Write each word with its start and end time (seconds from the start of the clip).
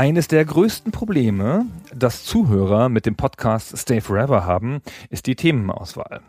Eines 0.00 0.28
der 0.28 0.46
größten 0.46 0.92
Probleme, 0.92 1.66
das 1.94 2.24
Zuhörer 2.24 2.88
mit 2.88 3.04
dem 3.04 3.16
Podcast 3.16 3.76
Stay 3.76 4.00
Forever 4.00 4.46
haben, 4.46 4.80
ist 5.10 5.26
die 5.26 5.36
Themenauswahl. 5.36 6.22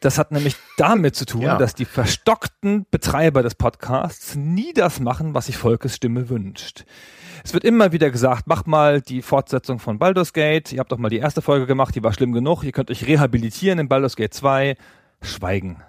Das 0.00 0.16
hat 0.16 0.32
nämlich 0.32 0.56
damit 0.78 1.14
zu 1.14 1.26
tun, 1.26 1.42
Ja. 1.42 1.58
dass 1.58 1.74
die 1.74 1.84
verstockten 1.84 2.86
Betreiber 2.90 3.42
des 3.42 3.54
Podcasts 3.54 4.34
nie 4.34 4.72
das 4.72 4.98
machen, 4.98 5.34
was 5.34 5.44
sich 5.44 5.58
Volkes 5.58 5.94
Stimme 5.94 6.30
wünscht. 6.30 6.86
Es 7.44 7.52
wird 7.52 7.64
immer 7.64 7.92
wieder 7.92 8.10
gesagt, 8.10 8.46
macht 8.46 8.66
mal 8.66 9.02
die 9.02 9.20
Fortsetzung 9.20 9.78
von 9.78 9.98
Baldur's 9.98 10.32
Gate. 10.32 10.72
Ihr 10.72 10.78
habt 10.80 10.90
doch 10.90 10.96
mal 10.96 11.10
die 11.10 11.18
erste 11.18 11.42
Folge 11.42 11.66
gemacht, 11.66 11.94
die 11.94 12.02
war 12.02 12.14
schlimm 12.14 12.32
genug. 12.32 12.64
Ihr 12.64 12.72
könnt 12.72 12.90
euch 12.90 13.06
rehabilitieren 13.06 13.78
in 13.78 13.88
Baldur's 13.88 14.16
Gate 14.16 14.32
2. 14.32 14.74
Schweigen. 15.20 15.82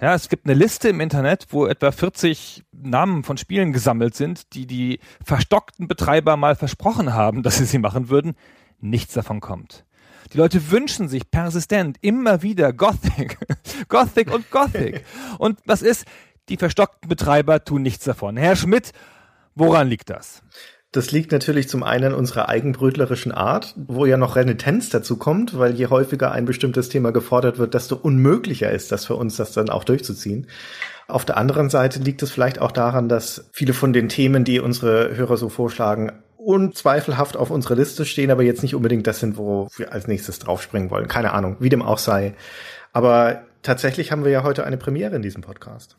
Ja, 0.00 0.14
es 0.14 0.28
gibt 0.28 0.46
eine 0.46 0.54
Liste 0.54 0.88
im 0.88 1.00
Internet, 1.00 1.46
wo 1.50 1.66
etwa 1.66 1.90
40 1.90 2.62
Namen 2.70 3.24
von 3.24 3.36
Spielen 3.36 3.72
gesammelt 3.72 4.14
sind, 4.14 4.54
die 4.54 4.66
die 4.66 5.00
verstockten 5.24 5.88
Betreiber 5.88 6.36
mal 6.36 6.54
versprochen 6.54 7.14
haben, 7.14 7.42
dass 7.42 7.58
sie 7.58 7.64
sie 7.64 7.78
machen 7.78 8.08
würden. 8.08 8.36
Nichts 8.80 9.14
davon 9.14 9.40
kommt. 9.40 9.84
Die 10.32 10.38
Leute 10.38 10.70
wünschen 10.70 11.08
sich 11.08 11.30
persistent 11.30 11.96
immer 12.00 12.42
wieder 12.42 12.72
Gothic, 12.72 13.38
Gothic 13.88 14.32
und 14.32 14.48
Gothic. 14.52 15.04
Und 15.38 15.58
was 15.64 15.82
ist? 15.82 16.04
Die 16.48 16.56
verstockten 16.56 17.08
Betreiber 17.08 17.64
tun 17.64 17.82
nichts 17.82 18.04
davon. 18.04 18.36
Herr 18.36 18.54
Schmidt, 18.54 18.92
woran 19.54 19.88
liegt 19.88 20.10
das? 20.10 20.42
Das 20.90 21.10
liegt 21.10 21.32
natürlich 21.32 21.68
zum 21.68 21.82
einen 21.82 22.14
unserer 22.14 22.48
eigenbrötlerischen 22.48 23.30
Art, 23.30 23.74
wo 23.76 24.06
ja 24.06 24.16
noch 24.16 24.36
Renitenz 24.36 24.88
dazu 24.88 25.18
kommt, 25.18 25.58
weil 25.58 25.74
je 25.74 25.88
häufiger 25.88 26.32
ein 26.32 26.46
bestimmtes 26.46 26.88
Thema 26.88 27.12
gefordert 27.12 27.58
wird, 27.58 27.74
desto 27.74 27.94
unmöglicher 27.94 28.70
ist 28.70 28.90
das 28.90 29.04
für 29.04 29.14
uns, 29.14 29.36
das 29.36 29.52
dann 29.52 29.68
auch 29.68 29.84
durchzuziehen. 29.84 30.46
Auf 31.06 31.26
der 31.26 31.36
anderen 31.36 31.68
Seite 31.68 31.98
liegt 31.98 32.22
es 32.22 32.30
vielleicht 32.30 32.58
auch 32.58 32.72
daran, 32.72 33.10
dass 33.10 33.50
viele 33.52 33.74
von 33.74 33.92
den 33.92 34.08
Themen, 34.08 34.44
die 34.44 34.60
unsere 34.60 35.14
Hörer 35.14 35.36
so 35.36 35.50
vorschlagen, 35.50 36.12
unzweifelhaft 36.38 37.36
auf 37.36 37.50
unserer 37.50 37.74
Liste 37.74 38.06
stehen, 38.06 38.30
aber 38.30 38.42
jetzt 38.42 38.62
nicht 38.62 38.74
unbedingt 38.74 39.06
das 39.06 39.20
sind, 39.20 39.36
wo 39.36 39.68
wir 39.76 39.92
als 39.92 40.06
nächstes 40.06 40.38
draufspringen 40.38 40.90
wollen. 40.90 41.08
Keine 41.08 41.34
Ahnung, 41.34 41.56
wie 41.60 41.68
dem 41.68 41.82
auch 41.82 41.98
sei. 41.98 42.34
Aber 42.94 43.42
tatsächlich 43.62 44.10
haben 44.10 44.24
wir 44.24 44.30
ja 44.30 44.42
heute 44.42 44.64
eine 44.64 44.78
Premiere 44.78 45.16
in 45.16 45.22
diesem 45.22 45.42
Podcast. 45.42 45.98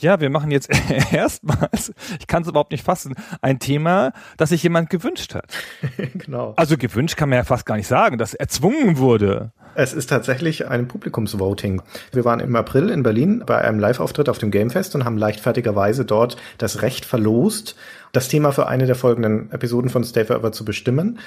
Ja, 0.00 0.20
wir 0.20 0.30
machen 0.30 0.50
jetzt 0.50 0.70
erstmals, 1.12 1.92
ich 2.20 2.26
kann 2.26 2.42
es 2.42 2.48
überhaupt 2.48 2.70
nicht 2.70 2.84
fassen, 2.84 3.14
ein 3.40 3.58
Thema, 3.58 4.12
das 4.36 4.50
sich 4.50 4.62
jemand 4.62 4.90
gewünscht 4.90 5.34
hat. 5.34 5.46
genau. 6.14 6.54
Also 6.56 6.76
gewünscht 6.76 7.16
kann 7.16 7.28
man 7.28 7.38
ja 7.38 7.44
fast 7.44 7.66
gar 7.66 7.76
nicht 7.76 7.88
sagen, 7.88 8.18
das 8.18 8.34
erzwungen 8.34 8.98
wurde. 8.98 9.52
Es 9.74 9.92
ist 9.92 10.08
tatsächlich 10.08 10.66
ein 10.68 10.88
Publikumsvoting. 10.88 11.82
Wir 12.12 12.24
waren 12.24 12.40
im 12.40 12.56
April 12.56 12.90
in 12.90 13.02
Berlin 13.02 13.42
bei 13.46 13.58
einem 13.58 13.78
Live-Auftritt 13.78 14.28
auf 14.28 14.38
dem 14.38 14.50
Gamefest 14.50 14.94
und 14.94 15.04
haben 15.04 15.18
leichtfertigerweise 15.18 16.04
dort 16.04 16.36
das 16.58 16.82
Recht 16.82 17.04
verlost, 17.04 17.76
das 18.12 18.28
Thema 18.28 18.52
für 18.52 18.66
eine 18.66 18.86
der 18.86 18.96
folgenden 18.96 19.50
Episoden 19.52 19.90
von 19.90 20.04
Stay 20.04 20.24
Forever 20.24 20.52
zu 20.52 20.64
bestimmen. 20.64 21.18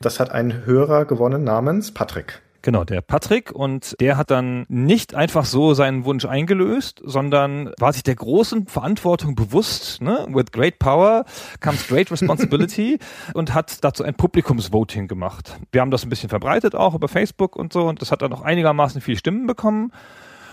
Das 0.00 0.20
hat 0.20 0.30
ein 0.30 0.64
Hörer 0.64 1.04
gewonnen 1.04 1.44
namens 1.44 1.92
Patrick. 1.92 2.40
Genau, 2.62 2.84
der 2.84 3.00
Patrick 3.00 3.52
und 3.52 3.96
der 4.00 4.18
hat 4.18 4.30
dann 4.30 4.66
nicht 4.68 5.14
einfach 5.14 5.46
so 5.46 5.72
seinen 5.72 6.04
Wunsch 6.04 6.26
eingelöst, 6.26 7.00
sondern 7.02 7.72
war 7.78 7.92
sich 7.92 8.02
der 8.02 8.16
großen 8.16 8.66
Verantwortung 8.66 9.34
bewusst, 9.34 10.02
ne? 10.02 10.26
With 10.28 10.52
great 10.52 10.78
power 10.78 11.24
comes 11.60 11.88
great 11.88 12.10
responsibility 12.12 12.98
und 13.34 13.54
hat 13.54 13.82
dazu 13.82 14.04
ein 14.04 14.14
Publikumsvoting 14.14 15.08
gemacht. 15.08 15.58
Wir 15.72 15.80
haben 15.80 15.90
das 15.90 16.04
ein 16.04 16.10
bisschen 16.10 16.28
verbreitet 16.28 16.74
auch 16.74 16.94
über 16.94 17.08
Facebook 17.08 17.56
und 17.56 17.72
so 17.72 17.88
und 17.88 18.02
das 18.02 18.12
hat 18.12 18.20
dann 18.20 18.32
auch 18.32 18.42
einigermaßen 18.42 19.00
viel 19.00 19.16
Stimmen 19.16 19.46
bekommen. 19.46 19.92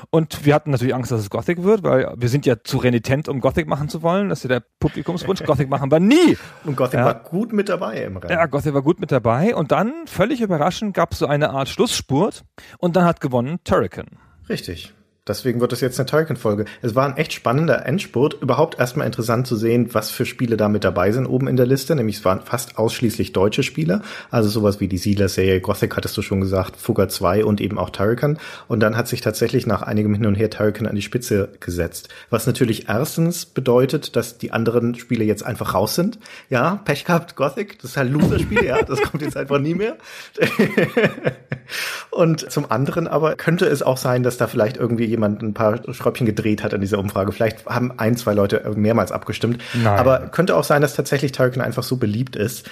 Und 0.10 0.46
wir 0.46 0.54
hatten 0.56 0.72
natürlich 0.72 0.94
Angst, 0.96 1.12
dass 1.12 1.22
es 1.22 1.30
Gothic 1.30 1.64
wird, 1.64 1.84
weil 1.84 2.14
wir 2.18 2.30
sind 2.30 2.46
ja 2.46 2.56
zu 2.64 2.78
renitent, 2.78 3.28
um 3.30 3.40
Gothic 3.42 3.68
machen 3.68 3.90
zu 3.90 4.02
wollen. 4.02 4.30
Das 4.30 4.40
ist 4.40 4.44
ja 4.44 4.60
der 4.60 4.66
Publikumswunsch. 4.80 5.44
Gothic 5.46 5.70
machen 5.70 5.92
wir 5.92 6.00
nie. 6.00 6.38
Und 6.66 6.76
Gothic 6.78 7.00
Ja. 7.00 7.06
war 7.06 7.16
gut 7.16 7.54
mit 7.54 7.70
dabei 7.70 8.04
im 8.04 8.18
Rennen. 8.18 8.32
Ja, 8.34 8.46
Gothic 8.46 8.74
war 8.74 8.82
gut 8.82 9.00
mit 9.00 9.12
dabei. 9.12 9.56
Und 9.56 9.72
dann, 9.72 9.94
völlig 10.08 10.42
überraschend, 10.42 10.94
gab 10.94 11.12
es 11.14 11.20
so 11.20 11.28
eine 11.28 11.50
Art 11.52 11.70
Schlussspurt. 11.70 12.44
Und 12.78 12.96
dann 12.96 13.06
hat 13.06 13.22
gewonnen 13.22 13.60
Turrican. 13.64 14.08
Richtig. 14.50 14.94
Deswegen 15.28 15.62
wird 15.62 15.74
es 15.74 15.82
jetzt 15.82 16.00
eine 16.00 16.06
Tolkien-Folge. 16.06 16.66
Es 16.82 16.96
war 16.96 17.06
ein 17.06 17.18
echt 17.18 17.34
spannender 17.34 17.86
Endspurt. 17.86 18.42
Überhaupt 18.42 18.80
erstmal 18.80 19.08
interessant 19.08 19.48
zu 19.48 19.56
sehen, 19.56 19.94
was 19.94 20.10
für 20.10 20.26
Spiele 20.26 20.58
da 20.58 20.70
mit 20.70 20.84
dabei 20.84 21.12
sind 21.12 21.28
oben 21.28 21.48
in 21.48 21.58
der 21.58 21.66
Liste. 21.66 21.96
Nämlich 21.96 22.18
es 22.18 22.26
waren 22.26 22.42
fast 22.42 22.78
ausschließlich 22.78 23.34
deutsche 23.34 23.64
Spiele. 23.64 24.02
Also 24.32 24.50
sowas 24.50 24.80
wie 24.80 24.88
die 24.88 24.98
Siedler-Serie, 24.98 25.62
Gothic 25.62 25.96
hattest 25.98 26.16
du 26.18 26.22
schon 26.22 26.42
gesagt, 26.42 26.78
Fugger 26.78 27.10
2 27.10 27.46
und 27.46 27.62
eben 27.62 27.78
auch 27.78 27.90
Turrican. 27.90 28.40
Und 28.68 28.80
dann 28.80 28.96
hat 28.96 29.08
sich 29.08 29.22
tatsächlich 29.22 29.68
nach 29.68 29.82
einigem 29.82 30.14
Hin 30.14 30.26
und 30.26 30.36
Her 30.36 30.50
Turrican 30.50 30.88
an 30.88 30.96
die 30.96 31.02
Spitze 31.02 31.50
gesetzt. 31.60 32.10
Was 32.30 32.48
natürlich 32.48 32.88
erstens 32.88 33.46
bedeutet, 33.46 34.16
dass 34.16 34.38
die 34.38 34.52
anderen 34.52 34.96
Spiele 34.96 35.24
jetzt 35.24 35.46
einfach 35.46 35.74
raus 35.74 35.96
sind. 35.96 36.20
Ja, 36.50 36.82
Pech 36.86 37.06
gehabt, 37.06 37.36
Gothic. 37.36 37.80
Das 37.80 37.92
ist 37.92 37.98
halt 37.98 38.12
Loser-Spiel, 38.12 38.64
ja. 38.64 38.82
Das 38.82 39.02
kommt 39.02 39.22
jetzt 39.22 39.38
einfach 39.38 39.60
nie 39.60 39.76
mehr. 39.76 39.98
Und 42.12 42.50
zum 42.52 42.72
anderen 42.72 43.08
aber 43.08 43.36
könnte 43.36 43.66
es 43.66 43.84
auch 43.84 43.98
sein, 43.98 44.24
dass 44.24 44.38
da 44.38 44.48
vielleicht 44.48 44.78
irgendwie 44.78 45.06
jemand 45.18 45.42
ein 45.42 45.54
paar 45.54 45.82
Schräubchen 45.94 46.26
gedreht 46.26 46.64
hat 46.64 46.74
an 46.74 46.82
dieser 46.82 47.00
Umfrage. 47.00 47.32
Vielleicht 47.32 47.66
haben 47.66 47.98
ein, 48.00 48.16
zwei 48.16 48.34
Leute 48.34 48.64
mehrmals 48.76 49.12
abgestimmt. 49.12 49.62
Nein. 49.74 50.00
Aber 50.00 50.30
könnte 50.30 50.56
auch 50.56 50.64
sein, 50.64 50.82
dass 50.82 50.96
tatsächlich 50.96 51.32
Tolkien 51.32 51.62
einfach 51.62 51.84
so 51.84 51.98
beliebt 51.98 52.36
ist, 52.36 52.70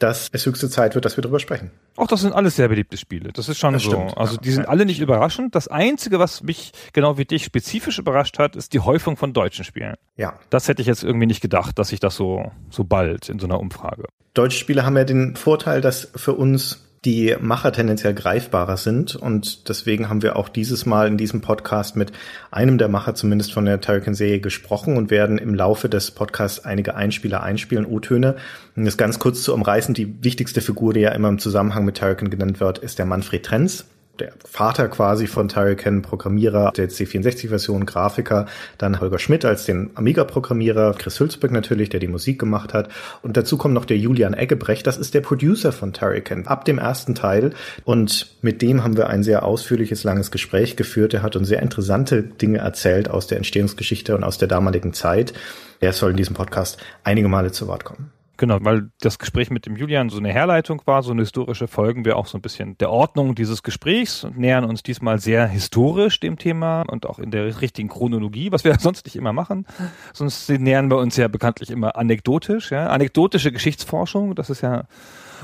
dass 0.00 0.28
es 0.32 0.44
höchste 0.44 0.68
Zeit 0.68 0.96
wird, 0.96 1.04
dass 1.04 1.16
wir 1.16 1.22
darüber 1.22 1.38
sprechen. 1.38 1.70
Auch 1.96 2.08
das 2.08 2.20
sind 2.20 2.32
alles 2.32 2.56
sehr 2.56 2.68
beliebte 2.68 2.96
Spiele. 2.96 3.30
Das 3.32 3.48
ist 3.48 3.58
schon 3.58 3.74
Das 3.74 3.84
so. 3.84 3.90
stimmt, 3.92 4.18
also 4.18 4.36
die 4.36 4.50
sind 4.50 4.68
alle 4.68 4.84
nicht 4.86 5.00
überraschend. 5.00 5.54
Das 5.54 5.68
Einzige, 5.68 6.18
was 6.18 6.42
mich 6.42 6.72
genau 6.92 7.16
wie 7.16 7.24
dich 7.24 7.44
spezifisch 7.44 7.98
überrascht 8.00 8.38
hat, 8.40 8.56
ist 8.56 8.72
die 8.72 8.80
Häufung 8.80 9.16
von 9.16 9.32
deutschen 9.32 9.64
Spielen. 9.64 9.94
Ja. 10.16 10.34
Das 10.50 10.66
hätte 10.66 10.82
ich 10.82 10.88
jetzt 10.88 11.04
irgendwie 11.04 11.26
nicht 11.26 11.40
gedacht, 11.40 11.78
dass 11.78 11.88
sich 11.88 12.00
das 12.00 12.16
so, 12.16 12.50
so 12.70 12.82
bald 12.82 13.28
in 13.28 13.38
so 13.38 13.46
einer 13.46 13.60
Umfrage. 13.60 14.04
Deutsche 14.34 14.58
Spiele 14.58 14.84
haben 14.84 14.96
ja 14.96 15.04
den 15.04 15.36
Vorteil, 15.36 15.80
dass 15.80 16.10
für 16.16 16.32
uns 16.34 16.84
die 17.04 17.36
Macher 17.40 17.72
tendenziell 17.72 18.14
greifbarer 18.14 18.76
sind 18.76 19.14
und 19.14 19.68
deswegen 19.68 20.08
haben 20.08 20.22
wir 20.22 20.36
auch 20.36 20.48
dieses 20.48 20.86
Mal 20.86 21.06
in 21.06 21.18
diesem 21.18 21.40
Podcast 21.40 21.96
mit 21.96 22.12
einem 22.50 22.78
der 22.78 22.88
Macher 22.88 23.14
zumindest 23.14 23.52
von 23.52 23.66
der 23.66 23.80
Turrican-Serie 23.80 24.40
gesprochen 24.40 24.96
und 24.96 25.10
werden 25.10 25.38
im 25.38 25.54
Laufe 25.54 25.88
des 25.88 26.10
Podcasts 26.10 26.64
einige 26.64 26.94
Einspieler 26.94 27.42
einspielen, 27.42 27.84
O-Töne. 27.84 28.36
Um 28.74 28.84
das 28.84 28.96
ganz 28.96 29.18
kurz 29.18 29.42
zu 29.42 29.52
umreißen, 29.52 29.94
die 29.94 30.24
wichtigste 30.24 30.60
Figur, 30.60 30.94
die 30.94 31.00
ja 31.00 31.10
immer 31.10 31.28
im 31.28 31.38
Zusammenhang 31.38 31.84
mit 31.84 31.98
Turrican 31.98 32.30
genannt 32.30 32.60
wird, 32.60 32.78
ist 32.78 32.98
der 32.98 33.06
Manfred 33.06 33.44
Trenz. 33.44 33.84
Der 34.20 34.32
Vater 34.48 34.86
quasi 34.88 35.26
von 35.26 35.48
Turrican, 35.48 36.02
Programmierer 36.02 36.70
der 36.70 36.88
C64-Version, 36.88 37.84
Grafiker, 37.84 38.46
dann 38.78 39.00
Holger 39.00 39.18
Schmidt 39.18 39.44
als 39.44 39.64
den 39.64 39.90
Amiga-Programmierer, 39.96 40.94
Chris 40.94 41.18
Hülsbeck 41.18 41.50
natürlich, 41.50 41.88
der 41.88 41.98
die 41.98 42.06
Musik 42.06 42.38
gemacht 42.38 42.74
hat. 42.74 42.88
Und 43.22 43.36
dazu 43.36 43.56
kommt 43.56 43.74
noch 43.74 43.84
der 43.84 43.98
Julian 43.98 44.32
Eggebrecht, 44.32 44.86
das 44.86 44.98
ist 44.98 45.14
der 45.14 45.20
Producer 45.20 45.72
von 45.72 45.92
Turrican, 45.92 46.46
ab 46.46 46.64
dem 46.64 46.78
ersten 46.78 47.16
Teil. 47.16 47.50
Und 47.84 48.36
mit 48.40 48.62
dem 48.62 48.84
haben 48.84 48.96
wir 48.96 49.08
ein 49.08 49.24
sehr 49.24 49.44
ausführliches, 49.44 50.04
langes 50.04 50.30
Gespräch 50.30 50.76
geführt. 50.76 51.12
Er 51.12 51.22
hat 51.22 51.34
uns 51.34 51.48
sehr 51.48 51.60
interessante 51.62 52.22
Dinge 52.22 52.58
erzählt 52.58 53.10
aus 53.10 53.26
der 53.26 53.38
Entstehungsgeschichte 53.38 54.14
und 54.14 54.22
aus 54.22 54.38
der 54.38 54.46
damaligen 54.46 54.92
Zeit. 54.92 55.32
Er 55.80 55.92
soll 55.92 56.12
in 56.12 56.16
diesem 56.16 56.36
Podcast 56.36 56.78
einige 57.02 57.26
Male 57.26 57.50
zu 57.50 57.66
Wort 57.66 57.84
kommen. 57.84 58.12
Genau, 58.36 58.58
weil 58.62 58.90
das 59.00 59.18
Gespräch 59.20 59.50
mit 59.50 59.64
dem 59.64 59.76
Julian 59.76 60.10
so 60.10 60.18
eine 60.18 60.32
Herleitung 60.32 60.82
war, 60.86 61.02
so 61.02 61.12
eine 61.12 61.22
historische, 61.22 61.68
folgen 61.68 62.04
wir 62.04 62.16
auch 62.16 62.26
so 62.26 62.36
ein 62.36 62.42
bisschen 62.42 62.76
der 62.78 62.90
Ordnung 62.90 63.36
dieses 63.36 63.62
Gesprächs 63.62 64.24
und 64.24 64.36
nähern 64.36 64.64
uns 64.64 64.82
diesmal 64.82 65.20
sehr 65.20 65.46
historisch 65.46 66.18
dem 66.18 66.36
Thema 66.36 66.82
und 66.82 67.06
auch 67.06 67.20
in 67.20 67.30
der 67.30 67.60
richtigen 67.60 67.88
Chronologie, 67.88 68.50
was 68.50 68.64
wir 68.64 68.74
sonst 68.80 69.04
nicht 69.06 69.14
immer 69.14 69.32
machen. 69.32 69.66
Sonst 70.12 70.48
nähern 70.48 70.90
wir 70.90 70.98
uns 70.98 71.16
ja 71.16 71.28
bekanntlich 71.28 71.70
immer 71.70 71.96
anekdotisch, 71.96 72.72
ja. 72.72 72.88
Anekdotische 72.88 73.52
Geschichtsforschung, 73.52 74.34
das 74.34 74.50
ist 74.50 74.62
ja 74.62 74.84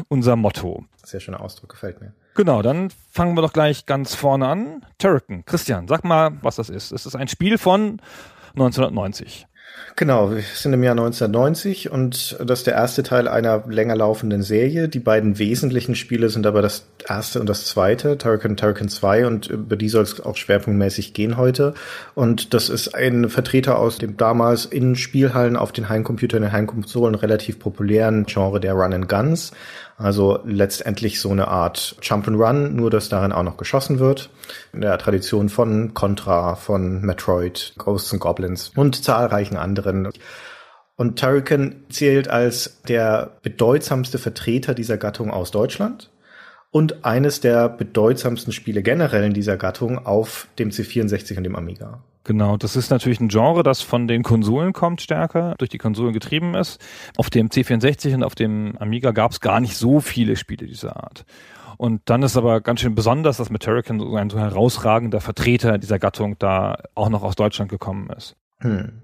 unser 0.08 0.34
Motto. 0.34 0.84
Sehr 1.04 1.20
schöner 1.20 1.40
Ausdruck, 1.40 1.70
gefällt 1.70 2.00
mir. 2.00 2.12
Genau, 2.34 2.62
dann 2.62 2.90
fangen 3.10 3.36
wir 3.36 3.42
doch 3.42 3.52
gleich 3.52 3.86
ganz 3.86 4.14
vorne 4.14 4.48
an. 4.48 4.86
Turrican. 4.98 5.44
Christian, 5.44 5.86
sag 5.88 6.04
mal, 6.04 6.32
was 6.42 6.56
das 6.56 6.70
ist. 6.70 6.90
Es 6.90 7.06
ist 7.06 7.14
ein 7.14 7.28
Spiel 7.28 7.58
von 7.58 8.00
1990. 8.54 9.46
Genau, 9.96 10.30
wir 10.30 10.42
sind 10.54 10.72
im 10.72 10.82
Jahr 10.82 10.92
1990 10.92 11.90
und 11.90 12.36
das 12.42 12.60
ist 12.60 12.66
der 12.66 12.74
erste 12.74 13.02
Teil 13.02 13.28
einer 13.28 13.64
länger 13.68 13.96
laufenden 13.96 14.42
Serie. 14.42 14.88
Die 14.88 14.98
beiden 14.98 15.38
wesentlichen 15.38 15.94
Spiele 15.94 16.30
sind 16.30 16.46
aber 16.46 16.62
das 16.62 16.86
erste 17.06 17.40
und 17.40 17.48
das 17.48 17.66
zweite, 17.66 18.16
Turrican 18.16 18.56
Turrican 18.56 18.88
2 18.88 19.26
und 19.26 19.48
über 19.48 19.76
die 19.76 19.88
soll 19.88 20.04
es 20.04 20.20
auch 20.20 20.36
schwerpunktmäßig 20.36 21.12
gehen 21.12 21.36
heute. 21.36 21.74
Und 22.14 22.54
das 22.54 22.68
ist 22.68 22.94
ein 22.94 23.28
Vertreter 23.28 23.78
aus 23.78 23.98
dem 23.98 24.16
damals 24.16 24.64
in 24.64 24.96
Spielhallen 24.96 25.56
auf 25.56 25.72
den 25.72 25.88
Heimcomputern, 25.88 26.42
den 26.42 26.52
Heimkonsolen 26.52 27.14
relativ 27.14 27.58
populären 27.58 28.24
Genre 28.26 28.60
der 28.60 28.72
Run 28.72 28.94
and 28.94 29.08
Guns. 29.08 29.52
Also 30.00 30.40
letztendlich 30.44 31.20
so 31.20 31.30
eine 31.30 31.48
Art 31.48 31.96
Jump'n'Run, 32.00 32.70
nur 32.70 32.88
dass 32.88 33.10
darin 33.10 33.32
auch 33.32 33.42
noch 33.42 33.58
geschossen 33.58 33.98
wird. 33.98 34.30
In 34.72 34.80
der 34.80 34.96
Tradition 34.96 35.50
von 35.50 35.92
Contra, 35.92 36.54
von 36.54 37.02
Metroid, 37.02 37.74
Ghosts 37.76 38.14
and 38.14 38.22
Goblins 38.22 38.72
und 38.74 39.04
zahlreichen 39.04 39.58
anderen. 39.58 40.08
Und 40.96 41.18
Turrican 41.18 41.84
zählt 41.90 42.28
als 42.28 42.80
der 42.88 43.36
bedeutsamste 43.42 44.16
Vertreter 44.16 44.72
dieser 44.72 44.96
Gattung 44.96 45.30
aus 45.30 45.50
Deutschland 45.50 46.10
und 46.70 47.04
eines 47.04 47.40
der 47.40 47.68
bedeutsamsten 47.68 48.54
Spiele 48.54 48.82
generell 48.82 49.24
in 49.24 49.34
dieser 49.34 49.58
Gattung 49.58 50.06
auf 50.06 50.48
dem 50.58 50.70
C64 50.70 51.36
und 51.36 51.44
dem 51.44 51.56
Amiga. 51.56 52.02
Genau, 52.24 52.56
das 52.56 52.76
ist 52.76 52.90
natürlich 52.90 53.20
ein 53.20 53.28
Genre, 53.28 53.62
das 53.62 53.80
von 53.80 54.06
den 54.06 54.22
Konsolen 54.22 54.72
kommt 54.72 55.00
stärker, 55.00 55.54
durch 55.58 55.70
die 55.70 55.78
Konsolen 55.78 56.12
getrieben 56.12 56.54
ist. 56.54 56.80
Auf 57.16 57.30
dem 57.30 57.48
C64 57.48 58.14
und 58.14 58.24
auf 58.24 58.34
dem 58.34 58.76
Amiga 58.78 59.12
gab 59.12 59.32
es 59.32 59.40
gar 59.40 59.60
nicht 59.60 59.76
so 59.76 60.00
viele 60.00 60.36
Spiele 60.36 60.66
dieser 60.66 60.96
Art. 60.96 61.24
Und 61.78 62.02
dann 62.04 62.22
ist 62.22 62.36
aber 62.36 62.60
ganz 62.60 62.80
schön 62.80 62.94
besonders, 62.94 63.38
dass 63.38 63.48
mit 63.48 63.62
Turrican 63.62 63.98
so 64.00 64.14
ein 64.14 64.28
so 64.28 64.38
herausragender 64.38 65.20
Vertreter 65.20 65.78
dieser 65.78 65.98
Gattung 65.98 66.38
da 66.38 66.76
auch 66.94 67.08
noch 67.08 67.22
aus 67.22 67.36
Deutschland 67.36 67.70
gekommen 67.70 68.10
ist. 68.10 68.36
Hm. 68.58 69.00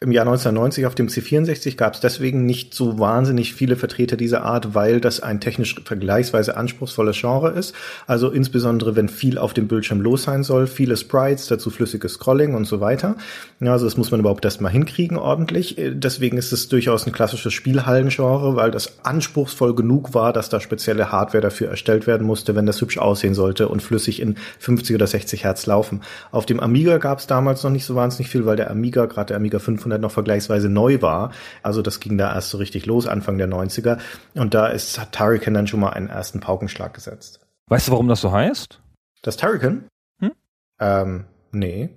Im 0.00 0.12
Jahr 0.12 0.26
1990 0.26 0.86
auf 0.86 0.94
dem 0.94 1.08
C64 1.08 1.76
gab 1.76 1.94
es 1.94 2.00
deswegen 2.00 2.46
nicht 2.46 2.74
so 2.74 2.98
wahnsinnig 2.98 3.54
viele 3.54 3.76
Vertreter 3.76 4.16
dieser 4.16 4.42
Art, 4.42 4.74
weil 4.74 5.00
das 5.00 5.20
ein 5.20 5.40
technisch 5.40 5.76
vergleichsweise 5.84 6.56
anspruchsvolles 6.56 7.18
Genre 7.18 7.50
ist. 7.50 7.74
Also 8.06 8.30
insbesondere, 8.30 8.96
wenn 8.96 9.08
viel 9.08 9.38
auf 9.38 9.52
dem 9.54 9.68
Bildschirm 9.68 10.00
los 10.00 10.22
sein 10.22 10.42
soll, 10.42 10.66
viele 10.66 10.96
Sprites, 10.96 11.46
dazu 11.46 11.70
flüssiges 11.70 12.14
Scrolling 12.14 12.54
und 12.54 12.64
so 12.64 12.80
weiter. 12.80 13.16
Ja, 13.60 13.72
also 13.72 13.84
das 13.84 13.96
muss 13.96 14.10
man 14.10 14.20
überhaupt 14.20 14.44
erstmal 14.44 14.72
hinkriegen 14.72 15.16
ordentlich. 15.16 15.76
Deswegen 15.78 16.38
ist 16.38 16.52
es 16.52 16.68
durchaus 16.68 17.06
ein 17.06 17.12
klassisches 17.12 17.52
Spielhallengenre, 17.52 18.56
weil 18.56 18.70
das 18.70 19.04
anspruchsvoll 19.04 19.74
genug 19.74 20.14
war, 20.14 20.32
dass 20.32 20.48
da 20.48 20.60
spezielle 20.60 21.12
Hardware 21.12 21.42
dafür 21.42 21.68
erstellt 21.68 22.06
werden 22.06 22.26
musste, 22.26 22.54
wenn 22.54 22.66
das 22.66 22.80
hübsch 22.80 22.98
aussehen 22.98 23.34
sollte 23.34 23.68
und 23.68 23.82
flüssig 23.82 24.20
in 24.20 24.36
50 24.58 24.94
oder 24.94 25.06
60 25.06 25.44
Hertz 25.44 25.66
laufen. 25.66 26.00
Auf 26.30 26.46
dem 26.46 26.60
Amiga 26.60 26.98
gab 26.98 27.18
es 27.18 27.26
damals 27.26 27.62
noch 27.62 27.70
nicht 27.70 27.84
so 27.84 27.94
wahnsinnig 27.94 28.30
viel, 28.30 28.46
weil 28.46 28.56
der 28.56 28.70
Amiga, 28.70 29.06
gerade 29.06 29.28
der 29.28 29.36
Amiga 29.36 29.58
500 29.76 30.00
noch 30.00 30.10
vergleichsweise 30.10 30.68
neu 30.68 31.02
war. 31.02 31.32
Also 31.62 31.82
das 31.82 32.00
ging 32.00 32.18
da 32.18 32.34
erst 32.34 32.50
so 32.50 32.58
richtig 32.58 32.86
los, 32.86 33.06
Anfang 33.06 33.38
der 33.38 33.48
90er. 33.48 33.98
Und 34.34 34.54
da 34.54 34.66
ist, 34.66 34.98
hat 34.98 35.12
Turrican 35.12 35.54
dann 35.54 35.66
schon 35.66 35.80
mal 35.80 35.90
einen 35.90 36.08
ersten 36.08 36.40
Paukenschlag 36.40 36.94
gesetzt. 36.94 37.40
Weißt 37.68 37.88
du, 37.88 37.92
warum 37.92 38.08
das 38.08 38.20
so 38.20 38.32
heißt? 38.32 38.80
Das 39.22 39.36
Turrican? 39.36 39.84
Hm? 40.20 40.32
Ähm, 40.80 41.24
nee. 41.52 41.90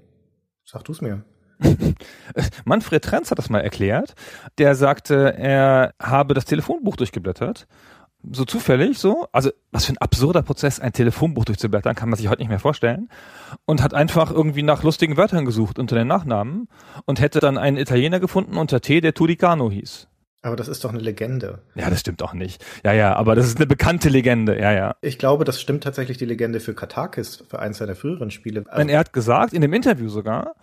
Sag 0.66 0.84
du's 0.84 1.02
mir. 1.02 1.24
Manfred 2.66 3.04
Trenz 3.04 3.32
hat 3.32 3.38
das 3.38 3.50
mal 3.50 3.62
erklärt. 3.62 4.16
Der 4.58 4.76
sagte, 4.76 5.34
er 5.38 5.94
habe 6.02 6.34
das 6.34 6.46
Telefonbuch 6.46 6.96
durchgeblättert 6.96 7.68
so 8.32 8.46
zufällig 8.46 8.98
so, 8.98 9.28
also 9.32 9.52
was 9.72 9.86
für 9.86 9.94
ein 9.94 9.98
absurder 9.98 10.42
Prozess, 10.42 10.80
ein 10.80 10.94
Telefonbuch 10.94 11.46
durchzublättern, 11.46 11.96
kann 11.96 12.10
man 12.10 12.18
sich 12.18 12.28
heute 12.30 12.42
nicht 12.42 12.50
mehr 12.50 12.60
vorstellen. 12.60 13.10
Und 13.66 13.82
hat 13.82 13.94
einfach 13.94 14.32
irgendwie 14.32 14.64
nach 14.64 14.84
lustigen 14.84 15.18
Wörtern 15.18 15.46
gesucht 15.46 15.80
unter 15.80 15.96
den 15.96 16.08
Nachnamen 16.08 16.68
und 17.06 17.20
hätte 17.20 17.40
dann 17.40 17.58
einen 17.58 17.78
Italiener 17.78 18.20
gefunden 18.20 18.58
unter 18.58 18.82
T, 18.82 19.02
der 19.02 19.14
Turicano 19.14 19.70
hieß. 19.70 20.08
Aber 20.42 20.58
das 20.58 20.68
ist 20.68 20.84
doch 20.84 20.90
eine 20.90 21.00
Legende. 21.00 21.62
Ja, 21.74 21.90
das 21.90 22.02
stimmt 22.02 22.22
auch 22.22 22.34
nicht. 22.34 22.64
Ja, 22.84 22.92
ja, 22.92 23.16
aber 23.16 23.34
das 23.34 23.48
ist 23.48 23.58
eine 23.58 23.66
bekannte 23.66 24.10
Legende, 24.10 24.60
ja, 24.60 24.74
ja. 24.74 24.96
Ich 25.02 25.18
glaube, 25.18 25.46
das 25.46 25.62
stimmt 25.62 25.86
tatsächlich 25.86 26.18
die 26.18 26.26
Legende 26.26 26.60
für 26.60 26.74
Katakis, 26.74 27.44
für 27.48 27.60
eins 27.60 27.78
seiner 27.78 27.96
früheren 27.96 28.30
Spiele. 28.30 28.66
Also 28.68 28.90
er 28.90 29.00
hat 29.00 29.14
gesagt, 29.14 29.54
in 29.54 29.62
dem 29.62 29.72
Interview 29.72 30.10
sogar, 30.10 30.56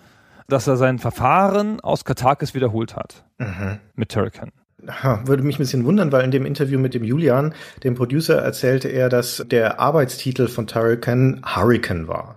dass 0.48 0.66
er 0.66 0.76
sein 0.76 0.98
Verfahren 0.98 1.80
aus 1.80 2.04
Katakis 2.04 2.54
wiederholt 2.54 2.94
hat. 2.94 3.24
Mhm. 3.38 3.78
Mit 3.94 4.12
Turrican 4.12 4.50
würde 5.24 5.42
mich 5.42 5.56
ein 5.56 5.62
bisschen 5.62 5.84
wundern, 5.84 6.12
weil 6.12 6.24
in 6.24 6.30
dem 6.30 6.46
Interview 6.46 6.78
mit 6.78 6.94
dem 6.94 7.04
Julian, 7.04 7.54
dem 7.84 7.94
Producer, 7.94 8.36
erzählte 8.36 8.88
er, 8.88 9.08
dass 9.08 9.44
der 9.50 9.80
Arbeitstitel 9.80 10.48
von 10.48 10.66
Turrican 10.66 11.42
Hurricane 11.44 12.08
war. 12.08 12.36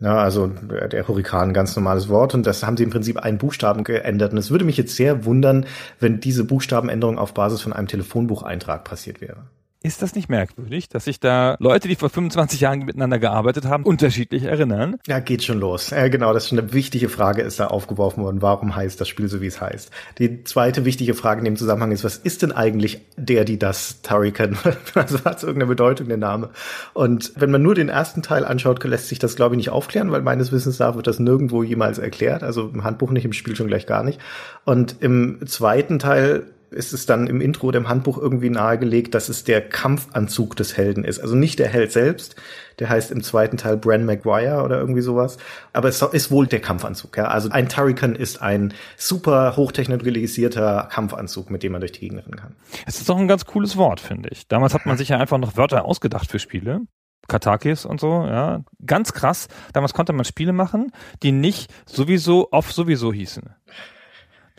Ja, 0.00 0.16
also 0.16 0.48
der 0.48 1.06
Hurrikan, 1.06 1.54
ganz 1.54 1.76
normales 1.76 2.08
Wort. 2.08 2.34
Und 2.34 2.44
das 2.44 2.64
haben 2.64 2.76
sie 2.76 2.82
im 2.82 2.90
Prinzip 2.90 3.18
einen 3.18 3.38
Buchstaben 3.38 3.84
geändert. 3.84 4.32
Und 4.32 4.38
es 4.38 4.50
würde 4.50 4.64
mich 4.64 4.76
jetzt 4.76 4.96
sehr 4.96 5.24
wundern, 5.24 5.64
wenn 6.00 6.18
diese 6.18 6.42
Buchstabenänderung 6.42 7.18
auf 7.18 7.34
Basis 7.34 7.60
von 7.62 7.72
einem 7.72 7.86
Telefonbucheintrag 7.86 8.82
passiert 8.82 9.20
wäre. 9.20 9.44
Ist 9.84 10.00
das 10.00 10.14
nicht 10.14 10.28
merkwürdig, 10.28 10.88
dass 10.88 11.06
sich 11.06 11.18
da 11.18 11.56
Leute, 11.58 11.88
die 11.88 11.96
vor 11.96 12.08
25 12.08 12.60
Jahren 12.60 12.80
miteinander 12.80 13.18
gearbeitet 13.18 13.64
haben, 13.64 13.84
unterschiedlich 13.84 14.44
erinnern? 14.44 14.96
Ja, 15.08 15.18
geht 15.18 15.42
schon 15.42 15.58
los. 15.58 15.90
Ja, 15.90 16.06
genau, 16.08 16.32
das 16.32 16.44
ist 16.44 16.48
schon 16.50 16.58
eine 16.60 16.72
wichtige 16.72 17.08
Frage, 17.08 17.42
ist 17.42 17.58
da 17.58 17.66
aufgeworfen 17.66 18.22
worden. 18.22 18.42
Warum 18.42 18.76
heißt 18.76 19.00
das 19.00 19.08
Spiel 19.08 19.28
so, 19.28 19.40
wie 19.40 19.46
es 19.46 19.60
heißt? 19.60 19.90
Die 20.18 20.44
zweite 20.44 20.84
wichtige 20.84 21.14
Frage 21.14 21.40
in 21.40 21.44
dem 21.44 21.56
Zusammenhang 21.56 21.90
ist, 21.90 22.04
was 22.04 22.16
ist 22.16 22.42
denn 22.42 22.52
eigentlich 22.52 23.00
der, 23.16 23.44
die 23.44 23.58
das 23.58 24.02
Tarikan? 24.02 24.56
also 24.94 25.24
hat 25.24 25.38
es 25.38 25.42
irgendeine 25.42 25.68
Bedeutung, 25.68 26.06
der 26.06 26.16
Name? 26.16 26.50
Und 26.94 27.32
wenn 27.34 27.50
man 27.50 27.62
nur 27.62 27.74
den 27.74 27.88
ersten 27.88 28.22
Teil 28.22 28.44
anschaut, 28.44 28.82
lässt 28.84 29.08
sich 29.08 29.18
das, 29.18 29.34
glaube 29.34 29.54
ich, 29.54 29.56
nicht 29.56 29.70
aufklären, 29.70 30.12
weil 30.12 30.22
meines 30.22 30.52
Wissens 30.52 30.78
nach 30.78 30.94
wird 30.94 31.06
das 31.06 31.18
nirgendwo 31.18 31.62
jemals 31.62 31.98
erklärt. 31.98 32.44
Also 32.44 32.68
im 32.68 32.84
Handbuch 32.84 33.10
nicht, 33.10 33.24
im 33.24 33.32
Spiel 33.32 33.56
schon 33.56 33.66
gleich 33.66 33.86
gar 33.86 34.04
nicht. 34.04 34.20
Und 34.64 34.96
im 35.00 35.46
zweiten 35.46 35.98
Teil 35.98 36.46
ist 36.72 36.92
es 36.92 37.06
dann 37.06 37.26
im 37.26 37.40
Intro 37.40 37.70
dem 37.70 37.88
Handbuch 37.88 38.18
irgendwie 38.18 38.50
nahegelegt, 38.50 39.14
dass 39.14 39.28
es 39.28 39.44
der 39.44 39.60
Kampfanzug 39.60 40.56
des 40.56 40.76
Helden 40.76 41.04
ist. 41.04 41.20
Also 41.20 41.34
nicht 41.34 41.58
der 41.58 41.68
Held 41.68 41.92
selbst, 41.92 42.36
der 42.78 42.88
heißt 42.88 43.10
im 43.10 43.22
zweiten 43.22 43.56
Teil 43.56 43.76
Bran 43.76 44.04
Maguire 44.04 44.62
oder 44.62 44.78
irgendwie 44.78 45.02
sowas. 45.02 45.38
Aber 45.72 45.88
es 45.88 46.02
ist 46.02 46.30
wohl 46.30 46.46
der 46.46 46.60
Kampfanzug. 46.60 47.16
Ja? 47.16 47.24
Also 47.24 47.50
ein 47.50 47.68
Turrican 47.68 48.14
ist 48.14 48.42
ein 48.42 48.74
super 48.96 49.56
hochtechnologisierter 49.56 50.88
Kampfanzug, 50.90 51.50
mit 51.50 51.62
dem 51.62 51.72
man 51.72 51.80
durch 51.80 51.92
die 51.92 52.00
Gegend 52.00 52.24
rennen 52.24 52.36
kann. 52.36 52.56
Es 52.86 52.98
ist 52.98 53.08
doch 53.08 53.18
ein 53.18 53.28
ganz 53.28 53.44
cooles 53.44 53.76
Wort, 53.76 54.00
finde 54.00 54.30
ich. 54.30 54.48
Damals 54.48 54.74
hat 54.74 54.86
man 54.86 54.96
sich 54.96 55.10
ja 55.10 55.18
einfach 55.18 55.38
noch 55.38 55.56
Wörter 55.56 55.84
ausgedacht 55.84 56.30
für 56.30 56.38
Spiele. 56.38 56.80
Katakis 57.28 57.84
und 57.84 58.00
so, 58.00 58.26
ja. 58.26 58.62
Ganz 58.84 59.12
krass. 59.12 59.48
Damals 59.72 59.94
konnte 59.94 60.12
man 60.12 60.24
Spiele 60.24 60.52
machen, 60.52 60.92
die 61.22 61.32
nicht 61.32 61.72
sowieso 61.86 62.48
off 62.50 62.72
sowieso 62.72 63.12
hießen. 63.12 63.54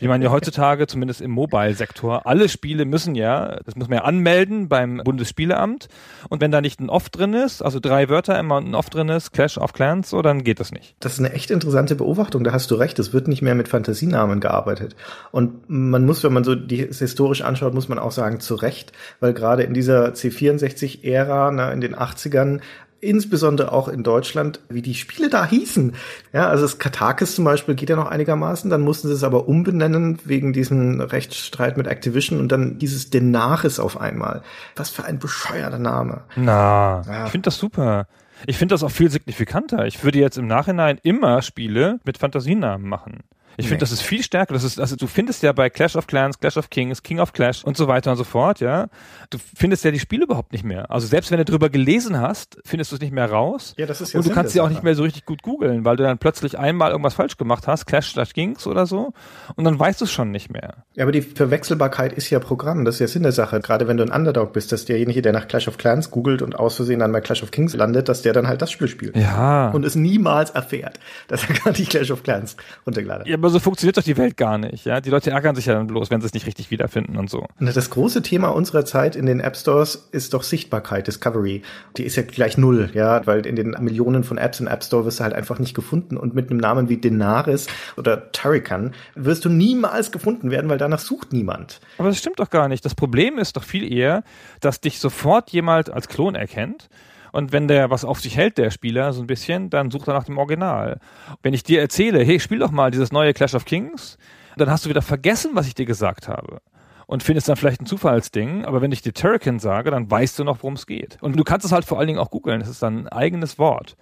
Wie 0.04 0.08
man 0.08 0.20
ja 0.20 0.30
heutzutage, 0.30 0.86
zumindest 0.86 1.22
im 1.22 1.30
Mobile-Sektor, 1.30 2.26
alle 2.26 2.50
Spiele 2.50 2.84
müssen 2.84 3.14
ja, 3.14 3.56
das 3.64 3.74
muss 3.74 3.88
man 3.88 4.00
ja 4.00 4.04
anmelden 4.04 4.68
beim 4.68 5.00
Bundesspieleamt. 5.02 5.88
Und 6.28 6.42
wenn 6.42 6.50
da 6.50 6.60
nicht 6.60 6.78
ein 6.78 6.90
Off 6.90 7.08
drin 7.08 7.32
ist, 7.32 7.62
also 7.62 7.80
drei 7.80 8.10
Wörter 8.10 8.38
immer 8.38 8.60
ein 8.60 8.74
Off 8.74 8.90
drin 8.90 9.08
ist, 9.08 9.32
Clash 9.32 9.56
of 9.56 9.72
Clans, 9.72 10.10
so, 10.10 10.20
dann 10.20 10.44
geht 10.44 10.60
das 10.60 10.72
nicht. 10.72 10.94
Das 11.00 11.14
ist 11.14 11.20
eine 11.20 11.32
echt 11.32 11.50
interessante 11.50 11.94
Beobachtung, 11.94 12.44
da 12.44 12.52
hast 12.52 12.70
du 12.70 12.74
recht. 12.74 12.98
Es 12.98 13.14
wird 13.14 13.28
nicht 13.28 13.40
mehr 13.40 13.54
mit 13.54 13.66
Fantasienamen 13.66 14.40
gearbeitet. 14.40 14.94
Und 15.30 15.70
man 15.70 16.04
muss, 16.04 16.22
wenn 16.22 16.34
man 16.34 16.44
so 16.44 16.54
die 16.54 16.86
historisch 16.86 17.40
anschaut, 17.40 17.72
muss 17.72 17.88
man 17.88 17.98
auch 17.98 18.12
sagen, 18.12 18.40
zu 18.40 18.56
Recht, 18.56 18.92
weil 19.20 19.32
gerade 19.32 19.62
in 19.62 19.72
dieser 19.72 20.08
C64-Ära, 20.08 21.72
in 21.72 21.80
den 21.80 21.96
80ern, 21.96 22.60
insbesondere 23.04 23.72
auch 23.72 23.88
in 23.88 24.02
Deutschland, 24.02 24.60
wie 24.68 24.82
die 24.82 24.94
Spiele 24.94 25.28
da 25.28 25.46
hießen. 25.46 25.94
Ja, 26.32 26.48
also 26.48 26.64
das 26.64 26.78
Katakis 26.78 27.34
zum 27.34 27.44
Beispiel 27.44 27.74
geht 27.74 27.90
ja 27.90 27.96
noch 27.96 28.10
einigermaßen, 28.10 28.70
dann 28.70 28.80
mussten 28.80 29.08
sie 29.08 29.14
es 29.14 29.24
aber 29.24 29.48
umbenennen 29.48 30.18
wegen 30.24 30.52
diesem 30.52 31.00
Rechtsstreit 31.00 31.76
mit 31.76 31.86
Activision 31.86 32.40
und 32.40 32.50
dann 32.50 32.78
dieses 32.78 33.10
Denaris 33.10 33.78
auf 33.78 34.00
einmal. 34.00 34.42
Was 34.76 34.90
für 34.90 35.04
ein 35.04 35.18
bescheuerter 35.18 35.78
Name. 35.78 36.22
Na, 36.36 37.02
ja. 37.06 37.24
ich 37.26 37.30
finde 37.30 37.46
das 37.46 37.58
super. 37.58 38.06
Ich 38.46 38.58
finde 38.58 38.74
das 38.74 38.82
auch 38.82 38.90
viel 38.90 39.10
signifikanter. 39.10 39.86
Ich 39.86 40.04
würde 40.04 40.18
jetzt 40.18 40.38
im 40.38 40.46
Nachhinein 40.46 40.98
immer 41.02 41.40
Spiele 41.42 42.00
mit 42.04 42.18
Fantasienamen 42.18 42.88
machen. 42.88 43.20
Ich 43.56 43.64
nee. 43.64 43.68
finde, 43.70 43.80
das 43.80 43.92
ist 43.92 44.02
viel 44.02 44.22
stärker. 44.22 44.54
Das 44.54 44.64
ist, 44.64 44.80
also 44.80 44.96
du 44.96 45.06
findest 45.06 45.42
ja 45.42 45.52
bei 45.52 45.70
Clash 45.70 45.96
of 45.96 46.06
Clans, 46.06 46.38
Clash 46.38 46.56
of 46.56 46.70
Kings, 46.70 47.02
King 47.02 47.20
of 47.20 47.32
Clash 47.32 47.64
und 47.64 47.76
so 47.76 47.88
weiter 47.88 48.10
und 48.10 48.16
so 48.16 48.24
fort, 48.24 48.60
ja. 48.60 48.88
Du 49.30 49.38
findest 49.56 49.84
ja 49.84 49.90
die 49.90 50.00
Spiele 50.00 50.24
überhaupt 50.24 50.52
nicht 50.52 50.64
mehr. 50.64 50.90
Also 50.90 51.06
selbst 51.06 51.30
wenn 51.30 51.38
du 51.38 51.44
drüber 51.44 51.70
gelesen 51.70 52.20
hast, 52.20 52.58
findest 52.64 52.92
du 52.92 52.96
es 52.96 53.02
nicht 53.02 53.12
mehr 53.12 53.30
raus. 53.30 53.74
Ja, 53.76 53.86
das 53.86 54.00
ist 54.00 54.12
ja 54.12 54.20
Und 54.20 54.26
du 54.26 54.32
kannst 54.32 54.52
sie 54.52 54.60
auch 54.60 54.68
nicht 54.68 54.82
mehr 54.82 54.94
so 54.94 55.02
richtig 55.02 55.24
gut 55.24 55.42
googeln, 55.42 55.84
weil 55.84 55.96
du 55.96 56.02
dann 56.02 56.18
plötzlich 56.18 56.58
einmal 56.58 56.90
irgendwas 56.90 57.14
falsch 57.14 57.36
gemacht 57.36 57.66
hast, 57.66 57.86
Clash 57.86 58.12
slash 58.12 58.32
Kings 58.32 58.66
oder 58.66 58.86
so, 58.86 59.12
und 59.56 59.64
dann 59.64 59.78
weißt 59.78 60.00
du 60.00 60.04
es 60.04 60.12
schon 60.12 60.30
nicht 60.30 60.50
mehr. 60.50 60.84
Ja, 60.94 61.04
aber 61.04 61.12
die 61.12 61.22
Verwechselbarkeit 61.22 62.12
ist 62.12 62.30
ja 62.30 62.38
Programm. 62.40 62.84
Das 62.84 62.96
ist 62.96 63.00
ja 63.00 63.08
Sinn 63.08 63.22
der 63.22 63.32
Sache. 63.32 63.60
Gerade 63.60 63.88
wenn 63.88 63.96
du 63.96 64.04
ein 64.04 64.10
Underdog 64.10 64.52
bist, 64.52 64.72
dass 64.72 64.84
derjenige, 64.84 65.22
der 65.22 65.32
nach 65.32 65.48
Clash 65.48 65.68
of 65.68 65.78
Clans 65.78 66.10
googelt 66.10 66.42
und 66.42 66.56
aus 66.58 66.76
Versehen 66.76 67.00
dann 67.00 67.12
bei 67.12 67.20
Clash 67.20 67.42
of 67.42 67.50
Kings 67.50 67.74
landet, 67.74 68.08
dass 68.08 68.22
der 68.22 68.32
dann 68.32 68.46
halt 68.46 68.62
das 68.62 68.70
Spiel 68.70 68.88
spielt. 68.88 69.16
Ja. 69.16 69.70
Und 69.70 69.84
es 69.84 69.94
niemals 69.94 70.50
erfährt, 70.50 71.00
dass 71.28 71.48
er 71.48 71.54
gar 71.54 71.70
nicht 71.72 71.90
Clash 71.90 72.10
of 72.10 72.22
Clans 72.22 72.56
runtergeladen 72.86 73.22
hat. 73.22 73.28
Ja, 73.28 73.36
aber 73.44 73.50
so 73.50 73.60
funktioniert 73.60 73.98
doch 73.98 74.02
die 74.02 74.16
Welt 74.16 74.38
gar 74.38 74.56
nicht. 74.56 74.86
Ja, 74.86 75.02
die 75.02 75.10
Leute 75.10 75.30
ärgern 75.30 75.54
sich 75.54 75.66
ja 75.66 75.74
dann 75.74 75.86
bloß, 75.86 76.10
wenn 76.10 76.22
sie 76.22 76.26
es 76.26 76.32
nicht 76.32 76.46
richtig 76.46 76.70
wiederfinden 76.70 77.18
und 77.18 77.28
so. 77.28 77.46
Das 77.60 77.90
große 77.90 78.22
Thema 78.22 78.48
unserer 78.48 78.86
Zeit 78.86 79.16
in 79.16 79.26
den 79.26 79.40
App 79.40 79.54
Stores 79.54 80.08
ist 80.12 80.32
doch 80.32 80.42
Sichtbarkeit, 80.42 81.06
Discovery. 81.06 81.60
Die 81.98 82.04
ist 82.04 82.16
ja 82.16 82.22
gleich 82.22 82.56
null, 82.56 82.90
ja, 82.94 83.26
weil 83.26 83.44
in 83.44 83.54
den 83.54 83.76
Millionen 83.80 84.24
von 84.24 84.38
Apps 84.38 84.60
im 84.60 84.66
App 84.66 84.82
Store 84.82 85.04
wirst 85.04 85.20
du 85.20 85.24
halt 85.24 85.34
einfach 85.34 85.58
nicht 85.58 85.74
gefunden 85.74 86.16
und 86.16 86.34
mit 86.34 86.50
einem 86.50 86.58
Namen 86.58 86.88
wie 86.88 86.96
Denaris 86.96 87.66
oder 87.98 88.32
Turrican 88.32 88.94
wirst 89.14 89.44
du 89.44 89.50
niemals 89.50 90.10
gefunden 90.10 90.50
werden, 90.50 90.70
weil 90.70 90.78
danach 90.78 91.00
sucht 91.00 91.34
niemand. 91.34 91.80
Aber 91.98 92.08
das 92.08 92.16
stimmt 92.16 92.38
doch 92.38 92.48
gar 92.48 92.68
nicht. 92.68 92.82
Das 92.86 92.94
Problem 92.94 93.36
ist 93.36 93.58
doch 93.58 93.64
viel 93.64 93.92
eher, 93.92 94.24
dass 94.60 94.80
dich 94.80 95.00
sofort 95.00 95.50
jemand 95.50 95.90
als 95.90 96.08
Klon 96.08 96.34
erkennt 96.34 96.88
und 97.34 97.50
wenn 97.50 97.66
der 97.66 97.90
was 97.90 98.04
auf 98.04 98.20
sich 98.20 98.36
hält, 98.36 98.58
der 98.58 98.70
Spieler, 98.70 99.12
so 99.12 99.20
ein 99.20 99.26
bisschen, 99.26 99.68
dann 99.68 99.90
sucht 99.90 100.06
er 100.06 100.14
nach 100.14 100.22
dem 100.22 100.38
Original. 100.38 101.00
Wenn 101.42 101.52
ich 101.52 101.64
dir 101.64 101.80
erzähle, 101.80 102.22
hey, 102.22 102.38
spiel 102.38 102.60
doch 102.60 102.70
mal 102.70 102.92
dieses 102.92 103.10
neue 103.10 103.34
Clash 103.34 103.56
of 103.56 103.64
Kings, 103.64 104.18
dann 104.56 104.70
hast 104.70 104.84
du 104.84 104.88
wieder 104.88 105.02
vergessen, 105.02 105.50
was 105.54 105.66
ich 105.66 105.74
dir 105.74 105.84
gesagt 105.84 106.28
habe. 106.28 106.60
und 107.06 107.24
findest 107.24 107.48
dann 107.48 107.56
vielleicht 107.56 107.82
ein 107.82 107.86
Zufallsding, 107.86 108.64
aber 108.64 108.80
wenn 108.80 108.92
ich 108.92 109.02
dir 109.02 109.12
Turrican 109.12 109.58
sage, 109.58 109.90
dann 109.90 110.08
weißt 110.08 110.38
du 110.38 110.44
noch, 110.44 110.58
worum 110.62 110.74
es 110.74 110.86
geht. 110.86 111.18
Und 111.20 111.36
du 111.36 111.42
kannst 111.42 111.66
es 111.66 111.72
halt 111.72 111.84
vor 111.84 111.98
allen 111.98 112.06
Dingen 112.06 112.20
auch 112.20 112.30
googeln, 112.30 112.60
es 112.60 112.68
ist 112.68 112.82
dann 112.82 113.00
ein 113.00 113.08
eigenes 113.08 113.58
Wort. 113.58 113.96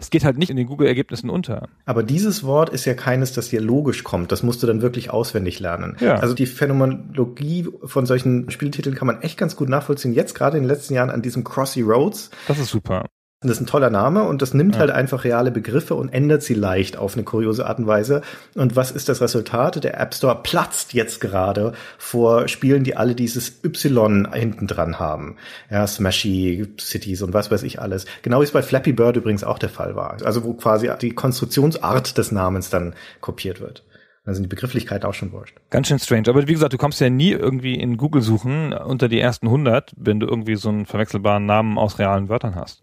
Es 0.00 0.10
geht 0.10 0.24
halt 0.24 0.38
nicht 0.38 0.50
in 0.50 0.56
den 0.56 0.68
Google-Ergebnissen 0.68 1.28
unter. 1.28 1.68
Aber 1.84 2.04
dieses 2.04 2.44
Wort 2.44 2.70
ist 2.70 2.84
ja 2.84 2.94
keines, 2.94 3.32
das 3.32 3.48
dir 3.48 3.60
logisch 3.60 4.04
kommt. 4.04 4.30
Das 4.30 4.44
musst 4.44 4.62
du 4.62 4.68
dann 4.68 4.80
wirklich 4.80 5.10
auswendig 5.10 5.58
lernen. 5.58 5.96
Ja. 5.98 6.14
Also 6.16 6.34
die 6.34 6.46
Phänomenologie 6.46 7.66
von 7.82 8.06
solchen 8.06 8.48
Spieltiteln 8.50 8.94
kann 8.94 9.08
man 9.08 9.22
echt 9.22 9.36
ganz 9.36 9.56
gut 9.56 9.68
nachvollziehen. 9.68 10.14
Jetzt 10.14 10.34
gerade 10.34 10.56
in 10.56 10.62
den 10.62 10.68
letzten 10.68 10.94
Jahren 10.94 11.10
an 11.10 11.20
diesem 11.20 11.42
Crossy 11.42 11.82
Roads. 11.82 12.30
Das 12.46 12.60
ist 12.60 12.70
super. 12.70 13.06
Das 13.40 13.52
ist 13.52 13.60
ein 13.60 13.66
toller 13.66 13.90
Name 13.90 14.24
und 14.24 14.42
das 14.42 14.52
nimmt 14.52 14.74
ja. 14.74 14.80
halt 14.80 14.90
einfach 14.90 15.22
reale 15.22 15.52
Begriffe 15.52 15.94
und 15.94 16.08
ändert 16.08 16.42
sie 16.42 16.54
leicht 16.54 16.96
auf 16.96 17.14
eine 17.14 17.22
kuriose 17.22 17.66
Art 17.66 17.78
und 17.78 17.86
Weise. 17.86 18.22
Und 18.56 18.74
was 18.74 18.90
ist 18.90 19.08
das 19.08 19.20
Resultat? 19.20 19.84
Der 19.84 20.00
App 20.00 20.12
Store 20.12 20.40
platzt 20.42 20.92
jetzt 20.92 21.20
gerade 21.20 21.72
vor 21.98 22.48
Spielen, 22.48 22.82
die 22.82 22.96
alle 22.96 23.14
dieses 23.14 23.62
Y 23.64 24.26
hinten 24.32 24.66
dran 24.66 24.98
haben. 24.98 25.36
Ja, 25.70 25.86
Smashy 25.86 26.66
Cities 26.80 27.22
und 27.22 27.32
was 27.32 27.52
weiß 27.52 27.62
ich 27.62 27.80
alles. 27.80 28.06
Genau 28.22 28.40
wie 28.40 28.44
es 28.44 28.50
bei 28.50 28.62
Flappy 28.62 28.92
Bird 28.92 29.16
übrigens 29.16 29.44
auch 29.44 29.60
der 29.60 29.68
Fall 29.68 29.94
war. 29.94 30.16
Also 30.24 30.42
wo 30.42 30.54
quasi 30.54 30.90
die 31.00 31.10
Konstruktionsart 31.10 32.18
des 32.18 32.32
Namens 32.32 32.70
dann 32.70 32.94
kopiert 33.20 33.60
wird. 33.60 33.84
Dann 34.24 34.34
sind 34.34 34.42
die 34.42 34.48
Begrifflichkeiten 34.48 35.08
auch 35.08 35.14
schon 35.14 35.30
wurscht. 35.30 35.56
Ganz 35.70 35.86
schön 35.86 36.00
strange. 36.00 36.28
Aber 36.28 36.48
wie 36.48 36.52
gesagt, 36.52 36.72
du 36.72 36.76
kommst 36.76 37.00
ja 37.00 37.08
nie 37.08 37.30
irgendwie 37.30 37.76
in 37.76 37.98
Google 37.98 38.20
suchen 38.20 38.72
unter 38.72 39.08
die 39.08 39.20
ersten 39.20 39.46
100, 39.46 39.94
wenn 39.96 40.18
du 40.18 40.26
irgendwie 40.26 40.56
so 40.56 40.70
einen 40.70 40.86
verwechselbaren 40.86 41.46
Namen 41.46 41.78
aus 41.78 42.00
realen 42.00 42.28
Wörtern 42.28 42.56
hast. 42.56 42.82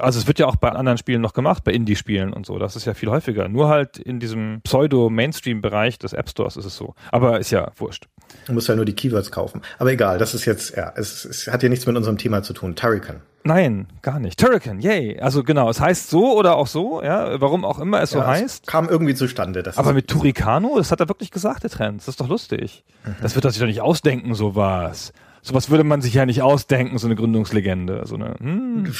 Also 0.00 0.18
es 0.18 0.26
wird 0.26 0.38
ja 0.38 0.46
auch 0.46 0.56
bei 0.56 0.70
anderen 0.70 0.98
Spielen 0.98 1.20
noch 1.20 1.32
gemacht, 1.32 1.64
bei 1.64 1.72
Indie-Spielen 1.72 2.32
und 2.32 2.46
so. 2.46 2.58
Das 2.58 2.76
ist 2.76 2.84
ja 2.84 2.94
viel 2.94 3.10
häufiger. 3.10 3.48
Nur 3.48 3.68
halt 3.68 3.98
in 3.98 4.20
diesem 4.20 4.60
Pseudo-Mainstream-Bereich 4.62 5.98
des 5.98 6.12
App 6.12 6.28
Stores 6.28 6.56
ist 6.56 6.64
es 6.64 6.76
so. 6.76 6.94
Aber 7.10 7.38
ist 7.38 7.50
ja 7.50 7.70
wurscht. 7.76 8.08
Du 8.46 8.52
musst 8.52 8.68
ja 8.68 8.76
nur 8.76 8.84
die 8.84 8.94
Keywords 8.94 9.30
kaufen. 9.30 9.62
Aber 9.78 9.92
egal, 9.92 10.18
das 10.18 10.34
ist 10.34 10.44
jetzt, 10.44 10.76
ja, 10.76 10.92
es, 10.96 11.24
es 11.24 11.46
hat 11.48 11.62
ja 11.62 11.68
nichts 11.68 11.86
mit 11.86 11.96
unserem 11.96 12.18
Thema 12.18 12.42
zu 12.42 12.52
tun. 12.52 12.76
Turrican. 12.76 13.20
Nein, 13.42 13.86
gar 14.02 14.20
nicht. 14.20 14.38
Turrican, 14.38 14.80
yay. 14.80 15.18
Also 15.18 15.42
genau, 15.42 15.70
es 15.70 15.80
heißt 15.80 16.10
so 16.10 16.36
oder 16.36 16.56
auch 16.56 16.66
so, 16.66 17.02
ja, 17.02 17.40
warum 17.40 17.64
auch 17.64 17.78
immer 17.78 18.02
es 18.02 18.12
ja, 18.12 18.20
so 18.20 18.26
heißt. 18.26 18.66
kam 18.66 18.88
irgendwie 18.88 19.14
zustande. 19.14 19.62
Das 19.62 19.78
Aber 19.78 19.94
mit 19.94 20.08
Turricano, 20.08 20.76
das 20.76 20.92
hat 20.92 21.00
er 21.00 21.08
wirklich 21.08 21.30
gesagt, 21.30 21.62
der 21.62 21.70
Trend. 21.70 22.00
Das 22.00 22.08
ist 22.08 22.20
doch 22.20 22.28
lustig. 22.28 22.84
Mhm. 23.04 23.16
Das 23.22 23.34
wird 23.34 23.44
er 23.44 23.50
sich 23.50 23.60
doch 23.60 23.66
nicht 23.66 23.80
ausdenken, 23.80 24.34
sowas. 24.34 25.12
Sowas 25.42 25.70
würde 25.70 25.84
man 25.84 26.02
sich 26.02 26.14
ja 26.14 26.26
nicht 26.26 26.42
ausdenken, 26.42 26.98
so 26.98 27.06
eine 27.06 27.16
Gründungslegende. 27.16 28.02
So 28.04 28.16
eine, 28.16 28.34
hm. 28.38 28.92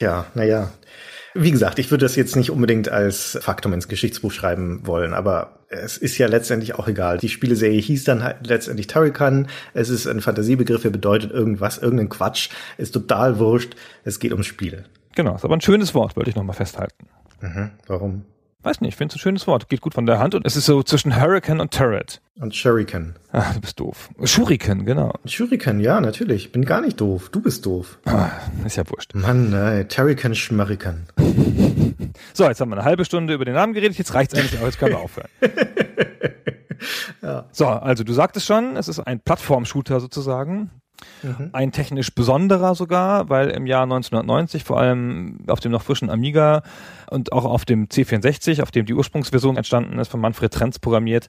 Ja, 0.00 0.26
naja. 0.34 0.70
Wie 1.34 1.52
gesagt, 1.52 1.78
ich 1.78 1.90
würde 1.92 2.04
das 2.04 2.16
jetzt 2.16 2.34
nicht 2.34 2.50
unbedingt 2.50 2.88
als 2.88 3.38
Faktum 3.40 3.72
ins 3.72 3.86
Geschichtsbuch 3.86 4.32
schreiben 4.32 4.84
wollen, 4.84 5.14
aber 5.14 5.60
es 5.68 5.96
ist 5.96 6.18
ja 6.18 6.26
letztendlich 6.26 6.74
auch 6.74 6.88
egal. 6.88 7.18
Die 7.18 7.28
Spieleserie 7.28 7.80
hieß 7.80 8.02
dann 8.02 8.24
halt 8.24 8.44
letztendlich 8.48 8.88
Turrican. 8.88 9.46
Es 9.72 9.88
ist 9.88 10.08
ein 10.08 10.20
Fantasiebegriff, 10.20 10.82
der 10.82 10.90
bedeutet 10.90 11.30
irgendwas, 11.30 11.78
irgendein 11.78 12.08
Quatsch. 12.08 12.50
Ist 12.76 12.92
total 12.92 13.38
wurscht. 13.38 13.76
Es 14.02 14.18
geht 14.18 14.32
ums 14.32 14.46
Spiele. 14.46 14.86
Genau, 15.14 15.36
ist 15.36 15.44
aber 15.44 15.56
ein 15.56 15.60
schönes 15.60 15.94
Wort, 15.94 16.16
wollte 16.16 16.30
ich 16.30 16.36
nochmal 16.36 16.56
festhalten. 16.56 17.06
Mhm, 17.40 17.70
warum? 17.86 18.24
Weiß 18.62 18.82
nicht, 18.82 18.90
ich 18.90 18.96
finde 18.96 19.12
es 19.12 19.16
ein 19.16 19.20
schönes 19.20 19.46
Wort. 19.46 19.70
Geht 19.70 19.80
gut 19.80 19.94
von 19.94 20.04
der 20.04 20.18
Hand 20.18 20.34
und 20.34 20.46
es 20.46 20.54
ist 20.54 20.66
so 20.66 20.82
zwischen 20.82 21.18
Hurricane 21.18 21.60
und 21.60 21.72
Turret. 21.72 22.20
Und 22.38 22.54
Shuriken. 22.54 23.14
Ah, 23.32 23.54
du 23.54 23.60
bist 23.60 23.80
doof. 23.80 24.10
Shuriken, 24.24 24.84
genau. 24.84 25.14
Shuriken, 25.24 25.80
ja, 25.80 26.00
natürlich. 26.00 26.52
Bin 26.52 26.66
gar 26.66 26.82
nicht 26.82 27.00
doof. 27.00 27.30
Du 27.30 27.40
bist 27.40 27.64
doof. 27.64 27.98
Ah, 28.04 28.30
ist 28.66 28.76
ja 28.76 28.82
wurscht. 28.90 29.14
Mann, 29.14 29.52
ey. 29.54 29.86
Turrican, 29.86 30.34
Schmurrican. 30.34 31.06
So, 32.32 32.44
jetzt 32.44 32.60
haben 32.60 32.70
wir 32.70 32.76
eine 32.76 32.84
halbe 32.84 33.04
Stunde 33.04 33.34
über 33.34 33.44
den 33.44 33.54
Namen 33.54 33.72
geredet. 33.72 33.96
Jetzt 33.96 34.14
reicht's 34.14 34.34
eigentlich 34.34 34.60
auch. 34.60 34.64
Jetzt 34.64 34.78
können 34.78 34.92
wir 34.92 35.00
aufhören. 35.00 35.28
ja. 37.22 37.46
So, 37.52 37.66
also 37.66 38.02
du 38.04 38.12
sagtest 38.12 38.46
schon, 38.46 38.76
es 38.76 38.88
ist 38.88 38.98
ein 39.00 39.20
Plattform-Shooter 39.20 40.00
sozusagen. 40.00 40.70
Mhm. 41.22 41.50
Ein 41.52 41.72
technisch 41.72 42.14
besonderer 42.14 42.74
sogar, 42.74 43.28
weil 43.28 43.50
im 43.50 43.66
Jahr 43.66 43.82
1990 43.82 44.64
vor 44.64 44.78
allem 44.78 45.38
auf 45.46 45.60
dem 45.60 45.72
noch 45.72 45.82
frischen 45.82 46.10
Amiga 46.10 46.62
und 47.10 47.32
auch 47.32 47.44
auf 47.44 47.64
dem 47.64 47.86
C64, 47.88 48.62
auf 48.62 48.70
dem 48.70 48.86
die 48.86 48.94
Ursprungsversion 48.94 49.56
entstanden 49.56 49.98
ist, 49.98 50.08
von 50.08 50.20
Manfred 50.20 50.52
Trenz 50.52 50.78
programmiert, 50.78 51.28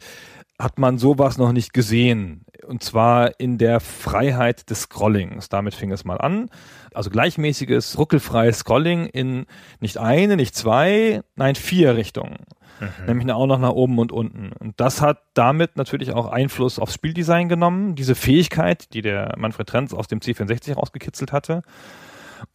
hat 0.62 0.80
man 0.80 0.98
sowas 0.98 1.38
noch 1.38 1.51
nicht 1.51 1.74
gesehen. 1.74 2.46
Und 2.65 2.84
zwar 2.84 3.39
in 3.39 3.58
der 3.58 3.80
Freiheit 3.80 4.70
des 4.70 4.82
Scrollings. 4.82 5.50
Damit 5.50 5.74
fing 5.74 5.91
es 5.91 6.06
mal 6.06 6.18
an. 6.18 6.50
Also 6.94 7.10
gleichmäßiges, 7.10 7.98
ruckelfreies 7.98 8.60
Scrolling 8.60 9.06
in 9.08 9.46
nicht 9.80 9.98
eine, 9.98 10.36
nicht 10.36 10.56
zwei, 10.56 11.22
nein, 11.36 11.56
vier 11.56 11.96
Richtungen. 11.96 12.38
Mhm. 12.80 13.06
Nämlich 13.08 13.32
auch 13.32 13.48
noch 13.48 13.60
nach 13.60 13.72
oben 13.72 14.00
und 14.00 14.12
unten. 14.12 14.51
Und 14.60 14.80
das 14.80 15.01
hat 15.01 15.22
damit 15.34 15.77
natürlich 15.77 16.12
auch 16.13 16.27
Einfluss 16.27 16.80
aufs 16.80 16.94
Spieldesign 16.94 17.50
genommen. 17.50 17.96
Diese 17.96 18.15
Fähigkeit, 18.15 18.94
die 18.94 19.01
der 19.01 19.36
Manfred 19.38 19.68
Trenz 19.68 19.94
aus 19.94 20.08
dem 20.08 20.20
C64 20.20 20.75
rausgekitzelt 20.75 21.32
hatte. 21.32 21.63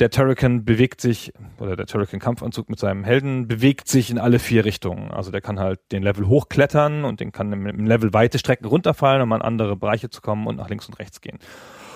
Der 0.00 0.10
Turrican 0.10 0.64
bewegt 0.64 1.00
sich, 1.00 1.32
oder 1.58 1.76
der 1.76 1.86
Turrican-Kampfanzug 1.86 2.68
mit 2.68 2.78
seinem 2.78 3.04
Helden 3.04 3.48
bewegt 3.48 3.88
sich 3.88 4.10
in 4.10 4.18
alle 4.18 4.38
vier 4.38 4.64
Richtungen. 4.64 5.10
Also 5.10 5.30
der 5.30 5.40
kann 5.40 5.58
halt 5.58 5.80
den 5.92 6.02
Level 6.02 6.26
hochklettern 6.26 7.04
und 7.04 7.20
den 7.20 7.32
kann 7.32 7.52
im 7.52 7.86
Level 7.86 8.12
weite 8.12 8.38
Strecken 8.38 8.66
runterfallen, 8.66 9.22
um 9.22 9.32
an 9.32 9.42
andere 9.42 9.76
Bereiche 9.76 10.10
zu 10.10 10.20
kommen 10.20 10.46
und 10.46 10.56
nach 10.56 10.68
links 10.68 10.86
und 10.86 10.98
rechts 10.98 11.20
gehen. 11.20 11.38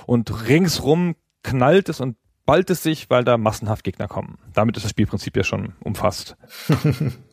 Und 0.07 0.49
ringsrum 0.49 1.17
knallt 1.43 1.89
es 1.89 2.01
und 2.01 2.17
ballt 2.47 2.71
es 2.71 2.83
sich, 2.83 3.11
weil 3.11 3.25
da 3.25 3.39
massenhaft 3.39 3.85
Gegner 3.85 4.09
kommen. 4.09 4.39
Damit 4.55 4.77
ist 4.77 4.85
das 4.85 4.91
Spielprinzip 4.91 5.37
ja 5.37 5.45
schon 5.45 5.75
umfasst. 5.85 6.37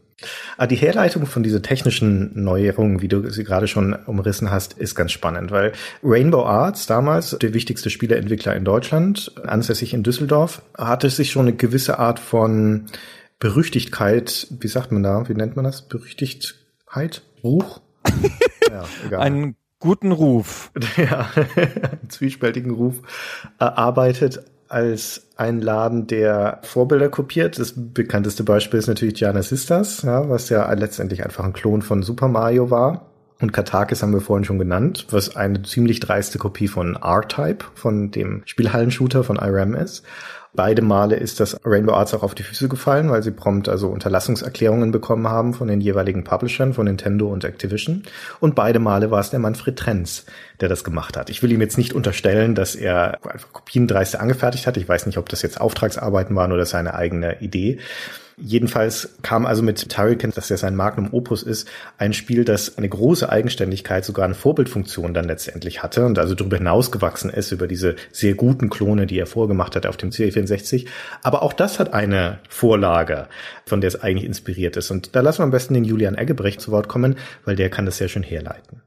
Ah, 0.57 0.65
die 0.65 0.75
Herleitung 0.75 1.27
von 1.27 1.43
dieser 1.43 1.61
technischen 1.61 2.31
Neuerung, 2.33 3.01
wie 3.01 3.07
du 3.07 3.29
sie 3.29 3.43
gerade 3.43 3.67
schon 3.67 3.93
umrissen 3.93 4.49
hast, 4.49 4.73
ist 4.73 4.95
ganz 4.95 5.11
spannend, 5.11 5.51
weil 5.51 5.73
Rainbow 6.03 6.43
Arts 6.43 6.87
damals, 6.87 7.37
der 7.39 7.53
wichtigste 7.53 7.91
Spieleentwickler 7.91 8.55
in 8.55 8.65
Deutschland, 8.65 9.31
ansässig 9.43 9.93
in 9.93 10.01
Düsseldorf, 10.01 10.63
hatte 10.75 11.09
sich 11.11 11.31
schon 11.31 11.47
eine 11.47 11.55
gewisse 11.55 11.99
Art 11.99 12.19
von 12.19 12.87
Berüchtigkeit, 13.39 14.47
wie 14.49 14.67
sagt 14.67 14.91
man 14.91 15.03
da, 15.03 15.29
wie 15.29 15.35
nennt 15.35 15.55
man 15.55 15.65
das? 15.65 15.83
Berüchtigkeit? 15.83 17.21
Ruch? 17.43 17.81
ja, 18.71 18.85
egal. 19.05 19.21
Einen 19.21 19.55
guten 19.79 20.11
Ruf. 20.11 20.71
Ja, 20.97 21.29
einen 21.55 22.09
zwiespältigen 22.09 22.71
Ruf 22.71 23.01
erarbeitet 23.59 24.39
als 24.69 25.27
ein 25.35 25.61
Laden, 25.61 26.07
der 26.07 26.59
Vorbilder 26.63 27.09
kopiert. 27.09 27.59
Das 27.59 27.73
bekannteste 27.75 28.43
Beispiel 28.43 28.79
ist 28.79 28.87
natürlich 28.87 29.15
Gianna 29.15 29.43
Sisters, 29.43 30.01
ja, 30.01 30.29
was 30.29 30.49
ja 30.49 30.71
letztendlich 30.73 31.23
einfach 31.23 31.43
ein 31.43 31.53
Klon 31.53 31.81
von 31.81 32.03
Super 32.03 32.27
Mario 32.27 32.69
war. 32.69 33.07
Und 33.39 33.53
Katakis 33.53 34.01
haben 34.01 34.13
wir 34.13 34.21
vorhin 34.21 34.45
schon 34.45 34.57
genannt, 34.57 35.07
was 35.11 35.35
eine 35.35 35.61
ziemlich 35.61 35.99
dreiste 35.99 36.39
Kopie 36.39 36.67
von 36.67 36.95
R-Type, 36.95 37.65
von 37.75 38.09
dem 38.09 38.41
Spielhallenshooter 38.45 39.23
von 39.23 39.37
IRAM 39.37 39.75
ist. 39.75 40.03
Beide 40.57 40.81
Male 40.81 41.15
ist 41.15 41.39
das 41.39 41.59
Rainbow 41.63 41.93
Arts 41.93 42.15
auch 42.15 42.23
auf 42.23 42.33
die 42.33 42.41
Füße 42.41 42.67
gefallen, 42.67 43.11
weil 43.11 43.21
sie 43.21 43.29
prompt 43.29 43.69
also 43.69 43.89
Unterlassungserklärungen 43.89 44.91
bekommen 44.91 45.27
haben 45.27 45.53
von 45.53 45.67
den 45.67 45.81
jeweiligen 45.81 46.23
Publishern, 46.23 46.73
von 46.73 46.85
Nintendo 46.85 47.27
und 47.27 47.45
Activision. 47.45 48.01
Und 48.39 48.55
beide 48.55 48.79
Male 48.79 49.11
war 49.11 49.19
es 49.19 49.29
der 49.29 49.37
Manfred 49.37 49.77
Trenz, 49.77 50.25
der 50.59 50.67
das 50.67 50.83
gemacht 50.83 51.15
hat. 51.15 51.29
Ich 51.29 51.43
will 51.43 51.51
ihm 51.51 51.61
jetzt 51.61 51.77
nicht 51.77 51.93
unterstellen, 51.93 52.55
dass 52.55 52.73
er 52.73 53.19
einfach 53.23 53.53
Kopien 53.53 53.87
dreiste 53.87 54.19
angefertigt 54.19 54.65
hat. 54.65 54.77
Ich 54.77 54.89
weiß 54.89 55.05
nicht, 55.05 55.19
ob 55.19 55.29
das 55.29 55.43
jetzt 55.43 55.61
Auftragsarbeiten 55.61 56.35
waren 56.35 56.51
oder 56.51 56.65
seine 56.65 56.95
eigene 56.95 57.39
Idee. 57.39 57.77
Jedenfalls 58.39 59.17
kam 59.23 59.47
also 59.47 59.63
mit 59.63 59.89
Turrican, 59.89 60.31
dass 60.31 60.49
ja 60.49 60.57
sein 60.57 60.75
Magnum 60.75 61.11
Opus 61.11 61.41
ist, 61.41 61.67
ein 61.97 62.13
Spiel, 62.13 62.45
das 62.45 62.77
eine 62.77 62.87
große 62.87 63.27
Eigenständigkeit, 63.27 64.05
sogar 64.05 64.25
eine 64.25 64.35
Vorbildfunktion 64.35 65.15
dann 65.15 65.25
letztendlich 65.25 65.81
hatte 65.81 66.05
und 66.05 66.19
also 66.19 66.35
darüber 66.35 66.57
hinausgewachsen 66.57 67.31
ist, 67.31 67.51
über 67.51 67.67
diese 67.67 67.95
sehr 68.11 68.35
guten 68.35 68.69
Klone, 68.69 69.07
die 69.07 69.17
er 69.17 69.25
vorgemacht 69.25 69.75
hat 69.75 69.87
auf 69.87 69.97
dem 69.97 70.11
C64. 70.11 70.85
Aber 71.23 71.41
auch 71.41 71.53
das 71.53 71.79
hat 71.79 71.95
eine 71.95 72.37
Vorlage, 72.47 73.27
von 73.65 73.81
der 73.81 73.87
es 73.87 73.99
eigentlich 74.03 74.25
inspiriert 74.25 74.77
ist. 74.77 74.91
Und 74.91 75.15
da 75.15 75.21
lassen 75.21 75.39
wir 75.39 75.45
am 75.45 75.51
besten 75.51 75.73
den 75.73 75.83
Julian 75.83 76.13
Eggebrecht 76.13 76.61
zu 76.61 76.71
Wort 76.71 76.87
kommen, 76.87 77.15
weil 77.43 77.55
der 77.55 77.71
kann 77.71 77.87
das 77.87 77.97
sehr 77.97 78.07
schön 78.07 78.21
herleiten. 78.21 78.83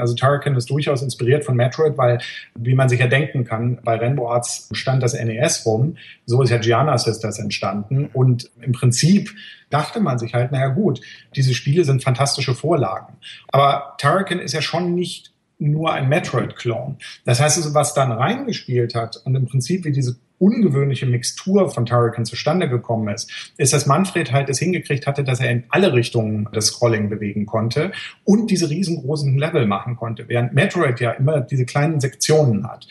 Also 0.00 0.14
Turrican 0.14 0.56
ist 0.56 0.70
durchaus 0.70 1.02
inspiriert 1.02 1.44
von 1.44 1.56
Metroid, 1.56 1.96
weil, 1.96 2.18
wie 2.54 2.74
man 2.74 2.88
sich 2.88 3.00
ja 3.00 3.06
denken 3.06 3.44
kann, 3.44 3.78
bei 3.84 3.96
Rainbow 3.96 4.28
Arts 4.28 4.68
stand 4.72 5.02
das 5.02 5.14
NES 5.14 5.64
rum, 5.66 5.96
so 6.26 6.42
ist 6.42 6.50
ja 6.50 6.58
Gianna 6.58 6.98
Sisters 6.98 7.38
entstanden 7.38 8.10
und 8.12 8.50
im 8.60 8.72
Prinzip 8.72 9.30
dachte 9.70 10.00
man 10.00 10.18
sich 10.18 10.34
halt, 10.34 10.52
naja 10.52 10.68
gut, 10.68 11.00
diese 11.36 11.54
Spiele 11.54 11.84
sind 11.84 12.02
fantastische 12.02 12.54
Vorlagen. 12.54 13.14
Aber 13.48 13.94
Turrican 13.98 14.40
ist 14.40 14.52
ja 14.52 14.62
schon 14.62 14.94
nicht 14.94 15.32
nur 15.58 15.92
ein 15.92 16.08
Metroid-Clone. 16.08 16.96
Das 17.24 17.40
heißt 17.40 17.74
was 17.74 17.94
dann 17.94 18.10
reingespielt 18.10 18.94
hat 18.94 19.20
und 19.24 19.34
im 19.34 19.46
Prinzip 19.46 19.84
wie 19.84 19.92
diese 19.92 20.16
ungewöhnliche 20.40 21.06
Mixtur 21.06 21.70
von 21.70 21.86
Turrican 21.86 22.24
zustande 22.24 22.68
gekommen 22.68 23.14
ist, 23.14 23.52
ist, 23.58 23.72
dass 23.72 23.86
Manfred 23.86 24.32
halt 24.32 24.48
es 24.48 24.58
hingekriegt 24.58 25.06
hatte, 25.06 25.22
dass 25.22 25.38
er 25.38 25.50
in 25.50 25.64
alle 25.68 25.92
Richtungen 25.92 26.48
das 26.52 26.66
Scrolling 26.66 27.10
bewegen 27.10 27.46
konnte 27.46 27.92
und 28.24 28.50
diese 28.50 28.70
riesengroßen 28.70 29.38
Level 29.38 29.66
machen 29.66 29.96
konnte, 29.96 30.28
während 30.28 30.54
Metroid 30.54 30.98
ja 31.00 31.12
immer 31.12 31.40
diese 31.40 31.66
kleinen 31.66 32.00
Sektionen 32.00 32.66
hat. 32.66 32.88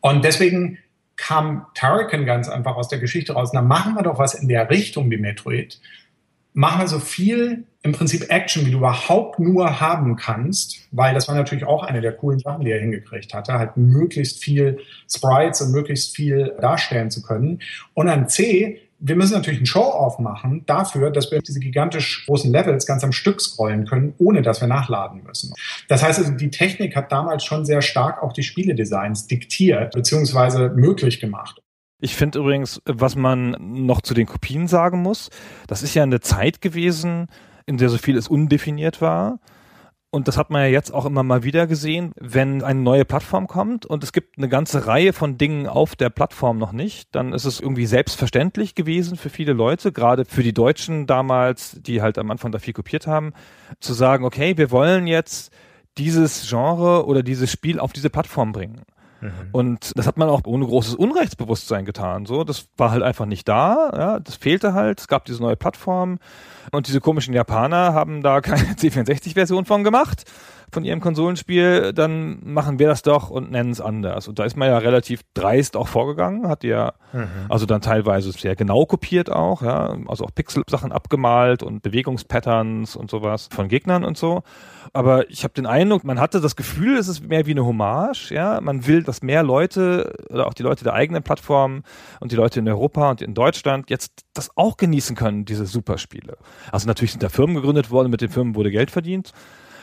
Und 0.00 0.24
deswegen 0.24 0.78
kam 1.16 1.66
Turrican 1.74 2.24
ganz 2.24 2.48
einfach 2.48 2.76
aus 2.76 2.88
der 2.88 2.98
Geschichte 2.98 3.32
raus, 3.32 3.50
na 3.52 3.62
machen 3.62 3.94
wir 3.94 4.02
doch 4.02 4.18
was 4.18 4.34
in 4.34 4.48
der 4.48 4.70
Richtung 4.70 5.10
wie 5.10 5.18
Metroid 5.18 5.80
mach 6.52 6.78
mal 6.78 6.88
so 6.88 6.98
viel 6.98 7.64
im 7.82 7.92
Prinzip 7.92 8.26
Action, 8.28 8.66
wie 8.66 8.70
du 8.70 8.78
überhaupt 8.78 9.38
nur 9.38 9.80
haben 9.80 10.16
kannst, 10.16 10.80
weil 10.90 11.14
das 11.14 11.28
war 11.28 11.34
natürlich 11.34 11.64
auch 11.64 11.82
eine 11.82 12.00
der 12.00 12.12
coolen 12.12 12.38
Sachen, 12.38 12.64
die 12.64 12.70
er 12.70 12.80
hingekriegt 12.80 13.32
hatte, 13.32 13.54
halt 13.54 13.76
möglichst 13.76 14.42
viel 14.42 14.78
Sprites 15.10 15.62
und 15.62 15.72
möglichst 15.72 16.14
viel 16.14 16.54
darstellen 16.60 17.10
zu 17.10 17.22
können. 17.22 17.60
Und 17.94 18.06
dann 18.06 18.28
C, 18.28 18.80
wir 18.98 19.16
müssen 19.16 19.32
natürlich 19.32 19.60
einen 19.60 19.66
Show-off 19.66 20.18
machen 20.18 20.64
dafür, 20.66 21.10
dass 21.10 21.30
wir 21.30 21.40
diese 21.40 21.58
gigantisch 21.58 22.26
großen 22.26 22.52
Levels 22.52 22.84
ganz 22.84 23.02
am 23.02 23.12
Stück 23.12 23.40
scrollen 23.40 23.86
können, 23.86 24.12
ohne 24.18 24.42
dass 24.42 24.60
wir 24.60 24.68
nachladen 24.68 25.22
müssen. 25.26 25.54
Das 25.88 26.02
heißt 26.02 26.18
also, 26.18 26.32
die 26.32 26.50
Technik 26.50 26.94
hat 26.94 27.10
damals 27.10 27.44
schon 27.44 27.64
sehr 27.64 27.80
stark 27.80 28.22
auch 28.22 28.34
die 28.34 28.42
Spieledesigns 28.42 29.26
diktiert 29.26 29.94
beziehungsweise 29.94 30.68
möglich 30.68 31.18
gemacht. 31.18 31.62
Ich 32.00 32.16
finde 32.16 32.38
übrigens, 32.38 32.80
was 32.86 33.14
man 33.14 33.56
noch 33.60 34.00
zu 34.00 34.14
den 34.14 34.26
Kopien 34.26 34.68
sagen 34.68 35.02
muss, 35.02 35.30
das 35.66 35.82
ist 35.82 35.94
ja 35.94 36.02
eine 36.02 36.20
Zeit 36.20 36.60
gewesen, 36.60 37.28
in 37.66 37.76
der 37.76 37.90
so 37.90 37.98
vieles 37.98 38.28
undefiniert 38.28 39.00
war. 39.00 39.38
Und 40.12 40.26
das 40.26 40.36
hat 40.36 40.50
man 40.50 40.62
ja 40.62 40.68
jetzt 40.68 40.92
auch 40.92 41.06
immer 41.06 41.22
mal 41.22 41.44
wieder 41.44 41.68
gesehen, 41.68 42.12
wenn 42.18 42.64
eine 42.64 42.80
neue 42.80 43.04
Plattform 43.04 43.46
kommt 43.46 43.86
und 43.86 44.02
es 44.02 44.12
gibt 44.12 44.38
eine 44.38 44.48
ganze 44.48 44.88
Reihe 44.88 45.12
von 45.12 45.38
Dingen 45.38 45.68
auf 45.68 45.94
der 45.94 46.10
Plattform 46.10 46.58
noch 46.58 46.72
nicht, 46.72 47.14
dann 47.14 47.32
ist 47.32 47.44
es 47.44 47.60
irgendwie 47.60 47.86
selbstverständlich 47.86 48.74
gewesen 48.74 49.16
für 49.16 49.30
viele 49.30 49.52
Leute, 49.52 49.92
gerade 49.92 50.24
für 50.24 50.42
die 50.42 50.52
Deutschen 50.52 51.06
damals, 51.06 51.80
die 51.80 52.02
halt 52.02 52.18
am 52.18 52.28
Anfang 52.32 52.50
da 52.50 52.58
viel 52.58 52.74
kopiert 52.74 53.06
haben, 53.06 53.34
zu 53.78 53.92
sagen, 53.92 54.24
okay, 54.24 54.56
wir 54.56 54.72
wollen 54.72 55.06
jetzt 55.06 55.52
dieses 55.96 56.48
Genre 56.48 57.06
oder 57.06 57.22
dieses 57.22 57.52
Spiel 57.52 57.78
auf 57.78 57.92
diese 57.92 58.10
Plattform 58.10 58.50
bringen. 58.50 58.82
Mhm. 59.20 59.30
Und 59.52 59.92
das 59.96 60.06
hat 60.06 60.16
man 60.16 60.28
auch 60.28 60.42
ohne 60.46 60.66
großes 60.66 60.94
Unrechtsbewusstsein 60.94 61.84
getan. 61.84 62.26
So, 62.26 62.44
das 62.44 62.66
war 62.76 62.90
halt 62.90 63.02
einfach 63.02 63.26
nicht 63.26 63.48
da. 63.48 63.90
Ja, 63.94 64.20
das 64.20 64.36
fehlte 64.36 64.74
halt. 64.74 65.00
Es 65.00 65.08
gab 65.08 65.24
diese 65.24 65.42
neue 65.42 65.56
Plattform 65.56 66.18
und 66.72 66.88
diese 66.88 67.00
komischen 67.00 67.34
Japaner 67.34 67.92
haben 67.94 68.22
da 68.22 68.40
keine 68.40 68.62
C64-Version 68.74 69.64
von 69.64 69.84
gemacht 69.84 70.24
von 70.72 70.84
ihrem 70.84 71.00
Konsolenspiel, 71.00 71.92
dann 71.92 72.38
machen 72.44 72.78
wir 72.78 72.88
das 72.88 73.02
doch 73.02 73.30
und 73.30 73.50
nennen 73.50 73.70
es 73.70 73.80
anders. 73.80 74.28
Und 74.28 74.38
da 74.38 74.44
ist 74.44 74.56
man 74.56 74.68
ja 74.68 74.78
relativ 74.78 75.22
dreist 75.34 75.76
auch 75.76 75.88
vorgegangen, 75.88 76.48
hat 76.48 76.64
ja 76.64 76.94
mhm. 77.12 77.28
also 77.48 77.66
dann 77.66 77.80
teilweise 77.80 78.32
sehr 78.32 78.56
genau 78.56 78.86
kopiert 78.86 79.30
auch, 79.30 79.62
ja, 79.62 79.96
also 80.06 80.24
auch 80.24 80.34
Pixel-Sachen 80.34 80.92
abgemalt 80.92 81.62
und 81.62 81.82
Bewegungspatterns 81.82 82.96
und 82.96 83.10
sowas 83.10 83.48
von 83.52 83.68
Gegnern 83.68 84.04
und 84.04 84.16
so. 84.16 84.42
Aber 84.92 85.28
ich 85.30 85.44
habe 85.44 85.54
den 85.54 85.66
Eindruck, 85.66 86.04
man 86.04 86.20
hatte 86.20 86.40
das 86.40 86.56
Gefühl, 86.56 86.96
es 86.96 87.08
ist 87.08 87.28
mehr 87.28 87.46
wie 87.46 87.52
eine 87.52 87.64
Hommage, 87.64 88.30
ja. 88.30 88.60
Man 88.60 88.86
will, 88.86 89.02
dass 89.02 89.22
mehr 89.22 89.42
Leute 89.42 90.14
oder 90.30 90.46
auch 90.46 90.54
die 90.54 90.62
Leute 90.62 90.84
der 90.84 90.94
eigenen 90.94 91.22
Plattform 91.22 91.82
und 92.20 92.32
die 92.32 92.36
Leute 92.36 92.60
in 92.60 92.68
Europa 92.68 93.10
und 93.10 93.22
in 93.22 93.34
Deutschland 93.34 93.90
jetzt 93.90 94.24
das 94.34 94.50
auch 94.56 94.76
genießen 94.76 95.16
können, 95.16 95.44
diese 95.44 95.66
Superspiele. 95.66 96.36
Also 96.70 96.86
natürlich 96.86 97.12
sind 97.12 97.22
da 97.22 97.28
Firmen 97.28 97.56
gegründet 97.56 97.90
worden, 97.90 98.10
mit 98.10 98.20
den 98.20 98.30
Firmen 98.30 98.54
wurde 98.54 98.70
Geld 98.70 98.90
verdient. 98.90 99.32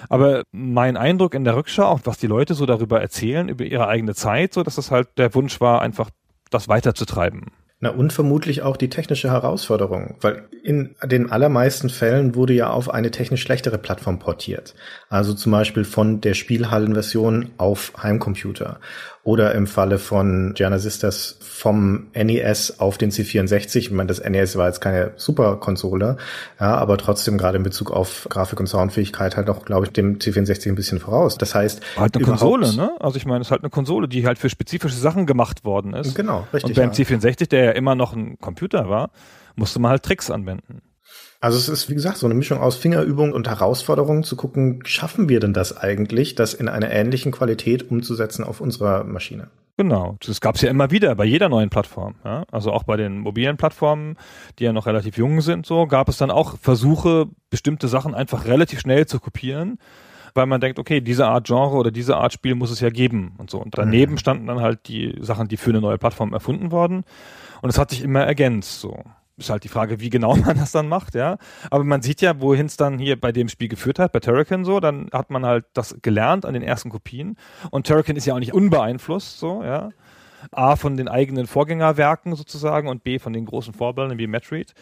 Aber 0.10 0.44
mein 0.52 0.98
Eindruck 0.98 1.34
in 1.34 1.44
der 1.44 1.56
Rückschau, 1.56 1.86
auch 1.86 2.02
was 2.04 2.18
die 2.18 2.28
Leute 2.28 2.54
so 2.54 2.66
darüber 2.66 3.02
erzählen, 3.02 3.50
über 3.50 3.66
ihre 3.66 3.88
eigene 3.88 4.16
Zeit, 4.16 4.54
so 4.54 4.64
dass 4.64 4.76
das 4.76 4.92
halt 4.92 5.10
der 5.18 5.34
Wunsch 5.36 5.60
war, 5.62 5.82
einfach 5.82 6.10
das 6.50 6.68
weiterzutreiben. 6.68 7.52
Na, 7.80 7.92
und 7.92 8.12
vermutlich 8.12 8.64
auch 8.64 8.76
die 8.76 8.90
technische 8.90 9.30
Herausforderung, 9.30 10.16
weil 10.22 10.50
in 10.64 10.96
den 11.04 11.32
allermeisten 11.32 11.92
Fällen 11.92 12.34
wurde 12.34 12.54
ja 12.54 12.72
auf 12.72 12.90
eine 12.90 13.12
technisch 13.12 13.44
schlechtere 13.44 13.78
Plattform 13.78 14.18
portiert. 14.18 14.74
Also 15.10 15.36
zum 15.36 15.52
Beispiel 15.52 15.86
von 15.86 16.20
der 16.20 16.34
Spielhallenversion 16.34 17.52
auf 17.58 17.94
Heimcomputer. 18.02 18.80
Oder 19.28 19.54
im 19.56 19.68
Falle 19.68 19.98
von 19.98 20.54
Gianna 20.54 20.80
Sisters 20.80 21.38
vom 21.42 22.08
NES 22.16 22.80
auf 22.80 22.98
den 22.98 23.12
C64. 23.12 23.76
Ich 23.76 23.92
meine, 23.92 24.08
das 24.08 24.24
NES 24.24 24.56
war 24.56 24.68
jetzt 24.68 24.80
keine 24.80 25.12
Superkonsole, 25.18 26.16
ja, 26.62 26.78
aber 26.78 26.98
trotzdem 26.98 27.38
gerade 27.38 27.58
in 27.58 27.64
Bezug 27.64 27.92
auf 27.92 28.26
Grafik 28.30 28.58
und 28.62 28.68
Soundfähigkeit 28.68 29.36
halt 29.36 29.50
auch, 29.50 29.66
glaube 29.66 29.86
ich, 29.86 29.92
dem 29.92 30.20
C64 30.20 30.70
ein 30.70 30.76
bisschen 30.76 31.02
voraus. 31.02 31.38
Das 31.38 31.56
heißt, 31.56 31.82
halt 31.98 32.16
eine 32.16 32.24
Konsole, 32.24 32.74
ne? 32.74 32.92
Also 33.02 33.18
ich 33.18 33.26
meine, 33.26 33.42
es 33.42 33.48
ist 33.48 33.52
halt 33.52 33.64
eine 33.64 33.70
Konsole, 33.70 34.08
die 34.08 34.26
halt 34.26 34.40
für 34.40 34.50
spezifische 34.50 34.96
Sachen 34.96 35.26
gemacht 35.26 35.66
worden 35.66 35.94
ist. 35.94 36.16
Genau, 36.16 36.48
richtig. 36.54 36.70
Und 36.70 36.76
beim 36.78 36.94
ja. 36.94 36.96
C64, 36.96 37.50
der 37.50 37.66
ja 37.66 37.72
immer 37.72 37.96
noch 37.96 38.14
ein 38.14 38.40
Computer 38.40 38.88
war, 38.88 39.10
musste 39.58 39.80
man 39.80 39.92
halt 39.92 40.04
Tricks 40.04 40.32
anwenden. 40.32 40.82
Also 41.40 41.58
es 41.58 41.70
ist, 41.70 41.90
wie 41.90 41.94
gesagt, 41.94 42.18
so 42.18 42.26
eine 42.26 42.34
Mischung 42.34 42.60
aus 42.60 42.76
Fingerübung 42.76 43.32
und 43.32 43.48
Herausforderung 43.48 44.24
zu 44.24 44.36
gucken, 44.36 44.82
schaffen 44.86 45.30
wir 45.30 45.40
denn 45.40 45.54
das 45.54 45.78
eigentlich, 45.78 46.34
das 46.34 46.54
in 46.56 46.68
einer 46.68 46.90
ähnlichen 46.90 47.32
Qualität 47.32 47.92
umzusetzen 47.92 48.44
auf 48.44 48.60
unserer 48.60 49.04
Maschine? 49.04 49.50
Genau, 49.78 50.18
das 50.26 50.42
gab 50.42 50.56
es 50.56 50.62
ja 50.62 50.72
immer 50.72 50.90
wieder 50.90 51.14
bei 51.14 51.26
jeder 51.26 51.50
neuen 51.50 51.70
Plattform. 51.70 52.16
Ja? 52.26 52.46
Also 52.52 52.72
auch 52.72 52.84
bei 52.84 52.98
den 52.98 53.20
mobilen 53.20 53.58
Plattformen, 53.58 54.18
die 54.58 54.64
ja 54.64 54.74
noch 54.74 54.88
relativ 54.88 55.18
jung 55.18 55.42
sind, 55.42 55.68
so 55.68 55.86
gab 55.86 56.10
es 56.10 56.18
dann 56.18 56.32
auch 56.32 56.58
Versuche, 56.58 57.28
bestimmte 57.52 57.88
Sachen 57.88 58.16
einfach 58.16 58.46
relativ 58.46 58.80
schnell 58.80 59.06
zu 59.06 59.20
kopieren, 59.20 59.78
weil 60.34 60.48
man 60.48 60.60
denkt, 60.60 60.80
okay, 60.80 61.02
diese 61.02 61.28
Art 61.28 61.46
Genre 61.46 61.76
oder 61.76 61.92
diese 61.92 62.18
Art 62.18 62.34
Spiel 62.34 62.56
muss 62.56 62.72
es 62.72 62.80
ja 62.80 62.90
geben 62.90 63.36
und 63.38 63.52
so. 63.52 63.60
Und 63.60 63.78
daneben 63.78 64.14
mhm. 64.14 64.18
standen 64.18 64.48
dann 64.48 64.62
halt 64.62 64.88
die 64.88 65.16
Sachen, 65.22 65.48
die 65.48 65.58
für 65.58 65.70
eine 65.70 65.82
neue 65.82 66.00
Plattform 66.00 66.34
erfunden 66.34 66.72
wurden. 66.72 67.04
Und 67.62 67.70
es 67.70 67.78
hat 67.78 67.92
sich 67.92 68.02
immer 68.02 68.22
ergänzt 68.22 68.82
so 68.82 69.04
ist 69.38 69.50
halt 69.50 69.64
die 69.64 69.70
Frage, 69.70 70.00
wie 70.00 70.10
genau 70.10 70.36
man 70.36 70.58
das 70.58 70.72
dann 70.72 70.88
macht, 70.88 71.16
ja. 71.16 71.38
Aber 71.70 71.84
man 71.84 72.02
sieht 72.02 72.22
ja, 72.22 72.42
wohin 72.42 72.66
es 72.66 72.78
dann 72.78 73.00
hier 73.00 73.20
bei 73.20 73.32
dem 73.32 73.50
Spiel 73.50 73.68
geführt 73.68 74.00
hat, 74.00 74.12
bei 74.12 74.20
Turrican 74.20 74.66
so, 74.66 74.80
dann 74.80 75.10
hat 75.14 75.30
man 75.30 75.46
halt 75.46 75.66
das 75.74 75.98
gelernt 76.02 76.46
an 76.46 76.54
den 76.54 76.64
ersten 76.64 76.90
Kopien. 76.90 77.38
Und 77.72 77.88
Turrican 77.88 78.16
ist 78.16 78.26
ja 78.26 78.34
auch 78.34 78.40
nicht 78.40 78.54
unbeeinflusst, 78.54 79.40
so, 79.40 79.64
ja. 79.64 79.90
A 80.52 80.76
von 80.76 80.98
den 80.98 81.08
eigenen 81.08 81.48
Vorgängerwerken 81.48 82.36
sozusagen 82.36 82.88
und 82.88 83.04
B 83.04 83.20
von 83.20 83.34
den 83.34 83.46
großen 83.46 83.74
Vorbildern 83.74 84.18
wie 84.18 84.28
Metroid. 84.28 84.74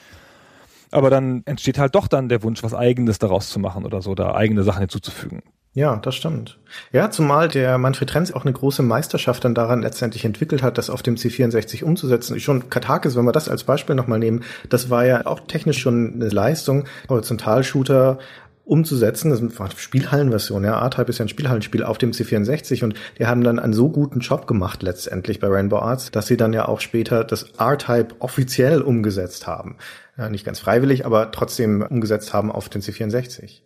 Aber 0.92 1.10
dann 1.10 1.44
entsteht 1.46 1.78
halt 1.78 1.96
doch 1.96 2.08
dann 2.08 2.30
der 2.30 2.44
Wunsch, 2.44 2.62
was 2.62 2.74
Eigenes 2.74 3.20
daraus 3.20 3.50
zu 3.50 3.60
machen 3.60 3.86
oder 3.86 4.02
so, 4.02 4.16
da 4.16 4.36
eigene 4.36 4.64
Sachen 4.64 4.82
hinzuzufügen. 4.82 5.42
Ja, 5.76 5.98
das 5.98 6.16
stimmt. 6.16 6.58
Ja, 6.94 7.12
zumal 7.12 7.50
der 7.50 7.78
Manfred 7.78 8.10
Trenz 8.10 8.32
auch 8.32 8.44
eine 8.44 8.54
große 8.54 8.82
Meisterschaft 8.82 9.44
dann 9.44 9.54
daran 9.54 9.82
letztendlich 9.82 10.24
entwickelt 10.24 10.64
hat, 10.64 10.78
das 10.78 10.90
auf 10.90 11.04
dem 11.04 11.16
C64 11.16 11.84
umzusetzen. 11.84 12.40
Schon 12.40 12.70
Katakis, 12.70 13.18
wenn 13.18 13.26
wir 13.26 13.34
das 13.34 13.50
als 13.50 13.66
Beispiel 13.66 13.94
nochmal 13.94 14.20
nehmen, 14.20 14.46
das 14.70 14.90
war 14.90 15.06
ja 15.06 15.26
auch 15.26 15.42
technisch 15.42 15.80
schon 15.80 16.14
eine 16.14 16.30
Leistung, 16.30 16.86
Horizontalshooter 17.10 18.20
umzusetzen. 18.64 19.32
Das 19.32 19.42
war 19.60 19.66
eine 19.66 19.78
Spielhallenversion, 19.78 20.64
ja. 20.64 20.82
A-Type 20.82 21.10
ist 21.10 21.18
ja 21.18 21.26
ein 21.26 21.30
Spielhallenspiel 21.30 21.84
auf 21.84 21.98
dem 21.98 22.12
C64 22.12 22.86
und 22.86 22.96
die 23.20 23.28
haben 23.28 23.44
dann 23.44 23.60
einen 23.60 23.74
so 23.74 23.90
guten 23.90 24.22
Job 24.22 24.48
gemacht 24.48 24.82
letztendlich 24.82 25.42
bei 25.42 25.48
Rainbow 25.48 25.80
Arts, 25.80 26.10
dass 26.10 26.28
sie 26.28 26.38
dann 26.38 26.54
ja 26.54 26.70
auch 26.70 26.80
später 26.80 27.26
das 27.26 27.52
R-Type 27.60 28.16
offiziell 28.20 28.82
umgesetzt 28.82 29.46
haben. 29.46 29.76
Ja, 30.18 30.30
nicht 30.30 30.46
ganz 30.46 30.60
freiwillig, 30.60 31.06
aber 31.06 31.32
trotzdem 31.32 31.82
umgesetzt 31.82 32.34
haben 32.34 32.50
auf 32.50 32.70
den 32.70 32.82
C64. 32.82 33.60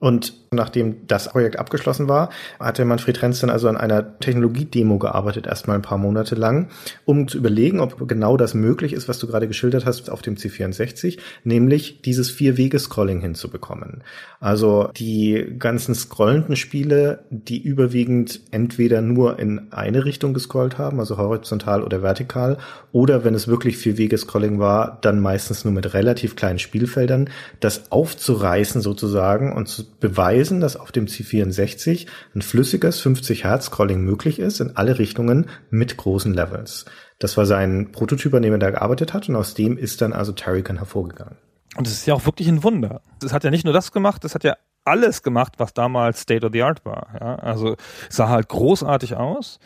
Und 0.00 0.34
nachdem 0.52 1.08
das 1.08 1.28
Projekt 1.28 1.58
abgeschlossen 1.58 2.08
war, 2.08 2.30
hat 2.60 2.78
der 2.78 2.84
Manfred 2.84 3.20
Renz 3.20 3.40
dann 3.40 3.50
also 3.50 3.68
an 3.68 3.76
einer 3.76 4.18
Technologiedemo 4.20 4.96
gearbeitet, 4.98 5.48
erstmal 5.48 5.76
ein 5.76 5.82
paar 5.82 5.98
Monate 5.98 6.36
lang, 6.36 6.68
um 7.04 7.26
zu 7.26 7.36
überlegen, 7.36 7.80
ob 7.80 8.06
genau 8.06 8.36
das 8.36 8.54
möglich 8.54 8.92
ist, 8.92 9.08
was 9.08 9.18
du 9.18 9.26
gerade 9.26 9.48
geschildert 9.48 9.86
hast 9.86 10.08
auf 10.08 10.22
dem 10.22 10.36
C64, 10.36 11.18
nämlich 11.42 12.00
dieses 12.02 12.30
Vier-Wege-Scrolling 12.30 13.20
hinzubekommen. 13.20 14.04
Also 14.38 14.88
die 14.96 15.54
ganzen 15.58 15.96
scrollenden 15.96 16.54
Spiele, 16.54 17.24
die 17.30 17.60
überwiegend 17.60 18.40
entweder 18.52 19.00
nur 19.00 19.40
in 19.40 19.72
eine 19.72 20.04
Richtung 20.04 20.32
gescrollt 20.32 20.78
haben, 20.78 21.00
also 21.00 21.16
horizontal 21.18 21.82
oder 21.82 22.02
vertikal, 22.02 22.58
oder 22.92 23.24
wenn 23.24 23.34
es 23.34 23.48
wirklich 23.48 23.76
Vier-Wege-Scrolling 23.78 24.60
war, 24.60 24.98
dann 25.00 25.18
meistens 25.18 25.64
nur 25.64 25.74
mit 25.74 25.92
relativ 25.92 26.36
kleinen 26.36 26.60
Spielfeldern, 26.60 27.30
das 27.58 27.90
aufzureißen 27.90 28.80
sozusagen 28.80 29.52
und 29.52 29.66
zu 29.66 29.87
beweisen, 30.00 30.60
dass 30.60 30.76
auf 30.76 30.92
dem 30.92 31.06
C64 31.06 32.06
ein 32.34 32.42
flüssiges 32.42 33.00
50 33.00 33.44
Hertz 33.44 33.66
Scrolling 33.66 34.02
möglich 34.02 34.38
ist 34.38 34.60
in 34.60 34.76
alle 34.76 34.98
Richtungen 34.98 35.46
mit 35.70 35.96
großen 35.96 36.34
Levels. 36.34 36.84
Das 37.18 37.36
war 37.36 37.46
sein 37.46 37.90
Prototyp, 37.92 38.34
an 38.34 38.42
dem 38.42 38.52
er 38.52 38.58
da 38.58 38.70
gearbeitet 38.70 39.12
hat 39.14 39.28
und 39.28 39.36
aus 39.36 39.54
dem 39.54 39.76
ist 39.76 40.00
dann 40.00 40.12
also 40.12 40.32
Terrican 40.32 40.76
hervorgegangen. 40.76 41.36
Und 41.76 41.86
es 41.86 41.92
ist 41.92 42.06
ja 42.06 42.14
auch 42.14 42.26
wirklich 42.26 42.48
ein 42.48 42.62
Wunder. 42.62 43.02
Es 43.22 43.32
hat 43.32 43.44
ja 43.44 43.50
nicht 43.50 43.64
nur 43.64 43.74
das 43.74 43.92
gemacht, 43.92 44.24
es 44.24 44.34
hat 44.34 44.44
ja 44.44 44.56
alles 44.84 45.22
gemacht, 45.22 45.54
was 45.58 45.74
damals 45.74 46.20
State 46.20 46.46
of 46.46 46.52
the 46.52 46.62
Art 46.62 46.84
war. 46.84 47.08
Ja? 47.20 47.34
Also 47.36 47.76
sah 48.08 48.28
halt 48.28 48.48
großartig 48.48 49.16
aus 49.16 49.58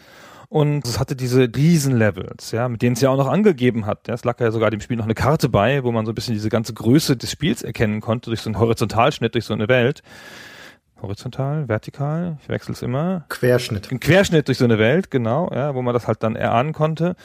und 0.52 0.86
es 0.86 1.00
hatte 1.00 1.16
diese 1.16 1.48
Riesenlevels, 1.56 2.50
ja, 2.50 2.68
mit 2.68 2.82
denen 2.82 2.92
es 2.92 3.00
ja 3.00 3.08
auch 3.08 3.16
noch 3.16 3.28
angegeben 3.28 3.86
hat. 3.86 4.06
Ja, 4.06 4.12
es 4.12 4.22
lag 4.22 4.38
ja 4.38 4.50
sogar 4.50 4.70
dem 4.70 4.82
Spiel 4.82 4.98
noch 4.98 5.06
eine 5.06 5.14
Karte 5.14 5.48
bei, 5.48 5.82
wo 5.82 5.92
man 5.92 6.04
so 6.04 6.12
ein 6.12 6.14
bisschen 6.14 6.34
diese 6.34 6.50
ganze 6.50 6.74
Größe 6.74 7.16
des 7.16 7.30
Spiels 7.30 7.62
erkennen 7.62 8.02
konnte 8.02 8.28
durch 8.28 8.42
so 8.42 8.50
einen 8.50 8.58
Horizontalschnitt 8.58 9.34
durch 9.34 9.46
so 9.46 9.54
eine 9.54 9.68
Welt. 9.68 10.02
Horizontal, 11.00 11.70
vertikal, 11.70 12.36
ich 12.42 12.50
wechsle 12.50 12.74
es 12.74 12.82
immer. 12.82 13.24
Querschnitt. 13.30 13.90
Ein 13.90 13.98
Querschnitt 13.98 14.46
durch 14.46 14.58
so 14.58 14.66
eine 14.66 14.78
Welt, 14.78 15.10
genau, 15.10 15.50
ja, 15.54 15.74
wo 15.74 15.80
man 15.80 15.94
das 15.94 16.06
halt 16.06 16.22
dann 16.22 16.36
erahnen 16.36 16.74
konnte. 16.74 17.16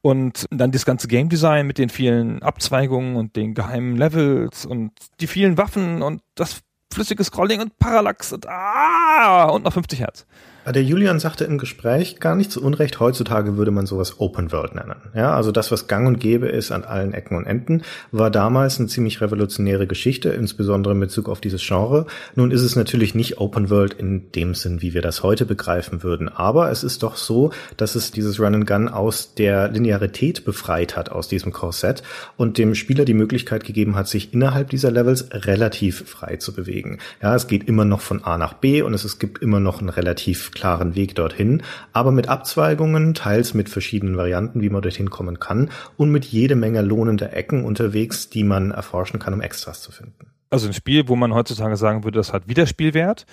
Und 0.00 0.46
dann 0.52 0.70
das 0.70 0.84
ganze 0.84 1.08
Game 1.08 1.28
Design 1.28 1.66
mit 1.66 1.76
den 1.76 1.88
vielen 1.88 2.40
Abzweigungen 2.40 3.16
und 3.16 3.34
den 3.34 3.54
geheimen 3.54 3.96
Levels 3.96 4.64
und 4.64 4.92
die 5.18 5.26
vielen 5.26 5.58
Waffen 5.58 6.02
und 6.02 6.22
das 6.36 6.60
flüssige 6.92 7.24
Scrolling 7.24 7.60
und 7.60 7.78
Parallax 7.80 8.32
und 8.32 8.46
ah, 8.48 9.46
und 9.46 9.64
noch 9.64 9.72
50 9.72 9.98
Hertz. 9.98 10.24
Der 10.66 10.84
Julian 10.84 11.18
sagte 11.18 11.44
im 11.44 11.56
Gespräch 11.56 12.20
gar 12.20 12.36
nicht 12.36 12.52
zu 12.52 12.62
Unrecht, 12.62 13.00
heutzutage 13.00 13.56
würde 13.56 13.70
man 13.70 13.86
sowas 13.86 14.20
Open 14.20 14.52
World 14.52 14.74
nennen. 14.74 14.96
Ja, 15.14 15.34
also 15.34 15.52
das, 15.52 15.72
was 15.72 15.86
gang 15.86 16.06
und 16.06 16.20
gäbe 16.20 16.48
ist 16.48 16.70
an 16.70 16.84
allen 16.84 17.14
Ecken 17.14 17.36
und 17.36 17.46
Enden, 17.46 17.82
war 18.12 18.30
damals 18.30 18.78
eine 18.78 18.88
ziemlich 18.88 19.22
revolutionäre 19.22 19.86
Geschichte, 19.86 20.28
insbesondere 20.28 20.92
in 20.92 21.00
Bezug 21.00 21.30
auf 21.30 21.40
dieses 21.40 21.66
Genre. 21.66 22.06
Nun 22.34 22.50
ist 22.50 22.60
es 22.60 22.76
natürlich 22.76 23.14
nicht 23.14 23.38
Open 23.38 23.70
World 23.70 23.94
in 23.94 24.30
dem 24.32 24.54
Sinn, 24.54 24.82
wie 24.82 24.92
wir 24.92 25.00
das 25.00 25.22
heute 25.22 25.46
begreifen 25.46 26.02
würden, 26.02 26.28
aber 26.28 26.70
es 26.70 26.84
ist 26.84 27.02
doch 27.02 27.16
so, 27.16 27.52
dass 27.78 27.94
es 27.94 28.10
dieses 28.10 28.38
Run 28.38 28.54
and 28.54 28.66
Gun 28.66 28.88
aus 28.88 29.34
der 29.34 29.68
Linearität 29.68 30.44
befreit 30.44 30.94
hat, 30.94 31.10
aus 31.10 31.26
diesem 31.26 31.52
Korsett 31.52 32.02
und 32.36 32.58
dem 32.58 32.74
Spieler 32.74 33.06
die 33.06 33.14
Möglichkeit 33.14 33.64
gegeben 33.64 33.96
hat, 33.96 34.08
sich 34.08 34.34
innerhalb 34.34 34.68
dieser 34.68 34.90
Levels 34.90 35.28
relativ 35.32 36.06
frei 36.06 36.36
zu 36.36 36.52
bewegen. 36.52 36.98
Ja, 37.22 37.34
es 37.34 37.46
geht 37.46 37.66
immer 37.66 37.86
noch 37.86 38.02
von 38.02 38.22
A 38.24 38.36
nach 38.36 38.52
B 38.52 38.82
und 38.82 38.92
es, 38.92 39.04
es 39.04 39.18
gibt 39.18 39.42
immer 39.42 39.58
noch 39.58 39.80
einen 39.80 39.88
relativ 39.88 40.49
klaren 40.52 40.94
Weg 40.94 41.14
dorthin, 41.14 41.62
aber 41.92 42.12
mit 42.12 42.28
Abzweigungen, 42.28 43.14
teils 43.14 43.54
mit 43.54 43.68
verschiedenen 43.68 44.16
Varianten, 44.16 44.60
wie 44.60 44.70
man 44.70 44.82
dorthin 44.82 45.10
kommen 45.10 45.40
kann 45.40 45.70
und 45.96 46.10
mit 46.10 46.24
jede 46.24 46.56
Menge 46.56 46.82
lohnender 46.82 47.32
Ecken 47.32 47.64
unterwegs, 47.64 48.30
die 48.30 48.44
man 48.44 48.70
erforschen 48.70 49.18
kann, 49.18 49.34
um 49.34 49.40
Extras 49.40 49.82
zu 49.82 49.92
finden. 49.92 50.32
Also 50.50 50.66
ein 50.66 50.72
Spiel, 50.72 51.08
wo 51.08 51.16
man 51.16 51.32
heutzutage 51.32 51.76
sagen 51.76 52.04
würde, 52.04 52.18
das 52.18 52.32
hat 52.32 52.48
Wiederspielwert 52.48 53.24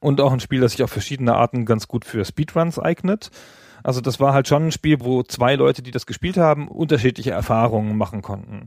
und 0.00 0.20
auch 0.20 0.32
ein 0.32 0.40
Spiel, 0.40 0.60
das 0.60 0.72
sich 0.72 0.82
auf 0.82 0.90
verschiedene 0.90 1.34
Arten 1.34 1.66
ganz 1.66 1.88
gut 1.88 2.04
für 2.04 2.24
Speedruns 2.24 2.78
eignet. 2.78 3.30
Also 3.82 4.00
das 4.00 4.18
war 4.18 4.32
halt 4.32 4.48
schon 4.48 4.66
ein 4.66 4.72
Spiel, 4.72 5.00
wo 5.00 5.22
zwei 5.22 5.54
Leute, 5.54 5.82
die 5.82 5.90
das 5.90 6.06
gespielt 6.06 6.36
haben, 6.36 6.68
unterschiedliche 6.68 7.30
Erfahrungen 7.30 7.96
machen 7.96 8.22
konnten. 8.22 8.66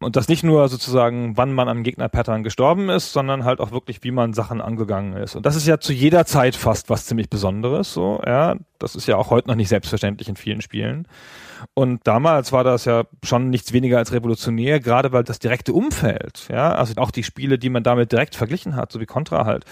Und 0.00 0.14
das 0.14 0.28
nicht 0.28 0.44
nur 0.44 0.68
sozusagen, 0.68 1.36
wann 1.36 1.52
man 1.52 1.68
am 1.68 1.82
Gegner-Pattern 1.82 2.44
gestorben 2.44 2.88
ist, 2.88 3.12
sondern 3.12 3.44
halt 3.44 3.58
auch 3.58 3.72
wirklich, 3.72 4.04
wie 4.04 4.12
man 4.12 4.32
Sachen 4.32 4.60
angegangen 4.60 5.14
ist. 5.14 5.34
Und 5.34 5.44
das 5.44 5.56
ist 5.56 5.66
ja 5.66 5.80
zu 5.80 5.92
jeder 5.92 6.24
Zeit 6.24 6.54
fast 6.54 6.88
was 6.88 7.06
ziemlich 7.06 7.28
Besonderes, 7.28 7.92
so, 7.92 8.22
ja. 8.24 8.54
Das 8.78 8.94
ist 8.94 9.08
ja 9.08 9.16
auch 9.16 9.30
heute 9.30 9.48
noch 9.48 9.56
nicht 9.56 9.68
selbstverständlich 9.68 10.28
in 10.28 10.36
vielen 10.36 10.60
Spielen. 10.60 11.08
Und 11.74 12.06
damals 12.06 12.52
war 12.52 12.62
das 12.62 12.84
ja 12.84 13.04
schon 13.24 13.50
nichts 13.50 13.72
weniger 13.72 13.98
als 13.98 14.12
revolutionär, 14.12 14.78
gerade 14.78 15.10
weil 15.10 15.24
das 15.24 15.40
direkte 15.40 15.72
Umfeld, 15.72 16.46
ja, 16.48 16.72
also 16.72 16.94
auch 17.00 17.10
die 17.10 17.24
Spiele, 17.24 17.58
die 17.58 17.70
man 17.70 17.82
damit 17.82 18.12
direkt 18.12 18.36
verglichen 18.36 18.76
hat, 18.76 18.92
so 18.92 19.00
wie 19.00 19.06
Contra 19.06 19.46
halt, 19.46 19.64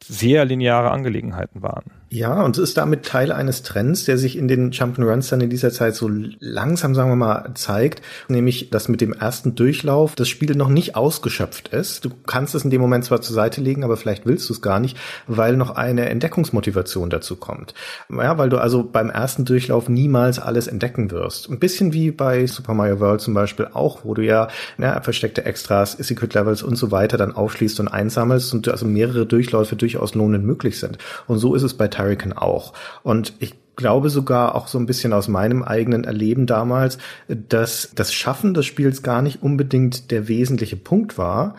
sehr 0.00 0.44
lineare 0.44 0.92
Angelegenheiten 0.92 1.62
waren. 1.62 1.90
Ja, 2.14 2.42
und 2.42 2.56
es 2.56 2.62
ist 2.62 2.76
damit 2.76 3.04
Teil 3.04 3.32
eines 3.32 3.64
Trends, 3.64 4.04
der 4.04 4.18
sich 4.18 4.38
in 4.38 4.46
den 4.46 4.70
Jump'n'Runs 4.70 5.30
dann 5.30 5.40
in 5.40 5.50
dieser 5.50 5.72
Zeit 5.72 5.96
so 5.96 6.08
langsam, 6.38 6.94
sagen 6.94 7.10
wir 7.10 7.16
mal, 7.16 7.50
zeigt, 7.54 8.02
nämlich, 8.28 8.70
dass 8.70 8.86
mit 8.86 9.00
dem 9.00 9.12
ersten 9.12 9.56
Durchlauf 9.56 10.14
das 10.14 10.28
Spiel 10.28 10.54
noch 10.54 10.68
nicht 10.68 10.94
ausgeschöpft 10.94 11.70
ist. 11.70 12.04
Du 12.04 12.10
kannst 12.24 12.54
es 12.54 12.62
in 12.62 12.70
dem 12.70 12.80
Moment 12.80 13.04
zwar 13.04 13.20
zur 13.20 13.34
Seite 13.34 13.60
legen, 13.60 13.82
aber 13.82 13.96
vielleicht 13.96 14.26
willst 14.26 14.48
du 14.48 14.52
es 14.52 14.62
gar 14.62 14.78
nicht, 14.78 14.96
weil 15.26 15.56
noch 15.56 15.74
eine 15.74 16.08
Entdeckungsmotivation 16.08 17.10
dazu 17.10 17.34
kommt. 17.34 17.74
Ja, 18.08 18.38
weil 18.38 18.48
du 18.48 18.58
also 18.58 18.84
beim 18.84 19.10
ersten 19.10 19.44
Durchlauf 19.44 19.88
niemals 19.88 20.38
alles 20.38 20.68
entdecken 20.68 21.10
wirst. 21.10 21.50
Ein 21.50 21.58
bisschen 21.58 21.94
wie 21.94 22.12
bei 22.12 22.46
Super 22.46 22.74
Mario 22.74 23.00
World 23.00 23.22
zum 23.22 23.34
Beispiel 23.34 23.66
auch, 23.72 24.04
wo 24.04 24.14
du 24.14 24.22
ja, 24.22 24.46
ja 24.78 25.00
versteckte 25.00 25.44
Extras, 25.46 25.96
Secret 25.98 26.32
Levels 26.34 26.62
und 26.62 26.76
so 26.76 26.92
weiter 26.92 27.16
dann 27.16 27.34
aufschließt 27.34 27.80
und 27.80 27.88
einsammelst 27.88 28.54
und 28.54 28.68
also 28.68 28.86
mehrere 28.86 29.26
Durchläufe 29.26 29.74
durchaus 29.74 30.14
lohnend 30.14 30.44
möglich 30.44 30.78
sind. 30.78 30.98
Und 31.26 31.38
so 31.38 31.56
ist 31.56 31.64
es 31.64 31.74
bei 31.74 31.88
Hurricane 32.04 32.34
auch. 32.34 32.72
Und 33.02 33.34
ich 33.38 33.54
glaube 33.76 34.10
sogar 34.10 34.54
auch 34.54 34.68
so 34.68 34.78
ein 34.78 34.86
bisschen 34.86 35.12
aus 35.12 35.28
meinem 35.28 35.62
eigenen 35.62 36.04
Erleben 36.04 36.46
damals, 36.46 36.98
dass 37.28 37.90
das 37.94 38.12
Schaffen 38.12 38.54
des 38.54 38.66
Spiels 38.66 39.02
gar 39.02 39.22
nicht 39.22 39.42
unbedingt 39.42 40.10
der 40.10 40.28
wesentliche 40.28 40.76
Punkt 40.76 41.18
war, 41.18 41.56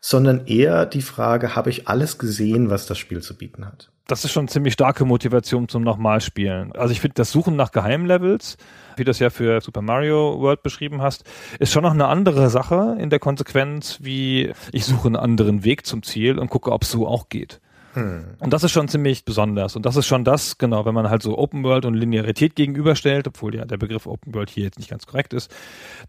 sondern 0.00 0.46
eher 0.46 0.86
die 0.86 1.02
Frage, 1.02 1.56
habe 1.56 1.70
ich 1.70 1.88
alles 1.88 2.18
gesehen, 2.18 2.70
was 2.70 2.86
das 2.86 2.98
Spiel 2.98 3.22
zu 3.22 3.36
bieten 3.36 3.66
hat? 3.66 3.90
Das 4.06 4.24
ist 4.24 4.30
schon 4.30 4.46
ziemlich 4.46 4.74
starke 4.74 5.04
Motivation 5.04 5.68
zum 5.68 5.82
Nochmalspielen. 5.82 6.70
Also 6.76 6.92
ich 6.92 7.00
finde, 7.00 7.14
das 7.14 7.32
Suchen 7.32 7.56
nach 7.56 7.72
Geheimlevels, 7.72 8.56
wie 8.94 9.02
du 9.02 9.10
das 9.10 9.18
ja 9.18 9.30
für 9.30 9.60
Super 9.60 9.82
Mario 9.82 10.40
World 10.40 10.62
beschrieben 10.62 11.02
hast, 11.02 11.24
ist 11.58 11.72
schon 11.72 11.82
noch 11.82 11.92
eine 11.92 12.06
andere 12.06 12.48
Sache 12.48 12.96
in 13.00 13.10
der 13.10 13.18
Konsequenz, 13.18 13.98
wie 14.00 14.52
ich 14.70 14.84
suche 14.84 15.08
einen 15.08 15.16
anderen 15.16 15.64
Weg 15.64 15.86
zum 15.86 16.04
Ziel 16.04 16.38
und 16.38 16.50
gucke, 16.50 16.70
ob 16.70 16.84
es 16.84 16.90
so 16.92 17.08
auch 17.08 17.28
geht. 17.28 17.60
Hm. 17.96 18.36
Und 18.40 18.52
das 18.52 18.62
ist 18.62 18.72
schon 18.72 18.88
ziemlich 18.88 19.24
besonders. 19.24 19.74
Und 19.74 19.86
das 19.86 19.96
ist 19.96 20.06
schon 20.06 20.22
das, 20.22 20.58
genau, 20.58 20.84
wenn 20.84 20.92
man 20.92 21.08
halt 21.08 21.22
so 21.22 21.38
Open 21.38 21.64
World 21.64 21.86
und 21.86 21.94
Linearität 21.94 22.54
gegenüberstellt, 22.54 23.26
obwohl 23.26 23.54
ja 23.54 23.64
der 23.64 23.78
Begriff 23.78 24.06
Open 24.06 24.34
World 24.34 24.50
hier 24.50 24.64
jetzt 24.64 24.78
nicht 24.78 24.90
ganz 24.90 25.06
korrekt 25.06 25.32
ist, 25.32 25.50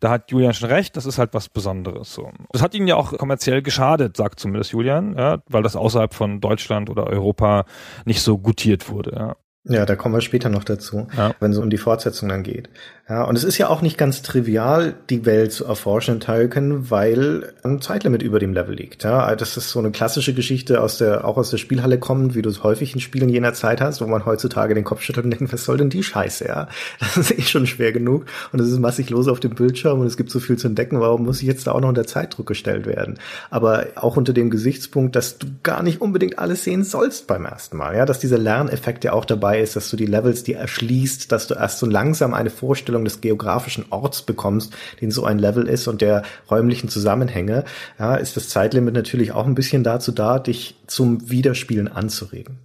da 0.01 0.09
hat 0.09 0.29
Julian 0.29 0.53
schon 0.53 0.69
recht, 0.69 0.97
das 0.97 1.05
ist 1.05 1.17
halt 1.17 1.33
was 1.33 1.47
Besonderes. 1.47 2.13
So. 2.13 2.29
Das 2.51 2.61
hat 2.61 2.75
ihnen 2.75 2.87
ja 2.87 2.97
auch 2.97 3.17
kommerziell 3.17 3.61
geschadet, 3.61 4.17
sagt 4.17 4.41
zumindest 4.41 4.73
Julian, 4.73 5.15
ja, 5.17 5.41
weil 5.47 5.63
das 5.63 5.77
außerhalb 5.77 6.13
von 6.13 6.41
Deutschland 6.41 6.89
oder 6.89 7.07
Europa 7.07 7.63
nicht 8.03 8.21
so 8.21 8.37
gutiert 8.37 8.89
wurde. 8.89 9.15
Ja. 9.15 9.35
Ja, 9.69 9.85
da 9.85 9.95
kommen 9.97 10.15
wir 10.15 10.21
später 10.21 10.47
noch 10.49 10.63
dazu, 10.63 11.07
ja. 11.17 11.33
wenn 11.41 11.51
es 11.51 11.57
um 11.57 11.69
die 11.69 11.77
Fortsetzung 11.77 12.29
dann 12.29 12.43
geht. 12.43 12.69
Ja, 13.09 13.23
und 13.23 13.37
es 13.37 13.45
ist 13.45 13.57
ja 13.57 13.69
auch 13.69 13.81
nicht 13.81 13.97
ganz 13.97 14.21
trivial, 14.21 14.93
die 15.09 15.25
Welt 15.25 15.53
zu 15.53 15.63
erforschen 15.63 16.15
in 16.15 16.19
Tolkien, 16.19 16.91
weil 16.91 17.53
ein 17.63 17.79
Zeitlimit 17.79 18.21
über 18.21 18.37
dem 18.37 18.51
Level 18.51 18.75
liegt. 18.75 19.05
Ja, 19.05 19.33
das 19.37 19.55
ist 19.55 19.69
so 19.69 19.79
eine 19.79 19.91
klassische 19.91 20.33
Geschichte 20.33 20.81
aus 20.81 20.97
der, 20.97 21.23
auch 21.23 21.37
aus 21.37 21.49
der 21.49 21.57
Spielhalle 21.57 21.99
kommend, 21.99 22.35
wie 22.35 22.41
du 22.41 22.49
es 22.49 22.63
häufig 22.63 22.93
in 22.93 22.99
Spielen 22.99 23.29
jener 23.29 23.53
Zeit 23.53 23.79
hast, 23.79 24.01
wo 24.01 24.07
man 24.07 24.25
heutzutage 24.25 24.73
den 24.73 24.83
Kopf 24.83 25.03
schüttelt 25.03 25.23
und 25.23 25.31
denkt, 25.31 25.53
was 25.53 25.63
soll 25.63 25.77
denn 25.77 25.89
die 25.89 26.03
Scheiße, 26.03 26.47
ja? 26.49 26.67
Das 26.99 27.15
ist 27.15 27.31
eh 27.31 27.41
schon 27.43 27.65
schwer 27.65 27.93
genug 27.93 28.25
und 28.51 28.59
es 28.59 28.69
ist 28.69 28.79
massig 28.79 29.09
los 29.09 29.29
auf 29.29 29.39
dem 29.39 29.55
Bildschirm 29.55 30.01
und 30.01 30.07
es 30.07 30.17
gibt 30.17 30.29
so 30.29 30.41
viel 30.41 30.57
zu 30.57 30.67
entdecken, 30.67 30.99
warum 30.99 31.23
muss 31.23 31.41
ich 31.41 31.47
jetzt 31.47 31.65
da 31.65 31.71
auch 31.71 31.79
noch 31.79 31.87
unter 31.87 32.05
Zeitdruck 32.05 32.45
gestellt 32.45 32.85
werden? 32.85 33.19
Aber 33.49 33.87
auch 33.95 34.17
unter 34.17 34.33
dem 34.33 34.49
Gesichtspunkt, 34.49 35.15
dass 35.15 35.37
du 35.37 35.47
gar 35.63 35.81
nicht 35.81 36.01
unbedingt 36.01 36.39
alles 36.39 36.65
sehen 36.65 36.83
sollst 36.83 37.25
beim 37.27 37.45
ersten 37.45 37.77
Mal, 37.77 37.95
ja, 37.95 38.05
dass 38.05 38.19
dieser 38.19 38.37
Lerneffekt 38.37 39.05
ja 39.05 39.13
auch 39.13 39.23
dabei 39.23 39.61
ist, 39.61 39.77
dass 39.77 39.89
du 39.89 39.95
die 39.95 40.07
Levels 40.07 40.43
dir 40.43 40.57
erschließt, 40.57 41.31
dass 41.31 41.47
du 41.47 41.53
erst 41.53 41.79
so 41.79 41.85
langsam 41.85 42.33
eine 42.33 42.49
Vorstellung 42.49 42.96
Vorstellung 42.97 43.05
des 43.05 43.21
geografischen 43.21 43.85
Orts 43.89 44.23
bekommst, 44.23 44.75
den 45.01 45.11
so 45.11 45.25
ein 45.25 45.39
Level 45.39 45.67
ist 45.67 45.87
und 45.87 46.01
der 46.01 46.23
räumlichen 46.49 46.89
Zusammenhänge, 46.89 47.63
ja, 47.99 48.15
ist 48.15 48.35
das 48.35 48.49
Zeitlimit 48.49 48.93
natürlich 48.93 49.31
auch 49.31 49.45
ein 49.45 49.55
bisschen 49.55 49.83
dazu 49.83 50.11
da, 50.11 50.39
dich 50.39 50.75
zum 50.87 51.29
Wiederspielen 51.29 51.87
anzuregen. 51.87 52.59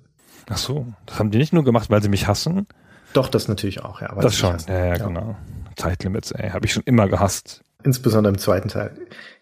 Ach 0.48 0.58
so, 0.58 0.86
das 1.06 1.18
haben 1.18 1.30
die 1.30 1.38
nicht 1.38 1.52
nur 1.52 1.64
gemacht, 1.64 1.90
weil 1.90 2.02
sie 2.02 2.08
mich 2.08 2.26
hassen? 2.26 2.66
Doch, 3.12 3.28
das 3.28 3.48
natürlich 3.48 3.84
auch, 3.84 4.00
ja. 4.00 4.14
Das 4.20 4.36
schon, 4.36 4.56
ja, 4.68 4.86
ja, 4.86 4.96
genau. 4.96 5.36
Zeitlimits, 5.76 6.32
ey, 6.32 6.50
habe 6.50 6.66
ich 6.66 6.72
schon 6.72 6.82
immer 6.84 7.08
gehasst. 7.08 7.62
Insbesondere 7.84 8.32
im 8.32 8.38
zweiten 8.38 8.68
Teil. 8.68 8.92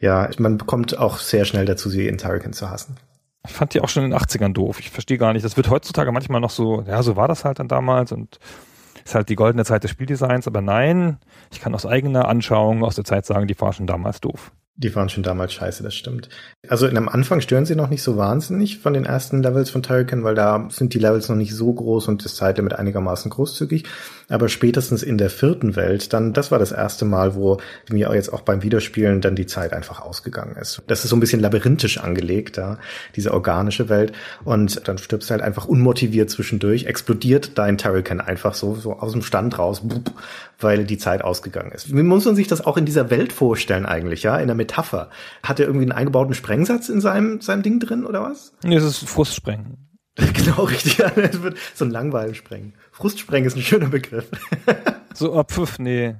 Ja, 0.00 0.28
man 0.38 0.58
bekommt 0.58 0.96
auch 0.98 1.18
sehr 1.18 1.44
schnell 1.44 1.66
dazu, 1.66 1.90
sie 1.90 2.06
in 2.06 2.18
Turrican 2.18 2.52
zu 2.52 2.70
hassen. 2.70 2.96
Ich 3.46 3.52
fand 3.52 3.74
die 3.74 3.80
auch 3.80 3.88
schon 3.88 4.04
in 4.04 4.10
den 4.10 4.18
80ern 4.18 4.52
doof. 4.52 4.80
Ich 4.80 4.90
verstehe 4.90 5.18
gar 5.18 5.32
nicht. 5.32 5.44
Das 5.44 5.56
wird 5.56 5.70
heutzutage 5.70 6.12
manchmal 6.12 6.40
noch 6.40 6.50
so, 6.50 6.82
ja, 6.82 7.02
so 7.02 7.16
war 7.16 7.28
das 7.28 7.44
halt 7.44 7.58
dann 7.58 7.68
damals 7.68 8.12
und 8.12 8.38
ist 9.10 9.14
halt 9.16 9.28
die 9.28 9.36
goldene 9.36 9.64
Zeit 9.64 9.82
des 9.82 9.90
Spieldesigns, 9.90 10.46
aber 10.46 10.60
nein, 10.60 11.18
ich 11.50 11.60
kann 11.60 11.74
aus 11.74 11.84
eigener 11.84 12.28
Anschauung 12.28 12.84
aus 12.84 12.94
der 12.94 13.04
Zeit 13.04 13.26
sagen, 13.26 13.48
die 13.48 13.60
war 13.60 13.72
schon 13.72 13.86
damals 13.86 14.20
doof. 14.20 14.52
Die 14.82 14.94
waren 14.94 15.10
schon 15.10 15.22
damals 15.22 15.52
scheiße, 15.52 15.82
das 15.82 15.94
stimmt. 15.94 16.30
Also 16.66 16.86
in 16.86 16.96
am 16.96 17.08
Anfang 17.08 17.42
stören 17.42 17.66
sie 17.66 17.76
noch 17.76 17.90
nicht 17.90 18.02
so 18.02 18.16
wahnsinnig 18.16 18.78
von 18.78 18.94
den 18.94 19.04
ersten 19.04 19.42
Levels 19.42 19.68
von 19.68 19.82
Turrican, 19.82 20.24
weil 20.24 20.34
da 20.34 20.68
sind 20.70 20.94
die 20.94 20.98
Levels 20.98 21.28
noch 21.28 21.36
nicht 21.36 21.54
so 21.54 21.70
groß 21.70 22.08
und 22.08 22.24
das 22.24 22.34
Zeitlimit 22.34 22.72
einigermaßen 22.72 23.30
großzügig. 23.30 23.84
Aber 24.30 24.48
spätestens 24.48 25.02
in 25.02 25.18
der 25.18 25.28
vierten 25.28 25.76
Welt, 25.76 26.14
dann, 26.14 26.32
das 26.32 26.50
war 26.50 26.58
das 26.58 26.72
erste 26.72 27.04
Mal, 27.04 27.34
wo 27.34 27.58
mir 27.90 28.10
jetzt 28.14 28.32
auch 28.32 28.40
beim 28.40 28.62
Wiederspielen 28.62 29.20
dann 29.20 29.36
die 29.36 29.46
Zeit 29.46 29.74
einfach 29.74 30.00
ausgegangen 30.00 30.56
ist. 30.56 30.80
Das 30.86 31.04
ist 31.04 31.10
so 31.10 31.16
ein 31.16 31.20
bisschen 31.20 31.40
labyrinthisch 31.40 31.98
angelegt, 31.98 32.56
da, 32.56 32.78
diese 33.16 33.34
organische 33.34 33.90
Welt. 33.90 34.12
Und 34.44 34.88
dann 34.88 34.96
stirbst 34.96 35.28
du 35.28 35.32
halt 35.32 35.42
einfach 35.42 35.66
unmotiviert 35.66 36.30
zwischendurch, 36.30 36.86
explodiert 36.86 37.58
dein 37.58 37.76
Turrican 37.76 38.22
einfach 38.22 38.54
so, 38.54 38.76
so 38.76 38.94
aus 38.98 39.12
dem 39.12 39.22
Stand 39.22 39.58
raus, 39.58 39.82
weil 40.62 40.84
die 40.84 40.98
Zeit 40.98 41.22
ausgegangen 41.22 41.72
ist. 41.72 41.94
Wie 41.94 42.02
muss 42.02 42.24
man 42.24 42.36
sich 42.36 42.48
das 42.48 42.64
auch 42.64 42.76
in 42.76 42.86
dieser 42.86 43.10
Welt 43.10 43.32
vorstellen 43.32 43.86
eigentlich, 43.86 44.22
ja? 44.22 44.38
In 44.38 44.46
der 44.46 44.56
Metapher. 44.56 45.10
Hat 45.42 45.60
er 45.60 45.66
irgendwie 45.66 45.84
einen 45.84 45.92
eingebauten 45.92 46.34
Sprengsatz 46.34 46.88
in 46.88 47.00
seinem, 47.00 47.40
seinem 47.40 47.62
Ding 47.62 47.80
drin 47.80 48.04
oder 48.04 48.22
was? 48.22 48.52
Nee, 48.62 48.76
es 48.76 48.84
ist 48.84 49.08
Frustsprengen. 49.08 49.90
genau, 50.16 50.64
richtig. 50.64 50.98
Ja, 50.98 51.10
es 51.16 51.42
wird 51.42 51.56
so 51.74 51.84
ein 51.84 51.90
Langweilsprengen. 51.90 52.74
Frustsprengen 52.92 53.46
ist 53.46 53.56
ein 53.56 53.62
schöner 53.62 53.88
Begriff. 53.88 54.30
so, 55.14 55.34
oh, 55.34 55.44
pfiff, 55.44 55.78
nee. 55.78 56.16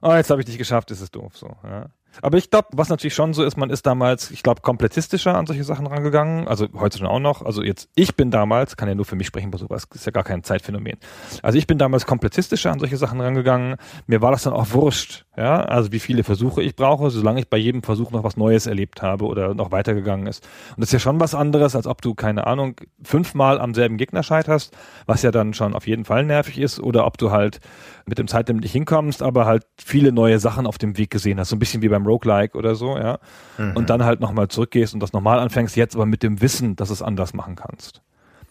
Oh, 0.00 0.12
jetzt 0.12 0.30
habe 0.30 0.40
ich 0.40 0.46
dich 0.46 0.58
geschafft, 0.58 0.90
ist 0.90 1.00
es 1.00 1.10
doof 1.10 1.36
so. 1.36 1.56
Ja. 1.62 1.90
Aber 2.20 2.36
ich 2.36 2.50
glaube, 2.50 2.68
was 2.72 2.88
natürlich 2.88 3.14
schon 3.14 3.32
so 3.32 3.42
ist, 3.42 3.56
man 3.56 3.70
ist 3.70 3.86
damals, 3.86 4.30
ich 4.30 4.42
glaube, 4.42 4.60
komplettistischer 4.60 5.34
an 5.34 5.46
solche 5.46 5.64
Sachen 5.64 5.86
rangegangen. 5.86 6.46
Also 6.46 6.68
heute 6.74 6.98
schon 6.98 7.06
auch 7.06 7.20
noch. 7.20 7.42
Also 7.42 7.62
jetzt, 7.62 7.88
ich 7.94 8.14
bin 8.16 8.30
damals, 8.30 8.76
kann 8.76 8.88
ja 8.88 8.94
nur 8.94 9.04
für 9.04 9.16
mich 9.16 9.26
sprechen 9.26 9.50
bei 9.50 9.58
sowas, 9.58 9.86
ist 9.94 10.04
ja 10.04 10.12
gar 10.12 10.24
kein 10.24 10.42
Zeitphänomen. 10.42 10.98
Also 11.42 11.58
ich 11.58 11.66
bin 11.66 11.78
damals 11.78 12.04
komplettistischer 12.04 12.70
an 12.70 12.78
solche 12.78 12.96
Sachen 12.96 13.20
rangegangen. 13.20 13.76
Mir 14.06 14.20
war 14.20 14.32
das 14.32 14.42
dann 14.42 14.52
auch 14.52 14.72
wurscht, 14.72 15.24
ja. 15.36 15.62
Also 15.62 15.92
wie 15.92 16.00
viele 16.00 16.24
Versuche 16.24 16.62
ich 16.62 16.76
brauche, 16.76 17.10
solange 17.10 17.40
ich 17.40 17.48
bei 17.48 17.56
jedem 17.56 17.82
Versuch 17.82 18.10
noch 18.10 18.24
was 18.24 18.36
Neues 18.36 18.66
erlebt 18.66 19.02
habe 19.02 19.24
oder 19.24 19.54
noch 19.54 19.70
weitergegangen 19.70 20.26
ist. 20.26 20.44
Und 20.70 20.80
das 20.80 20.88
ist 20.88 20.92
ja 20.92 20.98
schon 20.98 21.20
was 21.20 21.34
anderes, 21.34 21.74
als 21.76 21.86
ob 21.86 22.02
du, 22.02 22.14
keine 22.14 22.46
Ahnung, 22.46 22.76
fünfmal 23.02 23.60
am 23.60 23.74
selben 23.74 23.96
Gegner 23.96 24.22
scheiterst, 24.22 24.76
was 25.06 25.22
ja 25.22 25.30
dann 25.30 25.54
schon 25.54 25.74
auf 25.74 25.86
jeden 25.86 26.04
Fall 26.04 26.24
nervig 26.24 26.58
ist, 26.58 26.80
oder 26.80 27.06
ob 27.06 27.18
du 27.18 27.30
halt 27.30 27.60
mit 28.06 28.18
dem 28.18 28.28
Zeitlimit 28.28 28.62
nicht 28.62 28.72
hinkommst, 28.72 29.22
aber 29.22 29.46
halt 29.46 29.66
viele 29.78 30.12
neue 30.12 30.38
Sachen 30.38 30.66
auf 30.66 30.78
dem 30.78 30.96
Weg 30.98 31.10
gesehen 31.10 31.38
hast. 31.38 31.50
So 31.50 31.56
ein 31.56 31.58
bisschen 31.58 31.82
wie 31.82 31.88
beim 31.88 32.06
Roguelike 32.06 32.56
oder 32.56 32.74
so, 32.74 32.96
ja. 32.96 33.18
Mhm. 33.58 33.76
Und 33.76 33.90
dann 33.90 34.04
halt 34.04 34.20
nochmal 34.20 34.48
zurückgehst 34.48 34.94
und 34.94 35.00
das 35.00 35.12
nochmal 35.12 35.38
anfängst, 35.38 35.76
jetzt 35.76 35.94
aber 35.94 36.06
mit 36.06 36.22
dem 36.22 36.40
Wissen, 36.40 36.76
dass 36.76 36.90
es 36.90 37.02
anders 37.02 37.34
machen 37.34 37.56
kannst. 37.56 38.02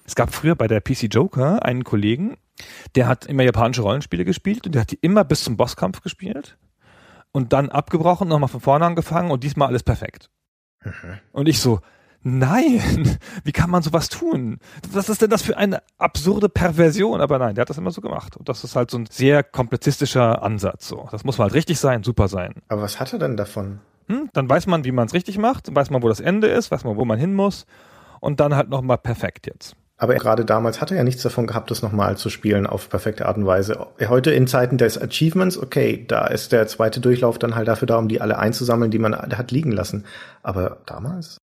Es 0.05 0.15
gab 0.15 0.33
früher 0.33 0.55
bei 0.55 0.67
der 0.67 0.81
PC 0.81 1.13
Joker 1.13 1.63
einen 1.63 1.83
Kollegen, 1.83 2.37
der 2.95 3.07
hat 3.07 3.25
immer 3.25 3.43
japanische 3.43 3.81
Rollenspiele 3.81 4.25
gespielt 4.25 4.65
und 4.65 4.75
der 4.75 4.81
hat 4.81 4.91
die 4.91 4.99
immer 5.01 5.23
bis 5.23 5.43
zum 5.43 5.57
Bosskampf 5.57 6.01
gespielt 6.01 6.57
und 7.31 7.53
dann 7.53 7.69
abgebrochen, 7.69 8.27
nochmal 8.27 8.49
von 8.49 8.61
vorne 8.61 8.85
angefangen 8.85 9.31
und 9.31 9.43
diesmal 9.43 9.69
alles 9.69 9.83
perfekt. 9.83 10.29
Mhm. 10.83 11.19
Und 11.31 11.47
ich 11.47 11.59
so, 11.59 11.79
nein, 12.23 13.17
wie 13.43 13.51
kann 13.51 13.69
man 13.69 13.81
sowas 13.81 14.09
tun? 14.09 14.59
Was 14.91 15.09
ist 15.09 15.21
denn 15.21 15.29
das 15.29 15.41
für 15.41 15.57
eine 15.57 15.81
absurde 15.97 16.49
Perversion? 16.49 17.21
Aber 17.21 17.39
nein, 17.39 17.55
der 17.55 17.63
hat 17.63 17.69
das 17.69 17.77
immer 17.77 17.91
so 17.91 18.01
gemacht. 18.01 18.37
Und 18.37 18.49
das 18.49 18.63
ist 18.63 18.75
halt 18.75 18.91
so 18.91 18.97
ein 18.97 19.07
sehr 19.09 19.43
komplizistischer 19.43 20.43
Ansatz. 20.43 20.87
So, 20.87 21.07
das 21.11 21.23
muss 21.23 21.37
mal 21.37 21.45
halt 21.45 21.53
richtig 21.53 21.79
sein, 21.79 22.03
super 22.03 22.27
sein. 22.27 22.55
Aber 22.67 22.81
was 22.81 22.99
hat 22.99 23.13
er 23.13 23.19
denn 23.19 23.37
davon? 23.37 23.79
Hm? 24.07 24.29
Dann 24.33 24.49
weiß 24.49 24.67
man, 24.67 24.83
wie 24.83 24.91
man 24.91 25.07
es 25.07 25.13
richtig 25.13 25.37
macht, 25.37 25.73
weiß 25.73 25.89
man, 25.89 26.03
wo 26.03 26.09
das 26.09 26.19
Ende 26.19 26.47
ist, 26.47 26.71
weiß 26.71 26.83
man, 26.83 26.97
wo 26.97 27.05
man 27.05 27.19
hin 27.19 27.33
muss 27.33 27.65
und 28.19 28.39
dann 28.39 28.55
halt 28.55 28.69
nochmal 28.69 28.97
perfekt 28.97 29.47
jetzt. 29.47 29.75
Aber 30.01 30.15
gerade 30.15 30.45
damals 30.45 30.81
hat 30.81 30.89
er 30.89 30.97
ja 30.97 31.03
nichts 31.03 31.21
davon 31.21 31.45
gehabt, 31.45 31.69
das 31.69 31.83
nochmal 31.83 32.17
zu 32.17 32.31
spielen 32.31 32.65
auf 32.65 32.89
perfekte 32.89 33.27
Art 33.27 33.37
und 33.37 33.45
Weise. 33.45 33.85
Heute 34.09 34.31
in 34.31 34.47
Zeiten 34.47 34.79
des 34.79 34.99
Achievements, 34.99 35.59
okay, 35.59 36.05
da 36.07 36.25
ist 36.25 36.51
der 36.51 36.65
zweite 36.65 36.99
Durchlauf 36.99 37.37
dann 37.37 37.53
halt 37.53 37.67
dafür 37.67 37.85
da, 37.85 37.97
um 37.97 38.07
die 38.07 38.19
alle 38.19 38.39
einzusammeln, 38.39 38.89
die 38.89 38.97
man 38.97 39.15
hat 39.15 39.51
liegen 39.51 39.71
lassen. 39.71 40.05
Aber 40.41 40.77
damals? 40.87 41.37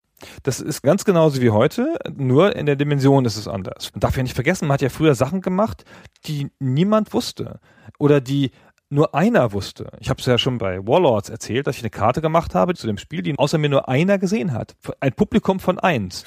Das 0.44 0.60
ist 0.60 0.82
ganz 0.82 1.06
genauso 1.06 1.42
wie 1.42 1.50
heute, 1.50 1.98
nur 2.16 2.56
in 2.56 2.66
der 2.66 2.76
Dimension 2.76 3.26
ist 3.26 3.36
es 3.36 3.48
anders. 3.48 3.92
Man 3.94 4.00
darf 4.00 4.16
ja 4.16 4.24
nicht 4.24 4.36
vergessen, 4.36 4.68
man 4.68 4.76
hat 4.76 4.82
ja 4.82 4.90
früher 4.90 5.16
Sachen 5.16 5.42
gemacht, 5.42 5.84
die 6.26 6.50
niemand 6.60 7.14
wusste. 7.14 7.60
Oder 8.00 8.22
die 8.22 8.52
nur 8.90 9.16
einer 9.16 9.52
wusste. 9.52 9.92
Ich 10.00 10.10
habe 10.10 10.20
es 10.20 10.26
ja 10.26 10.38
schon 10.38 10.58
bei 10.58 10.86
Warlords 10.86 11.30
erzählt, 11.30 11.68
dass 11.68 11.76
ich 11.76 11.82
eine 11.82 11.90
Karte 11.90 12.22
gemacht 12.22 12.56
habe 12.56 12.76
zu 12.76 12.88
dem 12.88 12.98
Spiel, 12.98 13.22
die 13.22 13.38
außer 13.38 13.58
mir 13.58 13.70
nur 13.70 13.90
einer 13.90 14.18
gesehen 14.18 14.54
hat. 14.54 14.76
Ein 15.00 15.14
Publikum 15.14 15.60
von 15.60 15.80
eins. 15.80 16.24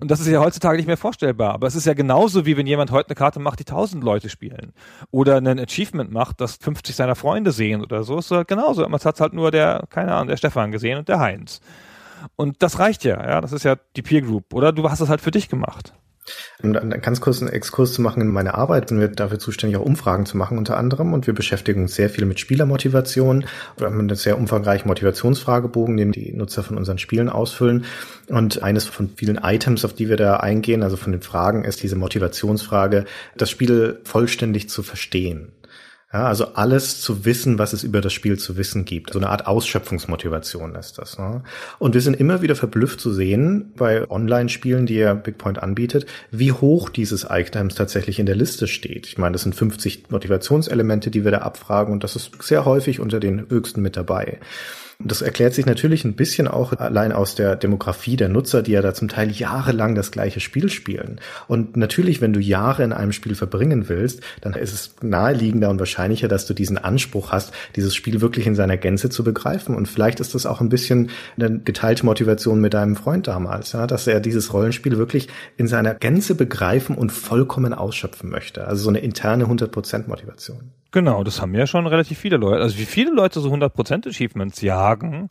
Und 0.00 0.10
das 0.10 0.20
ist 0.20 0.28
ja 0.28 0.40
heutzutage 0.40 0.76
nicht 0.76 0.86
mehr 0.86 0.96
vorstellbar. 0.96 1.52
Aber 1.52 1.66
es 1.66 1.74
ist 1.74 1.86
ja 1.86 1.94
genauso, 1.94 2.46
wie 2.46 2.56
wenn 2.56 2.66
jemand 2.66 2.90
heute 2.90 3.10
eine 3.10 3.16
Karte 3.16 3.40
macht, 3.40 3.58
die 3.58 3.64
tausend 3.64 4.04
Leute 4.04 4.28
spielen. 4.28 4.72
Oder 5.10 5.36
ein 5.36 5.58
Achievement 5.58 6.10
macht, 6.10 6.40
das 6.40 6.56
50 6.56 6.94
seiner 6.94 7.16
Freunde 7.16 7.52
sehen 7.52 7.82
oder 7.82 8.02
so. 8.02 8.18
Ist 8.18 8.30
halt 8.30 8.48
genauso. 8.48 8.88
Man 8.88 9.00
hat 9.00 9.20
halt 9.20 9.32
nur 9.32 9.50
der, 9.50 9.84
keine 9.90 10.14
Ahnung, 10.14 10.28
der 10.28 10.36
Stefan 10.36 10.72
gesehen 10.72 10.98
und 10.98 11.08
der 11.08 11.20
Heinz. 11.20 11.60
Und 12.36 12.62
das 12.62 12.78
reicht 12.78 13.04
ja, 13.04 13.26
ja. 13.26 13.40
Das 13.40 13.52
ist 13.52 13.64
ja 13.64 13.76
die 13.96 14.02
Peer 14.02 14.22
Group. 14.22 14.54
Oder 14.54 14.72
du 14.72 14.88
hast 14.90 15.00
es 15.00 15.08
halt 15.08 15.20
für 15.20 15.30
dich 15.30 15.48
gemacht. 15.48 15.92
Um 16.62 16.76
einen 16.76 17.00
ganz 17.00 17.20
kurzen 17.20 17.48
Exkurs 17.48 17.92
zu 17.92 18.02
machen 18.02 18.20
in 18.20 18.28
meine 18.28 18.54
Arbeit, 18.54 18.90
sind 18.90 19.00
wir 19.00 19.08
dafür 19.08 19.38
zuständig, 19.38 19.78
auch 19.78 19.84
Umfragen 19.84 20.26
zu 20.26 20.36
machen 20.36 20.58
unter 20.58 20.76
anderem. 20.76 21.12
Und 21.12 21.26
wir 21.26 21.34
beschäftigen 21.34 21.82
uns 21.82 21.94
sehr 21.94 22.10
viel 22.10 22.26
mit 22.26 22.38
Spielermotivation. 22.38 23.46
Wir 23.78 23.86
haben 23.86 23.98
einen 23.98 24.14
sehr 24.14 24.38
umfangreichen 24.38 24.86
Motivationsfragebogen, 24.88 25.96
den 25.96 26.12
die 26.12 26.32
Nutzer 26.32 26.62
von 26.62 26.76
unseren 26.76 26.98
Spielen 26.98 27.28
ausfüllen. 27.28 27.84
Und 28.28 28.62
eines 28.62 28.84
von 28.84 29.10
vielen 29.16 29.38
Items, 29.42 29.84
auf 29.84 29.94
die 29.94 30.08
wir 30.08 30.16
da 30.16 30.36
eingehen, 30.36 30.82
also 30.82 30.96
von 30.96 31.12
den 31.12 31.22
Fragen, 31.22 31.64
ist 31.64 31.82
diese 31.82 31.96
Motivationsfrage, 31.96 33.06
das 33.36 33.50
Spiel 33.50 34.00
vollständig 34.04 34.68
zu 34.68 34.82
verstehen. 34.82 35.52
Ja, 36.12 36.26
also 36.26 36.54
alles 36.54 37.00
zu 37.00 37.24
wissen, 37.24 37.60
was 37.60 37.72
es 37.72 37.84
über 37.84 38.00
das 38.00 38.12
Spiel 38.12 38.36
zu 38.36 38.56
wissen 38.56 38.84
gibt. 38.84 39.12
So 39.12 39.20
eine 39.20 39.28
Art 39.28 39.46
Ausschöpfungsmotivation 39.46 40.74
ist 40.74 40.98
das. 40.98 41.16
Ne? 41.18 41.44
Und 41.78 41.94
wir 41.94 42.00
sind 42.00 42.18
immer 42.18 42.42
wieder 42.42 42.56
verblüfft 42.56 43.00
zu 43.00 43.12
sehen 43.12 43.72
bei 43.76 44.10
Online-Spielen, 44.10 44.86
die 44.86 44.96
ja 44.96 45.14
BigPoint 45.14 45.62
anbietet, 45.62 46.06
wie 46.32 46.50
hoch 46.50 46.88
dieses 46.88 47.28
Items 47.30 47.76
tatsächlich 47.76 48.18
in 48.18 48.26
der 48.26 48.34
Liste 48.34 48.66
steht. 48.66 49.06
Ich 49.06 49.18
meine, 49.18 49.34
das 49.34 49.42
sind 49.42 49.54
50 49.54 50.10
Motivationselemente, 50.10 51.12
die 51.12 51.22
wir 51.22 51.30
da 51.30 51.38
abfragen 51.38 51.92
und 51.92 52.02
das 52.02 52.16
ist 52.16 52.42
sehr 52.42 52.64
häufig 52.64 52.98
unter 52.98 53.20
den 53.20 53.48
höchsten 53.48 53.80
mit 53.80 53.96
dabei. 53.96 54.40
Das 55.02 55.22
erklärt 55.22 55.54
sich 55.54 55.64
natürlich 55.64 56.04
ein 56.04 56.14
bisschen 56.14 56.46
auch 56.46 56.74
allein 56.74 57.12
aus 57.12 57.34
der 57.34 57.56
Demografie 57.56 58.16
der 58.16 58.28
Nutzer, 58.28 58.62
die 58.62 58.72
ja 58.72 58.82
da 58.82 58.92
zum 58.92 59.08
Teil 59.08 59.30
jahrelang 59.30 59.94
das 59.94 60.10
gleiche 60.10 60.40
Spiel 60.40 60.68
spielen. 60.68 61.20
Und 61.48 61.76
natürlich, 61.76 62.20
wenn 62.20 62.34
du 62.34 62.40
Jahre 62.40 62.84
in 62.84 62.92
einem 62.92 63.12
Spiel 63.12 63.34
verbringen 63.34 63.88
willst, 63.88 64.20
dann 64.42 64.52
ist 64.52 64.74
es 64.74 64.96
naheliegender 65.00 65.70
und 65.70 65.78
wahrscheinlicher, 65.78 66.28
dass 66.28 66.44
du 66.44 66.52
diesen 66.52 66.76
Anspruch 66.76 67.32
hast, 67.32 67.54
dieses 67.76 67.94
Spiel 67.94 68.20
wirklich 68.20 68.46
in 68.46 68.54
seiner 68.54 68.76
Gänze 68.76 69.08
zu 69.08 69.24
begreifen. 69.24 69.74
Und 69.74 69.86
vielleicht 69.86 70.20
ist 70.20 70.34
das 70.34 70.44
auch 70.44 70.60
ein 70.60 70.68
bisschen 70.68 71.10
eine 71.38 71.60
geteilte 71.60 72.04
Motivation 72.04 72.60
mit 72.60 72.74
deinem 72.74 72.94
Freund 72.94 73.26
damals, 73.26 73.72
ja, 73.72 73.86
dass 73.86 74.06
er 74.06 74.20
dieses 74.20 74.52
Rollenspiel 74.52 74.98
wirklich 74.98 75.28
in 75.56 75.66
seiner 75.66 75.94
Gänze 75.94 76.34
begreifen 76.34 76.94
und 76.94 77.10
vollkommen 77.10 77.72
ausschöpfen 77.72 78.28
möchte. 78.28 78.66
Also 78.66 78.84
so 78.84 78.90
eine 78.90 78.98
interne 78.98 79.46
100% 79.46 80.08
Motivation. 80.08 80.72
Genau, 80.92 81.22
das 81.22 81.40
haben 81.40 81.54
ja 81.54 81.66
schon 81.66 81.86
relativ 81.86 82.18
viele 82.18 82.36
Leute. 82.36 82.62
Also 82.62 82.78
wie 82.78 82.84
viele 82.84 83.12
Leute 83.12 83.40
so 83.40 83.52
100% 83.52 84.08
Achievements 84.08 84.60
jagen, 84.60 85.30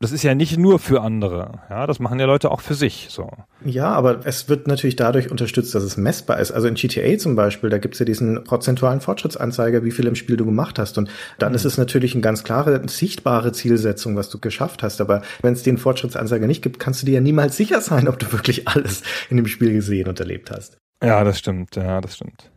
das 0.00 0.12
ist 0.12 0.22
ja 0.22 0.34
nicht 0.34 0.58
nur 0.58 0.78
für 0.78 1.00
andere. 1.00 1.60
Ja, 1.70 1.86
das 1.86 1.98
machen 1.98 2.20
ja 2.20 2.26
Leute 2.26 2.50
auch 2.50 2.60
für 2.60 2.74
sich. 2.74 3.06
So. 3.10 3.30
Ja, 3.64 3.92
aber 3.92 4.20
es 4.24 4.48
wird 4.48 4.66
natürlich 4.66 4.96
dadurch 4.96 5.30
unterstützt, 5.30 5.74
dass 5.74 5.82
es 5.82 5.96
messbar 5.96 6.38
ist. 6.38 6.52
Also 6.52 6.68
in 6.68 6.74
GTA 6.74 7.16
zum 7.18 7.34
Beispiel, 7.34 7.70
da 7.70 7.78
gibt's 7.78 7.98
ja 7.98 8.04
diesen 8.04 8.44
prozentualen 8.44 9.00
Fortschrittsanzeiger, 9.00 9.84
wie 9.84 9.90
viel 9.90 10.06
im 10.06 10.14
Spiel 10.14 10.36
du 10.36 10.44
gemacht 10.44 10.78
hast. 10.78 10.98
Und 10.98 11.10
dann 11.38 11.50
mhm. 11.52 11.56
ist 11.56 11.64
es 11.64 11.78
natürlich 11.78 12.12
eine 12.14 12.20
ganz 12.20 12.44
klare, 12.44 12.86
sichtbare 12.88 13.52
Zielsetzung, 13.52 14.16
was 14.16 14.28
du 14.28 14.38
geschafft 14.38 14.82
hast. 14.82 15.00
Aber 15.00 15.22
wenn 15.40 15.54
es 15.54 15.62
den 15.62 15.78
Fortschrittsanzeiger 15.78 16.46
nicht 16.46 16.62
gibt, 16.62 16.78
kannst 16.78 17.02
du 17.02 17.06
dir 17.06 17.14
ja 17.14 17.20
niemals 17.20 17.56
sicher 17.56 17.80
sein, 17.80 18.08
ob 18.08 18.18
du 18.18 18.30
wirklich 18.32 18.68
alles 18.68 19.02
in 19.30 19.36
dem 19.38 19.46
Spiel 19.46 19.72
gesehen 19.72 20.08
und 20.08 20.20
erlebt 20.20 20.50
hast. 20.50 20.76
Ja, 21.02 21.24
das 21.24 21.38
stimmt. 21.38 21.76
Ja, 21.76 22.00
das 22.00 22.16
stimmt. 22.16 22.50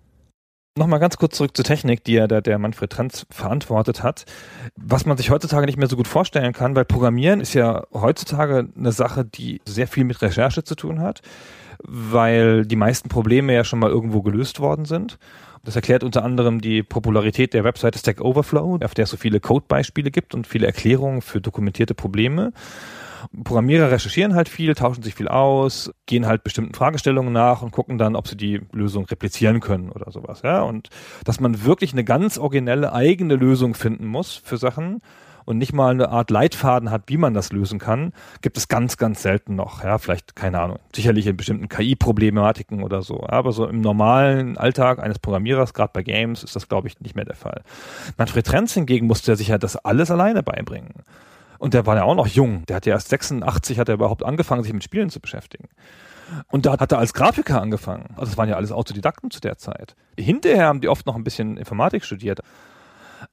Nochmal 0.79 1.01
ganz 1.01 1.17
kurz 1.17 1.35
zurück 1.35 1.57
zur 1.57 1.65
Technik, 1.65 2.05
die 2.05 2.13
ja 2.13 2.25
der, 2.25 2.41
der 2.41 2.57
Manfred 2.57 2.89
Trans 2.89 3.25
verantwortet 3.29 4.01
hat. 4.01 4.23
Was 4.77 5.05
man 5.05 5.17
sich 5.17 5.29
heutzutage 5.29 5.65
nicht 5.65 5.77
mehr 5.77 5.89
so 5.89 5.97
gut 5.97 6.07
vorstellen 6.07 6.53
kann, 6.53 6.73
weil 6.73 6.85
Programmieren 6.85 7.41
ist 7.41 7.53
ja 7.53 7.83
heutzutage 7.91 8.69
eine 8.77 8.93
Sache, 8.93 9.25
die 9.25 9.59
sehr 9.65 9.89
viel 9.89 10.05
mit 10.05 10.21
Recherche 10.21 10.63
zu 10.63 10.75
tun 10.75 11.01
hat, 11.01 11.21
weil 11.83 12.65
die 12.65 12.77
meisten 12.77 13.09
Probleme 13.09 13.53
ja 13.53 13.65
schon 13.65 13.79
mal 13.79 13.89
irgendwo 13.89 14.21
gelöst 14.21 14.61
worden 14.61 14.85
sind. 14.85 15.19
Das 15.65 15.75
erklärt 15.75 16.05
unter 16.05 16.23
anderem 16.23 16.61
die 16.61 16.81
Popularität 16.81 17.53
der 17.53 17.65
Webseite 17.65 17.99
Stack 17.99 18.21
Overflow, 18.21 18.79
auf 18.81 18.93
der 18.93 19.03
es 19.03 19.09
so 19.09 19.17
viele 19.17 19.41
Codebeispiele 19.41 20.11
gibt 20.11 20.33
und 20.33 20.47
viele 20.47 20.65
Erklärungen 20.65 21.21
für 21.21 21.41
dokumentierte 21.41 21.93
Probleme. 21.93 22.53
Programmierer 23.43 23.91
recherchieren 23.91 24.35
halt 24.35 24.49
viel, 24.49 24.75
tauschen 24.75 25.03
sich 25.03 25.15
viel 25.15 25.27
aus, 25.27 25.91
gehen 26.05 26.25
halt 26.25 26.43
bestimmten 26.43 26.73
Fragestellungen 26.73 27.33
nach 27.33 27.61
und 27.61 27.71
gucken 27.71 27.97
dann, 27.97 28.15
ob 28.15 28.27
sie 28.27 28.37
die 28.37 28.61
Lösung 28.71 29.05
replizieren 29.05 29.59
können 29.59 29.89
oder 29.89 30.11
sowas. 30.11 30.41
Ja? 30.43 30.61
Und 30.61 30.89
dass 31.25 31.39
man 31.39 31.63
wirklich 31.63 31.93
eine 31.93 32.03
ganz 32.03 32.37
originelle 32.37 32.93
eigene 32.93 33.35
Lösung 33.35 33.73
finden 33.73 34.05
muss 34.05 34.35
für 34.35 34.57
Sachen 34.57 35.01
und 35.49 35.57
nicht 35.57 35.73
mal 35.73 35.89
eine 35.89 36.09
Art 36.09 36.29
Leitfaden 36.29 36.91
hat, 36.91 37.05
wie 37.07 37.17
man 37.17 37.33
das 37.33 37.51
lösen 37.51 37.79
kann, 37.79 38.13
gibt 38.41 38.55
es 38.55 38.67
ganz, 38.67 38.97
ganz 38.97 39.23
selten 39.23 39.55
noch. 39.55 39.83
Ja, 39.83 39.97
vielleicht, 39.97 40.35
keine 40.35 40.59
Ahnung, 40.59 40.77
sicherlich 40.95 41.25
in 41.25 41.37
bestimmten 41.37 41.69
KI-Problematiken 41.69 42.83
oder 42.83 43.01
so. 43.01 43.25
Aber 43.27 43.51
so 43.51 43.65
im 43.65 43.81
normalen 43.81 44.59
Alltag 44.59 44.99
eines 44.99 45.17
Programmierers, 45.17 45.73
gerade 45.73 45.89
bei 45.91 46.03
Games, 46.03 46.43
ist 46.43 46.55
das, 46.55 46.69
glaube 46.69 46.87
ich, 46.87 46.99
nicht 46.99 47.15
mehr 47.15 47.25
der 47.25 47.35
Fall. 47.35 47.63
Manfred 48.17 48.45
Trenz 48.45 48.75
hingegen 48.75 49.07
musste 49.07 49.33
ja 49.33 49.57
das 49.57 49.75
alles 49.75 50.11
alleine 50.11 50.43
beibringen. 50.43 50.93
Und 51.59 51.73
der 51.73 51.85
war 51.85 51.95
ja 51.95 52.03
auch 52.03 52.15
noch 52.15 52.27
jung. 52.27 52.65
Der 52.65 52.77
hat 52.77 52.85
ja 52.85 52.93
erst 52.93 53.09
86 53.09 53.77
hat 53.77 53.89
er 53.89 53.95
überhaupt 53.95 54.23
angefangen, 54.23 54.63
sich 54.63 54.73
mit 54.73 54.83
Spielen 54.83 55.09
zu 55.09 55.19
beschäftigen. 55.19 55.67
Und 56.47 56.65
da 56.65 56.79
hat 56.79 56.91
er 56.91 56.99
als 56.99 57.13
Grafiker 57.13 57.61
angefangen. 57.61 58.15
Also 58.15 58.31
es 58.31 58.37
waren 58.37 58.49
ja 58.49 58.55
alles 58.55 58.71
Autodidakten 58.71 59.29
zu 59.29 59.41
der 59.41 59.57
Zeit. 59.57 59.95
Hinterher 60.17 60.67
haben 60.67 60.81
die 60.81 60.87
oft 60.87 61.05
noch 61.05 61.15
ein 61.15 61.23
bisschen 61.23 61.57
Informatik 61.57 62.05
studiert. 62.05 62.39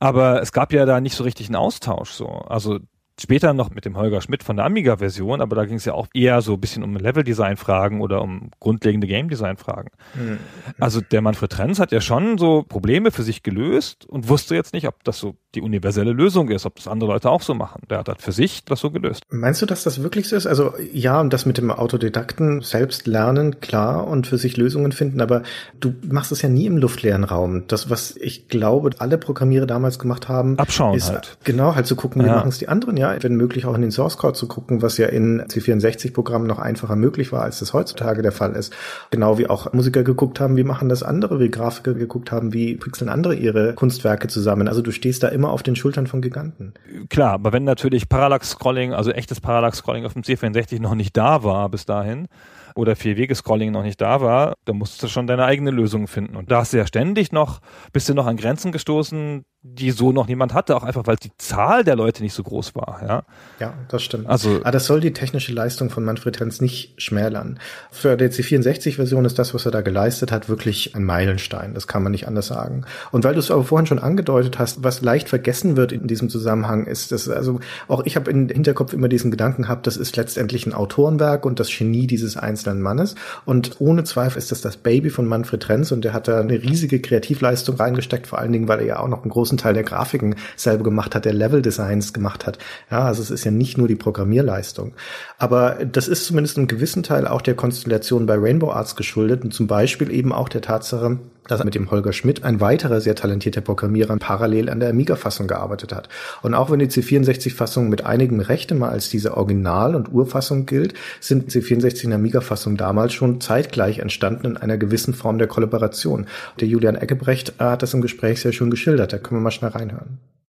Aber 0.01 0.43
es 0.43 0.53
gab 0.53 0.73
ja 0.73 0.85
da 0.85 1.01
nicht 1.01 1.15
so 1.15 1.25
richtig 1.25 1.49
einen 1.49 1.57
Austausch 1.57 2.11
so. 2.11 2.27
Also 2.27 2.81
Später 3.19 3.55
noch 3.55 3.71
mit 3.71 3.87
dem 3.87 3.97
Holger 3.97 4.21
Schmidt 4.21 4.43
von 4.43 4.57
der 4.57 4.67
Amiga-Version, 4.67 5.41
aber 5.41 5.57
da 5.57 5.65
ging 5.65 5.77
es 5.77 5.87
ja 5.87 5.95
auch 5.95 6.07
eher 6.12 6.43
so 6.43 6.53
ein 6.53 6.61
bisschen 6.61 6.83
um 6.83 6.95
Level-Design-Fragen 6.95 8.03
oder 8.03 8.21
um 8.21 8.51
grundlegende 8.61 9.07
Game-Design-Fragen. 9.07 9.89
Mhm. 10.15 10.39
Also 10.79 11.01
der 11.01 11.23
Manfred 11.23 11.51
Trenz 11.51 11.81
hat 11.81 11.93
ja 11.93 12.03
schon 12.03 12.37
so 12.37 12.62
Probleme 12.62 13.11
für 13.11 13.23
sich 13.23 13.43
gelöst 13.43 14.05
und 14.05 14.29
wusste 14.29 14.55
jetzt 14.55 14.75
nicht, 14.75 14.87
ob 14.87 15.03
das 15.03 15.19
so 15.19 15.37
die 15.57 15.62
universelle 15.62 16.12
Lösung 16.12 16.51
ist, 16.51 16.66
ob 16.66 16.77
das 16.77 16.87
andere 16.87 17.11
Leute 17.12 17.31
auch 17.31 17.42
so 17.42 17.55
machen. 17.55 17.83
Der 17.88 17.99
hat 17.99 18.09
halt 18.09 18.21
für 18.21 18.33
sich 18.33 18.64
das 18.64 18.81
so 18.81 18.90
gelöst. 18.90 19.23
Meinst 19.31 19.62
du, 19.62 19.66
dass 19.66 19.83
das 19.83 20.03
wirklich 20.03 20.29
so 20.29 20.37
ist? 20.37 20.47
Also 20.47 20.75
ja, 20.92 21.21
und 21.21 21.33
das 21.33 21.47
mit 21.47 21.59
dem 21.59 21.71
Autodidakten 21.71 22.61
selbst 22.61 23.07
lernen, 23.07 23.61
klar, 23.61 24.07
und 24.07 24.27
für 24.27 24.38
sich 24.38 24.57
Lösungen 24.57 24.92
finden, 24.92 25.21
aber 25.21 25.42
du 25.81 25.95
machst 26.07 26.33
es 26.33 26.42
ja 26.42 26.49
nie 26.51 26.66
im 26.66 26.77
luftleeren 26.77 27.25
Raum. 27.25 27.64
Das, 27.66 27.88
was 27.88 28.14
ich 28.16 28.49
glaube, 28.49 28.90
alle 28.99 29.19
Programmierer 29.19 29.66
damals 29.66 29.99
gemacht 29.99 30.29
haben, 30.29 30.59
Abschauen 30.59 30.95
ist 30.95 31.11
halt. 31.11 31.38
genau 31.45 31.75
halt 31.75 31.87
zu 31.87 31.97
gucken, 31.97 32.23
wie 32.23 32.27
ja. 32.27 32.37
machen 32.37 32.49
es 32.49 32.59
die 32.59 32.69
anderen, 32.69 32.97
ja 32.97 33.07
ja, 33.14 33.23
wenn 33.23 33.37
möglich 33.37 33.66
auch 33.66 33.75
in 33.75 33.83
den 33.83 33.90
Source 33.90 34.16
Code 34.19 34.35
zu 34.35 34.49
gucken, 34.49 34.83
was 34.83 34.99
ja 34.99 35.07
in 35.07 35.42
C64-Programmen 35.42 36.47
noch 36.47 36.59
einfacher 36.59 36.97
möglich 36.97 37.33
war, 37.33 37.42
als 37.42 37.59
das 37.59 37.73
heutzutage 37.73 38.23
der 38.23 38.33
Fall 38.33 38.53
ist. 38.55 38.73
Genau 39.11 39.38
wie 39.38 39.49
auch 39.49 39.73
Musiker 39.73 40.03
geguckt 40.03 40.40
haben, 40.40 40.57
wie 40.57 40.64
machen 40.64 40.88
das 40.88 41.03
andere, 41.03 41.40
wie 41.40 41.51
Grafiker 41.51 41.95
geguckt 41.95 42.33
haben, 42.33 42.53
wie 42.53 42.77
pixeln 42.77 43.09
andere 43.09 43.35
ihre 43.35 43.75
Kunstwerke 43.75 44.29
zusammen. 44.29 44.69
Also 44.69 44.83
du 44.83 44.90
stehst 44.90 45.23
da 45.23 45.29
immer 45.29 45.46
auf 45.51 45.63
den 45.63 45.77
Schultern 45.77 46.07
von 46.07 46.21
Giganten. 46.21 46.75
Klar, 47.09 47.33
aber 47.33 47.53
wenn 47.53 47.65
natürlich 47.65 48.09
Parallax-Scrolling, 48.09 48.93
also 48.93 49.11
echtes 49.11 49.41
Parallax-Scrolling 49.41 50.05
auf 50.05 50.13
dem 50.13 50.23
C64 50.23 50.81
noch 50.81 50.95
nicht 50.95 51.17
da 51.17 51.43
war 51.43 51.69
bis 51.69 51.87
dahin, 51.87 52.29
oder 52.77 52.95
Vier-Wege-Scrolling 52.95 53.73
noch 53.73 53.83
nicht 53.83 54.01
da 54.01 54.21
war, 54.21 54.55
dann 54.67 54.77
musstest 54.77 55.03
du 55.03 55.09
schon 55.09 55.27
deine 55.27 55.45
eigene 55.45 55.71
Lösung 55.71 56.07
finden. 56.09 56.37
Und 56.37 56.51
da 56.51 56.59
hast 56.59 56.73
du 56.73 56.77
ja 56.77 56.87
ständig 56.87 57.33
noch, 57.33 57.61
bist 57.93 58.09
du 58.09 58.15
noch 58.15 58.27
an 58.27 58.37
Grenzen 58.37 58.71
gestoßen, 58.71 59.45
die 59.75 59.91
so 59.91 60.13
noch 60.13 60.27
niemand 60.27 60.55
hatte, 60.55 60.77
auch 60.77 60.83
einfach, 60.83 61.07
weil 61.07 61.17
die 61.17 61.31
Zahl 61.39 61.85
der 61.85 61.97
Leute 61.97 62.23
nicht 62.23 62.35
so 62.35 62.43
groß 62.43 62.75
war. 62.75 63.01
Ja, 63.07 63.23
ja 63.61 63.75
das 63.89 64.03
stimmt. 64.03 64.27
Also, 64.29 64.61
Aber 64.61 64.71
das 64.71 64.87
soll 64.87 65.01
die 65.01 65.13
technische 65.13 65.53
Leistung 65.53 65.91
von 65.91 66.05
Manfred 66.05 66.37
Trenz 66.37 66.61
nicht 66.61 67.01
schmälern. 67.01 67.59
Für 67.91 68.17
die 68.17 68.27
C64-Version 68.27 69.25
ist 69.25 69.39
das, 69.39 69.55
was 69.55 69.67
er 69.67 69.73
da 69.73 69.81
geleistet 69.81 70.33
hat, 70.33 70.49
wirklich 70.49 70.95
ein 70.95 71.05
Meilenstein. 71.05 71.75
Das 71.75 71.87
kann 71.87 72.03
man 72.03 72.13
nicht 72.13 72.27
anders 72.27 72.47
sagen. 72.47 72.85
Und 73.13 73.25
weil 73.25 73.35
du 73.35 73.41
es 73.41 73.51
aber 73.51 73.65
vorhin 73.65 73.87
schon 73.87 73.99
angedeutet 73.99 74.59
hast, 74.59 74.83
was 74.85 75.03
leicht 75.03 75.29
vergessen 75.29 75.77
wird 75.77 75.93
in 75.93 76.07
diesem 76.07 76.29
Zusammenhang, 76.29 76.87
ist, 76.87 77.13
dass 77.13 77.29
also 77.29 77.61
auch 77.89 78.05
ich 78.05 78.17
habe 78.17 78.31
im 78.31 78.49
Hinterkopf 78.49 78.93
immer 78.93 79.09
diesen 79.09 79.31
Gedanken 79.31 79.63
gehabt, 79.63 79.87
das 79.87 79.97
ist 79.97 80.17
letztendlich 80.17 80.67
ein 80.67 80.75
Autorenwerk 80.75 81.45
und 81.45 81.61
das 81.61 81.71
Genie 81.71 82.07
dieses 82.07 82.37
einzelnen 82.37 82.81
Mannes. 82.81 83.15
Und 83.45 83.81
ohne 83.81 84.05
Zweifel 84.05 84.39
ist 84.39 84.53
das 84.53 84.61
das 84.61 84.77
Baby 84.77 85.11
von 85.11 85.27
Manfred 85.27 85.63
Trenz 85.63 85.93
und 85.93 86.05
der 86.05 86.13
hat 86.13 86.29
da 86.29 86.41
eine 86.41 86.63
riesige 86.63 87.01
Kreativleistung 87.01 87.77
reingesteckt, 87.77 88.27
vor 88.27 88.39
allen 88.39 88.53
Dingen, 88.53 88.69
weil 88.69 88.81
er 88.81 88.87
ja 88.87 88.99
auch 89.01 89.09
noch 89.09 89.23
einen 89.23 89.31
großen 89.57 89.59
Teil 89.59 89.75
der 89.75 89.83
Grafiken 89.83 90.37
selber 90.57 90.85
gemacht 90.85 91.14
hat, 91.14 91.25
der 91.25 91.33
Level-Designs 91.33 92.12
gemacht 92.12 92.47
hat. 92.47 92.59
Ja, 92.90 93.05
also 93.05 93.23
es 93.23 93.31
ist 93.31 93.45
ja 93.45 93.51
nicht 93.51 93.79
nur 93.79 93.88
die 93.88 93.97
Programmierleistung. 93.97 94.92
Aber 95.38 95.77
das 95.85 96.09
ist 96.09 96.27
zumindest 96.27 96.59
im 96.59 96.66
gewissen 96.66 97.03
Teil 97.03 97.27
auch 97.27 97.42
der 97.42 97.55
Konstellation 97.55 98.27
bei 98.27 98.37
Rainbow 98.37 98.71
Arts 98.71 98.97
geschuldet 98.97 99.45
und 99.45 99.53
zum 99.53 99.66
Beispiel 99.66 100.11
eben 100.11 100.33
auch 100.33 100.49
der 100.49 100.61
Tatsache, 100.61 101.19
dass 101.49 101.65
mit 101.65 101.75
dem 101.75 101.91
Holger 101.91 102.13
Schmidt 102.13 102.45
ein 102.45 102.61
weiterer 102.61 103.01
sehr 103.01 103.15
talentierter 103.15 103.61
Programmierer 103.61 104.17
parallel 104.17 104.69
an 104.69 104.81
der 104.81 104.91
Amiga-Fassung 104.91 105.47
gearbeitet 105.47 105.95
hat. 105.95 106.09
Und 106.43 106.55
auch 106.55 106.71
wenn 106.71 106.79
die 106.79 106.87
C64-Fassung 106.87 107.89
mit 107.89 108.05
einigen 108.05 108.41
Rechten 108.41 108.79
mal 108.79 108.91
als 108.91 109.09
diese 109.09 109.37
Original- 109.37 109.95
und 109.95 110.13
Urfassung 110.13 110.67
gilt, 110.67 110.95
sind 111.21 111.51
C64 111.51 112.07
und 112.07 112.13
Amiga-Fassung 112.13 112.77
damals 112.77 113.13
schon 113.13 113.41
zeitgleich 113.41 113.99
entstanden 113.99 114.47
in 114.47 114.57
einer 114.57 114.77
gewissen 114.77 115.15
Form 115.15 115.39
der 115.39 115.47
Kollaboration. 115.47 116.27
Der 116.61 116.69
Julian 116.69 116.97
Eckebrecht 116.97 117.55
hat 117.59 117.83
das 117.83 117.95
im 117.95 118.01
Gespräch 118.01 118.41
sehr 118.41 118.53
schön 118.53 118.71
geschildert. 118.71 119.13
Da 119.13 119.19
können 119.19 119.41
wir 119.41 119.45
mal 119.45 119.51
schnell 119.51 119.71
reinhören. 119.71 120.19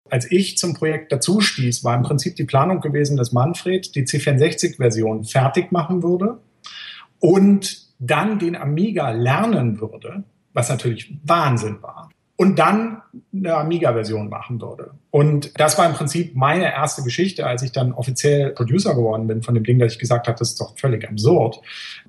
Als 0.10 0.32
ich 0.32 0.58
zum 0.58 0.74
Projekt 0.74 1.12
dazu 1.12 1.42
stieß, 1.42 1.84
war 1.84 1.96
im 1.96 2.04
Prinzip 2.04 2.36
die 2.38 2.46
Planung 2.46 2.80
gewesen, 2.80 3.18
dass 3.18 3.34
Manfred 3.34 3.94
die 3.96 4.06
C64-Version 4.06 5.26
fertig 5.26 5.72
machen 5.72 6.02
würde 6.02 6.38
und 7.20 7.88
dann 8.00 8.40
den 8.40 8.56
Amiga 8.56 9.10
lernen 9.12 9.82
würde 9.82 10.24
was 10.58 10.70
natürlich 10.70 11.14
Wahnsinn 11.24 11.84
war. 11.84 12.10
Und 12.36 12.58
dann 12.58 13.02
eine 13.34 13.56
Amiga-Version 13.56 14.30
machen 14.30 14.60
würde. 14.60 14.92
Und 15.12 15.60
das 15.60 15.78
war 15.78 15.88
im 15.88 15.94
Prinzip 15.94 16.36
meine 16.36 16.72
erste 16.72 17.04
Geschichte, 17.04 17.46
als 17.46 17.62
ich 17.62 17.72
dann 17.72 17.94
offiziell 17.94 18.52
Producer 18.52 18.96
geworden 18.96 19.28
bin 19.28 19.44
von 19.44 19.54
dem 19.54 19.64
Ding, 19.64 19.78
dass 19.80 19.94
ich 19.94 20.00
gesagt 20.00 20.28
habe, 20.28 20.38
das 20.38 20.50
ist 20.50 20.62
doch 20.62 20.78
völlig 20.78 21.08
absurd. 21.08 21.60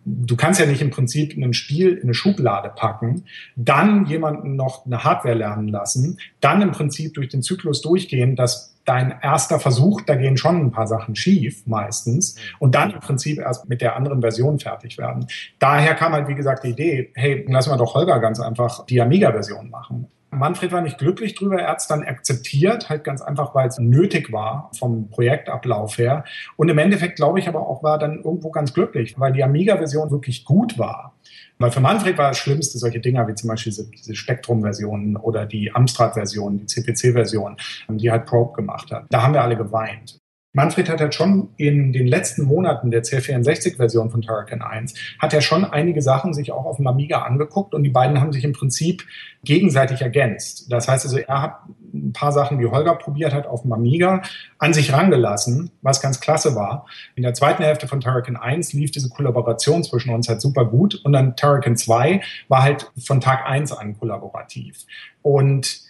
Du 0.05 0.37
kannst 0.37 0.61
ja 0.61 0.67
nicht 0.67 0.83
im 0.83 0.91
Prinzip 0.91 1.37
ein 1.37 1.53
Spiel 1.53 1.95
in 1.95 2.05
eine 2.05 2.15
Schublade 2.15 2.71
packen, 2.75 3.25
dann 3.57 4.07
jemanden 4.07 4.57
noch 4.57 4.87
eine 4.87 5.05
Hardware 5.05 5.35
lernen 5.35 5.69
lassen, 5.69 6.19
dann 6.41 6.63
im 6.63 6.73
Prinzip 6.73 7.15
durch 7.15 7.29
den 7.29 7.43
Zyklus 7.43 7.83
durchgehen, 7.83 8.35
dass 8.35 8.78
dein 8.89 9.15
erster 9.23 9.61
Versuch, 9.61 10.01
da 10.01 10.15
gehen 10.15 10.37
schon 10.37 10.57
ein 10.57 10.71
paar 10.71 10.87
Sachen 10.87 11.15
schief 11.15 11.67
meistens 11.67 12.37
und 12.59 12.75
dann 12.75 12.93
im 12.93 13.01
Prinzip 13.01 13.39
erst 13.39 13.69
mit 13.69 13.83
der 13.83 13.97
anderen 13.97 14.23
Version 14.23 14.59
fertig 14.59 14.97
werden. 14.97 15.27
Daher 15.59 15.95
kam 15.95 16.13
halt, 16.13 16.29
wie 16.29 16.35
gesagt, 16.35 16.65
die 16.65 16.71
Idee, 16.71 17.13
hey, 17.15 17.45
lassen 17.49 17.71
wir 17.71 17.77
doch 17.77 17.95
Holger 17.95 18.19
ganz 18.19 18.41
einfach 18.41 18.87
die 18.87 19.01
Amiga-Version 19.01 19.69
machen. 19.69 20.09
Manfred 20.31 20.73
war 20.73 20.81
nicht 20.83 20.99
glücklich 20.99 21.35
drüber, 21.35 21.61
er 21.61 21.71
hat 21.71 21.79
es 21.79 21.87
dann 21.87 22.03
akzeptiert, 22.03 22.89
halt 22.89 23.05
ganz 23.05 23.23
einfach, 23.23 23.55
weil 23.55 23.69
es 23.69 23.79
nötig 23.79 24.31
war 24.33 24.71
vom 24.79 25.09
Projektablauf 25.09 25.97
her. 25.99 26.25
Und 26.57 26.69
im 26.69 26.79
Endeffekt, 26.79 27.17
glaube 27.17 27.39
ich, 27.39 27.49
aber 27.49 27.67
auch 27.67 27.83
war 27.83 27.99
dann 27.99 28.23
irgendwo 28.23 28.51
ganz 28.51 28.75
glücklich, 28.75 29.19
weil 29.19 29.33
die 29.33 29.43
Amiga-Version 29.43 30.11
wirklich 30.11 30.45
gut 30.45 30.79
war. 30.79 31.15
Weil 31.59 31.71
für 31.71 31.81
Manfred 31.81 32.19
war 32.19 32.29
das 32.29 32.39
Schlimmste 32.39 32.79
solche 32.79 33.01
Dinger 33.01 33.27
wie 33.27 33.35
zum 33.35 33.49
Beispiel 33.49 33.73
diese, 33.73 33.91
diese 33.91 34.15
Spektrum-Versionen 34.15 35.17
oder 35.17 35.47
die 35.47 35.75
Amstrad-Version, 35.75 36.59
die 36.59 36.67
CPC-Version, 36.67 37.57
die 37.89 38.11
halt 38.11 38.27
Probe 38.27 38.53
gemacht 38.55 38.93
hat. 38.93 39.07
Da 39.11 39.23
haben 39.23 39.35
wir 39.35 39.43
alle 39.43 39.57
geweint. 39.57 40.19
Manfred 40.59 40.89
hat 40.89 41.01
halt 41.01 41.15
schon 41.15 41.51
in 41.57 41.93
den 41.93 42.09
letzten 42.09 42.43
Monaten 42.43 42.91
der 42.91 43.05
C64-Version 43.05 44.11
von 44.11 44.23
Turrican 44.23 44.61
1, 44.61 44.93
hat 45.21 45.33
er 45.33 45.41
schon 45.41 45.65
einige 45.65 46.03
Sachen 46.03 46.35
sich 46.35 46.51
auch 46.51 46.65
auf 46.65 46.79
dem 46.79 46.89
Amiga 46.89 47.23
angeguckt 47.23 47.77
und 47.77 47.85
die 47.85 47.91
beiden 47.91 48.21
haben 48.21 48.33
sich 48.33 48.43
im 48.43 48.55
Prinzip 48.55 49.05
gegenseitig 49.45 50.03
ergänzt. 50.03 50.67
Das 50.73 50.89
heißt 50.89 51.05
also, 51.05 51.17
er 51.17 51.43
hat 51.43 51.61
ein 51.95 52.13
paar 52.13 52.33
Sachen, 52.33 52.59
die 52.59 52.67
Holger 52.67 52.97
probiert 52.97 53.33
hat, 53.35 53.47
auf 53.47 53.63
dem 53.63 53.73
Amiga 53.73 54.23
an 54.59 54.75
sich 54.75 54.93
rangelassen, 54.93 55.71
was 55.81 56.01
ganz 56.01 56.19
klasse 56.19 56.57
war. 56.57 56.87
In 57.15 57.23
der 57.23 57.35
zweiten 57.35 57.63
Hälfte 57.63 57.87
von 57.87 58.01
Turrican 58.01 58.37
1 58.37 58.73
lief 58.73 58.91
diese 58.91 59.11
Kollaboration 59.11 59.85
zwischen 59.85 60.13
uns 60.13 60.29
halt 60.29 60.41
super 60.41 60.65
gut 60.65 61.01
und 61.05 61.13
dann 61.13 61.37
Turrican 61.37 61.77
2 61.77 62.21
war 62.49 62.65
halt 62.65 62.91
von 62.99 63.21
Tag 63.21 63.47
1 63.47 63.71
an 63.71 63.97
kollaborativ. 63.97 64.87
Und 65.23 65.88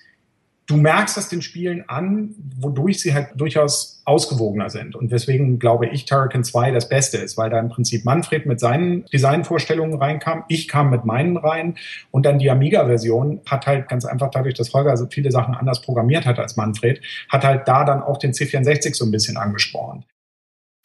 du 0.68 0.76
merkst 0.76 1.16
das 1.16 1.28
den 1.28 1.42
Spielen 1.42 1.88
an, 1.88 2.35
wodurch 2.61 3.00
sie 3.00 3.14
halt 3.14 3.28
durchaus 3.35 4.02
ausgewogener 4.04 4.70
sind. 4.70 4.94
Und 4.94 5.11
weswegen 5.11 5.59
glaube 5.59 5.87
ich, 5.87 6.04
Turrican 6.04 6.44
2 6.44 6.70
das 6.70 6.88
Beste 6.88 7.18
ist, 7.18 7.37
weil 7.37 7.50
da 7.50 7.59
im 7.59 7.70
Prinzip 7.70 8.04
Manfred 8.04 8.46
mit 8.46 8.61
seinen 8.61 9.04
Designvorstellungen 9.07 9.98
reinkam, 9.98 10.44
ich 10.48 10.68
kam 10.68 10.90
mit 10.90 11.04
meinen 11.04 11.37
rein 11.37 11.76
und 12.11 12.26
dann 12.26 12.38
die 12.38 12.50
Amiga-Version 12.50 13.40
hat 13.46 13.66
halt 13.66 13.88
ganz 13.88 14.04
einfach 14.04 14.31
dadurch, 14.31 14.54
dass 14.54 14.72
Holger 14.72 14.96
so 14.96 15.07
viele 15.11 15.33
Sachen 15.33 15.54
anders 15.54 15.81
programmiert 15.83 16.26
hat 16.26 16.38
als 16.38 16.57
Manfred, 16.57 17.00
hat 17.28 17.44
halt 17.44 17.66
da 17.66 17.85
dann 17.85 18.02
auch 18.02 18.18
den 18.18 18.33
C64 18.33 18.94
so 18.94 19.07
ein 19.07 19.11
bisschen 19.11 19.38
angesprochen. 19.38 20.04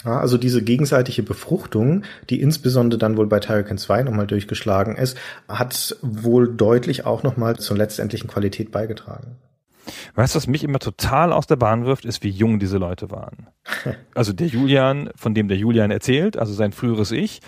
Ja, 0.06 0.20
also 0.20 0.38
diese 0.38 0.62
gegenseitige 0.62 1.24
Befruchtung, 1.24 2.04
die 2.30 2.42
insbesondere 2.42 3.00
dann 3.00 3.16
wohl 3.16 3.28
bei 3.28 3.40
Turrican 3.40 3.78
2 3.78 4.04
nochmal 4.04 4.28
durchgeschlagen 4.28 4.96
ist, 4.96 5.18
hat 5.48 5.98
wohl 6.02 6.54
deutlich 6.54 7.06
auch 7.06 7.24
nochmal 7.24 7.58
zur 7.58 7.78
letztendlichen 7.78 8.30
Qualität 8.30 8.72
beigetragen. 8.72 9.38
Weißt 10.16 10.34
du, 10.34 10.38
was 10.38 10.48
mich 10.48 10.64
immer 10.64 10.80
total 10.80 11.34
aus 11.34 11.48
der 11.48 11.56
Bahn 11.56 11.86
wirft, 11.86 12.06
ist, 12.06 12.24
wie 12.24 12.30
jung 12.30 12.60
diese 12.60 12.78
Leute 12.78 13.12
waren. 13.12 13.48
Also 14.16 14.32
der 14.32 14.48
Julian, 14.48 15.10
von 15.16 15.34
dem 15.34 15.48
der 15.48 15.58
Julian 15.58 15.90
erzählt, 15.90 16.38
also 16.38 16.54
sein 16.54 16.72
früheres 16.72 17.12
Ich, 17.12 17.40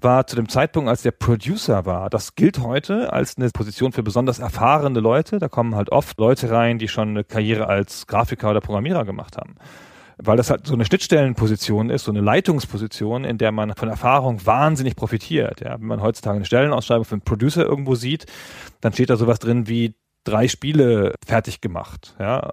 war 0.00 0.26
zu 0.26 0.36
dem 0.36 0.48
Zeitpunkt, 0.48 0.88
als 0.88 1.02
der 1.02 1.10
Producer 1.10 1.84
war. 1.84 2.08
Das 2.08 2.34
gilt 2.34 2.60
heute 2.60 3.12
als 3.12 3.36
eine 3.36 3.50
Position 3.50 3.92
für 3.92 4.02
besonders 4.02 4.38
erfahrene 4.38 5.00
Leute. 5.00 5.38
Da 5.38 5.48
kommen 5.48 5.74
halt 5.74 5.90
oft 5.92 6.18
Leute 6.18 6.50
rein, 6.50 6.78
die 6.78 6.88
schon 6.88 7.10
eine 7.10 7.24
Karriere 7.24 7.66
als 7.66 8.06
Grafiker 8.06 8.50
oder 8.50 8.60
Programmierer 8.60 9.04
gemacht 9.04 9.36
haben 9.36 9.56
weil 10.18 10.36
das 10.36 10.50
halt 10.50 10.66
so 10.66 10.74
eine 10.74 10.84
Schnittstellenposition 10.84 11.90
ist, 11.90 12.04
so 12.04 12.12
eine 12.12 12.20
Leitungsposition, 12.20 13.24
in 13.24 13.38
der 13.38 13.52
man 13.52 13.74
von 13.74 13.88
Erfahrung 13.88 14.44
wahnsinnig 14.46 14.96
profitiert. 14.96 15.60
Ja, 15.60 15.72
wenn 15.80 15.86
man 15.86 16.02
heutzutage 16.02 16.36
eine 16.36 16.44
Stellenausschreibung 16.44 17.04
für 17.04 17.14
einen 17.14 17.22
Producer 17.22 17.64
irgendwo 17.64 17.94
sieht, 17.94 18.26
dann 18.80 18.92
steht 18.92 19.10
da 19.10 19.16
sowas 19.16 19.38
drin 19.38 19.66
wie 19.66 19.94
drei 20.24 20.48
Spiele 20.48 21.14
fertig 21.24 21.60
gemacht, 21.60 22.14
ja. 22.18 22.52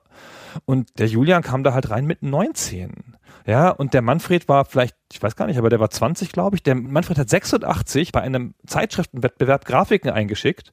Und 0.65 0.99
der 0.99 1.07
Julian 1.07 1.41
kam 1.41 1.63
da 1.63 1.73
halt 1.73 1.89
rein 1.89 2.05
mit 2.05 2.23
19. 2.23 3.15
Ja, 3.47 3.69
und 3.69 3.93
der 3.93 4.01
Manfred 4.01 4.47
war 4.47 4.65
vielleicht, 4.65 4.95
ich 5.11 5.21
weiß 5.21 5.35
gar 5.35 5.47
nicht, 5.47 5.57
aber 5.57 5.69
der 5.69 5.79
war 5.79 5.89
20, 5.89 6.31
glaube 6.31 6.55
ich. 6.55 6.63
Der 6.63 6.75
Manfred 6.75 7.17
hat 7.17 7.29
86 7.29 8.11
bei 8.11 8.21
einem 8.21 8.53
Zeitschriftenwettbewerb 8.67 9.65
Grafiken 9.65 10.11
eingeschickt, 10.11 10.71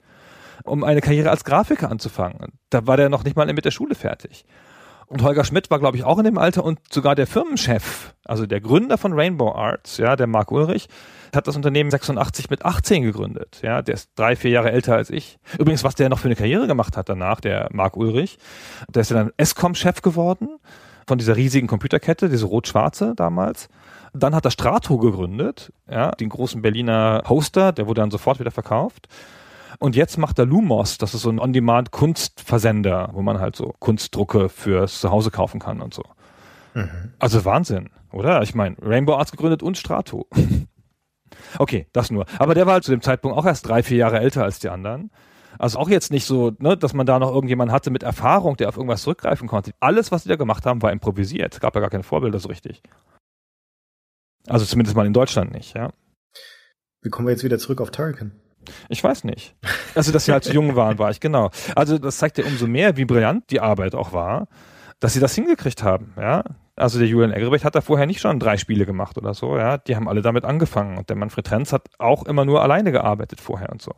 um 0.64 0.84
eine 0.84 1.00
Karriere 1.00 1.30
als 1.30 1.44
Grafiker 1.44 1.90
anzufangen. 1.90 2.52
Da 2.70 2.86
war 2.86 2.96
der 2.96 3.08
noch 3.08 3.24
nicht 3.24 3.36
mal 3.36 3.50
mit 3.52 3.64
der 3.64 3.70
Schule 3.70 3.94
fertig. 3.94 4.44
Und 5.06 5.22
Holger 5.22 5.44
Schmidt 5.44 5.70
war, 5.70 5.78
glaube 5.78 5.96
ich, 5.96 6.04
auch 6.04 6.18
in 6.18 6.24
dem 6.24 6.36
Alter 6.36 6.62
und 6.64 6.80
sogar 6.92 7.14
der 7.14 7.26
Firmenchef, 7.26 8.14
also 8.24 8.44
der 8.44 8.60
Gründer 8.60 8.98
von 8.98 9.14
Rainbow 9.14 9.52
Arts, 9.52 9.96
ja, 9.96 10.16
der 10.16 10.26
Marc 10.26 10.52
Ulrich, 10.52 10.88
hat 11.34 11.46
das 11.46 11.56
Unternehmen 11.56 11.90
86 11.90 12.50
mit 12.50 12.64
18 12.64 13.02
gegründet. 13.02 13.60
Ja, 13.62 13.82
der 13.82 13.94
ist 13.94 14.10
drei, 14.14 14.36
vier 14.36 14.50
Jahre 14.50 14.72
älter 14.72 14.94
als 14.94 15.10
ich. 15.10 15.38
Übrigens, 15.58 15.84
was 15.84 15.94
der 15.94 16.08
noch 16.08 16.18
für 16.18 16.28
eine 16.28 16.36
Karriere 16.36 16.66
gemacht 16.66 16.96
hat 16.96 17.08
danach, 17.08 17.40
der 17.40 17.68
Marc 17.72 17.96
Ulrich, 17.96 18.38
der 18.88 19.02
ist 19.02 19.10
dann 19.10 19.32
Escom-Chef 19.36 20.02
geworden 20.02 20.48
von 21.06 21.18
dieser 21.18 21.36
riesigen 21.36 21.66
Computerkette, 21.66 22.28
diese 22.28 22.46
rot-schwarze 22.46 23.14
damals. 23.16 23.68
Dann 24.12 24.34
hat 24.34 24.44
er 24.44 24.50
Strato 24.50 24.98
gegründet, 24.98 25.72
ja, 25.90 26.12
den 26.12 26.28
großen 26.28 26.62
Berliner 26.62 27.22
Hoster, 27.28 27.72
der 27.72 27.86
wurde 27.86 28.00
dann 28.00 28.10
sofort 28.10 28.40
wieder 28.40 28.50
verkauft. 28.50 29.08
Und 29.78 29.96
jetzt 29.96 30.18
macht 30.18 30.38
er 30.38 30.46
Lumos, 30.46 30.98
das 30.98 31.14
ist 31.14 31.22
so 31.22 31.30
ein 31.30 31.38
On-Demand-Kunstversender, 31.38 33.10
wo 33.12 33.22
man 33.22 33.38
halt 33.38 33.54
so 33.54 33.74
Kunstdrucke 33.78 34.48
fürs 34.48 35.00
Zuhause 35.00 35.30
kaufen 35.30 35.60
kann 35.60 35.80
und 35.80 35.94
so. 35.94 36.02
Mhm. 36.74 37.12
Also 37.18 37.44
Wahnsinn, 37.44 37.90
oder? 38.10 38.42
Ich 38.42 38.54
meine, 38.54 38.76
Rainbow 38.82 39.14
Arts 39.16 39.30
gegründet 39.30 39.62
und 39.62 39.78
Strato. 39.78 40.26
Okay, 41.58 41.86
das 41.92 42.10
nur. 42.10 42.26
Aber 42.38 42.54
der 42.54 42.66
war 42.66 42.74
halt 42.74 42.84
zu 42.84 42.90
dem 42.90 43.02
Zeitpunkt 43.02 43.36
auch 43.36 43.46
erst 43.46 43.68
drei, 43.68 43.82
vier 43.82 43.98
Jahre 43.98 44.20
älter 44.20 44.44
als 44.44 44.58
die 44.58 44.68
anderen. 44.68 45.10
Also 45.58 45.78
auch 45.78 45.88
jetzt 45.88 46.12
nicht 46.12 46.24
so, 46.24 46.52
ne, 46.58 46.76
dass 46.76 46.94
man 46.94 47.06
da 47.06 47.18
noch 47.18 47.32
irgendjemanden 47.32 47.74
hatte 47.74 47.90
mit 47.90 48.02
Erfahrung, 48.02 48.56
der 48.56 48.68
auf 48.68 48.76
irgendwas 48.76 49.02
zurückgreifen 49.02 49.48
konnte. 49.48 49.72
Alles, 49.80 50.12
was 50.12 50.22
die 50.22 50.28
da 50.28 50.36
gemacht 50.36 50.66
haben, 50.66 50.82
war 50.82 50.92
improvisiert. 50.92 51.54
Es 51.54 51.60
gab 51.60 51.74
ja 51.74 51.80
gar 51.80 51.90
keine 51.90 52.04
Vorbilder 52.04 52.38
so 52.38 52.48
richtig. 52.48 52.82
Also 54.46 54.64
zumindest 54.64 54.96
mal 54.96 55.06
in 55.06 55.12
Deutschland 55.12 55.52
nicht, 55.52 55.74
ja. 55.74 55.90
Wie 57.02 57.10
kommen 57.10 57.26
wir 57.26 57.32
jetzt 57.32 57.44
wieder 57.44 57.58
zurück 57.58 57.80
auf 57.80 57.90
Turrican? 57.90 58.32
Ich 58.88 59.02
weiß 59.02 59.24
nicht. 59.24 59.56
Also, 59.94 60.12
dass 60.12 60.26
sie 60.26 60.32
halt 60.32 60.44
zu 60.44 60.52
jung 60.52 60.76
waren, 60.76 60.98
war 60.98 61.10
ich, 61.10 61.20
genau. 61.20 61.50
Also, 61.74 61.98
das 61.98 62.18
zeigt 62.18 62.38
ja 62.38 62.44
umso 62.44 62.66
mehr, 62.66 62.96
wie 62.96 63.04
brillant 63.04 63.50
die 63.50 63.60
Arbeit 63.60 63.94
auch 63.94 64.12
war, 64.12 64.48
dass 65.00 65.14
sie 65.14 65.20
das 65.20 65.34
hingekriegt 65.34 65.82
haben, 65.82 66.12
ja. 66.16 66.44
Also 66.78 66.98
der 66.98 67.08
Julian 67.08 67.32
Eggebrecht 67.32 67.64
hat 67.64 67.74
da 67.74 67.80
vorher 67.80 68.06
nicht 68.06 68.20
schon 68.20 68.38
drei 68.38 68.56
Spiele 68.56 68.86
gemacht 68.86 69.18
oder 69.18 69.34
so, 69.34 69.56
ja. 69.58 69.78
Die 69.78 69.96
haben 69.96 70.08
alle 70.08 70.22
damit 70.22 70.44
angefangen. 70.44 70.96
Und 70.96 71.08
der 71.08 71.16
Manfred 71.16 71.46
Trenz 71.46 71.72
hat 71.72 71.88
auch 71.98 72.24
immer 72.24 72.44
nur 72.44 72.62
alleine 72.62 72.92
gearbeitet 72.92 73.40
vorher 73.40 73.70
und 73.70 73.82
so. 73.82 73.92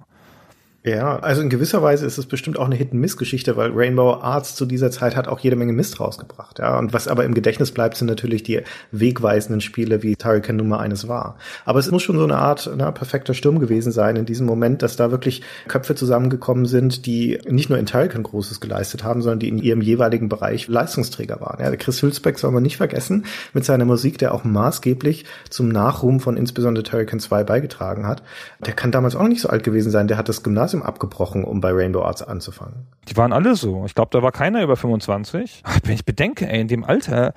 Ja, 0.83 1.18
also 1.18 1.43
in 1.43 1.51
gewisser 1.51 1.83
Weise 1.83 2.07
ist 2.07 2.16
es 2.16 2.24
bestimmt 2.24 2.59
auch 2.59 2.64
eine 2.64 2.74
Hit-and-Miss-Geschichte, 2.74 3.55
weil 3.59 3.70
Rainbow 3.74 4.14
Arts 4.14 4.55
zu 4.55 4.64
dieser 4.64 4.91
Zeit 4.91 5.14
hat 5.14 5.28
auch 5.28 5.39
jede 5.39 5.55
Menge 5.55 5.74
Mist 5.74 6.01
rausgebracht. 6.01 6.59
Ja, 6.59 6.78
und 6.78 6.95
was 6.95 7.07
aber 7.07 7.26
im 7.26 7.35
Gedächtnis 7.35 7.70
bleibt, 7.70 7.99
sind 7.99 8.07
natürlich 8.07 8.45
die 8.45 8.62
wegweisenden 8.91 9.61
Spiele, 9.61 10.03
wie 10.03 10.16
Turrican 10.16 10.57
Nummer 10.57 10.81
eines 10.81 11.07
war. 11.07 11.37
Aber 11.66 11.81
es 11.81 11.91
muss 11.91 12.03
schon 12.03 12.16
so 12.16 12.24
eine 12.24 12.39
Art 12.39 12.70
na, 12.78 12.93
perfekter 12.93 13.35
Sturm 13.35 13.59
gewesen 13.59 13.93
sein 13.93 14.16
in 14.16 14.24
diesem 14.24 14.47
Moment, 14.47 14.81
dass 14.81 14.97
da 14.97 15.11
wirklich 15.11 15.43
Köpfe 15.68 15.95
zusammengekommen 15.95 16.64
sind, 16.64 17.05
die 17.05 17.39
nicht 17.47 17.68
nur 17.68 17.78
in 17.78 17.85
Turrican 17.85 18.22
Großes 18.22 18.61
geleistet 18.61 19.05
haben, 19.05 19.20
sondern 19.20 19.41
die 19.41 19.49
in 19.49 19.59
ihrem 19.59 19.83
jeweiligen 19.83 20.31
Bereich 20.31 20.66
Leistungsträger 20.66 21.43
waren. 21.43 21.62
Ja, 21.62 21.76
Chris 21.76 22.01
Hülsbeck 22.01 22.39
soll 22.39 22.53
man 22.53 22.62
nicht 22.62 22.78
vergessen 22.78 23.26
mit 23.53 23.66
seiner 23.66 23.85
Musik, 23.85 24.16
der 24.16 24.33
auch 24.33 24.45
maßgeblich 24.45 25.26
zum 25.51 25.68
Nachruhm 25.68 26.20
von 26.20 26.39
insbesondere 26.39 26.85
Turrican 26.85 27.20
2 27.20 27.45
beigetragen 27.45 28.07
hat. 28.07 28.22
Der 28.64 28.72
kann 28.72 28.93
damals 28.93 29.14
auch 29.14 29.28
nicht 29.28 29.43
so 29.43 29.51
alt 29.51 29.62
gewesen 29.62 29.91
sein. 29.91 30.09
Der 30.09 30.16
hat 30.16 30.31
das 30.31 30.43
Gymnasium 30.43 30.70
Gymnasium 30.71 30.83
abgebrochen, 30.83 31.45
um 31.45 31.61
bei 31.61 31.73
Rainbow 31.73 32.03
Arts 32.03 32.23
anzufangen. 32.23 32.87
Die 33.09 33.16
waren 33.16 33.33
alle 33.33 33.57
so. 33.57 33.85
Ich 33.87 33.95
glaube, 33.95 34.11
da 34.12 34.23
war 34.23 34.33
keiner 34.33 34.62
über 34.62 34.77
25. 34.77 35.62
Ach, 35.64 35.79
wenn 35.85 35.95
ich 35.95 36.05
bedenke, 36.05 36.49
ey, 36.49 36.61
in 36.61 36.68
dem 36.68 36.85
Alter 36.85 37.35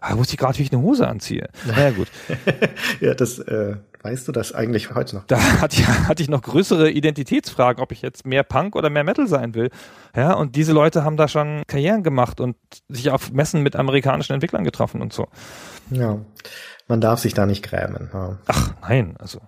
ah, 0.00 0.16
wusste 0.16 0.34
ich 0.34 0.38
gerade, 0.38 0.58
wie 0.58 0.62
ich 0.62 0.72
eine 0.72 0.82
Hose 0.82 1.08
anziehe. 1.08 1.48
Naja, 1.66 1.90
gut. 1.90 2.08
ja, 3.00 3.14
das 3.14 3.38
äh, 3.40 3.76
weißt 4.02 4.28
du 4.28 4.32
das 4.32 4.54
eigentlich 4.54 4.94
heute 4.94 5.16
noch. 5.16 5.24
Da 5.26 5.40
hatte 5.60 5.80
ich, 5.80 5.88
hatte 6.08 6.22
ich 6.22 6.28
noch 6.28 6.42
größere 6.42 6.90
Identitätsfragen, 6.90 7.82
ob 7.82 7.92
ich 7.92 8.02
jetzt 8.02 8.26
mehr 8.26 8.44
Punk 8.44 8.76
oder 8.76 8.90
mehr 8.90 9.04
Metal 9.04 9.26
sein 9.26 9.54
will. 9.54 9.70
Ja, 10.14 10.34
und 10.34 10.56
diese 10.56 10.72
Leute 10.72 11.04
haben 11.04 11.16
da 11.16 11.28
schon 11.28 11.62
Karrieren 11.66 12.02
gemacht 12.02 12.40
und 12.40 12.56
sich 12.88 13.10
auf 13.10 13.32
Messen 13.32 13.62
mit 13.62 13.76
amerikanischen 13.76 14.34
Entwicklern 14.34 14.64
getroffen 14.64 15.02
und 15.02 15.12
so. 15.12 15.26
Ja 15.90 16.18
man 16.88 17.00
darf 17.00 17.20
sich 17.20 17.34
da 17.34 17.46
nicht 17.46 17.62
grämen. 17.62 18.08
Ja. 18.12 18.38
Ach 18.46 18.72
nein, 18.82 19.14
also. 19.18 19.40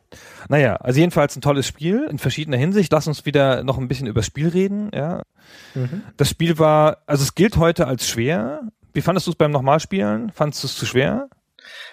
Naja, 0.48 0.76
also 0.76 1.00
jedenfalls 1.00 1.34
ein 1.36 1.40
tolles 1.40 1.66
Spiel 1.66 2.06
in 2.10 2.18
verschiedener 2.18 2.58
Hinsicht. 2.58 2.92
Lass 2.92 3.06
uns 3.06 3.24
wieder 3.24 3.64
noch 3.64 3.78
ein 3.78 3.88
bisschen 3.88 4.06
über 4.06 4.20
das 4.20 4.26
Spiel 4.26 4.48
reden. 4.48 4.90
Ja. 4.94 5.22
Mhm. 5.74 6.02
Das 6.16 6.28
Spiel 6.28 6.58
war, 6.58 6.98
also 7.06 7.22
es 7.22 7.34
gilt 7.34 7.56
heute 7.56 7.86
als 7.86 8.08
schwer. 8.08 8.62
Wie 8.92 9.00
fandest 9.00 9.26
du 9.26 9.30
es 9.30 9.36
beim 9.36 9.50
Nochmalspielen? 9.50 10.30
Fandest 10.32 10.62
du 10.62 10.66
es 10.66 10.76
zu 10.76 10.86
schwer? 10.86 11.28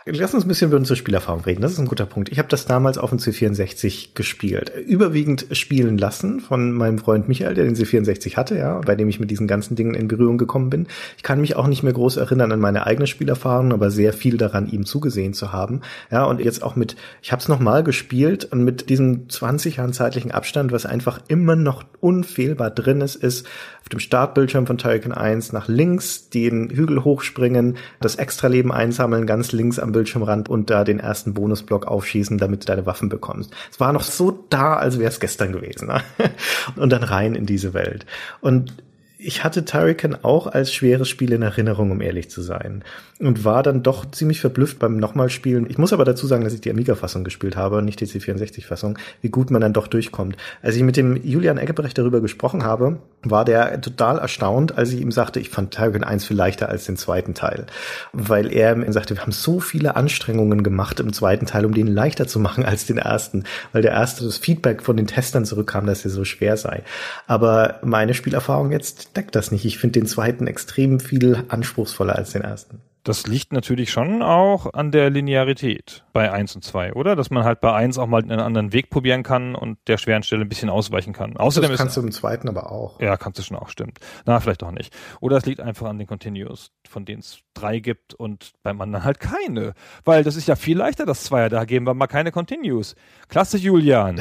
Lass 0.05 0.33
uns 0.33 0.45
ein 0.45 0.47
bisschen 0.47 0.69
über 0.69 0.77
unsere 0.77 0.95
Spielerfahrung 0.95 1.41
reden. 1.41 1.61
Das 1.61 1.73
ist 1.73 1.79
ein 1.79 1.85
guter 1.85 2.05
Punkt. 2.05 2.29
Ich 2.29 2.39
habe 2.39 2.47
das 2.47 2.65
damals 2.65 2.97
auf 2.97 3.09
dem 3.09 3.19
C64 3.19 4.09
gespielt. 4.13 4.71
Überwiegend 4.85 5.47
spielen 5.51 5.97
lassen 5.97 6.39
von 6.39 6.71
meinem 6.71 6.97
Freund 6.97 7.27
Michael, 7.27 7.55
der 7.55 7.65
den 7.65 7.75
C64 7.75 8.37
hatte, 8.37 8.57
ja, 8.57 8.79
bei 8.79 8.95
dem 8.95 9.09
ich 9.09 9.19
mit 9.19 9.29
diesen 9.31 9.47
ganzen 9.47 9.75
Dingen 9.75 9.95
in 9.95 10.07
Berührung 10.07 10.37
gekommen 10.37 10.69
bin. 10.69 10.87
Ich 11.17 11.23
kann 11.23 11.41
mich 11.41 11.57
auch 11.57 11.67
nicht 11.67 11.83
mehr 11.83 11.91
groß 11.91 12.17
erinnern 12.17 12.53
an 12.53 12.61
meine 12.61 12.87
eigene 12.87 13.05
Spielerfahrung, 13.05 13.73
aber 13.73 13.91
sehr 13.91 14.13
viel 14.13 14.37
daran, 14.37 14.69
ihm 14.69 14.85
zugesehen 14.85 15.33
zu 15.33 15.51
haben. 15.51 15.81
Ja, 16.09 16.23
und 16.23 16.39
jetzt 16.39 16.63
auch 16.63 16.77
mit, 16.77 16.95
ich 17.21 17.33
habe 17.33 17.41
es 17.41 17.49
nochmal 17.49 17.83
gespielt 17.83 18.45
und 18.45 18.63
mit 18.63 18.89
diesem 18.89 19.29
20 19.29 19.77
Jahren 19.77 19.91
zeitlichen 19.91 20.31
Abstand, 20.31 20.71
was 20.71 20.85
einfach 20.85 21.19
immer 21.27 21.57
noch 21.57 21.83
unfehlbar 21.99 22.71
drin 22.71 23.01
ist, 23.01 23.15
ist 23.15 23.45
auf 23.81 23.89
dem 23.89 23.99
Startbildschirm 23.99 24.67
von 24.67 24.77
Turrican 24.77 25.13
1 25.13 25.53
nach 25.53 25.69
links 25.69 26.29
den 26.29 26.69
Hügel 26.69 27.05
hochspringen, 27.05 27.77
das 28.01 28.15
Extraleben 28.15 28.71
einsammeln, 28.71 29.25
ganz 29.25 29.53
links 29.57 29.79
am 29.79 29.91
Bildschirmrand 29.91 30.47
und 30.47 30.69
da 30.69 30.83
den 30.83 30.99
ersten 30.99 31.33
Bonusblock 31.33 31.85
aufschießen, 31.87 32.37
damit 32.37 32.63
du 32.63 32.65
deine 32.67 32.85
Waffen 32.85 33.09
bekommst. 33.09 33.51
Es 33.71 33.79
war 33.79 33.91
noch 33.91 34.03
so 34.03 34.45
da, 34.49 34.75
als 34.75 34.99
wäre 34.99 35.09
es 35.09 35.19
gestern 35.19 35.51
gewesen. 35.51 35.87
Ne? 35.87 36.01
Und 36.75 36.91
dann 36.91 37.03
rein 37.03 37.35
in 37.35 37.45
diese 37.45 37.73
Welt. 37.73 38.05
Und 38.41 38.73
ich 39.19 39.43
hatte 39.43 39.65
Turrican 39.65 40.15
auch 40.21 40.45
als 40.45 40.71
schweres 40.71 41.09
Spiel 41.09 41.33
in 41.33 41.41
Erinnerung, 41.41 41.89
um 41.89 42.01
ehrlich 42.01 42.29
zu 42.29 42.41
sein. 42.41 42.83
Und 43.19 43.43
war 43.43 43.63
dann 43.63 43.81
doch 43.81 44.09
ziemlich 44.11 44.41
verblüfft 44.41 44.77
beim 44.77 44.97
nochmal 44.97 45.31
spielen. 45.31 45.65
Ich 45.67 45.79
muss 45.79 45.91
aber 45.91 46.05
dazu 46.05 46.27
sagen, 46.27 46.43
dass 46.43 46.53
ich 46.53 46.61
die 46.61 46.69
Amiga-Fassung 46.69 47.23
gespielt 47.23 47.55
habe, 47.55 47.81
nicht 47.81 47.99
die 47.99 48.05
C64-Fassung, 48.05 48.99
wie 49.21 49.29
gut 49.29 49.49
man 49.49 49.61
dann 49.61 49.73
doch 49.73 49.87
durchkommt. 49.87 50.37
Als 50.61 50.75
ich 50.75 50.83
mit 50.83 50.97
dem 50.97 51.15
Julian 51.23 51.57
Eggebrecht 51.57 51.97
darüber 51.97 52.21
gesprochen 52.21 52.63
habe, 52.63 52.99
war 53.23 53.43
der 53.43 53.81
total 53.81 54.19
erstaunt, 54.19 54.77
als 54.77 54.93
ich 54.93 55.01
ihm 55.01 55.11
sagte, 55.11 55.39
ich 55.39 55.49
fand 55.49 55.73
Turrican 55.73 56.03
1 56.03 56.25
viel 56.25 56.37
leichter 56.37 56.69
als 56.69 56.85
den 56.85 56.95
zweiten 56.95 57.33
Teil. 57.33 57.65
Weil 58.13 58.53
er 58.53 58.75
sagte, 58.93 59.15
wir 59.15 59.23
haben 59.23 59.31
so 59.31 59.59
viele 59.59 59.95
Anstrengungen 59.95 60.61
gemacht 60.61 60.99
im 60.99 61.11
zweiten 61.11 61.47
Teil, 61.47 61.65
um 61.65 61.73
den 61.73 61.87
leichter 61.87 62.27
zu 62.27 62.39
machen 62.39 62.65
als 62.65 62.85
den 62.85 62.99
ersten. 62.99 63.45
Weil 63.71 63.81
der 63.81 63.91
erste, 63.91 64.25
das 64.25 64.37
Feedback 64.37 64.83
von 64.83 64.95
den 64.95 65.07
Testern 65.07 65.43
zurückkam, 65.43 65.87
dass 65.87 66.05
er 66.05 66.11
so 66.11 66.23
schwer 66.23 66.55
sei. 66.55 66.83
Aber 67.25 67.79
meine 67.83 68.13
Spielerfahrung 68.13 68.71
jetzt 68.71 69.06
deckt 69.13 69.35
das 69.35 69.51
nicht. 69.51 69.65
Ich 69.65 69.77
finde 69.77 69.99
den 69.99 70.07
zweiten 70.07 70.47
extrem 70.47 70.99
viel 70.99 71.43
anspruchsvoller 71.47 72.15
als 72.15 72.31
den 72.31 72.41
ersten. 72.41 72.81
Das 73.07 73.25
liegt 73.25 73.53
natürlich 73.53 73.89
schon 73.89 74.21
auch 74.21 74.73
an 74.73 74.91
der 74.91 75.09
Linearität 75.09 76.03
bei 76.11 76.29
1 76.29 76.57
und 76.57 76.65
2, 76.65 76.91
oder? 76.91 77.15
Dass 77.15 77.29
man 77.29 77.45
halt 77.45 77.61
bei 77.61 77.71
1 77.71 77.97
auch 77.99 78.07
mal 78.07 78.21
einen 78.21 78.41
anderen 78.41 78.73
Weg 78.73 78.89
probieren 78.89 79.23
kann 79.23 79.55
und 79.55 79.77
der 79.87 79.97
schweren 79.97 80.23
Stelle 80.23 80.41
ein 80.41 80.49
bisschen 80.49 80.69
ausweichen 80.69 81.13
kann. 81.13 81.37
Außerdem 81.37 81.69
das 81.69 81.79
kannst 81.79 81.95
ist, 81.95 82.03
du 82.03 82.05
im 82.05 82.11
zweiten 82.11 82.49
aber 82.49 82.69
auch. 82.69 82.99
Ja, 82.99 83.15
kannst 83.15 83.39
du 83.39 83.43
schon 83.43 83.55
auch, 83.55 83.69
stimmt. 83.69 83.99
Na, 84.25 84.41
vielleicht 84.41 84.61
auch 84.61 84.71
nicht. 84.71 84.93
Oder 85.21 85.37
es 85.37 85.45
liegt 85.45 85.61
einfach 85.61 85.87
an 85.87 85.99
den 85.99 86.07
Continues, 86.07 86.71
von 86.85 87.05
denen 87.05 87.21
es 87.21 87.39
drei 87.53 87.79
gibt 87.79 88.13
und 88.13 88.51
beim 88.61 88.81
anderen 88.81 89.05
halt 89.05 89.21
keine. 89.21 89.73
Weil 90.03 90.25
das 90.25 90.35
ist 90.35 90.49
ja 90.49 90.57
viel 90.57 90.77
leichter, 90.77 91.05
das 91.05 91.23
Zweier. 91.23 91.47
Da 91.47 91.63
geben 91.63 91.87
wir 91.87 91.93
mal 91.93 92.07
keine 92.07 92.33
Continues. 92.33 92.97
Klasse, 93.29 93.57
Julian. 93.57 94.19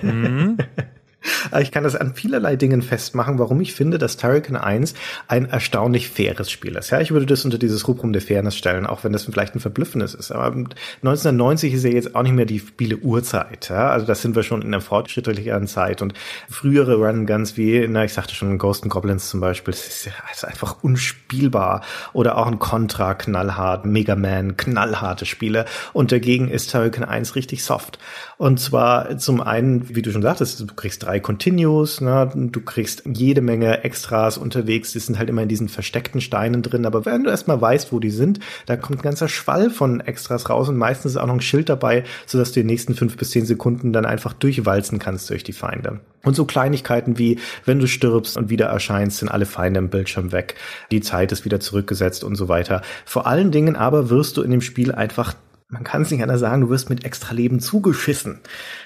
mhm. 0.00 0.58
Ich 1.60 1.70
kann 1.70 1.84
das 1.84 1.96
an 1.96 2.14
vielerlei 2.14 2.56
Dingen 2.56 2.82
festmachen, 2.82 3.38
warum 3.38 3.60
ich 3.60 3.74
finde, 3.74 3.98
dass 3.98 4.16
Turrican 4.16 4.56
1 4.56 4.94
ein 5.28 5.46
erstaunlich 5.46 6.08
faires 6.08 6.50
Spiel 6.50 6.76
ist. 6.76 6.90
Ja, 6.90 7.00
ich 7.00 7.10
würde 7.10 7.26
das 7.26 7.44
unter 7.44 7.58
dieses 7.58 7.86
Rubrum 7.88 8.12
der 8.12 8.22
Fairness 8.22 8.56
stellen, 8.56 8.86
auch 8.86 9.04
wenn 9.04 9.12
das 9.12 9.24
vielleicht 9.24 9.54
ein 9.54 9.60
verblüffendes 9.60 10.14
ist. 10.14 10.30
Aber 10.30 10.46
1990 10.46 11.74
ist 11.74 11.84
ja 11.84 11.90
jetzt 11.90 12.14
auch 12.14 12.22
nicht 12.22 12.34
mehr 12.34 12.46
die 12.46 12.58
Spiele-Uhrzeit. 12.58 13.68
Ja? 13.68 13.90
Also 13.90 14.06
das 14.06 14.22
sind 14.22 14.36
wir 14.36 14.42
schon 14.42 14.62
in 14.62 14.68
einer 14.68 14.80
fortschrittlicheren 14.80 15.66
Zeit 15.66 16.02
und 16.02 16.14
frühere 16.48 16.96
Run-Guns 16.96 17.56
wie, 17.56 17.86
na, 17.88 18.04
ich 18.04 18.12
sagte 18.12 18.34
schon, 18.34 18.58
Ghost 18.58 18.82
and 18.82 18.92
Goblins 18.92 19.30
zum 19.30 19.40
Beispiel, 19.40 19.72
das 19.72 19.86
ist, 19.86 20.06
ja, 20.06 20.12
ist 20.32 20.44
einfach 20.44 20.82
unspielbar. 20.82 21.82
Oder 22.12 22.38
auch 22.38 22.46
ein 22.46 22.58
Contra, 22.58 23.14
knallhart, 23.14 23.84
Mega 23.84 24.16
Man, 24.16 24.56
knallharte 24.56 25.26
Spiele. 25.26 25.64
Und 25.92 26.12
dagegen 26.12 26.48
ist 26.48 26.70
Turrican 26.70 27.04
1 27.04 27.36
richtig 27.36 27.64
soft. 27.64 27.98
Und 28.38 28.58
zwar 28.60 29.18
zum 29.18 29.40
einen, 29.40 29.94
wie 29.94 30.02
du 30.02 30.10
schon 30.10 30.22
sagtest, 30.22 30.60
du 30.60 30.66
kriegst 30.66 31.02
drei 31.02 31.11
Continues, 31.20 32.00
ne? 32.00 32.30
du 32.34 32.60
kriegst 32.60 33.02
jede 33.06 33.40
Menge 33.40 33.84
Extras 33.84 34.38
unterwegs, 34.38 34.92
die 34.92 34.98
sind 34.98 35.18
halt 35.18 35.28
immer 35.28 35.42
in 35.42 35.48
diesen 35.48 35.68
versteckten 35.68 36.20
Steinen 36.20 36.62
drin, 36.62 36.86
aber 36.86 37.04
wenn 37.04 37.24
du 37.24 37.30
erstmal 37.30 37.60
weißt, 37.60 37.92
wo 37.92 37.98
die 37.98 38.10
sind, 38.10 38.40
da 38.66 38.76
kommt 38.76 39.00
ein 39.00 39.02
ganzer 39.02 39.28
Schwall 39.28 39.70
von 39.70 40.00
Extras 40.00 40.48
raus 40.50 40.68
und 40.68 40.76
meistens 40.76 41.12
ist 41.12 41.16
auch 41.16 41.26
noch 41.26 41.34
ein 41.34 41.40
Schild 41.40 41.68
dabei, 41.68 42.04
sodass 42.26 42.52
du 42.52 42.60
die 42.60 42.66
nächsten 42.66 42.94
fünf 42.94 43.16
bis 43.16 43.30
zehn 43.30 43.46
Sekunden 43.46 43.92
dann 43.92 44.06
einfach 44.06 44.32
durchwalzen 44.32 44.98
kannst 44.98 45.30
durch 45.30 45.44
die 45.44 45.52
Feinde. 45.52 46.00
Und 46.24 46.36
so 46.36 46.44
Kleinigkeiten 46.44 47.18
wie, 47.18 47.38
wenn 47.64 47.80
du 47.80 47.88
stirbst 47.88 48.36
und 48.36 48.48
wieder 48.48 48.66
erscheinst, 48.66 49.18
sind 49.18 49.28
alle 49.28 49.46
Feinde 49.46 49.78
im 49.78 49.90
Bildschirm 49.90 50.32
weg, 50.32 50.54
die 50.90 51.00
Zeit 51.00 51.32
ist 51.32 51.44
wieder 51.44 51.60
zurückgesetzt 51.60 52.22
und 52.22 52.36
so 52.36 52.48
weiter. 52.48 52.82
Vor 53.04 53.26
allen 53.26 53.50
Dingen 53.50 53.76
aber 53.76 54.08
wirst 54.08 54.36
du 54.36 54.42
in 54.42 54.50
dem 54.50 54.60
Spiel 54.60 54.92
einfach 54.92 55.34
man 55.72 55.84
kann 55.84 56.02
es 56.02 56.10
nicht 56.10 56.22
anders 56.22 56.40
sagen, 56.40 56.60
du 56.60 56.68
wirst 56.68 56.90
mit 56.90 57.06
extra 57.06 57.32
Leben 57.32 57.58
zugeschissen. 57.58 58.40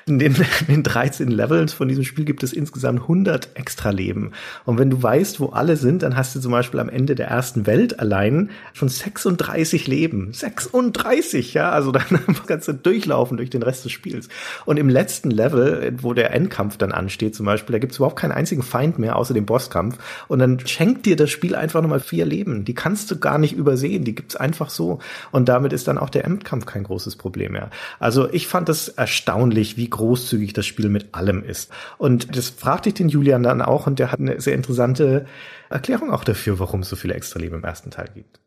In 0.07 0.21
den, 0.21 0.37
in 0.61 0.67
den 0.69 0.83
13 0.85 1.27
Levels 1.29 1.73
von 1.73 1.89
diesem 1.89 2.05
Spiel 2.05 2.25
gibt 2.25 2.45
es 2.45 2.53
insgesamt 2.53 3.03
100 3.03 3.49
extra 3.55 3.91
Leben. 3.91 4.31
Und 4.65 4.79
wenn 4.79 4.89
du 4.89 5.03
weißt, 5.03 5.41
wo 5.41 5.49
alle 5.49 5.77
sind, 5.77 6.05
dann 6.05 6.17
hast 6.17 6.37
du 6.37 6.41
zum 6.41 6.53
Beispiel 6.53 6.79
am 6.79 6.89
Ende 6.89 7.17
der 7.17 7.27
ersten 7.27 7.67
Welt 7.67 7.99
allein 7.99 8.51
schon 8.73 8.89
36 8.89 9.89
Leben. 9.89 10.33
36, 10.33 11.55
ja, 11.55 11.71
also 11.71 11.91
dann 11.91 12.05
kannst 12.47 12.69
du 12.69 12.73
durchlaufen 12.73 13.37
durch 13.37 13.51
den 13.51 13.65
Rest 13.65 13.85
des 13.85 13.91
Spiels. 13.91 14.29
Und 14.65 14.77
im 14.77 14.89
letzten 14.89 15.33
Level, 15.33 15.93
wo 16.01 16.15
der 16.15 16.33
Endkampf 16.33 16.77
dann 16.77 16.93
ansteht 16.93 17.35
zum 17.35 17.47
Beispiel, 17.47 17.73
da 17.73 17.81
gibt 17.81 17.95
es 17.95 17.99
überhaupt 17.99 18.17
keinen 18.17 18.31
einzigen 18.31 18.63
Feind 18.63 19.01
mehr, 19.01 19.17
außer 19.17 19.35
dem 19.35 19.45
Bosskampf. 19.45 19.99
Und 20.29 20.39
dann 20.39 20.65
schenkt 20.65 21.05
dir 21.05 21.17
das 21.17 21.31
Spiel 21.31 21.57
einfach 21.57 21.83
nochmal 21.83 21.99
vier 21.99 22.27
Leben. 22.27 22.65
Die 22.65 22.75
kannst 22.75 23.11
du 23.11 23.19
gar 23.19 23.39
nicht 23.39 23.57
übersehen, 23.57 24.05
die 24.05 24.15
gibt's 24.15 24.37
einfach 24.37 24.71
so. 24.71 25.01
Und 25.33 25.49
damit 25.49 25.73
ist 25.73 25.89
dann 25.89 25.99
auch 25.99 26.11
der 26.11 26.25
Endkampf 26.25 26.65
kein 26.65 26.76
großes 26.85 27.17
Problem 27.17 27.53
mehr. 27.53 27.71
Also 27.99 28.33
ich 28.33 28.47
fand 28.47 28.69
es 28.69 28.89
erstaunlich, 28.89 29.77
wie 29.77 29.89
großzügig 29.89 30.53
das 30.53 30.67
Spiel 30.67 30.89
mit 30.89 31.15
allem 31.15 31.45
ist. 31.45 31.71
Und 31.99 32.37
das 32.37 32.51
fragte 32.51 32.89
ich 32.91 32.95
den 32.95 33.09
Julian 33.09 33.43
dann 33.43 33.63
auch 33.63 33.87
und 33.87 33.99
der 33.99 34.13
hat 34.13 34.21
eine 34.21 34.41
sehr 34.41 34.55
interessante 34.55 35.27
Erklärung 35.71 36.11
auch 36.11 36.25
dafür, 36.25 36.59
warum 36.59 36.81
es 36.81 36.89
so 36.89 36.97
viele 36.97 37.15
Extra-Leben 37.15 37.57
im 37.57 37.65
ersten 37.65 37.91
Teil 37.91 38.09
gibt 38.15 38.41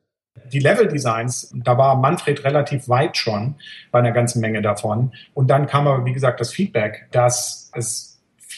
die 0.52 0.60
Level-Designs, 0.60 1.54
da 1.54 1.78
war 1.78 1.96
Manfred 1.98 2.44
relativ 2.44 2.90
weit 2.90 3.18
schon 3.18 3.56
bei 3.92 4.00
einer 4.00 4.12
ganzen 4.12 4.42
Menge 4.42 4.62
davon. 4.62 5.12
Und 5.34 5.50
dann 5.50 5.68
kam 5.68 5.88
aber, 5.88 6.06
wie 6.06 6.14
gesagt, 6.14 6.40
das 6.40 6.52
Feedback, 6.52 7.08
dass 7.12 7.72
es 7.76 8.09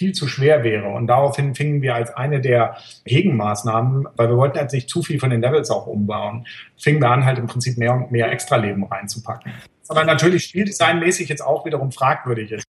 viel 0.02 0.14
zu 0.14 0.28
schwer 0.28 0.64
wäre. 0.64 0.90
Und 0.90 1.06
daraufhin 1.06 1.54
fingen 1.54 1.84
wir 1.84 1.94
als 1.94 2.10
eine 2.10 2.42
der 2.42 2.76
Gegenmaßnahmen, 3.06 4.08
weil 4.16 4.30
wir 4.30 4.36
wollten 4.36 4.58
jetzt 4.58 4.74
nicht 4.74 4.90
zu 4.90 5.04
viel 5.04 5.20
von 5.20 5.30
den 5.30 5.42
Levels 5.42 5.70
auch 5.70 5.86
umbauen, 5.86 6.48
fingen 6.76 7.00
wir 7.00 7.12
an, 7.12 7.24
halt 7.24 7.38
im 7.38 7.46
Prinzip 7.46 7.78
mehr 7.78 7.94
und 7.94 8.12
mehr 8.12 8.32
Extraleben 8.32 8.84
reinzupacken. 8.84 9.54
Aber 9.90 10.04
natürlich 10.04 10.46
spieldesignmäßig 10.46 11.30
jetzt 11.30 11.42
auch 11.42 11.68
wiederum 11.68 11.92
fragwürdig 11.92 12.52
ist. 12.52 12.64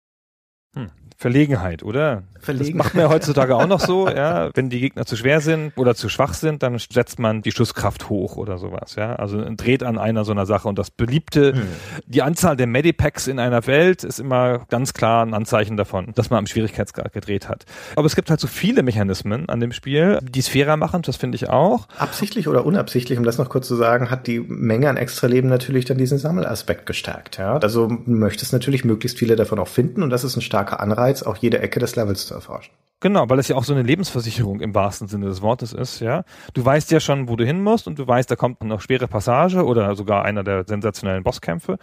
Hm. 0.77 0.91
Verlegenheit, 1.17 1.83
oder? 1.83 2.23
Verlegenheit. 2.41 2.81
Das 2.81 2.87
macht 2.87 2.95
man 2.95 3.05
ja 3.05 3.11
heutzutage 3.11 3.57
auch 3.57 3.67
noch 3.67 3.81
so, 3.81 4.09
ja. 4.09 4.51
Wenn 4.55 4.71
die 4.71 4.81
Gegner 4.81 5.07
zu 5.07 5.17
schwer 5.17 5.41
sind 5.41 5.73
oder 5.77 5.95
zu 5.95 6.09
schwach 6.09 6.35
sind, 6.35 6.63
dann 6.63 6.79
setzt 6.79 7.19
man 7.19 7.43
die 7.43 7.53
Schusskraft 7.53 8.09
hoch 8.09 8.37
oder 8.37 8.59
sowas, 8.59 8.97
ja. 8.97 9.17
Also 9.17 9.45
dreht 9.57 9.83
an 9.83 9.99
einer 9.99 10.25
so 10.25 10.33
einer 10.33 10.47
Sache. 10.47 10.69
Und 10.69 10.79
das 10.79 10.91
beliebte, 10.91 11.55
hm. 11.55 11.63
die 12.07 12.23
Anzahl 12.23 12.57
der 12.57 12.67
Medipacks 12.67 13.27
in 13.27 13.39
einer 13.39 13.67
Welt 13.67 14.05
ist 14.05 14.19
immer 14.19 14.67
ganz 14.69 14.95
klar 14.95 15.25
ein 15.25 15.35
Anzeichen 15.35 15.77
davon, 15.77 16.13
dass 16.15 16.31
man 16.31 16.39
am 16.39 16.47
Schwierigkeitsgrad 16.47 17.13
gedreht 17.13 17.49
hat. 17.49 17.65
Aber 17.97 18.07
es 18.07 18.17
gibt 18.17 18.31
halt 18.31 18.41
so 18.41 18.47
viele 18.47 18.83
Mechanismen 18.83 19.49
an 19.49 19.61
dem 19.61 19.73
Spiel, 19.73 20.19
die 20.23 20.41
es 20.41 20.49
fairer 20.49 20.77
machen, 20.77 21.03
das 21.03 21.17
finde 21.17 21.37
ich 21.37 21.49
auch. 21.49 21.87
Absichtlich 21.99 22.49
oder 22.49 22.67
unabsichtlich, 22.67 23.19
um 23.19 23.25
das 23.25 23.39
noch 23.39 23.49
kurz 23.49 23.69
zu 23.69 23.77
sagen, 23.77 24.11
hat 24.11 24.27
die 24.27 24.41
Menge 24.41 24.89
an 24.89 24.97
Extraleben 24.97 25.49
natürlich 25.49 25.85
dann 25.85 25.99
diesen 25.99 26.19
Sammelaspekt 26.19 26.87
gestärkt, 26.87 27.39
ja. 27.39 27.57
Also 27.59 27.89
möchtest 28.07 28.53
natürlich 28.53 28.85
möglichst 28.85 29.19
viele 29.19 29.37
davon 29.37 29.59
auch 29.59 29.69
finden 29.69 30.03
und 30.03 30.11
das 30.11 30.25
ist 30.25 30.37
ein 30.37 30.43
starker 30.43 30.81
Anreiz, 30.81 31.12
auch 31.21 31.37
jede 31.37 31.59
Ecke 31.59 31.81
des 31.81 31.97
Levels 31.97 32.27
zu 32.27 32.35
erforschen. 32.35 32.73
Genau, 33.03 33.29
weil 33.29 33.41
es 33.41 33.49
ja 33.49 33.57
auch 33.57 33.65
so 33.65 33.73
eine 33.73 33.83
Lebensversicherung 33.83 34.61
im 34.61 34.77
wahrsten 34.77 35.09
Sinne 35.09 35.27
des 35.27 35.43
Wortes 35.43 35.73
ist, 35.73 35.99
ja. 35.99 36.23
Du 36.55 36.65
weißt 36.65 36.93
ja 36.93 37.01
schon, 37.01 37.29
wo 37.29 37.35
du 37.35 37.45
hin 37.45 37.61
musst 37.61 37.89
und 37.89 37.99
du 37.99 38.07
weißt, 38.07 38.31
da 38.31 38.37
kommt 38.37 38.63
noch 38.63 38.81
schwere 38.81 39.09
Passage 39.09 39.65
oder 39.65 39.97
sogar 39.97 40.25
einer 40.25 40.45
der 40.45 40.63
sensationellen 40.69 41.25
Bosskämpfe, 41.25 41.79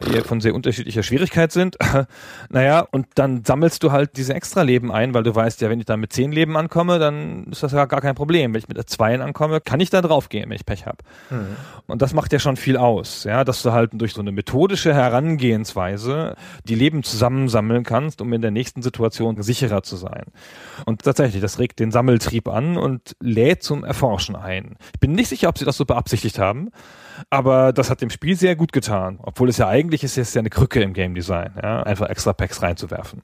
die 0.00 0.18
von 0.22 0.40
sehr 0.40 0.54
unterschiedlicher 0.54 1.02
Schwierigkeit 1.02 1.52
sind. 1.52 1.76
naja, 2.48 2.86
und 2.90 3.06
dann 3.16 3.44
sammelst 3.44 3.82
du 3.82 3.92
halt 3.92 4.16
diese 4.16 4.32
Extra-Leben 4.32 4.90
ein, 4.90 5.12
weil 5.12 5.24
du 5.24 5.34
weißt 5.34 5.60
ja, 5.60 5.68
wenn 5.68 5.78
ich 5.78 5.84
da 5.84 5.98
mit 5.98 6.14
zehn 6.14 6.32
Leben 6.32 6.56
ankomme, 6.56 6.98
dann 6.98 7.48
ist 7.50 7.62
das 7.62 7.72
ja 7.72 7.84
gar 7.84 8.00
kein 8.00 8.14
Problem. 8.14 8.54
Wenn 8.54 8.60
ich 8.60 8.68
mit 8.68 8.88
zweien 8.88 9.20
ankomme, 9.20 9.60
kann 9.60 9.80
ich 9.80 9.90
da 9.90 10.00
drauf 10.00 10.30
gehen, 10.30 10.48
wenn 10.48 10.56
ich 10.56 10.64
Pech 10.64 10.86
habe. 10.86 10.98
Mhm. 11.28 11.56
Und 11.86 12.00
das 12.00 12.14
macht 12.14 12.32
ja 12.32 12.38
schon 12.38 12.56
viel 12.56 12.78
aus, 12.78 13.24
ja, 13.24 13.44
dass 13.44 13.62
du 13.62 13.72
halt 13.72 13.90
durch 13.92 14.14
so 14.14 14.22
eine 14.22 14.32
methodische 14.32 14.94
Herangehensweise 14.94 16.34
die 16.64 16.74
Leben 16.74 17.02
zusammensammeln 17.02 17.82
kannst, 17.82 18.22
um 18.22 18.32
in 18.32 18.40
der 18.40 18.52
nächsten 18.52 18.80
Situation 18.80 19.42
sicherer 19.42 19.82
zu 19.82 19.96
sein. 19.96 20.24
Und 20.84 21.02
tatsächlich, 21.02 21.40
das 21.40 21.58
regt 21.58 21.78
den 21.78 21.90
Sammeltrieb 21.90 22.48
an 22.48 22.76
und 22.76 23.16
lädt 23.20 23.62
zum 23.62 23.84
Erforschen 23.84 24.36
ein. 24.36 24.76
Ich 24.94 25.00
bin 25.00 25.12
nicht 25.12 25.28
sicher, 25.28 25.48
ob 25.48 25.58
sie 25.58 25.64
das 25.64 25.76
so 25.76 25.84
beabsichtigt 25.84 26.38
haben, 26.38 26.70
aber 27.30 27.72
das 27.72 27.90
hat 27.90 28.02
dem 28.02 28.10
Spiel 28.10 28.36
sehr 28.36 28.56
gut 28.56 28.72
getan. 28.72 29.18
Obwohl 29.22 29.48
es 29.48 29.56
ja 29.56 29.68
eigentlich 29.68 30.04
ist, 30.04 30.18
ist 30.18 30.34
ja 30.34 30.40
eine 30.40 30.50
Krücke 30.50 30.82
im 30.82 30.92
Game 30.92 31.14
Design, 31.14 31.52
ja, 31.62 31.82
einfach 31.82 32.08
extra 32.08 32.32
Packs 32.32 32.62
reinzuwerfen. 32.62 33.22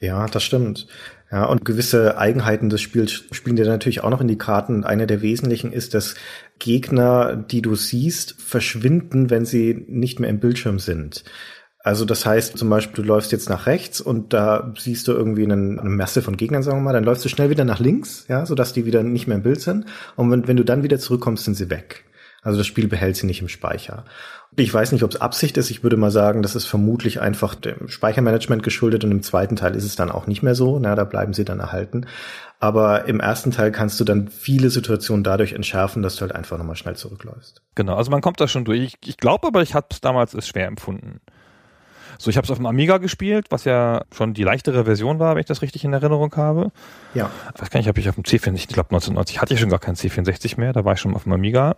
Ja, 0.00 0.26
das 0.26 0.44
stimmt. 0.44 0.86
Ja, 1.30 1.44
und 1.46 1.64
gewisse 1.64 2.18
Eigenheiten 2.18 2.70
des 2.70 2.80
Spiels 2.80 3.24
spielen 3.32 3.56
dir 3.56 3.66
natürlich 3.66 4.02
auch 4.04 4.10
noch 4.10 4.20
in 4.20 4.28
die 4.28 4.38
Karten. 4.38 4.84
Eine 4.84 5.08
der 5.08 5.22
wesentlichen 5.22 5.72
ist, 5.72 5.92
dass 5.92 6.14
Gegner, 6.60 7.34
die 7.36 7.62
du 7.62 7.74
siehst, 7.74 8.40
verschwinden, 8.40 9.28
wenn 9.28 9.44
sie 9.44 9.84
nicht 9.88 10.20
mehr 10.20 10.30
im 10.30 10.38
Bildschirm 10.38 10.78
sind. 10.78 11.24
Also 11.86 12.04
das 12.04 12.26
heißt 12.26 12.58
zum 12.58 12.68
Beispiel, 12.68 13.04
du 13.04 13.08
läufst 13.08 13.30
jetzt 13.30 13.48
nach 13.48 13.66
rechts 13.66 14.00
und 14.00 14.32
da 14.32 14.74
siehst 14.76 15.06
du 15.06 15.12
irgendwie 15.12 15.44
einen, 15.44 15.78
eine 15.78 15.88
Masse 15.88 16.20
von 16.20 16.36
Gegnern, 16.36 16.64
sagen 16.64 16.78
wir 16.78 16.82
mal, 16.82 16.92
dann 16.92 17.04
läufst 17.04 17.24
du 17.24 17.28
schnell 17.28 17.48
wieder 17.48 17.64
nach 17.64 17.78
links, 17.78 18.24
ja, 18.26 18.44
sodass 18.44 18.72
die 18.72 18.86
wieder 18.86 19.04
nicht 19.04 19.28
mehr 19.28 19.36
im 19.36 19.44
Bild 19.44 19.60
sind. 19.60 19.84
Und 20.16 20.28
wenn, 20.32 20.48
wenn 20.48 20.56
du 20.56 20.64
dann 20.64 20.82
wieder 20.82 20.98
zurückkommst, 20.98 21.44
sind 21.44 21.54
sie 21.54 21.70
weg. 21.70 22.04
Also 22.42 22.58
das 22.58 22.66
Spiel 22.66 22.88
behält 22.88 23.14
sie 23.14 23.26
nicht 23.26 23.40
im 23.40 23.46
Speicher. 23.46 24.04
Ich 24.56 24.74
weiß 24.74 24.90
nicht, 24.90 25.04
ob 25.04 25.12
es 25.12 25.20
Absicht 25.20 25.56
ist. 25.58 25.70
Ich 25.70 25.84
würde 25.84 25.96
mal 25.96 26.10
sagen, 26.10 26.42
das 26.42 26.56
ist 26.56 26.64
vermutlich 26.66 27.20
einfach 27.20 27.54
dem 27.54 27.86
Speichermanagement 27.86 28.64
geschuldet 28.64 29.04
und 29.04 29.12
im 29.12 29.22
zweiten 29.22 29.54
Teil 29.54 29.76
ist 29.76 29.84
es 29.84 29.94
dann 29.94 30.10
auch 30.10 30.26
nicht 30.26 30.42
mehr 30.42 30.56
so. 30.56 30.80
Na, 30.80 30.96
da 30.96 31.04
bleiben 31.04 31.34
sie 31.34 31.44
dann 31.44 31.60
erhalten. 31.60 32.06
Aber 32.58 33.04
im 33.04 33.20
ersten 33.20 33.52
Teil 33.52 33.70
kannst 33.70 34.00
du 34.00 34.04
dann 34.04 34.26
viele 34.26 34.70
Situationen 34.70 35.22
dadurch 35.22 35.52
entschärfen, 35.52 36.02
dass 36.02 36.16
du 36.16 36.22
halt 36.22 36.34
einfach 36.34 36.58
nochmal 36.58 36.74
schnell 36.74 36.96
zurückläufst. 36.96 37.62
Genau, 37.76 37.94
also 37.94 38.10
man 38.10 38.22
kommt 38.22 38.40
da 38.40 38.48
schon 38.48 38.64
durch. 38.64 38.80
Ich, 38.80 38.96
ich 39.04 39.18
glaube 39.18 39.46
aber, 39.46 39.62
ich 39.62 39.74
habe 39.74 39.86
es 39.92 40.00
damals 40.00 40.34
als 40.34 40.48
schwer 40.48 40.66
empfunden. 40.66 41.20
So, 42.18 42.30
ich 42.30 42.36
habe 42.36 42.44
es 42.44 42.50
auf 42.50 42.58
dem 42.58 42.66
Amiga 42.66 42.98
gespielt, 42.98 43.46
was 43.50 43.64
ja 43.64 44.02
schon 44.14 44.34
die 44.34 44.42
leichtere 44.42 44.84
Version 44.84 45.18
war, 45.18 45.34
wenn 45.34 45.40
ich 45.40 45.46
das 45.46 45.62
richtig 45.62 45.84
in 45.84 45.92
Erinnerung 45.92 46.34
habe. 46.36 46.72
Ja. 47.14 47.30
Ich 47.54 47.62
weiß 47.62 47.70
gar 47.70 47.80
nicht, 47.80 47.88
ob 47.88 47.98
ich 47.98 48.08
auf 48.08 48.14
dem 48.14 48.24
C64, 48.24 48.54
ich 48.54 48.68
glaube 48.68 48.90
1990 48.90 49.40
hatte 49.40 49.54
ich 49.54 49.60
schon 49.60 49.70
gar 49.70 49.78
kein 49.78 49.94
C64 49.94 50.58
mehr, 50.58 50.72
da 50.72 50.84
war 50.84 50.94
ich 50.94 51.00
schon 51.00 51.14
auf 51.14 51.24
dem 51.24 51.32
Amiga. 51.32 51.76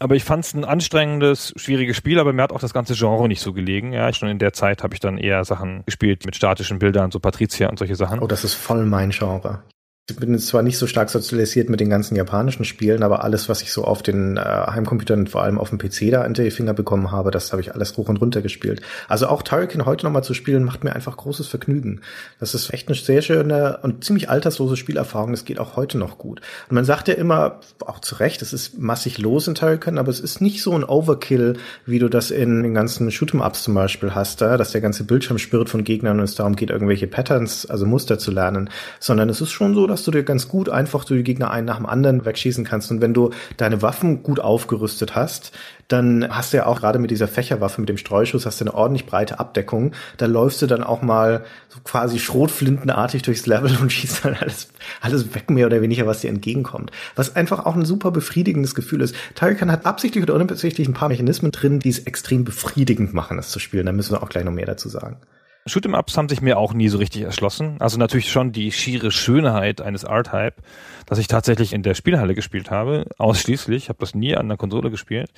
Aber 0.00 0.16
ich 0.16 0.24
fand 0.24 0.44
es 0.44 0.54
ein 0.54 0.64
anstrengendes, 0.64 1.52
schwieriges 1.56 1.96
Spiel, 1.96 2.18
aber 2.18 2.32
mir 2.32 2.42
hat 2.42 2.52
auch 2.52 2.60
das 2.60 2.74
ganze 2.74 2.94
Genre 2.94 3.28
nicht 3.28 3.40
so 3.40 3.52
gelegen. 3.52 3.92
Ja, 3.92 4.12
schon 4.12 4.28
in 4.28 4.38
der 4.38 4.52
Zeit 4.52 4.82
habe 4.82 4.94
ich 4.94 5.00
dann 5.00 5.16
eher 5.16 5.44
Sachen 5.44 5.84
gespielt 5.84 6.24
mit 6.24 6.34
statischen 6.34 6.78
Bildern, 6.80 7.12
so 7.12 7.20
Patricia 7.20 7.68
und 7.68 7.78
solche 7.78 7.94
Sachen. 7.94 8.18
Oh, 8.18 8.26
das 8.26 8.42
ist 8.42 8.54
voll 8.54 8.84
mein 8.84 9.10
Genre. 9.10 9.62
Ich 10.10 10.16
bin 10.16 10.36
zwar 10.40 10.62
nicht 10.62 10.78
so 10.78 10.88
stark 10.88 11.10
sozialisiert 11.10 11.68
mit 11.68 11.78
den 11.78 11.88
ganzen 11.88 12.16
japanischen 12.16 12.64
Spielen, 12.64 13.04
aber 13.04 13.22
alles, 13.22 13.48
was 13.48 13.62
ich 13.62 13.70
so 13.70 13.84
auf 13.84 14.02
den 14.02 14.36
äh, 14.36 14.40
Heimcomputern, 14.40 15.28
vor 15.28 15.44
allem 15.44 15.60
auf 15.60 15.68
dem 15.68 15.78
PC 15.78 16.10
da 16.10 16.24
in 16.24 16.34
die 16.34 16.50
Finger 16.50 16.74
bekommen 16.74 17.12
habe, 17.12 17.30
das 17.30 17.52
habe 17.52 17.62
ich 17.62 17.72
alles 17.72 17.96
hoch 17.96 18.08
und 18.08 18.16
runter 18.16 18.42
gespielt. 18.42 18.82
Also 19.06 19.28
auch 19.28 19.42
Turrican 19.42 19.86
heute 19.86 20.04
nochmal 20.04 20.24
zu 20.24 20.34
spielen, 20.34 20.64
macht 20.64 20.82
mir 20.82 20.92
einfach 20.92 21.16
großes 21.16 21.46
Vergnügen. 21.46 22.00
Das 22.40 22.52
ist 22.52 22.74
echt 22.74 22.88
eine 22.88 22.96
sehr 22.96 23.22
schöne 23.22 23.78
und 23.82 24.02
ziemlich 24.02 24.28
alterslose 24.28 24.76
Spielerfahrung. 24.76 25.30
Das 25.30 25.44
geht 25.44 25.60
auch 25.60 25.76
heute 25.76 25.98
noch 25.98 26.18
gut. 26.18 26.40
Und 26.68 26.74
man 26.74 26.84
sagt 26.84 27.06
ja 27.06 27.14
immer, 27.14 27.60
auch 27.86 28.00
zu 28.00 28.16
Recht, 28.16 28.42
es 28.42 28.52
ist 28.52 28.80
massig 28.80 29.18
los 29.18 29.46
in 29.46 29.54
Turrican, 29.54 29.98
aber 29.98 30.10
es 30.10 30.18
ist 30.18 30.40
nicht 30.40 30.64
so 30.64 30.72
ein 30.72 30.82
Overkill, 30.82 31.58
wie 31.86 32.00
du 32.00 32.08
das 32.08 32.32
in 32.32 32.64
den 32.64 32.74
ganzen 32.74 33.08
Shoot'em-Ups 33.08 33.62
zum 33.62 33.74
Beispiel 33.74 34.16
hast, 34.16 34.40
da, 34.40 34.56
dass 34.56 34.72
der 34.72 34.80
ganze 34.80 35.04
Bildschirm 35.04 35.38
spürt 35.38 35.70
von 35.70 35.84
Gegnern 35.84 36.18
und 36.18 36.24
es 36.24 36.34
darum 36.34 36.56
geht, 36.56 36.70
irgendwelche 36.70 37.06
Patterns, 37.06 37.66
also 37.66 37.86
Muster 37.86 38.18
zu 38.18 38.32
lernen, 38.32 38.68
sondern 38.98 39.28
es 39.28 39.40
ist 39.40 39.52
schon 39.52 39.76
so, 39.76 39.91
dass 39.92 40.04
du 40.04 40.10
dir 40.10 40.22
ganz 40.22 40.48
gut 40.48 40.68
einfach 40.68 41.06
so 41.06 41.14
die 41.14 41.22
Gegner 41.22 41.50
einen 41.50 41.66
nach 41.66 41.76
dem 41.76 41.86
anderen 41.86 42.24
wegschießen 42.24 42.64
kannst. 42.64 42.90
Und 42.90 43.00
wenn 43.00 43.14
du 43.14 43.30
deine 43.56 43.82
Waffen 43.82 44.22
gut 44.22 44.40
aufgerüstet 44.40 45.14
hast, 45.14 45.52
dann 45.88 46.26
hast 46.28 46.52
du 46.52 46.56
ja 46.56 46.66
auch 46.66 46.80
gerade 46.80 46.98
mit 46.98 47.10
dieser 47.10 47.28
Fächerwaffe, 47.28 47.80
mit 47.80 47.88
dem 47.88 47.98
Streuschuss, 47.98 48.46
hast 48.46 48.60
du 48.60 48.64
eine 48.64 48.74
ordentlich 48.74 49.06
breite 49.06 49.38
Abdeckung. 49.38 49.92
Da 50.16 50.26
läufst 50.26 50.62
du 50.62 50.66
dann 50.66 50.82
auch 50.82 51.02
mal 51.02 51.44
so 51.68 51.78
quasi 51.84 52.18
schrotflintenartig 52.18 53.22
durchs 53.22 53.46
Level 53.46 53.76
und 53.80 53.92
schießt 53.92 54.24
dann 54.24 54.34
alles, 54.34 54.68
alles 55.00 55.34
weg, 55.34 55.50
mehr 55.50 55.66
oder 55.66 55.82
weniger, 55.82 56.06
was 56.06 56.20
dir 56.20 56.30
entgegenkommt. 56.30 56.90
Was 57.14 57.36
einfach 57.36 57.66
auch 57.66 57.76
ein 57.76 57.84
super 57.84 58.10
befriedigendes 58.10 58.74
Gefühl 58.74 59.02
ist. 59.02 59.14
Tarikan 59.34 59.70
hat 59.70 59.86
absichtlich 59.86 60.24
oder 60.24 60.34
unabsichtlich 60.34 60.88
ein 60.88 60.94
paar 60.94 61.08
Mechanismen 61.08 61.52
drin, 61.52 61.78
die 61.78 61.90
es 61.90 62.00
extrem 62.00 62.44
befriedigend 62.44 63.12
machen, 63.14 63.36
das 63.36 63.50
zu 63.50 63.58
spielen. 63.58 63.86
Da 63.86 63.92
müssen 63.92 64.12
wir 64.12 64.22
auch 64.22 64.28
gleich 64.28 64.44
noch 64.44 64.52
mehr 64.52 64.66
dazu 64.66 64.88
sagen. 64.88 65.18
Shoot'em-Ups 65.66 66.16
haben 66.16 66.28
sich 66.28 66.42
mir 66.42 66.58
auch 66.58 66.74
nie 66.74 66.88
so 66.88 66.98
richtig 66.98 67.22
erschlossen. 67.22 67.76
Also 67.80 67.96
natürlich 67.98 68.30
schon 68.30 68.50
die 68.50 68.72
schiere 68.72 69.12
Schönheit 69.12 69.80
eines 69.80 70.04
Art-Hype, 70.04 70.56
das 71.06 71.18
ich 71.18 71.28
tatsächlich 71.28 71.72
in 71.72 71.82
der 71.82 71.94
Spielhalle 71.94 72.34
gespielt 72.34 72.70
habe, 72.70 73.06
ausschließlich. 73.18 73.84
Ich 73.84 73.88
habe 73.88 74.00
das 74.00 74.14
nie 74.14 74.36
an 74.36 74.48
der 74.48 74.56
Konsole 74.56 74.90
gespielt 74.90 75.30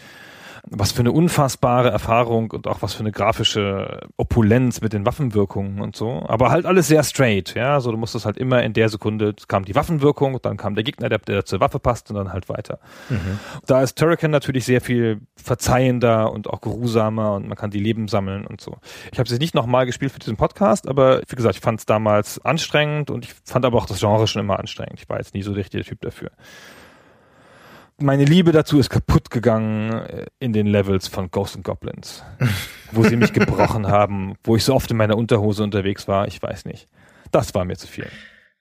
was 0.70 0.92
für 0.92 1.00
eine 1.00 1.12
unfassbare 1.12 1.90
Erfahrung 1.90 2.50
und 2.50 2.66
auch 2.66 2.80
was 2.80 2.94
für 2.94 3.00
eine 3.00 3.12
grafische 3.12 4.00
Opulenz 4.16 4.80
mit 4.80 4.92
den 4.92 5.04
Waffenwirkungen 5.04 5.80
und 5.80 5.94
so. 5.94 6.24
Aber 6.26 6.50
halt 6.50 6.64
alles 6.64 6.88
sehr 6.88 7.02
straight, 7.02 7.54
ja. 7.54 7.80
So, 7.80 7.90
du 7.90 7.98
musstest 7.98 8.24
halt 8.24 8.38
immer 8.38 8.62
in 8.62 8.72
der 8.72 8.88
Sekunde 8.88 9.34
kam 9.46 9.64
die 9.64 9.74
Waffenwirkung, 9.74 10.38
dann 10.42 10.56
kam 10.56 10.74
der 10.74 10.84
Gegner, 10.84 11.08
der, 11.08 11.18
der 11.18 11.44
zur 11.44 11.60
Waffe 11.60 11.78
passt 11.78 12.10
und 12.10 12.16
dann 12.16 12.32
halt 12.32 12.48
weiter. 12.48 12.78
Mhm. 13.10 13.38
Da 13.66 13.82
ist 13.82 13.98
Turrican 13.98 14.30
natürlich 14.30 14.64
sehr 14.64 14.80
viel 14.80 15.20
verzeihender 15.36 16.32
und 16.32 16.48
auch 16.48 16.60
geruhsamer 16.60 17.34
und 17.34 17.46
man 17.46 17.56
kann 17.58 17.70
die 17.70 17.80
Leben 17.80 18.08
sammeln 18.08 18.46
und 18.46 18.60
so. 18.60 18.78
Ich 19.12 19.18
habe 19.18 19.28
sie 19.28 19.38
nicht 19.38 19.54
nochmal 19.54 19.84
gespielt 19.86 20.12
für 20.12 20.18
diesen 20.18 20.36
Podcast, 20.36 20.88
aber 20.88 21.20
wie 21.28 21.36
gesagt, 21.36 21.56
ich 21.56 21.60
fand 21.60 21.80
es 21.80 21.86
damals 21.86 22.42
anstrengend 22.44 23.10
und 23.10 23.26
ich 23.26 23.34
fand 23.44 23.64
aber 23.66 23.76
auch 23.76 23.86
das 23.86 24.00
Genre 24.00 24.26
schon 24.26 24.40
immer 24.40 24.58
anstrengend. 24.58 25.00
Ich 25.00 25.08
war 25.08 25.18
jetzt 25.18 25.34
nie 25.34 25.42
so 25.42 25.52
der 25.52 25.58
richtige 25.58 25.84
Typ 25.84 26.00
dafür 26.00 26.30
meine 27.98 28.24
Liebe 28.24 28.52
dazu 28.52 28.78
ist 28.78 28.90
kaputt 28.90 29.30
gegangen 29.30 29.92
äh, 29.92 30.26
in 30.38 30.52
den 30.52 30.66
Levels 30.66 31.08
von 31.08 31.30
Ghosts 31.30 31.56
and 31.56 31.64
Goblins, 31.64 32.24
wo 32.92 33.02
sie 33.04 33.16
mich 33.16 33.32
gebrochen 33.32 33.86
haben, 33.88 34.34
wo 34.42 34.56
ich 34.56 34.64
so 34.64 34.74
oft 34.74 34.90
in 34.90 34.96
meiner 34.96 35.16
Unterhose 35.16 35.62
unterwegs 35.62 36.08
war, 36.08 36.26
ich 36.26 36.42
weiß 36.42 36.64
nicht. 36.64 36.88
Das 37.30 37.54
war 37.54 37.64
mir 37.64 37.76
zu 37.76 37.86
viel. 37.86 38.06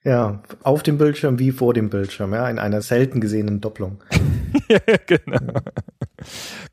Ja, 0.04 0.42
auf 0.62 0.82
dem 0.82 0.98
Bildschirm 0.98 1.38
wie 1.38 1.50
vor 1.50 1.72
dem 1.72 1.88
Bildschirm, 1.88 2.34
ja, 2.34 2.48
in 2.50 2.58
einer 2.58 2.82
selten 2.82 3.20
gesehenen 3.20 3.60
Doppelung. 3.60 4.02
ja, 4.68 4.78
genau. 5.06 5.60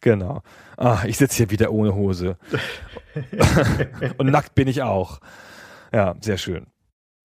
Genau. 0.02 0.42
Ah, 0.78 1.04
ich 1.06 1.18
sitze 1.18 1.38
hier 1.38 1.52
wieder 1.52 1.72
ohne 1.72 1.96
Hose. 1.96 2.38
Und 4.18 4.28
nackt 4.28 4.56
bin 4.56 4.68
ich 4.68 4.82
auch. 4.82 5.20
Ja, 5.94 6.16
sehr 6.20 6.38
schön. 6.38 6.68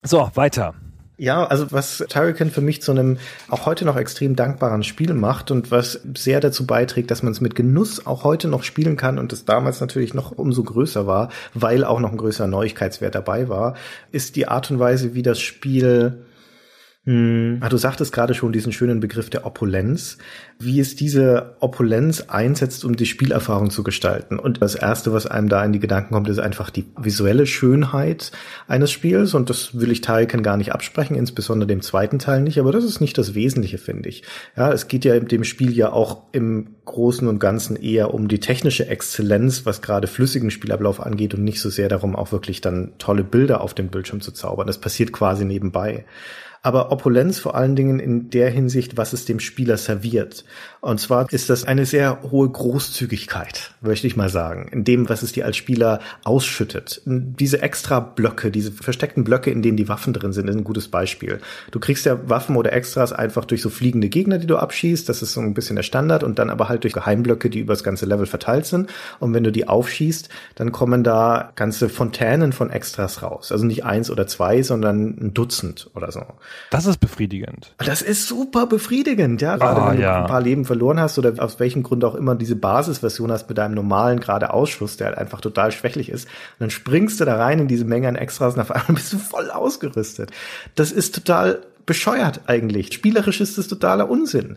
So, 0.03 0.31
weiter. 0.35 0.75
Ja, 1.19 1.47
also 1.47 1.73
was 1.73 2.05
Turrican 2.11 2.51
für 2.51 2.61
mich 2.61 2.83
zu 2.83 2.93
einem 2.93 3.17
auch 3.49 3.65
heute 3.65 3.87
noch 3.87 3.97
extrem 3.97 4.37
dankbaren 4.37 4.83
Spiel 4.83 5.15
macht 5.15 5.51
und 5.51 5.71
was 5.71 6.01
sehr 6.15 6.41
dazu 6.41 6.67
beiträgt, 6.67 7.11
dass 7.11 7.23
man 7.23 7.33
es 7.33 7.41
mit 7.41 7.55
Genuss 7.55 8.05
auch 8.05 8.23
heute 8.23 8.49
noch 8.49 8.63
spielen 8.63 8.97
kann 8.97 9.19
und 9.19 9.33
es 9.33 9.47
damals 9.47 9.81
natürlich 9.81 10.13
noch 10.13 10.33
umso 10.33 10.63
größer 10.63 11.07
war, 11.07 11.31
weil 11.55 11.85
auch 11.85 12.01
noch 12.01 12.11
ein 12.11 12.19
größerer 12.19 12.49
Neuigkeitswert 12.49 13.15
dabei 13.15 13.49
war, 13.49 13.77
ist 14.13 14.37
die 14.37 14.47
Art 14.47 14.71
und 14.71 14.79
Weise, 14.79 15.15
wie 15.15 15.23
das 15.23 15.41
Spiel 15.41 16.27
hm. 17.07 17.59
Ah, 17.61 17.69
du 17.69 17.77
sagtest 17.77 18.13
gerade 18.13 18.35
schon 18.35 18.51
diesen 18.51 18.73
schönen 18.73 18.99
Begriff 18.99 19.31
der 19.31 19.47
Opulenz, 19.47 20.19
wie 20.59 20.81
es 20.81 20.97
diese 20.97 21.55
Opulenz 21.61 22.23
einsetzt, 22.23 22.85
um 22.85 22.97
die 22.97 23.07
Spielerfahrung 23.07 23.71
zu 23.71 23.85
gestalten. 23.85 24.41
Und 24.41 24.61
das 24.61 24.75
erste, 24.75 25.13
was 25.13 25.25
einem 25.25 25.49
da 25.49 25.65
in 25.65 25.73
die 25.73 25.79
Gedanken 25.79 26.15
kommt, 26.15 26.29
ist 26.29 26.41
einfach 26.41 26.69
die 26.69 26.85
visuelle 26.97 27.47
Schönheit 27.47 28.33
eines 28.67 28.91
Spiels. 28.91 29.35
Und 29.35 29.51
das 29.51 29.79
will 29.79 29.93
ich 29.93 30.01
Tariken 30.01 30.43
gar 30.43 30.57
nicht 30.57 30.73
absprechen, 30.73 31.15
insbesondere 31.15 31.69
dem 31.69 31.81
zweiten 31.81 32.19
Teil 32.19 32.41
nicht. 32.41 32.59
Aber 32.59 32.73
das 32.73 32.83
ist 32.83 33.01
nicht 33.01 33.17
das 33.19 33.37
Wesentliche, 33.37 33.79
finde 33.79 34.09
ich. 34.09 34.25
Ja, 34.57 34.73
es 34.73 34.89
geht 34.89 35.05
ja 35.05 35.15
in 35.15 35.29
dem 35.29 35.45
Spiel 35.45 35.77
ja 35.77 35.93
auch 35.93 36.25
im 36.33 36.75
Großen 36.87 37.29
und 37.29 37.39
Ganzen 37.39 37.77
eher 37.77 38.15
um 38.15 38.27
die 38.27 38.41
technische 38.41 38.89
Exzellenz, 38.89 39.65
was 39.65 39.81
gerade 39.81 40.09
flüssigen 40.09 40.51
Spielablauf 40.51 41.01
angeht 41.01 41.35
und 41.35 41.45
nicht 41.45 41.61
so 41.61 41.71
sehr 41.71 41.89
darum, 41.89 42.17
auch 42.17 42.33
wirklich 42.33 42.61
dann 42.61 42.95
tolle 42.99 43.23
Bilder 43.23 43.61
auf 43.61 43.75
dem 43.75 43.89
Bildschirm 43.89 44.21
zu 44.21 44.33
zaubern. 44.33 44.67
Das 44.67 44.79
passiert 44.79 45.13
quasi 45.13 45.45
nebenbei 45.45 46.05
aber 46.67 46.91
Opulenz 46.91 47.39
vor 47.39 47.55
allen 47.55 47.77
Dingen 47.77 48.01
in 48.01 48.29
der 48.29 48.51
Hinsicht, 48.51 48.97
was 48.97 49.13
es 49.13 49.25
dem 49.25 49.39
Spieler 49.39 49.77
serviert. 49.77 50.45
Und 50.81 50.99
zwar 50.99 51.33
ist 51.33 51.49
das 51.49 51.63
eine 51.63 51.87
sehr 51.87 52.23
hohe 52.29 52.49
Großzügigkeit, 52.49 53.71
möchte 53.83 54.09
ich 54.09 54.17
mal 54.17 54.29
sagen, 54.29 54.67
in 54.73 54.83
dem, 54.83 55.09
was 55.09 55.23
es 55.23 55.31
dir 55.31 55.45
als 55.45 55.57
Spieler 55.57 56.01
ausschüttet. 56.25 57.03
Diese 57.05 57.63
extra 57.63 58.01
Blöcke, 58.01 58.51
diese 58.51 58.73
versteckten 58.73 59.23
Blöcke, 59.23 59.53
in 59.53 59.63
denen 59.63 59.77
die 59.77 59.89
Waffen 59.89 60.13
drin 60.13 60.33
sind, 60.33 60.49
ist 60.49 60.57
ein 60.57 60.65
gutes 60.65 60.89
Beispiel. 60.89 61.39
Du 61.71 61.79
kriegst 61.79 62.05
ja 62.05 62.29
Waffen 62.29 62.57
oder 62.57 62.73
Extras 62.73 63.13
einfach 63.13 63.45
durch 63.45 63.63
so 63.63 63.71
fliegende 63.71 64.09
Gegner, 64.09 64.39
die 64.39 64.49
du 64.49 64.57
abschießt. 64.57 65.09
Das 65.09 65.23
ist 65.23 65.35
so 65.35 65.41
ein 65.41 65.55
bisschen 65.55 65.77
der 65.77 65.85
Standard 65.85 66.25
und 66.25 66.41
dann 66.41 66.51
aber 66.51 66.69
halt 66.69 66.83
durch 66.83 66.95
Geheimblöcke, 66.95 67.49
die 67.49 67.61
über 67.61 67.75
das 67.75 67.85
ganze 67.85 68.07
Level 68.07 68.27
verteilt 68.27 68.67
sind. 68.67 68.91
Und 69.21 69.35
wenn 69.35 69.45
du 69.45 69.53
die 69.53 69.69
aufschießt, 69.69 70.31
dann 70.57 70.73
kommen 70.73 71.05
da 71.05 71.53
ganze 71.55 71.89
Fontänen 71.89 72.53
von 72.53 72.71
Extras 72.71 73.23
raus. 73.23 73.53
Also 73.53 73.65
nicht 73.65 73.85
eins 73.85 74.11
oder 74.11 74.27
zwei, 74.27 74.63
sondern 74.65 75.17
ein 75.21 75.33
Dutzend 75.33 75.91
oder 75.95 76.11
so. 76.11 76.25
Das 76.71 76.87
ist 76.87 76.99
befriedigend. 76.99 77.75
Das 77.79 78.03
ist 78.03 78.27
super 78.27 78.67
befriedigend, 78.67 79.41
ja. 79.43 79.57
Gerade 79.57 79.81
Ah, 79.81 79.91
wenn 79.91 79.97
du 79.99 80.03
ja. 80.03 80.21
ein 80.23 80.27
paar 80.27 80.41
Leben 80.41 80.65
verloren 80.65 81.01
hast 81.01 81.19
oder 81.19 81.33
aus 81.43 81.59
welchem 81.61 81.83
Grund 81.83 82.05
auch 82.05 82.15
immer 82.15 82.35
diese 82.35 82.57
Basisversion 82.57 83.31
hast 83.33 83.49
mit 83.49 83.59
deinem 83.59 83.75
normalen 83.75 84.21
gerade 84.21 84.53
Ausschuss, 84.53 84.97
der 84.97 85.09
halt 85.09 85.19
einfach 85.19 85.41
total 85.41 85.73
schwächlich 85.73 86.09
ist. 86.09 86.25
Und 86.27 86.61
dann 86.61 86.71
springst 86.71 87.21
du 87.21 87.25
da 87.25 87.37
rein 87.37 87.59
in 87.61 87.69
diese 87.69 87.85
Menge 87.85 88.09
an 88.09 88.17
Extras 88.17 88.55
und 88.55 88.61
auf 88.61 88.71
einmal 88.71 88.95
bist 88.95 89.13
du 89.13 89.19
voll 89.19 89.51
ausgerüstet. 89.51 90.31
Das 90.75 90.93
ist 90.93 91.15
total 91.15 91.61
bescheuert 91.87 92.41
eigentlich. 92.47 92.93
Spielerisch 92.93 93.41
ist 93.41 93.57
das 93.59 93.69
totaler 93.69 94.11
Unsinn. 94.11 94.57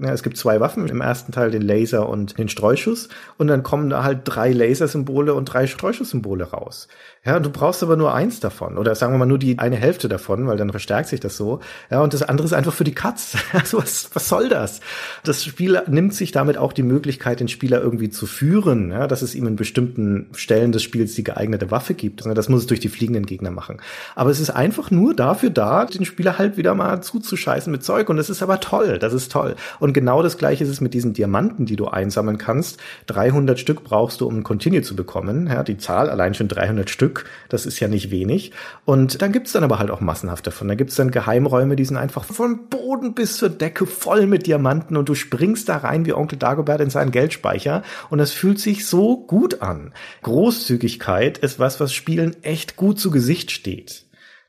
Ja, 0.00 0.12
es 0.12 0.24
gibt 0.24 0.36
zwei 0.36 0.58
Waffen, 0.60 0.88
im 0.88 1.00
ersten 1.00 1.30
Teil 1.30 1.52
den 1.52 1.62
Laser 1.62 2.08
und 2.08 2.36
den 2.36 2.48
Streuschuss 2.48 3.08
und 3.38 3.46
dann 3.46 3.62
kommen 3.62 3.90
da 3.90 4.02
halt 4.02 4.22
drei 4.24 4.52
Lasersymbole 4.52 5.34
und 5.34 5.46
drei 5.46 5.68
Streuschusssymbole 5.68 6.50
raus. 6.50 6.88
Ja, 7.24 7.36
und 7.36 7.46
du 7.46 7.50
brauchst 7.50 7.82
aber 7.82 7.96
nur 7.96 8.12
eins 8.12 8.40
davon 8.40 8.76
oder 8.76 8.94
sagen 8.94 9.14
wir 9.14 9.18
mal 9.18 9.26
nur 9.26 9.38
die 9.38 9.58
eine 9.58 9.76
Hälfte 9.76 10.08
davon, 10.08 10.46
weil 10.46 10.56
dann 10.56 10.70
verstärkt 10.70 11.08
sich 11.08 11.20
das 11.20 11.36
so. 11.36 11.60
Ja, 11.90 12.02
und 12.02 12.12
das 12.12 12.22
andere 12.22 12.44
ist 12.46 12.52
einfach 12.52 12.74
für 12.74 12.84
die 12.84 12.94
Katz. 12.94 13.36
Also 13.54 13.78
was, 13.78 14.10
was 14.12 14.28
soll 14.28 14.48
das? 14.48 14.80
Das 15.22 15.44
Spiel 15.44 15.80
nimmt 15.86 16.12
sich 16.12 16.32
damit 16.32 16.58
auch 16.58 16.72
die 16.72 16.82
Möglichkeit, 16.82 17.40
den 17.40 17.48
Spieler 17.48 17.80
irgendwie 17.80 18.10
zu 18.10 18.26
führen, 18.26 18.90
ja, 18.90 19.06
dass 19.06 19.22
es 19.22 19.34
ihm 19.34 19.46
in 19.46 19.56
bestimmten 19.56 20.26
Stellen 20.34 20.72
des 20.72 20.82
Spiels 20.82 21.14
die 21.14 21.24
geeignete 21.24 21.70
Waffe 21.70 21.94
gibt. 21.94 22.26
Das 22.26 22.48
muss 22.48 22.62
es 22.62 22.66
durch 22.66 22.80
die 22.80 22.88
fliegenden 22.88 23.26
Gegner 23.26 23.52
machen. 23.52 23.80
Aber 24.16 24.30
es 24.30 24.40
ist 24.40 24.50
einfach 24.50 24.90
nur 24.90 25.14
dafür 25.14 25.50
da, 25.50 25.84
den 25.84 26.04
Spieler 26.04 26.36
halt 26.36 26.56
wieder 26.56 26.63
mal 26.72 27.02
zuzuscheißen 27.02 27.70
mit 27.70 27.84
Zeug. 27.84 28.08
Und 28.08 28.16
das 28.16 28.30
ist 28.30 28.42
aber 28.42 28.60
toll. 28.60 28.98
Das 28.98 29.12
ist 29.12 29.30
toll. 29.30 29.56
Und 29.80 29.92
genau 29.92 30.22
das 30.22 30.38
gleiche 30.38 30.64
ist 30.64 30.70
es 30.70 30.80
mit 30.80 30.94
diesen 30.94 31.12
Diamanten, 31.12 31.66
die 31.66 31.76
du 31.76 31.88
einsammeln 31.88 32.38
kannst. 32.38 32.80
300 33.08 33.58
Stück 33.58 33.84
brauchst 33.84 34.22
du, 34.22 34.26
um 34.26 34.38
ein 34.38 34.42
Continue 34.44 34.80
zu 34.80 34.96
bekommen. 34.96 35.48
Ja, 35.48 35.62
die 35.62 35.76
Zahl 35.76 36.08
allein 36.08 36.32
schon 36.32 36.48
300 36.48 36.88
Stück, 36.88 37.26
das 37.50 37.66
ist 37.66 37.80
ja 37.80 37.88
nicht 37.88 38.10
wenig. 38.10 38.52
Und 38.86 39.20
dann 39.20 39.32
gibt's 39.32 39.52
dann 39.52 39.64
aber 39.64 39.78
halt 39.78 39.90
auch 39.90 40.00
massenhaft 40.00 40.46
davon. 40.46 40.68
Da 40.68 40.74
gibt's 40.74 40.94
dann 40.94 41.10
Geheimräume, 41.10 41.76
die 41.76 41.84
sind 41.84 41.96
einfach 41.96 42.24
von 42.24 42.68
Boden 42.68 43.14
bis 43.14 43.36
zur 43.36 43.50
Decke 43.50 43.86
voll 43.86 44.26
mit 44.26 44.46
Diamanten 44.46 44.96
und 44.96 45.08
du 45.08 45.14
springst 45.14 45.68
da 45.68 45.78
rein 45.78 46.06
wie 46.06 46.14
Onkel 46.14 46.38
Dagobert 46.38 46.80
in 46.80 46.90
seinen 46.90 47.10
Geldspeicher 47.10 47.82
und 48.10 48.18
das 48.18 48.32
fühlt 48.32 48.60
sich 48.60 48.86
so 48.86 49.18
gut 49.18 49.62
an. 49.62 49.92
Großzügigkeit 50.22 51.38
ist 51.38 51.58
was, 51.58 51.80
was 51.80 51.92
Spielen 51.92 52.36
echt 52.42 52.76
gut 52.76 53.00
zu 53.00 53.10
Gesicht 53.10 53.50
steht. 53.50 54.03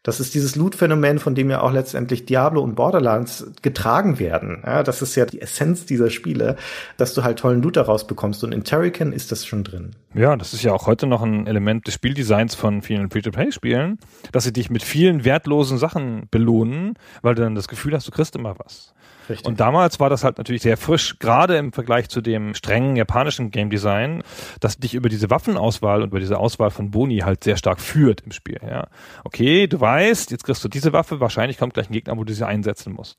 Das 0.05 0.19
ist 0.19 0.35
dieses 0.35 0.55
Loot-Phänomen, 0.55 1.17
von 1.17 1.33
dem 1.33 1.49
ja 1.49 1.61
auch 1.61 1.71
letztendlich 1.71 2.27
Diablo 2.27 2.61
und 2.61 2.75
Borderlands 2.75 3.47
getragen 3.63 4.19
werden. 4.19 4.61
Ja, 4.63 4.83
das 4.83 5.01
ist 5.01 5.15
ja 5.15 5.25
die 5.25 5.41
Essenz 5.41 5.87
dieser 5.87 6.11
Spiele, 6.11 6.57
dass 6.97 7.15
du 7.15 7.23
halt 7.23 7.39
tollen 7.39 7.63
Loot 7.63 7.75
daraus 7.75 8.05
bekommst. 8.05 8.43
Und 8.43 8.51
in 8.51 8.63
Terrican 8.63 9.11
ist 9.11 9.31
das 9.31 9.47
schon 9.47 9.63
drin. 9.63 9.95
Ja, 10.13 10.35
das 10.35 10.53
ist 10.53 10.61
ja 10.61 10.73
auch 10.73 10.85
heute 10.85 11.07
noch 11.07 11.23
ein 11.23 11.47
Element 11.47 11.87
des 11.87 11.95
Spieldesigns 11.95 12.53
von 12.53 12.83
vielen 12.83 13.09
Free-to-Play-Spielen, 13.09 13.97
dass 14.31 14.43
sie 14.43 14.53
dich 14.53 14.69
mit 14.69 14.83
vielen 14.83 15.25
wertlosen 15.25 15.79
Sachen 15.79 16.27
belohnen, 16.29 16.93
weil 17.23 17.33
du 17.33 17.41
dann 17.41 17.55
das 17.55 17.67
Gefühl 17.67 17.95
hast, 17.95 18.07
du 18.07 18.11
kriegst 18.11 18.35
immer 18.35 18.59
was. 18.59 18.93
Richtig. 19.29 19.47
Und 19.47 19.59
damals 19.59 19.99
war 19.99 20.09
das 20.09 20.23
halt 20.23 20.37
natürlich 20.37 20.61
sehr 20.61 20.77
frisch, 20.77 21.17
gerade 21.19 21.57
im 21.57 21.71
Vergleich 21.71 22.09
zu 22.09 22.21
dem 22.21 22.53
strengen 22.53 22.95
japanischen 22.95 23.51
Game 23.51 23.69
Design, 23.69 24.23
das 24.59 24.77
dich 24.77 24.93
über 24.93 25.09
diese 25.09 25.29
Waffenauswahl 25.29 26.01
und 26.01 26.09
über 26.09 26.19
diese 26.19 26.37
Auswahl 26.37 26.71
von 26.71 26.91
Boni 26.91 27.19
halt 27.19 27.43
sehr 27.43 27.57
stark 27.57 27.79
führt 27.79 28.21
im 28.21 28.31
Spiel. 28.31 28.59
Ja, 28.67 28.87
okay, 29.23 29.67
du 29.67 29.79
weißt, 29.79 30.31
jetzt 30.31 30.43
kriegst 30.43 30.63
du 30.63 30.67
diese 30.67 30.93
Waffe, 30.93 31.19
wahrscheinlich 31.19 31.57
kommt 31.57 31.73
gleich 31.73 31.89
ein 31.89 31.93
Gegner, 31.93 32.17
wo 32.17 32.23
du 32.23 32.33
sie 32.33 32.45
einsetzen 32.45 32.93
musst. 32.93 33.17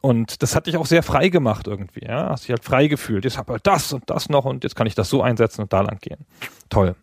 Und 0.00 0.42
das 0.42 0.54
hat 0.54 0.66
dich 0.66 0.76
auch 0.76 0.84
sehr 0.84 1.02
frei 1.02 1.30
gemacht 1.30 1.66
irgendwie, 1.66 2.04
ja. 2.04 2.28
Hast 2.28 2.44
dich 2.44 2.50
halt 2.50 2.62
frei 2.62 2.88
gefühlt. 2.88 3.24
Jetzt 3.24 3.38
hab 3.38 3.48
halt 3.48 3.66
das 3.66 3.90
und 3.94 4.10
das 4.10 4.28
noch 4.28 4.44
und 4.44 4.62
jetzt 4.62 4.76
kann 4.76 4.86
ich 4.86 4.94
das 4.94 5.08
so 5.08 5.22
einsetzen 5.22 5.62
und 5.62 5.72
da 5.72 5.80
lang 5.80 5.98
gehen. 6.00 6.26
Toll. 6.68 6.94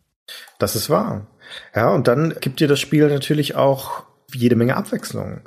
Das 0.59 0.75
ist 0.75 0.89
wahr. 0.91 1.25
Ja, 1.75 1.89
und 1.89 2.07
dann 2.07 2.35
gibt 2.39 2.59
dir 2.59 2.67
das 2.67 2.79
Spiel 2.79 3.09
natürlich 3.09 3.55
auch 3.55 4.03
jede 4.33 4.55
Menge 4.55 4.77
Abwechslung. 4.77 5.41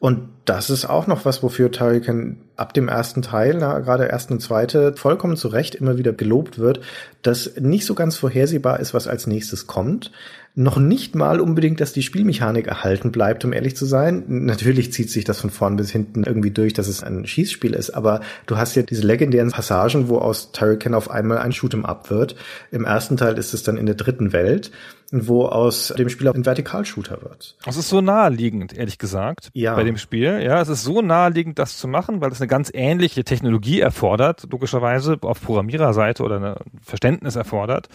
Und 0.00 0.28
das 0.44 0.70
ist 0.70 0.86
auch 0.86 1.08
noch 1.08 1.24
was, 1.24 1.42
wofür 1.42 1.72
Tarikan 1.72 2.36
ab 2.56 2.72
dem 2.72 2.88
ersten 2.88 3.20
Teil, 3.20 3.56
na, 3.58 3.80
gerade 3.80 4.08
ersten 4.08 4.34
und 4.34 4.40
zweite, 4.40 4.94
vollkommen 4.96 5.36
zu 5.36 5.48
Recht 5.48 5.74
immer 5.74 5.98
wieder 5.98 6.12
gelobt 6.12 6.58
wird, 6.58 6.80
dass 7.22 7.56
nicht 7.58 7.84
so 7.84 7.94
ganz 7.94 8.16
vorhersehbar 8.16 8.78
ist, 8.78 8.94
was 8.94 9.08
als 9.08 9.26
nächstes 9.26 9.66
kommt. 9.66 10.12
Noch 10.54 10.78
nicht 10.78 11.16
mal 11.16 11.40
unbedingt, 11.40 11.80
dass 11.80 11.92
die 11.92 12.02
Spielmechanik 12.02 12.68
erhalten 12.68 13.10
bleibt, 13.12 13.44
um 13.44 13.52
ehrlich 13.52 13.76
zu 13.76 13.86
sein. 13.86 14.24
Natürlich 14.28 14.92
zieht 14.92 15.10
sich 15.10 15.24
das 15.24 15.40
von 15.40 15.50
vorn 15.50 15.76
bis 15.76 15.90
hinten 15.90 16.24
irgendwie 16.24 16.50
durch, 16.52 16.72
dass 16.72 16.88
es 16.88 17.02
ein 17.02 17.26
Schießspiel 17.26 17.74
ist, 17.74 17.90
aber 17.90 18.20
du 18.46 18.56
hast 18.56 18.76
ja 18.76 18.82
diese 18.82 19.06
legendären 19.06 19.50
Passagen, 19.50 20.08
wo 20.08 20.18
aus 20.18 20.52
Tarikan 20.52 20.94
auf 20.94 21.10
einmal 21.10 21.38
ein 21.38 21.52
Shoot'em 21.52 21.84
Up 21.84 22.10
wird. 22.10 22.36
Im 22.70 22.84
ersten 22.84 23.16
Teil 23.16 23.36
ist 23.36 23.52
es 23.52 23.64
dann 23.64 23.76
in 23.76 23.86
der 23.86 23.94
dritten 23.96 24.32
Welt, 24.32 24.70
wo 25.10 25.46
aus 25.46 25.94
dem 25.96 26.08
Spieler 26.08 26.34
ein 26.34 26.44
Vertikalshooter 26.44 27.22
wird. 27.22 27.56
Das 27.64 27.76
ist 27.76 27.88
so 27.88 28.00
naheliegend, 28.00 28.76
ehrlich 28.76 28.98
gesagt, 28.98 29.50
Ja. 29.54 29.74
bei 29.74 29.84
dem 29.84 29.96
Spiel. 29.96 30.40
Ja, 30.42 30.60
es 30.60 30.68
ist 30.68 30.82
so 30.84 31.00
naheliegend, 31.02 31.58
das 31.58 31.78
zu 31.78 31.88
machen, 31.88 32.20
weil 32.20 32.30
es 32.30 32.40
eine 32.40 32.48
ganz 32.48 32.70
ähnliche 32.74 33.24
Technologie 33.24 33.80
erfordert, 33.80 34.46
logischerweise 34.50 35.16
auf 35.22 35.40
Programmiererseite 35.42 36.22
oder 36.22 36.40
ein 36.40 36.80
Verständnis 36.82 37.36
erfordert. 37.36 37.88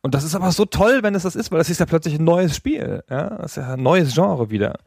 Und 0.00 0.14
das 0.14 0.24
ist 0.24 0.34
aber 0.34 0.50
so 0.52 0.64
toll, 0.64 1.00
wenn 1.02 1.14
es 1.14 1.24
das 1.24 1.36
ist, 1.36 1.50
weil 1.52 1.58
das 1.58 1.70
ist 1.70 1.80
ja 1.80 1.86
plötzlich 1.86 2.18
ein 2.18 2.24
neues 2.24 2.56
Spiel. 2.56 3.02
Ja, 3.10 3.30
das 3.38 3.52
ist 3.52 3.56
ja 3.56 3.74
ein 3.74 3.82
neues 3.82 4.14
Genre 4.14 4.50
wieder. 4.50 4.78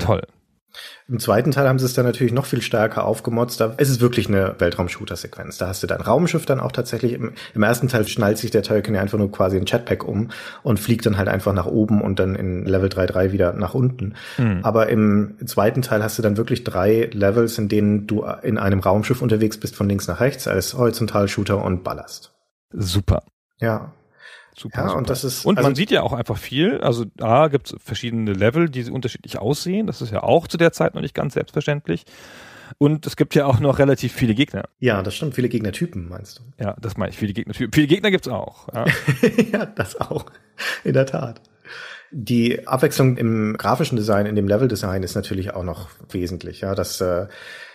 Toll. 0.00 0.22
Im 1.08 1.18
zweiten 1.18 1.50
Teil 1.50 1.66
haben 1.66 1.78
sie 1.78 1.86
es 1.86 1.94
dann 1.94 2.04
natürlich 2.04 2.32
noch 2.32 2.46
viel 2.46 2.60
stärker 2.60 3.04
aufgemotzt. 3.04 3.60
Da 3.60 3.74
ist 3.78 3.88
es 3.88 4.00
wirklich 4.00 4.28
eine 4.28 4.56
Weltraum-Shooter-Sequenz. 4.58 5.58
Da 5.58 5.68
hast 5.68 5.82
du 5.82 5.86
dein 5.86 6.00
Raumschiff 6.00 6.44
dann 6.44 6.60
auch 6.60 6.72
tatsächlich. 6.72 7.14
Im, 7.14 7.32
im 7.54 7.62
ersten 7.62 7.88
Teil 7.88 8.06
schnallt 8.06 8.38
sich 8.38 8.50
der 8.50 8.62
Tolkien 8.62 8.94
ja 8.94 9.00
einfach 9.00 9.18
nur 9.18 9.32
quasi 9.32 9.56
ein 9.56 9.66
Jetpack 9.66 10.06
um 10.06 10.30
und 10.62 10.78
fliegt 10.78 11.06
dann 11.06 11.16
halt 11.16 11.28
einfach 11.28 11.52
nach 11.52 11.66
oben 11.66 12.02
und 12.02 12.18
dann 12.18 12.34
in 12.34 12.64
Level 12.64 12.88
3.3 12.88 13.32
wieder 13.32 13.52
nach 13.54 13.74
unten. 13.74 14.14
Aber 14.62 14.88
im 14.88 15.36
zweiten 15.46 15.82
Teil 15.82 16.02
hast 16.02 16.18
du 16.18 16.22
dann 16.22 16.36
wirklich 16.36 16.64
drei 16.64 17.08
Levels, 17.12 17.58
in 17.58 17.68
denen 17.68 18.06
du 18.06 18.24
in 18.42 18.58
einem 18.58 18.80
Raumschiff 18.80 19.22
unterwegs 19.22 19.58
bist, 19.58 19.76
von 19.76 19.88
links 19.88 20.08
nach 20.08 20.20
rechts, 20.20 20.46
als 20.46 20.74
Horizontal-Shooter 20.74 21.62
und 21.62 21.84
ballerst. 21.84 22.34
Super. 22.70 23.22
Ja. 23.60 23.92
Super, 24.58 24.78
Ja, 24.80 24.86
super. 24.88 24.98
und 24.98 25.10
das 25.10 25.24
ist- 25.24 25.44
und 25.46 25.56
also- 25.58 25.68
man 25.68 25.74
sieht 25.76 25.90
ja 25.90 26.02
auch 26.02 26.12
einfach 26.12 26.36
viel. 26.36 26.80
Also 26.80 27.04
da 27.16 27.48
gibt 27.48 27.72
es 27.72 27.76
verschiedene 27.82 28.32
Level, 28.32 28.68
die 28.68 28.90
unterschiedlich 28.90 29.38
aussehen. 29.38 29.86
Das 29.86 30.02
ist 30.02 30.10
ja 30.12 30.22
auch 30.22 30.48
zu 30.48 30.56
der 30.56 30.72
Zeit 30.72 30.94
noch 30.94 31.02
nicht 31.02 31.14
ganz 31.14 31.34
selbstverständlich. 31.34 32.04
Und 32.76 33.06
es 33.06 33.16
gibt 33.16 33.34
ja 33.34 33.46
auch 33.46 33.60
noch 33.60 33.78
relativ 33.78 34.12
viele 34.12 34.34
Gegner. 34.34 34.64
Ja, 34.78 35.02
das 35.02 35.14
stimmt. 35.14 35.34
Viele 35.34 35.48
Gegnertypen, 35.48 36.08
meinst 36.08 36.38
du? 36.40 36.42
Ja, 36.62 36.76
das 36.80 36.96
meine 36.98 37.10
ich. 37.10 37.16
Viele 37.16 37.32
Gegner. 37.32 37.54
Viele 37.54 37.86
Gegner 37.86 38.10
gibt's 38.10 38.28
auch. 38.28 38.68
Ja. 38.74 38.84
ja, 39.52 39.66
das 39.66 39.98
auch. 40.00 40.26
In 40.84 40.92
der 40.92 41.06
Tat. 41.06 41.40
Die 42.10 42.66
Abwechslung 42.66 43.18
im 43.18 43.56
grafischen 43.58 43.96
Design, 43.96 44.24
in 44.24 44.34
dem 44.34 44.48
Leveldesign 44.48 45.02
ist 45.02 45.14
natürlich 45.14 45.52
auch 45.52 45.62
noch 45.62 45.88
wesentlich. 46.10 46.62
Ja, 46.62 46.74
das 46.74 47.02
äh, 47.02 47.26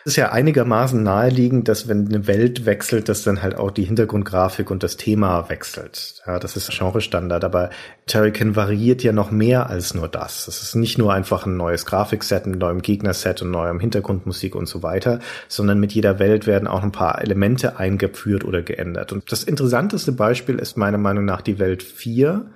ist 0.05 0.15
ja 0.15 0.31
einigermaßen 0.31 1.01
naheliegend, 1.01 1.67
dass 1.67 1.87
wenn 1.87 2.07
eine 2.07 2.25
Welt 2.25 2.65
wechselt, 2.65 3.09
dass 3.09 3.23
dann 3.23 3.43
halt 3.43 3.55
auch 3.55 3.69
die 3.69 3.83
Hintergrundgrafik 3.83 4.71
und 4.71 4.81
das 4.81 4.97
Thema 4.97 5.49
wechselt. 5.49 6.21
Ja, 6.25 6.39
das 6.39 6.57
ist 6.57 6.71
Genre-Standard. 6.71 7.43
Aber 7.43 7.69
Terrican 8.07 8.55
variiert 8.55 9.03
ja 9.03 9.13
noch 9.13 9.29
mehr 9.29 9.69
als 9.69 9.93
nur 9.93 10.07
das. 10.07 10.47
Es 10.47 10.63
ist 10.63 10.75
nicht 10.75 10.97
nur 10.97 11.13
einfach 11.13 11.45
ein 11.45 11.55
neues 11.55 11.85
Grafikset, 11.85 12.47
ein 12.47 12.57
neuem 12.57 12.81
Gegnerset 12.81 13.43
und 13.43 13.51
neuem 13.51 13.79
Hintergrundmusik 13.79 14.55
und 14.55 14.67
so 14.67 14.81
weiter, 14.81 15.19
sondern 15.47 15.79
mit 15.79 15.93
jeder 15.93 16.17
Welt 16.17 16.47
werden 16.47 16.67
auch 16.67 16.81
ein 16.81 16.91
paar 16.91 17.21
Elemente 17.21 17.77
eingeführt 17.77 18.43
oder 18.43 18.63
geändert. 18.63 19.13
Und 19.13 19.31
das 19.31 19.43
interessanteste 19.43 20.11
Beispiel 20.11 20.57
ist 20.57 20.75
meiner 20.75 20.97
Meinung 20.97 21.23
nach 21.23 21.41
die 21.41 21.59
Welt 21.59 21.83
4 21.83 22.47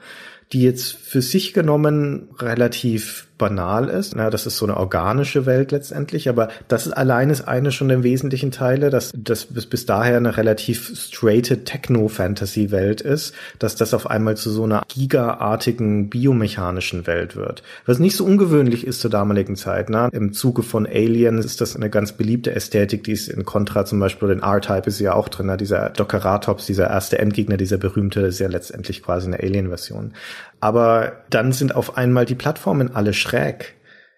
die 0.54 0.62
jetzt 0.62 0.94
für 0.94 1.22
sich 1.22 1.54
genommen 1.54 2.30
relativ 2.40 3.27
banal 3.38 3.90
ist. 3.90 4.16
Na, 4.16 4.30
das 4.30 4.46
ist 4.46 4.58
so 4.58 4.66
eine 4.66 4.78
organische 4.78 5.46
Welt 5.46 5.72
letztendlich, 5.72 6.30
aber 6.30 6.50
das 6.68 6.92
allein 6.92 7.30
ist 7.30 7.48
eine 7.48 7.72
schon 7.72 7.90
der 7.90 8.04
wesentlichen 8.04 8.52
Teile, 8.52 8.90
dass 8.90 9.12
das 9.16 9.46
bis, 9.46 9.86
daher 9.86 10.18
eine 10.18 10.38
relativ 10.38 10.94
straighte 10.96 11.64
Techno-Fantasy-Welt 11.64 13.02
ist, 13.02 13.34
dass 13.60 13.76
das 13.76 13.94
auf 13.94 14.10
einmal 14.10 14.38
zu 14.38 14.50
so 14.50 14.64
einer 14.64 14.84
gigaartigen 14.88 16.10
biomechanischen 16.10 17.08
Welt 17.08 17.36
wird. 17.36 17.64
Was 17.86 18.00
nicht 18.00 18.16
so 18.16 18.26
ungewöhnlich 18.26 18.86
ist 18.86 19.02
zur 19.02 19.12
damaligen 19.12 19.56
Zeit. 19.56 19.90
Na? 19.90 20.08
Im 20.10 20.34
Zuge 20.34 20.64
von 20.64 20.86
Alien 20.86 21.38
ist 21.38 21.62
das 21.62 21.76
eine 21.76 21.90
ganz 21.90 22.14
beliebte 22.14 22.56
Ästhetik, 22.56 23.04
die 23.04 23.14
ist 23.14 23.30
in 23.30 23.46
Contra 23.46 23.86
zum 23.86 24.00
Beispiel, 24.00 24.30
in 24.30 24.42
R-Type 24.42 24.88
ist 24.88 25.00
ja 25.00 25.14
auch 25.14 25.30
drin, 25.30 25.48
na? 25.48 25.58
dieser 25.58 25.90
Dockeratops, 25.90 26.66
dieser 26.66 26.90
erste 26.90 27.20
Endgegner, 27.20 27.58
dieser 27.58 27.78
berühmte, 27.78 28.22
ist 28.22 28.40
ja 28.40 28.48
letztendlich 28.48 29.04
quasi 29.04 29.28
eine 29.28 29.40
Alien-Version. 29.40 30.14
Aber 30.60 31.18
dann 31.30 31.52
sind 31.52 31.76
auf 31.76 31.98
einmal 31.98 32.26
die 32.26 32.36
Plattformen 32.36 32.96
alle 32.96 33.14
schräg 33.28 33.76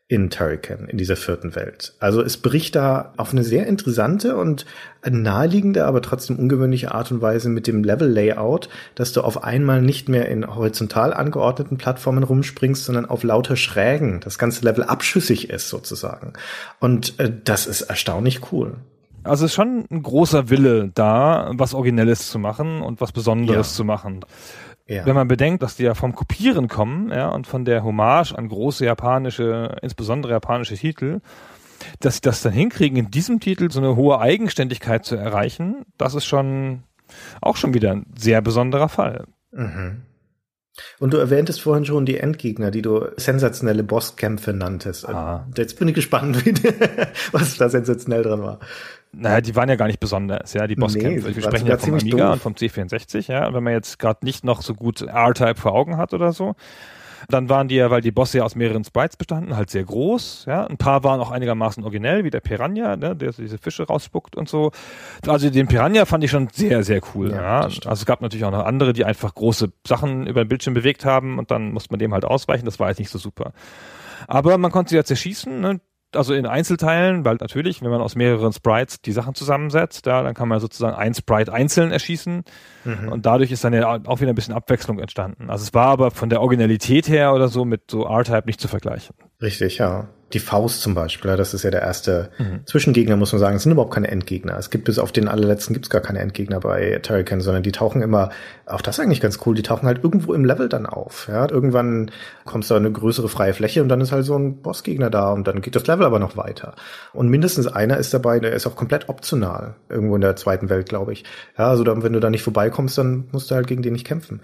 in 0.07 0.31
Turrican, 0.31 0.87
in 0.87 0.97
dieser 0.97 1.15
vierten 1.15 1.55
Welt. 1.55 1.93
Also 1.99 2.23
es 2.23 2.37
bricht 2.37 2.75
da 2.75 3.13
auf 3.17 3.31
eine 3.31 3.43
sehr 3.43 3.67
interessante 3.67 4.35
und 4.37 4.65
naheliegende, 5.07 5.85
aber 5.85 6.01
trotzdem 6.01 6.37
ungewöhnliche 6.37 6.95
Art 6.95 7.11
und 7.11 7.21
Weise 7.21 7.47
mit 7.47 7.67
dem 7.67 7.83
Level-Layout, 7.83 8.69
dass 8.95 9.13
du 9.13 9.21
auf 9.21 9.43
einmal 9.43 9.83
nicht 9.83 10.09
mehr 10.09 10.27
in 10.27 10.47
horizontal 10.47 11.13
angeordneten 11.13 11.77
Plattformen 11.77 12.23
rumspringst, 12.23 12.85
sondern 12.85 13.05
auf 13.05 13.21
lauter 13.21 13.55
Schrägen, 13.55 14.19
das 14.21 14.39
ganze 14.39 14.65
Level 14.65 14.83
abschüssig 14.83 15.51
ist 15.51 15.69
sozusagen. 15.69 16.33
Und 16.79 17.19
äh, 17.19 17.31
das 17.43 17.67
ist 17.67 17.81
erstaunlich 17.81 18.51
cool. 18.51 18.77
Also 19.23 19.45
es 19.45 19.51
ist 19.51 19.55
schon 19.55 19.85
ein 19.91 20.01
großer 20.01 20.49
Wille 20.49 20.89
da, 20.95 21.51
was 21.53 21.75
Originelles 21.75 22.29
zu 22.29 22.39
machen 22.39 22.81
und 22.81 22.99
was 22.99 23.11
Besonderes 23.11 23.71
ja. 23.71 23.75
zu 23.75 23.83
machen. 23.83 24.21
Ja. 24.89 25.05
Wenn 25.05 25.13
man 25.13 25.27
bedenkt, 25.27 25.61
dass 25.61 25.75
die 25.75 25.83
ja 25.83 25.93
vom 25.93 26.15
Kopieren 26.15 26.67
kommen, 26.67 27.11
ja, 27.11 27.29
und 27.29 27.45
von 27.45 27.63
der 27.63 27.83
Hommage 27.83 28.33
an 28.33 28.49
große 28.49 28.85
japanische, 28.85 29.77
insbesondere 29.83 30.33
japanische 30.33 30.75
Titel, 30.75 31.21
dass 31.99 32.15
sie 32.15 32.21
das 32.21 32.41
dann 32.41 32.53
hinkriegen, 32.53 32.97
in 32.97 33.11
diesem 33.11 33.39
Titel 33.39 33.69
so 33.69 33.79
eine 33.79 33.95
hohe 33.95 34.19
Eigenständigkeit 34.19 35.05
zu 35.05 35.15
erreichen, 35.15 35.85
das 35.97 36.15
ist 36.15 36.25
schon 36.25 36.83
auch 37.39 37.55
schon 37.55 37.75
wieder 37.75 37.91
ein 37.91 38.07
sehr 38.17 38.41
besonderer 38.41 38.89
Fall. 38.89 39.25
Mhm. 39.51 40.01
Und 40.97 41.13
du 41.13 41.17
erwähntest 41.17 41.61
vorhin 41.61 41.85
schon 41.85 42.05
die 42.05 42.17
Endgegner, 42.17 42.71
die 42.71 42.81
du 42.81 43.07
sensationelle 43.17 43.83
Bosskämpfe 43.83 44.53
nanntest. 44.53 45.07
Ah. 45.07 45.47
Jetzt 45.55 45.77
bin 45.77 45.87
ich 45.89 45.93
gespannt, 45.93 46.43
was 47.31 47.57
da 47.57 47.69
sensationell 47.69 48.23
dran 48.23 48.41
war. 48.41 48.59
Naja, 49.11 49.41
die 49.41 49.55
waren 49.55 49.69
ja 49.69 49.75
gar 49.75 49.87
nicht 49.87 49.99
besonders, 49.99 50.53
ja, 50.53 50.67
die 50.67 50.75
Bosskämpfe. 50.75 51.29
Nee, 51.29 51.35
Wir 51.35 51.41
sprechen 51.43 51.67
ja 51.67 51.77
vom 51.77 51.95
Amiga 51.95 52.25
doof. 52.25 52.33
und 52.33 52.41
vom 52.41 52.53
C64, 52.53 53.31
ja. 53.31 53.47
Und 53.47 53.55
wenn 53.55 53.63
man 53.63 53.73
jetzt 53.73 53.97
gerade 53.97 54.23
nicht 54.23 54.43
noch 54.43 54.61
so 54.61 54.75
gut 54.75 55.01
R-Type 55.01 55.55
vor 55.55 55.73
Augen 55.73 55.97
hat 55.97 56.13
oder 56.13 56.31
so, 56.31 56.55
dann 57.27 57.49
waren 57.49 57.67
die 57.67 57.75
ja, 57.75 57.91
weil 57.91 58.01
die 58.01 58.11
Bosse 58.11 58.37
ja 58.37 58.43
aus 58.43 58.55
mehreren 58.55 58.83
Sprites 58.83 59.17
bestanden, 59.17 59.55
halt 59.55 59.69
sehr 59.69 59.83
groß. 59.83 60.45
Ja, 60.47 60.65
ein 60.67 60.77
paar 60.77 61.03
waren 61.03 61.19
auch 61.19 61.31
einigermaßen 61.31 61.83
originell, 61.83 62.23
wie 62.23 62.29
der 62.29 62.39
Piranha, 62.39 62.95
ne, 62.95 63.15
der 63.15 63.31
diese 63.33 63.57
Fische 63.57 63.83
rausspuckt 63.87 64.35
und 64.37 64.47
so. 64.47 64.71
Also 65.27 65.49
den 65.49 65.67
Piranha 65.67 66.05
fand 66.05 66.23
ich 66.23 66.31
schon 66.31 66.47
sehr, 66.51 66.83
sehr 66.83 67.01
cool. 67.13 67.31
Ja, 67.31 67.41
ja. 67.41 67.59
Also 67.61 67.89
es 67.89 68.05
gab 68.05 68.21
natürlich 68.21 68.45
auch 68.45 68.51
noch 68.51 68.65
andere, 68.65 68.93
die 68.93 69.05
einfach 69.05 69.33
große 69.33 69.71
Sachen 69.85 70.27
über 70.27 70.43
den 70.45 70.49
Bildschirm 70.49 70.73
bewegt 70.73 71.03
haben 71.03 71.39
und 71.39 71.51
dann 71.51 71.71
musste 71.73 71.91
man 71.91 71.99
dem 71.99 72.13
halt 72.13 72.25
ausweichen. 72.25 72.65
Das 72.65 72.79
war 72.79 72.89
jetzt 72.89 72.99
nicht 72.99 73.11
so 73.11 73.17
super. 73.17 73.51
Aber 74.27 74.57
man 74.57 74.71
konnte 74.71 74.91
sie 74.91 74.95
ja 74.95 75.03
zerschießen. 75.03 75.59
Ne? 75.59 75.81
Also 76.15 76.33
in 76.33 76.45
Einzelteilen, 76.45 77.25
weil 77.25 77.37
natürlich, 77.39 77.81
wenn 77.81 77.89
man 77.89 78.01
aus 78.01 78.15
mehreren 78.15 78.53
Sprites 78.53 79.01
die 79.01 79.11
Sachen 79.11 79.35
zusammensetzt, 79.35 80.05
ja, 80.05 80.23
dann 80.23 80.33
kann 80.33 80.47
man 80.47 80.59
sozusagen 80.59 80.95
ein 80.95 81.13
Sprite 81.13 81.53
einzeln 81.53 81.91
erschießen 81.91 82.43
mhm. 82.85 83.09
und 83.09 83.25
dadurch 83.25 83.51
ist 83.51 83.63
dann 83.63 83.73
ja 83.73 83.99
auch 84.05 84.21
wieder 84.21 84.31
ein 84.31 84.35
bisschen 84.35 84.53
Abwechslung 84.53 84.99
entstanden. 84.99 85.49
Also 85.49 85.63
es 85.63 85.73
war 85.73 85.87
aber 85.87 86.11
von 86.11 86.29
der 86.29 86.41
Originalität 86.41 87.07
her 87.09 87.33
oder 87.33 87.47
so 87.47 87.65
mit 87.65 87.91
so 87.91 88.05
R-Type 88.05 88.43
nicht 88.45 88.59
zu 88.59 88.67
vergleichen. 88.67 89.15
Richtig, 89.41 89.77
ja 89.77 90.09
die 90.33 90.39
Faust 90.39 90.81
zum 90.81 90.93
Beispiel, 90.93 91.35
das 91.35 91.53
ist 91.53 91.63
ja 91.63 91.71
der 91.71 91.81
erste 91.81 92.29
mhm. 92.37 92.65
Zwischengegner, 92.65 93.15
muss 93.15 93.31
man 93.31 93.39
sagen. 93.39 93.55
Es 93.55 93.63
sind 93.63 93.71
überhaupt 93.71 93.93
keine 93.93 94.09
Endgegner. 94.09 94.57
Es 94.57 94.69
gibt 94.69 94.85
bis 94.85 94.99
auf 94.99 95.11
den 95.11 95.27
allerletzten 95.27 95.73
gibt's 95.73 95.89
gar 95.89 96.01
keine 96.01 96.19
Endgegner 96.19 96.59
bei 96.59 96.99
Turrican, 97.01 97.41
sondern 97.41 97.63
die 97.63 97.71
tauchen 97.71 98.01
immer, 98.01 98.29
auch 98.67 98.81
das 98.81 98.97
ist 98.97 99.03
eigentlich 99.03 99.21
ganz 99.21 99.39
cool, 99.45 99.55
die 99.55 99.63
tauchen 99.63 99.87
halt 99.87 100.03
irgendwo 100.03 100.33
im 100.33 100.45
Level 100.45 100.69
dann 100.69 100.85
auf. 100.85 101.27
Ja? 101.31 101.49
Irgendwann 101.49 102.11
kommst 102.45 102.69
du 102.69 102.75
eine 102.75 102.91
größere 102.91 103.27
freie 103.27 103.53
Fläche 103.53 103.81
und 103.81 103.89
dann 103.89 104.01
ist 104.01 104.11
halt 104.11 104.25
so 104.25 104.37
ein 104.37 104.61
Bossgegner 104.61 105.09
da 105.09 105.31
und 105.31 105.47
dann 105.47 105.61
geht 105.61 105.75
das 105.75 105.87
Level 105.87 106.05
aber 106.05 106.19
noch 106.19 106.37
weiter. 106.37 106.75
Und 107.13 107.29
mindestens 107.29 107.65
einer 107.67 107.97
ist 107.97 108.13
dabei, 108.13 108.39
der 108.39 108.53
ist 108.53 108.67
auch 108.67 108.75
komplett 108.75 109.09
optional, 109.09 109.75
irgendwo 109.89 110.15
in 110.15 110.21
der 110.21 110.35
zweiten 110.35 110.69
Welt, 110.69 110.89
glaube 110.89 111.13
ich. 111.13 111.23
Ja, 111.57 111.69
also 111.69 111.83
dann, 111.83 112.03
wenn 112.03 112.13
du 112.13 112.19
da 112.19 112.29
nicht 112.29 112.43
vorbeikommst, 112.43 112.97
dann 112.97 113.27
musst 113.31 113.49
du 113.49 113.55
halt 113.55 113.67
gegen 113.67 113.81
den 113.81 113.93
nicht 113.93 114.05
kämpfen. 114.05 114.41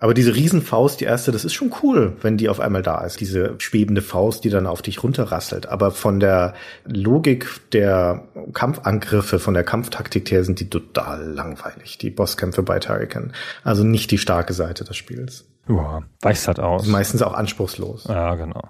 Aber 0.00 0.12
diese 0.12 0.34
Riesenfaust, 0.34 1.00
die 1.00 1.04
erste, 1.04 1.30
das 1.30 1.44
ist 1.44 1.54
schon 1.54 1.72
cool, 1.82 2.16
wenn 2.20 2.36
die 2.36 2.48
auf 2.48 2.58
einmal 2.58 2.82
da 2.82 3.04
ist. 3.04 3.20
Diese 3.20 3.54
schwebende 3.58 4.02
Faust, 4.02 4.42
die 4.44 4.50
dann 4.50 4.66
auf 4.66 4.82
dich 4.82 5.02
runterrasselt. 5.02 5.66
Aber 5.66 5.92
von 5.92 6.18
der 6.18 6.54
Logik 6.84 7.70
der 7.72 8.26
Kampfangriffe, 8.52 9.38
von 9.38 9.54
der 9.54 9.62
Kampftaktik 9.62 10.30
her 10.30 10.42
sind 10.42 10.58
die 10.58 10.68
total 10.68 11.30
langweilig, 11.30 11.96
die 11.98 12.10
Bosskämpfe 12.10 12.62
bei 12.64 12.80
Tarikan. 12.80 13.32
Also 13.62 13.84
nicht 13.84 14.10
die 14.10 14.18
starke 14.18 14.52
Seite 14.52 14.84
des 14.84 14.96
Spiels. 14.96 15.46
Ja, 15.68 16.02
weicht 16.20 16.46
halt 16.48 16.60
aus. 16.60 16.86
Meistens 16.86 17.22
auch 17.22 17.34
anspruchslos. 17.34 18.04
Ja, 18.08 18.34
genau. 18.34 18.62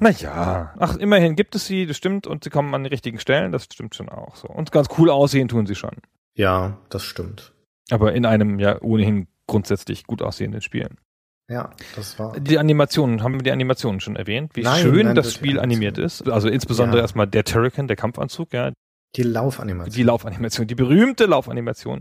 Naja, 0.00 0.74
ach, 0.78 0.96
immerhin 0.96 1.36
gibt 1.36 1.54
es 1.54 1.66
sie, 1.66 1.86
das 1.86 1.96
stimmt, 1.96 2.26
und 2.26 2.42
sie 2.44 2.50
kommen 2.50 2.74
an 2.74 2.82
die 2.82 2.90
richtigen 2.90 3.20
Stellen, 3.20 3.52
das 3.52 3.64
stimmt 3.64 3.94
schon 3.94 4.08
auch 4.08 4.34
so. 4.34 4.48
Und 4.48 4.72
ganz 4.72 4.88
cool 4.98 5.08
aussehen 5.08 5.46
tun 5.46 5.66
sie 5.66 5.76
schon. 5.76 5.96
Ja, 6.34 6.78
das 6.90 7.04
stimmt. 7.04 7.52
Aber 7.90 8.12
in 8.12 8.26
einem 8.26 8.58
ja 8.58 8.82
ohnehin 8.82 9.28
grundsätzlich 9.46 10.04
gut 10.04 10.22
aussehenden 10.22 10.60
Spielen. 10.60 10.98
Ja, 11.48 11.70
das 11.94 12.18
war. 12.18 12.38
Die 12.40 12.58
Animationen, 12.58 13.22
haben 13.22 13.34
wir 13.34 13.42
die 13.42 13.52
Animationen 13.52 14.00
schon 14.00 14.16
erwähnt? 14.16 14.52
Wie 14.54 14.62
nein, 14.62 14.80
schön 14.80 15.06
nein, 15.06 15.14
das 15.14 15.34
Spiel 15.34 15.60
animiert 15.60 15.98
ist. 15.98 16.28
Also 16.28 16.48
insbesondere 16.48 16.98
ja. 16.98 17.02
erstmal 17.02 17.26
der 17.26 17.44
Turrican, 17.44 17.86
der 17.86 17.96
Kampfanzug, 17.96 18.52
ja. 18.52 18.72
Die 19.16 19.22
Laufanimation. 19.22 19.94
Die 19.94 20.02
Laufanimation, 20.02 20.66
die 20.66 20.74
berühmte 20.74 21.26
Laufanimation. 21.26 22.00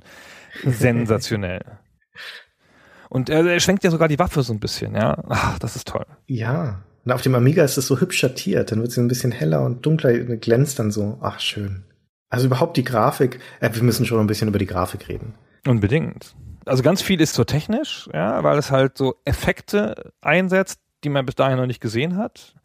Sensationell. 0.64 1.62
Und 3.10 3.30
er, 3.30 3.46
er 3.46 3.60
schwenkt 3.60 3.84
ja 3.84 3.92
sogar 3.92 4.08
die 4.08 4.18
Waffe 4.18 4.42
so 4.42 4.54
ein 4.54 4.60
bisschen, 4.60 4.96
ja. 4.96 5.22
Ach, 5.30 5.60
das 5.60 5.76
ist 5.76 5.88
toll. 5.88 6.06
Ja. 6.26 6.82
Und 7.06 7.12
auf 7.12 7.22
dem 7.22 7.36
Amiga 7.36 7.64
ist 7.64 7.78
es 7.78 7.86
so 7.86 8.00
hübsch 8.00 8.18
schattiert. 8.18 8.72
Dann 8.72 8.82
wird 8.82 8.92
sie 8.92 9.02
ein 9.02 9.10
bisschen 9.10 9.32
heller 9.32 9.64
und 9.64 9.86
dunkler, 9.86 10.14
glänzt 10.14 10.80
dann 10.80 10.90
so. 10.90 11.20
Ach, 11.22 11.40
schön. 11.40 11.84
Also 12.30 12.48
überhaupt 12.48 12.78
die 12.78 12.84
Grafik. 12.84 13.40
Äh, 13.60 13.70
wir 13.74 13.84
müssen 13.84 14.06
schon 14.06 14.20
ein 14.20 14.26
bisschen 14.26 14.48
über 14.48 14.58
die 14.58 14.66
Grafik 14.66 15.10
reden. 15.10 15.36
Unbedingt 15.68 16.34
also 16.66 16.84
ganz 16.84 17.02
viel 17.02 17.22
ist 17.22 17.34
so 17.34 17.44
technisch, 17.44 18.10
ja, 18.14 18.44
weil 18.44 18.58
es 18.58 18.72
halt 18.72 18.98
so 18.98 19.16
Effekte 19.26 20.14
einsetzt, 20.22 20.80
die 21.04 21.10
man 21.10 21.26
bis 21.26 21.36
dahin 21.36 21.58
noch 21.58 21.66
nicht 21.66 21.82
gesehen 21.82 22.18
hat. 22.18 22.56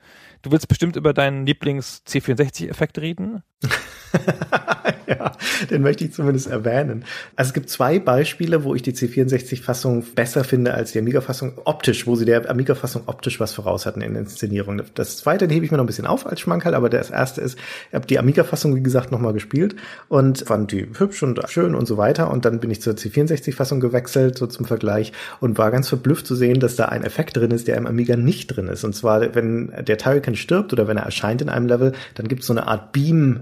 Du 0.42 0.52
willst 0.52 0.68
bestimmt 0.68 0.96
über 0.96 1.12
deinen 1.12 1.46
Lieblings-C64-Effekt 1.46 2.98
reden. 2.98 3.42
ja, 5.06 5.32
den 5.70 5.82
möchte 5.82 6.04
ich 6.04 6.12
zumindest 6.12 6.48
erwähnen. 6.48 7.04
Also 7.36 7.50
es 7.50 7.54
gibt 7.54 7.70
zwei 7.70 7.98
Beispiele, 7.98 8.64
wo 8.64 8.74
ich 8.74 8.82
die 8.82 8.92
C64-Fassung 8.92 10.04
besser 10.14 10.44
finde 10.44 10.74
als 10.74 10.92
die 10.92 10.98
Amiga-Fassung 10.98 11.52
optisch, 11.64 12.06
wo 12.06 12.14
sie 12.14 12.24
der 12.24 12.48
Amiga-Fassung 12.48 13.02
optisch 13.06 13.40
was 13.40 13.52
voraus 13.52 13.86
hatten 13.86 14.00
in 14.00 14.12
der 14.12 14.22
Inszenierung. 14.22 14.82
Das 14.94 15.18
zweite 15.18 15.46
hebe 15.46 15.64
ich 15.64 15.70
mir 15.70 15.78
noch 15.78 15.84
ein 15.84 15.88
bisschen 15.88 16.06
auf 16.06 16.26
als 16.26 16.40
Schmankerl, 16.40 16.74
aber 16.74 16.90
das 16.90 17.10
erste 17.10 17.40
ist, 17.40 17.58
ich 17.88 17.94
habe 17.94 18.06
die 18.06 18.18
Amiga-Fassung, 18.18 18.74
wie 18.76 18.82
gesagt, 18.82 19.10
nochmal 19.12 19.32
gespielt 19.32 19.76
und 20.08 20.40
fand 20.46 20.72
die 20.72 20.88
hübsch 20.98 21.22
und 21.22 21.40
schön 21.48 21.74
und 21.74 21.86
so 21.86 21.96
weiter. 21.96 22.30
Und 22.30 22.44
dann 22.44 22.60
bin 22.60 22.70
ich 22.70 22.80
zur 22.80 22.94
C64-Fassung 22.94 23.80
gewechselt, 23.80 24.38
so 24.38 24.46
zum 24.46 24.66
Vergleich, 24.66 25.12
und 25.40 25.58
war 25.58 25.70
ganz 25.70 25.88
verblüfft 25.88 26.26
zu 26.26 26.34
sehen, 26.34 26.60
dass 26.60 26.76
da 26.76 26.86
ein 26.86 27.04
Effekt 27.04 27.36
drin 27.36 27.50
ist, 27.50 27.68
der 27.68 27.76
im 27.76 27.86
Amiga 27.86 28.16
nicht 28.16 28.48
drin 28.48 28.68
ist. 28.68 28.84
Und 28.84 28.94
zwar, 28.94 29.34
wenn 29.34 29.72
der 29.86 29.98
Turrican 29.98 30.36
stirbt 30.36 30.72
oder 30.72 30.88
wenn 30.88 30.96
er 30.96 31.04
erscheint 31.04 31.42
in 31.42 31.48
einem 31.48 31.66
Level, 31.66 31.92
dann 32.14 32.28
gibt 32.28 32.42
es 32.42 32.46
so 32.46 32.52
eine 32.52 32.66
Art 32.66 32.92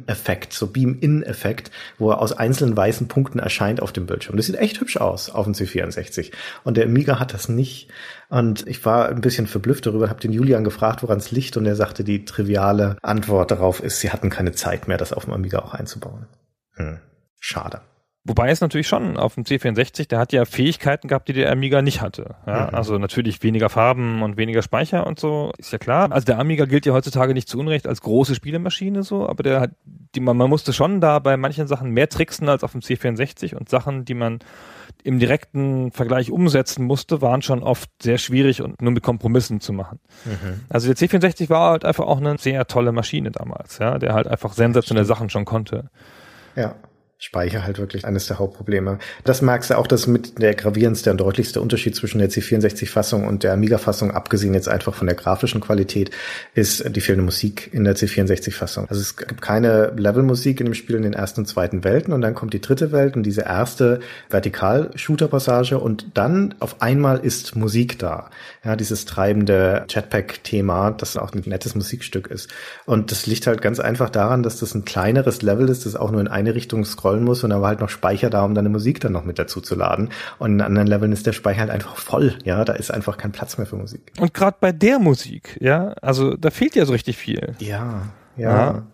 Beam-Effekt, 0.06 0.52
so 0.52 0.68
Beam-In-Effekt, 0.68 1.70
wo 1.98 2.10
er 2.10 2.20
aus 2.20 2.32
einzelnen 2.32 2.76
weißen 2.76 3.08
Punkten 3.08 3.38
erscheint 3.38 3.82
auf 3.82 3.92
dem 3.92 4.06
Bildschirm. 4.06 4.36
Das 4.36 4.46
sieht 4.46 4.56
echt 4.56 4.80
hübsch 4.80 4.96
aus 4.96 5.30
auf 5.30 5.44
dem 5.44 5.54
C64. 5.54 6.32
Und 6.64 6.76
der 6.76 6.86
Amiga 6.86 7.18
hat 7.18 7.34
das 7.34 7.48
nicht. 7.48 7.88
Und 8.28 8.66
ich 8.66 8.84
war 8.84 9.08
ein 9.08 9.20
bisschen 9.20 9.46
verblüfft 9.46 9.86
darüber, 9.86 10.08
habe 10.08 10.20
den 10.20 10.32
Julian 10.32 10.64
gefragt, 10.64 11.02
woran 11.02 11.18
es 11.18 11.30
liegt, 11.30 11.56
und 11.56 11.66
er 11.66 11.76
sagte, 11.76 12.04
die 12.04 12.24
triviale 12.24 12.96
Antwort 13.02 13.50
darauf 13.50 13.82
ist, 13.82 14.00
sie 14.00 14.10
hatten 14.10 14.30
keine 14.30 14.52
Zeit 14.52 14.88
mehr, 14.88 14.98
das 14.98 15.12
auf 15.12 15.24
dem 15.24 15.34
Amiga 15.34 15.60
auch 15.60 15.74
einzubauen. 15.74 16.26
Hm. 16.74 16.98
Schade. 17.38 17.80
Wobei 18.28 18.50
es 18.50 18.60
natürlich 18.60 18.88
schon 18.88 19.16
auf 19.16 19.34
dem 19.34 19.44
C64, 19.44 20.08
der 20.08 20.18
hat 20.18 20.32
ja 20.32 20.44
Fähigkeiten 20.44 21.06
gehabt, 21.06 21.28
die 21.28 21.32
der 21.32 21.52
Amiga 21.52 21.80
nicht 21.80 22.00
hatte. 22.00 22.34
Ja, 22.44 22.68
mhm. 22.70 22.74
Also 22.74 22.98
natürlich 22.98 23.40
weniger 23.44 23.68
Farben 23.68 24.22
und 24.22 24.36
weniger 24.36 24.62
Speicher 24.62 25.06
und 25.06 25.20
so, 25.20 25.52
ist 25.58 25.72
ja 25.72 25.78
klar. 25.78 26.10
Also 26.10 26.24
der 26.24 26.40
Amiga 26.40 26.64
gilt 26.64 26.86
ja 26.86 26.92
heutzutage 26.92 27.34
nicht 27.34 27.48
zu 27.48 27.56
Unrecht 27.58 27.86
als 27.86 28.00
große 28.00 28.34
Spielemaschine 28.34 29.04
so, 29.04 29.28
aber 29.28 29.44
der 29.44 29.60
hat, 29.60 29.70
die, 30.14 30.20
man, 30.20 30.36
man 30.36 30.50
musste 30.50 30.72
schon 30.72 31.00
da 31.00 31.20
bei 31.20 31.36
manchen 31.36 31.68
Sachen 31.68 31.92
mehr 31.92 32.08
tricksen 32.08 32.48
als 32.48 32.64
auf 32.64 32.72
dem 32.72 32.80
C64 32.80 33.54
und 33.54 33.68
Sachen, 33.68 34.04
die 34.04 34.14
man 34.14 34.40
im 35.04 35.20
direkten 35.20 35.92
Vergleich 35.92 36.32
umsetzen 36.32 36.84
musste, 36.84 37.22
waren 37.22 37.42
schon 37.42 37.62
oft 37.62 37.90
sehr 38.02 38.18
schwierig 38.18 38.60
und 38.60 38.82
nur 38.82 38.90
mit 38.90 39.04
Kompromissen 39.04 39.60
zu 39.60 39.72
machen. 39.72 40.00
Mhm. 40.24 40.62
Also 40.68 40.92
der 40.92 40.96
C64 40.96 41.48
war 41.48 41.70
halt 41.70 41.84
einfach 41.84 42.06
auch 42.06 42.18
eine 42.18 42.38
sehr 42.38 42.66
tolle 42.66 42.90
Maschine 42.90 43.30
damals, 43.30 43.78
ja, 43.78 43.98
der 43.98 44.14
halt 44.14 44.26
einfach 44.26 44.52
sensationelle 44.52 45.06
Sachen 45.06 45.30
schon 45.30 45.44
konnte. 45.44 45.90
Ja. 46.56 46.74
Speicher 47.18 47.64
halt 47.64 47.78
wirklich 47.78 48.04
eines 48.04 48.26
der 48.26 48.38
Hauptprobleme. 48.38 48.98
Das 49.24 49.40
merkst 49.40 49.70
du 49.70 49.78
auch, 49.78 49.86
dass 49.86 50.06
mit 50.06 50.38
der 50.38 50.54
gravierendste 50.54 51.10
und 51.10 51.16
deutlichste 51.16 51.62
Unterschied 51.62 51.96
zwischen 51.96 52.18
der 52.18 52.28
C64-Fassung 52.28 53.26
und 53.26 53.42
der 53.42 53.54
Amiga-Fassung, 53.54 54.10
abgesehen 54.10 54.52
jetzt 54.52 54.68
einfach 54.68 54.94
von 54.94 55.06
der 55.06 55.16
grafischen 55.16 55.62
Qualität, 55.62 56.10
ist 56.54 56.84
die 56.94 57.00
fehlende 57.00 57.24
Musik 57.24 57.70
in 57.72 57.84
der 57.84 57.96
C64-Fassung. 57.96 58.86
Also 58.90 59.00
es 59.00 59.16
gibt 59.16 59.40
keine 59.40 59.94
Levelmusik 59.96 60.60
in 60.60 60.66
dem 60.66 60.74
Spiel 60.74 60.96
in 60.96 61.04
den 61.04 61.14
ersten 61.14 61.40
und 61.40 61.46
zweiten 61.46 61.84
Welten 61.84 62.12
und 62.12 62.20
dann 62.20 62.34
kommt 62.34 62.52
die 62.52 62.60
dritte 62.60 62.92
Welt 62.92 63.16
und 63.16 63.22
diese 63.22 63.42
erste 63.42 64.00
Vertikal-Shooter-Passage 64.28 65.78
und 65.78 66.08
dann 66.18 66.54
auf 66.60 66.82
einmal 66.82 67.20
ist 67.20 67.56
Musik 67.56 67.98
da. 67.98 68.28
Ja, 68.62 68.76
dieses 68.76 69.06
treibende 69.06 69.86
Jetpack-Thema, 69.88 70.90
das 70.90 71.16
auch 71.16 71.32
ein 71.32 71.42
nettes 71.46 71.74
Musikstück 71.74 72.26
ist. 72.26 72.50
Und 72.84 73.10
das 73.10 73.26
liegt 73.26 73.46
halt 73.46 73.62
ganz 73.62 73.80
einfach 73.80 74.10
daran, 74.10 74.42
dass 74.42 74.60
das 74.60 74.74
ein 74.74 74.84
kleineres 74.84 75.40
Level 75.40 75.70
ist, 75.70 75.86
das 75.86 75.96
auch 75.96 76.10
nur 76.10 76.20
in 76.20 76.28
eine 76.28 76.54
Richtung 76.54 76.84
scrollt 76.84 77.05
scrollen 77.06 77.24
muss 77.24 77.44
und 77.44 77.50
da 77.50 77.60
war 77.60 77.68
halt 77.68 77.80
noch 77.80 77.88
Speicher 77.88 78.30
da, 78.30 78.44
um 78.44 78.54
deine 78.54 78.68
Musik 78.68 79.00
dann 79.00 79.12
noch 79.12 79.24
mit 79.24 79.38
dazu 79.38 79.60
zu 79.60 79.74
laden. 79.74 80.10
Und 80.38 80.52
in 80.52 80.60
anderen 80.60 80.88
Leveln 80.88 81.12
ist 81.12 81.26
der 81.26 81.32
Speicher 81.32 81.60
halt 81.60 81.70
einfach 81.70 81.96
voll, 81.96 82.34
ja, 82.44 82.64
da 82.64 82.74
ist 82.74 82.90
einfach 82.90 83.16
kein 83.16 83.32
Platz 83.32 83.58
mehr 83.58 83.66
für 83.66 83.76
Musik. 83.76 84.12
Und 84.18 84.34
gerade 84.34 84.56
bei 84.60 84.72
der 84.72 84.98
Musik, 84.98 85.56
ja, 85.60 85.94
also 86.02 86.36
da 86.36 86.50
fehlt 86.50 86.74
ja 86.74 86.84
so 86.84 86.92
richtig 86.92 87.16
viel. 87.16 87.54
Ja, 87.58 88.02
ja. 88.36 88.50
ja. 88.50 88.86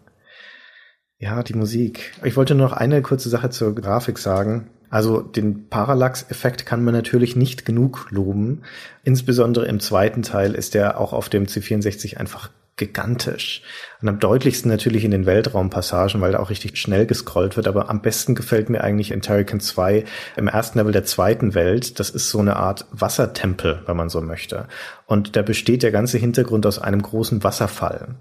Ja, 1.19 1.43
die 1.45 1.55
Musik. 1.55 2.15
Ich 2.25 2.37
wollte 2.37 2.57
nur 2.57 2.67
noch 2.67 2.77
eine 2.77 3.01
kurze 3.01 3.29
Sache 3.29 3.49
zur 3.51 3.77
Grafik 3.77 4.19
sagen. 4.19 4.71
Also 4.91 5.21
den 5.21 5.69
Parallax-Effekt 5.69 6.67
kann 6.67 6.83
man 6.83 6.95
natürlich 6.95 7.37
nicht 7.37 7.65
genug 7.65 8.09
loben. 8.11 8.63
Insbesondere 9.05 9.67
im 9.67 9.79
zweiten 9.79 10.23
Teil 10.23 10.55
ist 10.55 10.75
der 10.75 11.01
auch 11.01 11.13
auf 11.13 11.29
dem 11.29 11.47
C64 11.47 12.17
einfach 12.17 12.51
gigantisch. 12.77 13.63
Und 14.03 14.09
am 14.09 14.19
deutlichsten 14.19 14.71
natürlich 14.71 15.05
in 15.05 15.13
den 15.13 15.27
Weltraumpassagen, 15.27 16.21
weil 16.21 16.33
da 16.33 16.41
auch 16.41 16.51
richtig 16.51 16.77
schnell 16.77 17.07
gescrollt 17.07 17.57
wird. 17.57 17.69
Aber 17.69 17.89
am 17.89 18.03
besten 18.03 18.35
gefällt 18.35 18.69
mir 18.69 18.83
eigentlich 18.83 19.13
in 19.13 19.23
Terrican 19.23 19.61
2 19.61 20.05
im 20.37 20.49
ersten 20.49 20.79
Level 20.79 20.93
der 20.93 21.05
zweiten 21.05 21.55
Welt. 21.55 22.01
Das 22.01 22.11
ist 22.11 22.29
so 22.29 22.41
eine 22.41 22.57
Art 22.57 22.85
Wassertempel, 22.91 23.83
wenn 23.87 23.97
man 23.97 24.09
so 24.09 24.21
möchte. 24.21 24.67
Und 25.13 25.37
da 25.37 25.43
besteht 25.43 25.83
der 25.83 25.93
ganze 25.93 26.17
Hintergrund 26.17 26.65
aus 26.65 26.79
einem 26.79 27.03
großen 27.03 27.45
Wasserfall. 27.45 28.15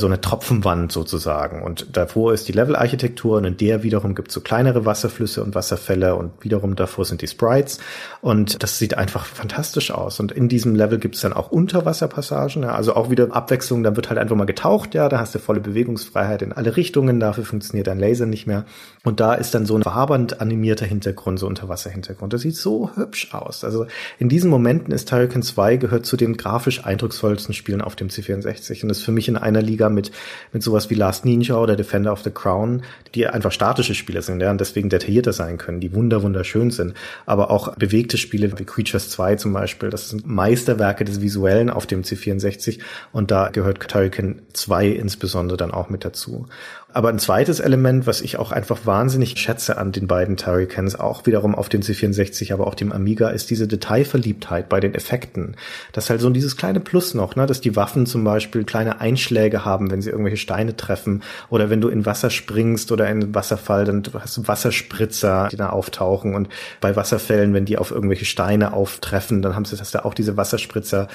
So 0.00 0.06
eine 0.06 0.22
Tropfenwand 0.22 0.90
sozusagen. 0.90 1.62
Und 1.62 1.94
davor 1.96 2.32
ist 2.32 2.48
die 2.48 2.52
Levelarchitektur 2.52 3.36
und 3.36 3.44
in 3.44 3.58
der 3.58 3.82
wiederum 3.82 4.14
gibt 4.14 4.28
es 4.28 4.34
so 4.34 4.40
kleinere 4.40 4.86
Wasserflüsse 4.86 5.44
und 5.44 5.54
Wasserfälle 5.54 6.16
und 6.16 6.42
wiederum 6.42 6.76
davor 6.76 7.04
sind 7.04 7.20
die 7.20 7.28
Sprites. 7.28 7.78
Und 8.22 8.62
das 8.62 8.78
sieht 8.78 8.96
einfach 8.96 9.26
fantastisch 9.26 9.90
aus. 9.90 10.18
Und 10.18 10.32
in 10.32 10.48
diesem 10.48 10.74
Level 10.74 10.98
gibt 10.98 11.16
es 11.16 11.20
dann 11.20 11.34
auch 11.34 11.50
Unterwasserpassagen, 11.50 12.62
ja, 12.62 12.74
also 12.74 12.96
auch 12.96 13.10
wieder 13.10 13.36
Abwechslung, 13.36 13.82
dann 13.82 13.96
wird 13.96 14.08
halt 14.08 14.18
einfach 14.18 14.36
mal 14.36 14.46
getaucht, 14.46 14.94
ja, 14.94 15.10
da 15.10 15.19
hast 15.20 15.34
du 15.34 15.38
volle 15.38 15.60
Bewegungsfreiheit 15.60 16.42
in 16.42 16.52
alle 16.52 16.76
Richtungen, 16.76 17.20
dafür 17.20 17.44
funktioniert 17.44 17.86
dein 17.86 17.98
Laser 17.98 18.26
nicht 18.26 18.46
mehr. 18.46 18.64
Und 19.04 19.20
da 19.20 19.34
ist 19.34 19.54
dann 19.54 19.66
so 19.66 19.76
ein 19.76 19.84
wabernd 19.84 20.40
animierter 20.40 20.86
Hintergrund, 20.86 21.38
so 21.38 21.46
Unterwasserhintergrund. 21.46 22.32
Das 22.32 22.42
sieht 22.42 22.56
so 22.56 22.90
hübsch 22.96 23.32
aus. 23.32 23.64
Also 23.64 23.86
in 24.18 24.28
diesen 24.28 24.50
Momenten 24.50 24.92
ist 24.92 25.08
Turrican 25.08 25.42
2 25.42 25.76
gehört 25.76 26.06
zu 26.06 26.16
den 26.16 26.36
grafisch 26.36 26.84
eindrucksvollsten 26.84 27.54
Spielen 27.54 27.80
auf 27.80 27.96
dem 27.96 28.08
C64 28.08 28.82
und 28.82 28.90
ist 28.90 29.02
für 29.02 29.12
mich 29.12 29.28
in 29.28 29.36
einer 29.36 29.62
Liga 29.62 29.88
mit, 29.88 30.10
mit 30.52 30.62
sowas 30.62 30.90
wie 30.90 30.94
Last 30.94 31.24
Ninja 31.24 31.56
oder 31.56 31.76
Defender 31.76 32.12
of 32.12 32.22
the 32.22 32.30
Crown, 32.30 32.82
die 33.14 33.26
einfach 33.26 33.52
statische 33.52 33.94
Spiele 33.94 34.22
sind, 34.22 34.40
ja, 34.40 34.50
und 34.50 34.60
deswegen 34.60 34.88
detaillierter 34.88 35.32
sein 35.32 35.58
können, 35.58 35.80
die 35.80 35.94
wunder, 35.94 36.22
wunderschön 36.22 36.70
sind. 36.70 36.94
Aber 37.26 37.50
auch 37.50 37.74
bewegte 37.76 38.18
Spiele 38.18 38.58
wie 38.58 38.64
Creatures 38.64 39.10
2 39.10 39.36
zum 39.36 39.52
Beispiel, 39.52 39.90
das 39.90 40.10
sind 40.10 40.26
Meisterwerke 40.26 41.04
des 41.04 41.20
Visuellen 41.20 41.70
auf 41.70 41.86
dem 41.86 42.02
C64 42.02 42.80
und 43.12 43.30
da 43.30 43.48
gehört 43.48 43.80
Turrican 43.88 44.42
2 44.52 44.88
insbesondere 45.10 45.56
dann 45.56 45.72
auch 45.72 45.90
mit 45.90 46.04
dazu. 46.04 46.46
Aber 46.92 47.08
ein 47.08 47.18
zweites 47.18 47.60
Element, 47.60 48.06
was 48.06 48.20
ich 48.20 48.38
auch 48.38 48.52
einfach 48.52 48.80
wahnsinnig 48.84 49.38
schätze 49.38 49.76
an 49.76 49.90
den 49.92 50.06
beiden 50.06 50.36
Turricans, 50.36 50.94
auch 50.98 51.26
wiederum 51.26 51.54
auf 51.54 51.68
dem 51.68 51.82
C64, 51.82 52.52
aber 52.52 52.66
auch 52.66 52.74
dem 52.74 52.92
Amiga, 52.92 53.28
ist 53.30 53.50
diese 53.50 53.66
Detailverliebtheit 53.66 54.68
bei 54.68 54.78
den 54.80 54.94
Effekten. 54.94 55.56
Das 55.92 56.10
halt 56.10 56.20
so 56.20 56.30
dieses 56.30 56.56
kleine 56.56 56.80
Plus 56.80 57.14
noch, 57.14 57.34
ne, 57.34 57.46
dass 57.46 57.60
die 57.60 57.74
Waffen 57.74 58.06
zum 58.06 58.22
Beispiel 58.22 58.64
kleine 58.64 59.00
Einschläge 59.00 59.64
haben, 59.64 59.90
wenn 59.90 60.00
sie 60.00 60.10
irgendwelche 60.10 60.36
Steine 60.36 60.76
treffen 60.76 61.22
oder 61.48 61.70
wenn 61.70 61.80
du 61.80 61.88
in 61.88 62.06
Wasser 62.06 62.30
springst 62.30 62.92
oder 62.92 63.08
in 63.08 63.34
Wasserfall, 63.34 63.84
dann 63.84 64.02
hast 64.14 64.36
du 64.36 64.46
Wasserspritzer, 64.46 65.48
die 65.50 65.56
da 65.56 65.70
auftauchen 65.70 66.34
und 66.34 66.48
bei 66.80 66.94
Wasserfällen, 66.94 67.52
wenn 67.52 67.64
die 67.64 67.78
auf 67.78 67.90
irgendwelche 67.90 68.24
Steine 68.24 68.72
auftreffen, 68.72 69.42
dann 69.42 69.56
haben 69.56 69.64
sie 69.64 69.76
das 69.76 69.90
da 69.90 70.00
auch 70.00 70.14
diese 70.14 70.36
Wasserspritzer 70.36 71.08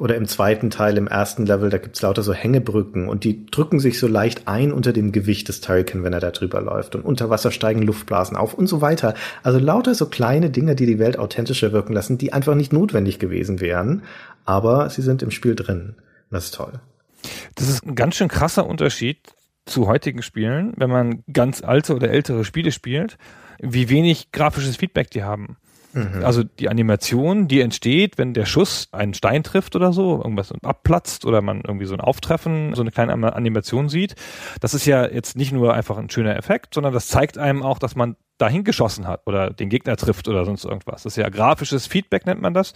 oder 0.00 0.16
im 0.16 0.26
zweiten 0.26 0.70
Teil, 0.70 0.96
im 0.96 1.06
ersten 1.06 1.46
Level, 1.46 1.68
da 1.70 1.78
gibt's 1.78 2.00
lauter 2.02 2.22
so 2.22 2.32
Hängebrücken 2.32 3.08
und 3.08 3.24
die 3.24 3.46
drücken 3.46 3.80
sich 3.80 3.98
so 3.98 4.08
leicht 4.08 4.48
ein 4.48 4.72
unter 4.72 4.92
dem 4.92 5.12
Gewicht 5.12 5.48
des 5.48 5.60
Turrican, 5.60 6.02
wenn 6.02 6.12
er 6.12 6.20
da 6.20 6.30
drüber 6.30 6.60
läuft. 6.60 6.94
Und 6.94 7.04
unter 7.04 7.28
Wasser 7.28 7.50
steigen 7.50 7.82
Luftblasen 7.82 8.36
auf 8.36 8.54
und 8.54 8.66
so 8.66 8.80
weiter. 8.80 9.14
Also 9.42 9.58
lauter 9.58 9.94
so 9.94 10.06
kleine 10.06 10.50
Dinge, 10.50 10.74
die 10.74 10.86
die 10.86 10.98
Welt 10.98 11.18
authentischer 11.18 11.72
wirken 11.72 11.92
lassen, 11.92 12.16
die 12.16 12.32
einfach 12.32 12.54
nicht 12.54 12.72
notwendig 12.72 13.18
gewesen 13.18 13.60
wären, 13.60 14.02
aber 14.44 14.88
sie 14.88 15.02
sind 15.02 15.22
im 15.22 15.30
Spiel 15.30 15.54
drin. 15.54 15.96
Das 16.30 16.46
ist 16.46 16.54
toll. 16.54 16.80
Das 17.54 17.68
ist 17.68 17.84
ein 17.84 17.94
ganz 17.94 18.16
schön 18.16 18.28
krasser 18.28 18.66
Unterschied 18.66 19.18
zu 19.66 19.86
heutigen 19.86 20.22
Spielen, 20.22 20.72
wenn 20.76 20.90
man 20.90 21.22
ganz 21.32 21.62
alte 21.62 21.94
oder 21.94 22.10
ältere 22.10 22.44
Spiele 22.44 22.72
spielt, 22.72 23.18
wie 23.58 23.90
wenig 23.90 24.32
grafisches 24.32 24.76
Feedback 24.76 25.10
die 25.10 25.22
haben. 25.22 25.58
Mhm. 25.92 26.24
Also 26.24 26.44
die 26.44 26.68
Animation, 26.68 27.48
die 27.48 27.60
entsteht, 27.60 28.18
wenn 28.18 28.34
der 28.34 28.46
Schuss 28.46 28.88
einen 28.92 29.14
Stein 29.14 29.42
trifft 29.42 29.76
oder 29.76 29.92
so, 29.92 30.18
irgendwas 30.18 30.52
abplatzt 30.62 31.24
oder 31.24 31.42
man 31.42 31.62
irgendwie 31.66 31.86
so 31.86 31.94
ein 31.94 32.00
Auftreffen, 32.00 32.74
so 32.74 32.82
eine 32.82 32.90
kleine 32.90 33.12
Animation 33.34 33.88
sieht. 33.88 34.14
Das 34.60 34.74
ist 34.74 34.86
ja 34.86 35.06
jetzt 35.06 35.36
nicht 35.36 35.52
nur 35.52 35.74
einfach 35.74 35.98
ein 35.98 36.10
schöner 36.10 36.36
Effekt, 36.36 36.74
sondern 36.74 36.92
das 36.92 37.08
zeigt 37.08 37.38
einem 37.38 37.62
auch, 37.62 37.78
dass 37.78 37.96
man 37.96 38.16
dahin 38.38 38.64
geschossen 38.64 39.06
hat 39.06 39.26
oder 39.26 39.50
den 39.50 39.68
Gegner 39.68 39.96
trifft 39.96 40.28
oder 40.28 40.44
sonst 40.44 40.64
irgendwas. 40.64 41.02
Das 41.02 41.12
ist 41.12 41.16
ja 41.16 41.28
grafisches 41.28 41.86
Feedback 41.86 42.26
nennt 42.26 42.40
man 42.40 42.54
das 42.54 42.72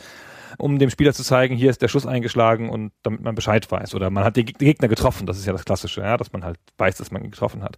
um 0.59 0.79
dem 0.79 0.91
Spieler 0.91 1.13
zu 1.13 1.23
zeigen, 1.23 1.57
hier 1.57 1.71
ist 1.71 1.83
der 1.83 1.89
Schuss 1.89 2.07
eingeschlagen 2.07 2.69
und 2.69 2.93
damit 3.03 3.23
man 3.23 3.35
Bescheid 3.35 3.71
weiß. 3.71 3.95
Oder 3.95 4.11
man 4.11 4.25
hat 4.25 4.37
den 4.37 4.47
Gegner 4.47 4.89
getroffen, 4.89 5.27
das 5.27 5.39
ist 5.39 5.47
ja 5.47 5.53
das 5.53 5.65
Klassische, 5.65 6.01
ja, 6.01 6.17
dass 6.17 6.33
man 6.33 6.45
halt 6.45 6.59
weiß, 6.79 6.97
dass 6.97 7.11
man 7.11 7.25
ihn 7.25 7.31
getroffen 7.31 7.63
hat. 7.63 7.77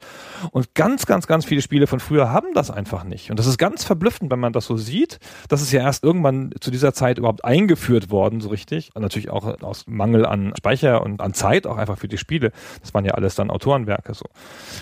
Und 0.51 0.75
ganz, 0.75 1.07
ganz, 1.07 1.27
ganz 1.27 1.45
viele 1.45 1.63
Spiele 1.63 1.87
von 1.87 2.01
früher 2.01 2.31
haben 2.31 2.49
das 2.55 2.71
einfach 2.71 3.05
nicht. 3.05 3.31
Und 3.31 3.39
das 3.39 3.47
ist 3.47 3.59
ganz 3.59 3.85
verblüffend, 3.85 4.31
wenn 4.31 4.41
man 4.41 4.53
das 4.53 4.67
so 4.67 4.77
sieht. 4.77 5.19
Das 5.49 5.63
ist 5.63 5.73
ja 5.73 5.83
erst 5.83 6.05
irgendwann 6.05 6.53
zu 6.61 6.71
dieser 6.71 6.93
Zeit 6.93 7.19
überhaupt 7.19 7.45
eingeführt 7.45 8.11
worden, 8.11 8.41
so 8.41 8.49
richtig. 8.49 8.91
Und 8.95 9.03
natürlich 9.03 9.31
auch 9.31 9.63
aus 9.63 9.85
Mangel 9.87 10.27
an 10.27 10.53
Speicher 10.57 11.03
und 11.03 11.21
an 11.21 11.35
Zeit 11.35 11.67
auch 11.67 11.77
einfach 11.77 11.99
für 11.99 12.09
die 12.09 12.19
Spiele. 12.19 12.53
Das 12.81 12.95
waren 12.95 13.05
ja 13.05 13.13
alles 13.13 13.35
dann 13.35 13.51
Autorenwerke 13.51 14.15
so. 14.15 14.27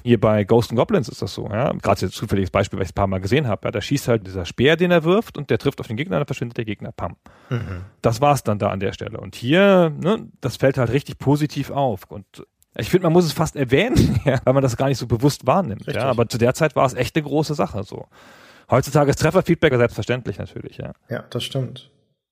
Hier 0.03 0.21
bei 0.21 0.45
Ghost 0.45 0.71
and 0.71 0.79
Goblins 0.79 1.09
ist 1.09 1.23
das 1.23 1.35
so, 1.35 1.49
ja. 1.49 1.73
Gerade 1.73 2.01
jetzt 2.03 2.15
zufälliges 2.15 2.51
Beispiel, 2.51 2.79
weil 2.79 2.85
ich 2.85 2.91
es 2.91 2.93
ein 2.93 2.97
paar 2.97 3.07
Mal 3.07 3.21
gesehen 3.21 3.47
habe. 3.49 3.67
Ja, 3.67 3.71
da 3.71 3.81
schießt 3.81 4.09
halt 4.09 4.27
dieser 4.27 4.45
Speer, 4.45 4.77
den 4.77 4.91
er 4.91 5.05
wirft 5.05 5.39
und 5.39 5.51
der 5.51 5.59
trifft 5.59 5.81
auf 5.81 5.87
den 5.87 5.97
Gegner, 5.97 6.19
dann 6.19 6.27
verschwindet 6.27 6.59
der 6.59 6.65
Gegner. 6.65 6.93
Pam. 6.93 7.17
Mhm. 7.51 7.84
Das 8.03 8.21
war's 8.21 8.43
dann 8.43 8.59
da 8.59 8.71
an 8.71 8.81
der 8.81 8.93
Stelle. 8.93 9.19
Und 9.19 9.35
hier, 9.35 9.93
ne, 9.99 10.29
das 10.41 10.57
fällt 10.57 10.79
halt 10.79 10.91
richtig 10.91 11.19
positiv 11.19 11.71
auf. 11.71 12.05
Und 12.09 12.27
ich 12.77 12.91
finde, 12.91 13.05
man 13.05 13.13
muss 13.13 13.25
es 13.25 13.33
fast 13.33 13.57
erwähnen, 13.57 14.21
ja, 14.25 14.41
weil 14.45 14.55
man 14.55 14.63
das 14.63 14.77
gar 14.77 14.89
nicht 14.89 14.99
so 14.99 15.07
bewusst 15.07 15.47
wahrnimmt. 15.47 15.87
Ja, 15.87 16.05
aber 16.05 16.29
zu 16.29 16.39
der 16.39 16.55
Zeit 16.55 16.77
war 16.77 16.87
es 16.87 16.95
echt 16.95 17.17
eine 17.17 17.25
große 17.25 17.55
Sache. 17.55 17.83
So. 17.85 18.07
Heutzutage 18.71 19.11
ist 19.11 19.21
Trefferfeedback 19.21 19.75
selbstverständlich 19.75 20.39
natürlich. 20.39 20.79
Ja, 20.79 20.93
ja 21.09 21.25
das 21.31 21.45
stimmt. 21.45 21.91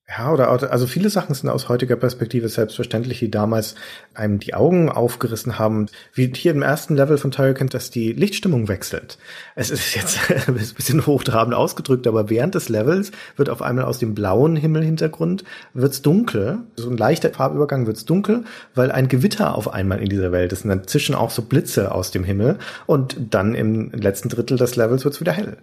Ja, 0.09 0.33
oder 0.33 0.49
also 0.49 0.85
viele 0.85 1.09
Sachen 1.09 1.33
sind 1.33 1.49
aus 1.49 1.69
heutiger 1.69 1.95
Perspektive 1.95 2.49
selbstverständlich, 2.49 3.19
die 3.19 3.31
damals 3.31 3.75
einem 4.13 4.37
die 4.37 4.53
Augen 4.53 4.89
aufgerissen 4.89 5.57
haben. 5.57 5.87
Wie 6.13 6.29
hier 6.35 6.51
im 6.51 6.61
ersten 6.61 6.97
Level 6.97 7.17
von 7.17 7.31
Turrican, 7.31 7.69
dass 7.69 7.89
die 7.89 8.11
Lichtstimmung 8.11 8.67
wechselt. 8.67 9.17
Es 9.55 9.71
ist 9.71 9.95
jetzt 9.95 10.19
ein 10.47 10.55
bisschen 10.55 11.05
hochtrabend 11.05 11.55
ausgedrückt, 11.55 12.05
aber 12.05 12.29
während 12.29 12.53
des 12.53 12.67
Levels 12.67 13.11
wird 13.37 13.49
auf 13.49 13.61
einmal 13.61 13.85
aus 13.85 13.97
dem 13.97 14.13
blauen 14.13 14.57
Himmelhintergrund 14.57 15.45
wird's 15.73 16.01
dunkel. 16.01 16.59
So 16.75 16.89
ein 16.89 16.97
leichter 16.97 17.29
Farbübergang 17.29 17.87
wird's 17.87 18.03
dunkel, 18.03 18.43
weil 18.75 18.91
ein 18.91 19.07
Gewitter 19.07 19.55
auf 19.55 19.73
einmal 19.73 20.01
in 20.01 20.09
dieser 20.09 20.33
Welt 20.33 20.51
ist. 20.51 20.65
Und 20.65 20.69
dann 20.69 20.85
zischen 20.85 21.15
auch 21.15 21.31
so 21.31 21.43
Blitze 21.43 21.93
aus 21.93 22.11
dem 22.11 22.25
Himmel. 22.25 22.59
Und 22.87 23.15
dann 23.33 23.55
im 23.55 23.89
letzten 23.91 24.27
Drittel 24.27 24.57
des 24.57 24.75
Levels 24.75 25.05
wird's 25.05 25.21
wieder 25.21 25.31
hell 25.31 25.57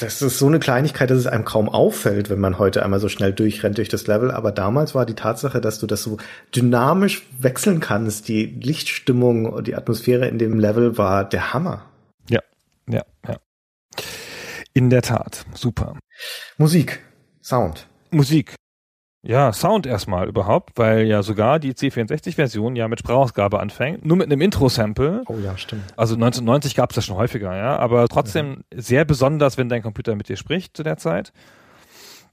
das 0.00 0.22
ist 0.22 0.38
so 0.38 0.46
eine 0.46 0.58
Kleinigkeit, 0.58 1.10
dass 1.10 1.18
es 1.18 1.26
einem 1.26 1.44
kaum 1.44 1.68
auffällt, 1.68 2.30
wenn 2.30 2.40
man 2.40 2.58
heute 2.58 2.82
einmal 2.82 3.00
so 3.00 3.08
schnell 3.08 3.32
durchrennt 3.32 3.78
durch 3.78 3.88
das 3.88 4.06
Level. 4.06 4.30
Aber 4.30 4.52
damals 4.52 4.94
war 4.94 5.06
die 5.06 5.14
Tatsache, 5.14 5.60
dass 5.60 5.78
du 5.78 5.86
das 5.86 6.02
so 6.02 6.18
dynamisch 6.54 7.26
wechseln 7.38 7.80
kannst, 7.80 8.28
die 8.28 8.46
Lichtstimmung 8.46 9.46
und 9.46 9.66
die 9.66 9.74
Atmosphäre 9.74 10.28
in 10.28 10.38
dem 10.38 10.58
Level 10.58 10.98
war 10.98 11.28
der 11.28 11.52
Hammer. 11.52 11.84
Ja, 12.28 12.40
ja, 12.88 13.02
ja. 13.26 13.36
In 14.72 14.90
der 14.90 15.02
Tat, 15.02 15.44
super. 15.54 15.98
Musik, 16.58 17.00
Sound. 17.42 17.86
Musik. 18.10 18.54
Ja, 19.26 19.52
Sound 19.52 19.86
erstmal 19.86 20.28
überhaupt, 20.28 20.78
weil 20.78 21.04
ja 21.06 21.22
sogar 21.22 21.58
die 21.58 21.72
C64-Version 21.72 22.76
ja 22.76 22.86
mit 22.86 23.00
Sprachausgabe 23.00 23.58
anfängt, 23.58 24.04
nur 24.04 24.16
mit 24.16 24.26
einem 24.26 24.40
Intro-Sample. 24.40 25.24
Oh 25.26 25.36
ja, 25.42 25.58
stimmt. 25.58 25.82
Also 25.96 26.14
1990 26.14 26.76
gab 26.76 26.90
es 26.90 26.94
das 26.94 27.06
schon 27.06 27.16
häufiger, 27.16 27.56
ja, 27.56 27.76
aber 27.76 28.06
trotzdem 28.06 28.62
ja. 28.72 28.80
sehr 28.80 29.04
besonders, 29.04 29.58
wenn 29.58 29.68
dein 29.68 29.82
Computer 29.82 30.14
mit 30.14 30.28
dir 30.28 30.36
spricht 30.36 30.76
zu 30.76 30.84
der 30.84 30.96
Zeit. 30.96 31.32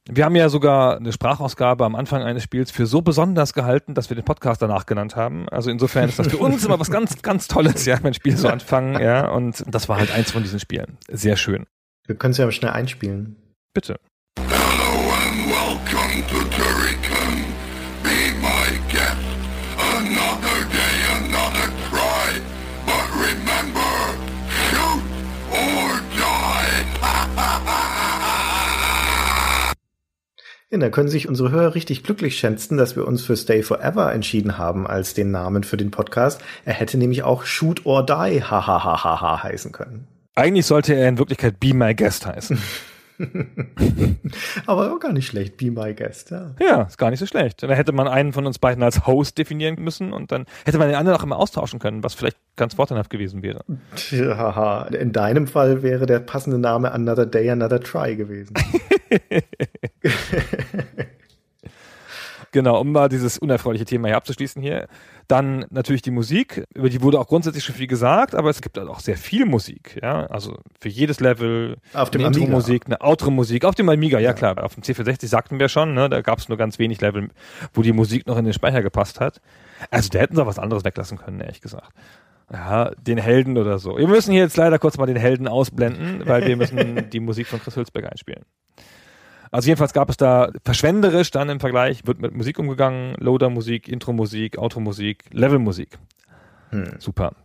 Wir 0.07 0.25
haben 0.25 0.35
ja 0.35 0.49
sogar 0.49 0.97
eine 0.97 1.11
Sprachausgabe 1.11 1.83
am 1.85 1.95
Anfang 1.95 2.21
eines 2.21 2.43
Spiels 2.43 2.69
für 2.69 2.85
so 2.85 3.01
besonders 3.01 3.53
gehalten, 3.53 3.95
dass 3.95 4.09
wir 4.09 4.15
den 4.15 4.25
Podcast 4.25 4.61
danach 4.61 4.85
genannt 4.85 5.15
haben. 5.15 5.47
Also 5.49 5.71
insofern 5.71 6.09
ist 6.09 6.19
das 6.19 6.27
für 6.27 6.37
uns 6.37 6.63
immer 6.65 6.79
was 6.79 6.91
ganz, 6.91 7.21
ganz 7.21 7.47
Tolles, 7.47 7.85
ja, 7.85 7.97
wenn 8.03 8.13
Spiele 8.13 8.37
so 8.37 8.49
anfangen, 8.49 9.01
ja. 9.01 9.29
Und 9.29 9.63
das 9.65 9.89
war 9.89 9.97
halt 9.97 10.11
eins 10.11 10.31
von 10.31 10.43
diesen 10.43 10.59
Spielen. 10.59 10.97
Sehr 11.09 11.37
schön. 11.37 11.65
Wir 12.05 12.15
können 12.15 12.33
es 12.33 12.37
ja 12.37 12.51
schnell 12.51 12.71
einspielen. 12.71 13.37
Bitte. 13.73 13.95
Ja, 30.73 30.79
da 30.79 30.89
können 30.89 31.07
sich 31.07 31.29
unsere 31.29 31.51
Hörer 31.51 31.75
richtig 31.75 32.01
glücklich 32.01 32.39
schätzen, 32.39 32.77
dass 32.77 32.95
wir 32.95 33.07
uns 33.07 33.21
für 33.23 33.37
Stay 33.37 33.61
Forever 33.61 34.11
entschieden 34.11 34.57
haben 34.57 34.87
als 34.87 35.13
den 35.13 35.29
Namen 35.29 35.63
für 35.63 35.77
den 35.77 35.91
Podcast. 35.91 36.41
Er 36.65 36.73
hätte 36.73 36.97
nämlich 36.97 37.21
auch 37.21 37.45
Shoot 37.45 37.85
or 37.85 38.03
Die 38.03 38.41
hahaha 38.43 39.43
heißen 39.43 39.71
können. 39.71 40.07
Eigentlich 40.33 40.65
sollte 40.65 40.95
er 40.95 41.09
in 41.09 41.19
Wirklichkeit 41.19 41.59
Be 41.59 41.75
My 41.75 41.93
Guest 41.93 42.25
heißen. 42.25 42.57
Aber 44.65 44.93
auch 44.93 44.99
gar 44.99 45.13
nicht 45.13 45.27
schlecht, 45.27 45.57
Be 45.57 45.71
My 45.71 45.93
Guest, 45.93 46.31
ja. 46.31 46.55
Ja, 46.59 46.83
ist 46.83 46.97
gar 46.97 47.09
nicht 47.09 47.19
so 47.19 47.25
schlecht. 47.25 47.63
Da 47.63 47.69
hätte 47.69 47.91
man 47.91 48.07
einen 48.07 48.33
von 48.33 48.45
uns 48.45 48.59
beiden 48.59 48.83
als 48.83 49.05
Host 49.07 49.37
definieren 49.37 49.75
müssen 49.79 50.13
und 50.13 50.31
dann 50.31 50.45
hätte 50.65 50.77
man 50.77 50.87
den 50.87 50.97
anderen 50.97 51.17
auch 51.17 51.23
immer 51.23 51.37
austauschen 51.37 51.79
können, 51.79 52.03
was 52.03 52.13
vielleicht 52.13 52.37
ganz 52.55 52.75
vorteilhaft 52.75 53.09
gewesen 53.09 53.43
wäre. 53.43 53.63
Haha, 54.11 54.85
in 54.87 55.11
deinem 55.11 55.47
Fall 55.47 55.83
wäre 55.83 56.05
der 56.05 56.19
passende 56.19 56.57
Name 56.57 56.91
Another 56.91 57.25
Day, 57.25 57.49
Another 57.49 57.79
Try 57.79 58.15
gewesen. 58.15 58.53
Genau, 62.53 62.79
um 62.79 62.91
mal 62.91 63.09
dieses 63.09 63.39
unerfreuliche 63.39 63.83
Thema 63.83 64.09
hier 64.09 64.17
abzuschließen 64.17 64.61
hier. 64.61 64.87
Dann 65.27 65.65
natürlich 65.71 66.03
die 66.03 66.11
Musik, 66.11 66.63
über 66.75 66.87
die 66.87 67.01
wurde 67.01 67.19
auch 67.19 67.27
grundsätzlich 67.27 67.63
schon 67.63 67.73
viel 67.73 67.87
gesagt, 67.87 68.35
aber 68.35 68.51
es 68.51 68.61
gibt 68.61 68.77
halt 68.77 68.87
auch 68.89 68.99
sehr 68.99 69.17
viel 69.17 69.45
Musik, 69.45 69.99
ja. 70.03 70.27
Also 70.27 70.59
für 70.79 70.87
jedes 70.87 71.19
Level 71.19 71.77
Auf 71.93 72.11
dem 72.11 72.23
eine. 72.23 72.27
Intro-Musik, 72.27 72.83
eine 72.85 73.01
Outro-Musik, 73.01 73.65
auf 73.65 73.73
dem 73.73 73.89
Amiga, 73.89 74.19
ja, 74.19 74.33
klar. 74.33 74.63
Auf 74.63 74.75
dem 74.75 74.83
C460 74.83 75.27
sagten 75.27 75.59
wir 75.59 75.67
schon, 75.67 75.95
ne, 75.95 76.09
da 76.09 76.21
gab 76.21 76.37
es 76.37 76.47
nur 76.47 76.59
ganz 76.59 76.77
wenig 76.77 77.01
Level, 77.01 77.29
wo 77.73 77.81
die 77.81 77.91
Musik 77.91 78.27
noch 78.27 78.37
in 78.37 78.45
den 78.45 78.53
Speicher 78.53 78.83
gepasst 78.83 79.19
hat. 79.19 79.41
Also 79.89 80.09
da 80.09 80.19
hätten 80.19 80.35
sie 80.35 80.41
auch 80.43 80.47
was 80.47 80.59
anderes 80.59 80.85
weglassen 80.85 81.17
können, 81.17 81.41
ehrlich 81.41 81.61
gesagt. 81.61 81.91
Ja, 82.51 82.91
den 82.91 83.17
Helden 83.17 83.57
oder 83.57 83.79
so. 83.79 83.97
Wir 83.97 84.07
müssen 84.07 84.31
hier 84.31 84.41
jetzt 84.41 84.57
leider 84.57 84.77
kurz 84.77 84.99
mal 84.99 85.07
den 85.07 85.15
Helden 85.15 85.47
ausblenden, 85.47 86.27
weil 86.27 86.45
wir 86.45 86.55
müssen 86.55 87.09
die 87.09 87.19
Musik 87.19 87.47
von 87.47 87.59
Chris 87.59 87.75
Hülsberg 87.75 88.11
einspielen. 88.11 88.43
Also 89.53 89.67
jedenfalls 89.67 89.93
gab 89.93 90.09
es 90.09 90.17
da 90.17 90.49
verschwenderisch 90.65 91.29
dann 91.29 91.47
im 91.47 91.59
Vergleich, 91.59 92.07
wird 92.07 92.19
mit 92.19 92.33
Musik 92.33 92.57
umgegangen, 92.57 93.15
Loader-Musik, 93.19 93.87
Intro-Musik, 93.87 94.57
Outro-Musik, 94.57 95.25
Level-Musik. 95.31 95.99
Super. 96.97 97.35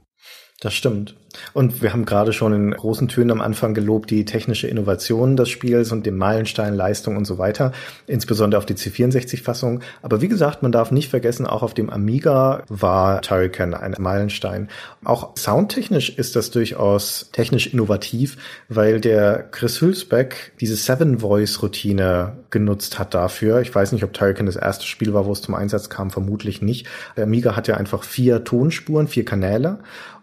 Das 0.60 0.74
stimmt. 0.74 1.14
Und 1.52 1.82
wir 1.82 1.92
haben 1.92 2.04
gerade 2.04 2.32
schon 2.32 2.52
in 2.52 2.70
großen 2.72 3.06
Tönen 3.06 3.30
am 3.30 3.40
Anfang 3.40 3.74
gelobt 3.74 4.10
die 4.10 4.24
technische 4.24 4.66
Innovation 4.66 5.36
des 5.36 5.50
Spiels 5.50 5.92
und 5.92 6.04
den 6.04 6.16
Meilenstein, 6.16 6.74
Leistung 6.74 7.16
und 7.16 7.26
so 7.26 7.38
weiter, 7.38 7.70
insbesondere 8.08 8.58
auf 8.58 8.66
die 8.66 8.74
C64-Fassung. 8.74 9.80
Aber 10.02 10.20
wie 10.20 10.26
gesagt, 10.26 10.62
man 10.62 10.72
darf 10.72 10.90
nicht 10.90 11.10
vergessen, 11.10 11.46
auch 11.46 11.62
auf 11.62 11.74
dem 11.74 11.90
Amiga 11.90 12.64
war 12.68 13.22
Turrican 13.22 13.72
ein 13.72 13.94
Meilenstein. 14.00 14.68
Auch 15.04 15.36
soundtechnisch 15.36 16.10
ist 16.10 16.34
das 16.34 16.50
durchaus 16.50 17.30
technisch 17.30 17.68
innovativ, 17.68 18.36
weil 18.68 19.00
der 19.00 19.44
Chris 19.52 19.80
Hülsbeck 19.80 20.54
diese 20.58 20.74
Seven-Voice-Routine 20.74 22.32
genutzt 22.50 22.98
hat 22.98 23.14
dafür. 23.14 23.60
Ich 23.60 23.72
weiß 23.72 23.92
nicht, 23.92 24.02
ob 24.02 24.12
Turrican 24.12 24.46
das 24.46 24.56
erste 24.56 24.86
Spiel 24.86 25.14
war, 25.14 25.26
wo 25.26 25.32
es 25.32 25.42
zum 25.42 25.54
Einsatz 25.54 25.88
kam, 25.88 26.10
vermutlich 26.10 26.62
nicht. 26.62 26.86
Der 27.16 27.24
Amiga 27.24 27.54
hat 27.54 27.68
ja 27.68 27.76
einfach 27.76 28.02
vier 28.02 28.42
Tonspuren, 28.42 29.06
vier 29.06 29.24
Kanäle. 29.24 29.78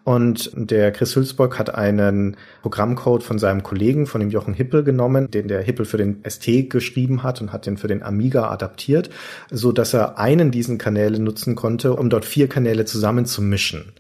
Und 0.06 0.52
der 0.54 0.92
Chris 0.92 1.16
Hülsberg 1.16 1.58
hat 1.58 1.74
einen 1.74 2.38
Programmcode 2.62 3.24
von 3.24 3.40
seinem 3.40 3.64
Kollegen, 3.64 4.06
von 4.06 4.22
dem 4.22 4.30
Jochen 4.30 4.54
Hippel 4.54 4.84
genommen, 4.84 5.32
den 5.32 5.48
der 5.48 5.64
Hippel 5.64 5.84
für 5.84 5.98
den 5.98 6.24
ST 6.30 6.70
geschrieben 6.70 7.24
hat 7.24 7.42
und 7.42 7.52
hat 7.52 7.66
den 7.66 7.76
für 7.76 7.88
den 7.88 8.04
Amiga 8.04 8.52
adaptiert, 8.52 9.10
so 9.50 9.72
dass 9.72 9.96
er 9.96 10.20
einen 10.20 10.52
diesen 10.52 10.78
Kanäle 10.78 11.20
nutzen 11.20 11.56
konnte, 11.56 11.96
um 11.96 12.12
dort 12.12 12.24
vier 12.24 12.48
Kanäle 12.48 12.86
zusammenzumischen. 12.86 13.94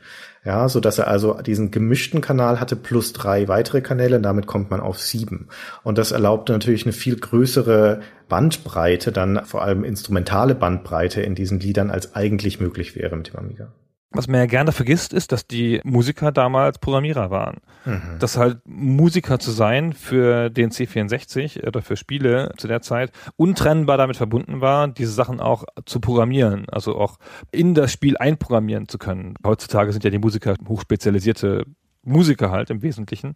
Ja, 0.43 0.70
so 0.70 0.80
dass 0.80 0.99
er 0.99 1.08
also 1.08 1.41
diesen 1.41 1.72
gemischten 1.72 2.22
Kanal 2.22 2.60
hatte 2.60 2.76
plus 2.76 3.12
drei 3.12 3.47
weitere 3.47 3.82
Kanäle, 3.82 4.22
damit 4.22 4.45
kommt 4.45 4.70
man 4.70 4.82
auf 4.82 4.99
sieben. 4.99 5.47
Und 5.82 5.97
das 5.97 6.12
erlaubt 6.12 6.49
natürlich 6.49 6.86
eine 6.86 6.93
viel 6.93 7.16
größere 7.16 8.01
Bandbreite, 8.30 9.12
dann 9.12 9.43
vor 9.43 9.64
allem 9.64 9.84
instrumentale 9.84 10.53
Bandbreite 10.53 11.24
in 11.24 11.34
diesen 11.34 11.60
Liedern, 11.60 11.89
als 11.89 12.14
eigentlich 12.14 12.60
möglich 12.60 12.95
wäre 12.95 13.16
mit 13.16 13.30
dem 13.30 13.38
Amiga. 13.38 13.74
Was 14.16 14.28
man 14.28 14.39
ja 14.39 14.45
gerne 14.45 14.72
vergisst, 14.72 15.13
ist, 15.13 15.32
dass 15.32 15.47
die 15.47 15.82
Musiker 15.84 16.32
damals 16.32 16.80
Programmierer 16.80 17.30
waren. 17.30 17.57
Mhm. 17.86 18.20
Dass 18.20 18.38
halt 18.38 18.59
Musiker 18.66 19.39
zu 19.39 19.51
sein 19.51 19.93
für 19.93 20.49
den 20.49 20.72
C64 20.72 21.68
oder 21.68 21.82
für 21.82 21.97
Spiele 21.97 22.51
zu 22.57 22.68
der 22.68 22.82
Zeit 22.82 23.11
untrennbar 23.36 23.97
damit 23.97 24.18
verbunden 24.18 24.61
war, 24.61 24.88
diese 24.88 25.11
Sachen 25.11 25.39
auch 25.39 25.66
zu 25.86 25.99
programmieren, 25.99 26.66
also 26.70 26.95
auch 26.95 27.18
in 27.51 27.74
das 27.74 27.91
Spiel 27.91 28.18
einprogrammieren 28.18 28.88
zu 28.88 28.97
können. 28.97 29.36
Heutzutage 29.45 29.91
sind 29.91 30.03
ja 30.03 30.09
die 30.09 30.20
Musiker 30.20 30.55
hochspezialisierte 30.68 31.66
Musiker 32.06 32.51
halt 32.51 32.70
im 32.70 32.82
Wesentlichen. 32.82 33.34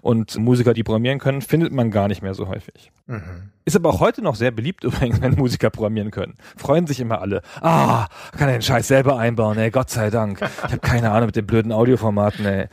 Und 0.00 0.36
Musiker, 0.38 0.74
die 0.74 0.82
programmieren 0.82 1.18
können, 1.18 1.40
findet 1.40 1.72
man 1.72 1.90
gar 1.90 2.08
nicht 2.08 2.22
mehr 2.22 2.34
so 2.34 2.48
häufig. 2.48 2.90
Mhm. 3.06 3.50
Ist 3.64 3.76
aber 3.76 3.90
auch 3.90 4.00
heute 4.00 4.22
noch 4.22 4.34
sehr 4.34 4.50
beliebt 4.50 4.84
übrigens, 4.84 5.20
wenn 5.20 5.34
Musiker 5.34 5.70
programmieren 5.70 6.10
können. 6.10 6.36
Freuen 6.56 6.86
sich 6.86 7.00
immer 7.00 7.20
alle. 7.20 7.42
Ah, 7.60 8.08
kann 8.32 8.48
er 8.48 8.58
den 8.58 8.62
Scheiß 8.62 8.88
selber 8.88 9.18
einbauen, 9.18 9.58
ey, 9.58 9.70
Gott 9.70 9.90
sei 9.90 10.10
Dank. 10.10 10.40
Ich 10.40 10.72
habe 10.72 10.78
keine 10.78 11.10
Ahnung 11.10 11.26
mit 11.26 11.36
den 11.36 11.46
blöden 11.46 11.72
Audioformaten, 11.72 12.44
ey. 12.44 12.68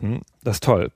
Hm, 0.00 0.22
das 0.42 0.56
ist 0.56 0.64
toll. 0.64 0.90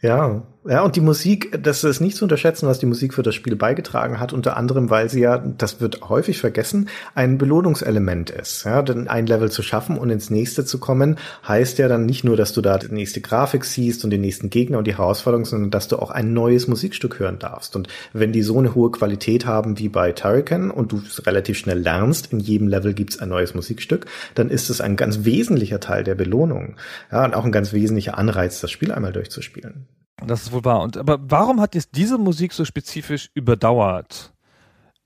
Ja, 0.00 0.42
ja, 0.64 0.82
und 0.82 0.94
die 0.94 1.00
Musik, 1.00 1.58
das 1.60 1.82
ist 1.82 2.00
nicht 2.00 2.16
zu 2.16 2.24
unterschätzen, 2.24 2.68
was 2.68 2.78
die 2.78 2.86
Musik 2.86 3.14
für 3.14 3.24
das 3.24 3.34
Spiel 3.34 3.56
beigetragen 3.56 4.20
hat, 4.20 4.32
unter 4.32 4.56
anderem, 4.56 4.90
weil 4.90 5.08
sie 5.08 5.20
ja, 5.20 5.38
das 5.38 5.80
wird 5.80 6.08
häufig 6.08 6.38
vergessen, 6.38 6.88
ein 7.16 7.36
Belohnungselement 7.36 8.30
ist. 8.30 8.62
Ja, 8.62 8.82
denn 8.82 9.08
ein 9.08 9.26
Level 9.26 9.50
zu 9.50 9.64
schaffen 9.64 9.98
und 9.98 10.10
ins 10.10 10.30
nächste 10.30 10.64
zu 10.64 10.78
kommen, 10.78 11.18
heißt 11.48 11.78
ja 11.78 11.88
dann 11.88 12.06
nicht 12.06 12.22
nur, 12.22 12.36
dass 12.36 12.52
du 12.52 12.60
da 12.60 12.78
die 12.78 12.94
nächste 12.94 13.20
Grafik 13.20 13.64
siehst 13.64 14.04
und 14.04 14.10
den 14.10 14.20
nächsten 14.20 14.50
Gegner 14.50 14.78
und 14.78 14.86
die 14.86 14.96
Herausforderung, 14.96 15.46
sondern 15.46 15.72
dass 15.72 15.88
du 15.88 15.98
auch 15.98 16.12
ein 16.12 16.32
neues 16.32 16.68
Musikstück 16.68 17.18
hören 17.18 17.40
darfst. 17.40 17.74
Und 17.74 17.88
wenn 18.12 18.30
die 18.30 18.42
so 18.42 18.56
eine 18.56 18.76
hohe 18.76 18.92
Qualität 18.92 19.46
haben 19.46 19.80
wie 19.80 19.88
bei 19.88 20.12
Turrican 20.12 20.70
und 20.70 20.92
du 20.92 21.02
es 21.04 21.26
relativ 21.26 21.58
schnell 21.58 21.80
lernst, 21.80 22.32
in 22.32 22.38
jedem 22.38 22.68
Level 22.68 22.94
gibt's 22.94 23.18
ein 23.18 23.30
neues 23.30 23.54
Musikstück, 23.54 24.06
dann 24.36 24.48
ist 24.48 24.70
es 24.70 24.80
ein 24.80 24.94
ganz 24.94 25.24
wesentlicher 25.24 25.80
Teil 25.80 26.04
der 26.04 26.14
Belohnung. 26.14 26.76
Ja, 27.10 27.24
und 27.24 27.34
auch 27.34 27.44
ein 27.44 27.52
ganz 27.52 27.72
wesentlicher 27.72 28.16
Anreiz, 28.16 28.60
das 28.60 28.70
Spiel 28.70 28.92
einmal 28.92 29.12
durchzuspielen. 29.12 29.88
Das 30.26 30.42
ist 30.42 30.52
wohl 30.52 30.64
wahr. 30.64 30.80
Und 30.82 30.96
aber 30.96 31.18
warum 31.22 31.60
hat 31.60 31.74
jetzt 31.74 31.90
diese 31.96 32.18
Musik 32.18 32.52
so 32.52 32.64
spezifisch 32.64 33.30
überdauert? 33.34 34.32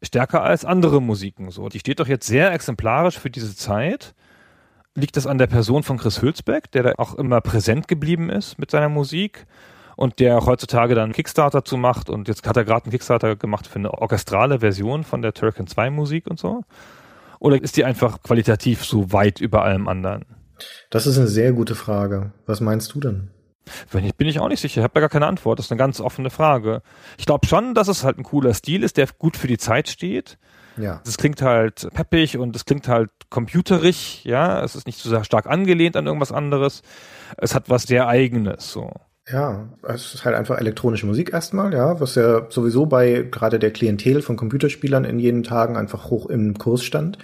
Stärker 0.03 0.43
als 0.43 0.65
andere 0.65 1.01
Musiken 1.01 1.51
so. 1.51 1.69
Die 1.69 1.79
steht 1.79 2.01
doch 2.01 2.09
jetzt 2.09 2.27
sehr 2.27 2.53
exemplarisch 2.53 3.19
für 3.19 3.31
diese 3.31 3.57
Zeit. 3.57 4.15
Liegt 4.95 5.17
das 5.17 5.27
an 5.27 5.39
der 5.39 5.47
Person 5.47 5.83
von 5.83 5.99
Chris 5.99 6.23
Hülsbeck, 6.23 6.71
der 6.71 6.83
da 6.83 6.93
auch 6.99 7.15
immer 7.15 7.41
präsent 7.41 7.89
geblieben 7.89 8.31
ist 8.31 8.59
mit 8.59 8.71
seiner 8.71 8.89
Musik 8.89 9.47
und 9.97 10.21
der 10.21 10.39
auch 10.39 10.47
heutzutage 10.47 10.95
dann 10.95 11.13
Kickstarter 11.13 11.65
zu 11.65 11.77
macht 11.77 12.11
und 12.11 12.29
jetzt 12.29 12.47
hat 12.47 12.57
er 12.57 12.65
gerade 12.65 12.85
einen 12.85 12.93
Kickstarter 12.93 13.37
gemacht 13.37 13.67
für 13.67 13.79
eine 13.79 13.93
orchestrale 13.93 14.61
Version 14.61 15.05
von 15.05 15.23
der 15.23 15.33
Turrican 15.33 15.67
2 15.67 15.91
Musik 15.91 16.27
und 16.29 16.39
so? 16.39 16.63
Oder 17.39 17.61
ist 17.61 17.77
die 17.77 17.85
einfach 17.85 18.23
qualitativ 18.23 18.85
so 18.85 19.13
weit 19.13 19.41
über 19.41 19.63
allem 19.63 19.89
anderen? 19.89 20.25
Das 20.91 21.07
ist 21.07 21.19
eine 21.19 21.27
sehr 21.27 21.53
gute 21.53 21.75
Frage. 21.75 22.33
Was 22.47 22.61
meinst 22.61 22.95
du 22.95 23.01
denn? 23.01 23.31
Wenn 23.91 24.05
ich, 24.05 24.15
bin 24.15 24.29
ich 24.29 24.41
auch 24.41 24.49
nicht 24.49 24.61
sicher. 24.61 24.81
Ich 24.81 24.85
habe 24.85 24.95
da 24.95 25.01
gar 25.01 25.09
keine 25.09 25.27
Antwort. 25.27 25.59
Das 25.59 25.67
ist 25.67 25.73
eine 25.73 25.79
ganz 25.79 26.01
offene 26.01 26.31
Frage. 26.31 26.83
Ich 27.19 27.27
glaube 27.27 27.47
schon, 27.47 27.75
dass 27.75 27.89
es 27.89 28.05
halt 28.05 28.19
ein 28.19 28.25
cooler 28.25 28.55
Stil 28.55 28.83
ist, 28.83 28.97
der 28.97 29.09
gut 29.19 29.37
für 29.37 29.49
die 29.49 29.59
Zeit 29.59 29.89
steht. 29.89 30.39
Ja. 30.77 31.01
Es 31.07 31.17
klingt 31.17 31.41
halt 31.43 31.89
peppig 31.95 32.37
und 32.37 32.55
es 32.55 32.65
klingt 32.65 32.89
halt 32.89 33.11
computerig, 33.31 34.25
ja. 34.25 34.63
Es 34.63 34.75
ist 34.75 34.87
nicht 34.87 34.99
so 34.99 35.09
sehr 35.09 35.25
stark 35.25 35.47
angelehnt 35.47 35.97
an 35.97 36.07
irgendwas 36.07 36.33
anderes. 36.33 36.83
Es 37.39 37.55
hat 37.55 37.71
was 37.71 37.85
sehr 37.85 38.09
eigenes, 38.09 38.73
so. 38.73 38.93
Ja, 39.29 39.69
es 39.83 40.15
ist 40.15 40.25
halt 40.25 40.37
einfach 40.37 40.59
elektronische 40.59 41.07
Musik 41.07 41.33
erstmal, 41.33 41.75
ja, 41.75 41.99
was 41.99 42.15
ja 42.15 42.47
sowieso 42.49 42.87
bei 42.87 43.27
gerade 43.29 43.59
der 43.59 43.73
Klientel 43.73 44.23
von 44.23 44.37
Computerspielern 44.37 45.05
in 45.05 45.19
jenen 45.19 45.43
Tagen 45.43 45.77
einfach 45.77 46.11
hoch 46.11 46.27
im 46.27 46.57
Kurs 46.59 46.85
stand. 46.85 47.19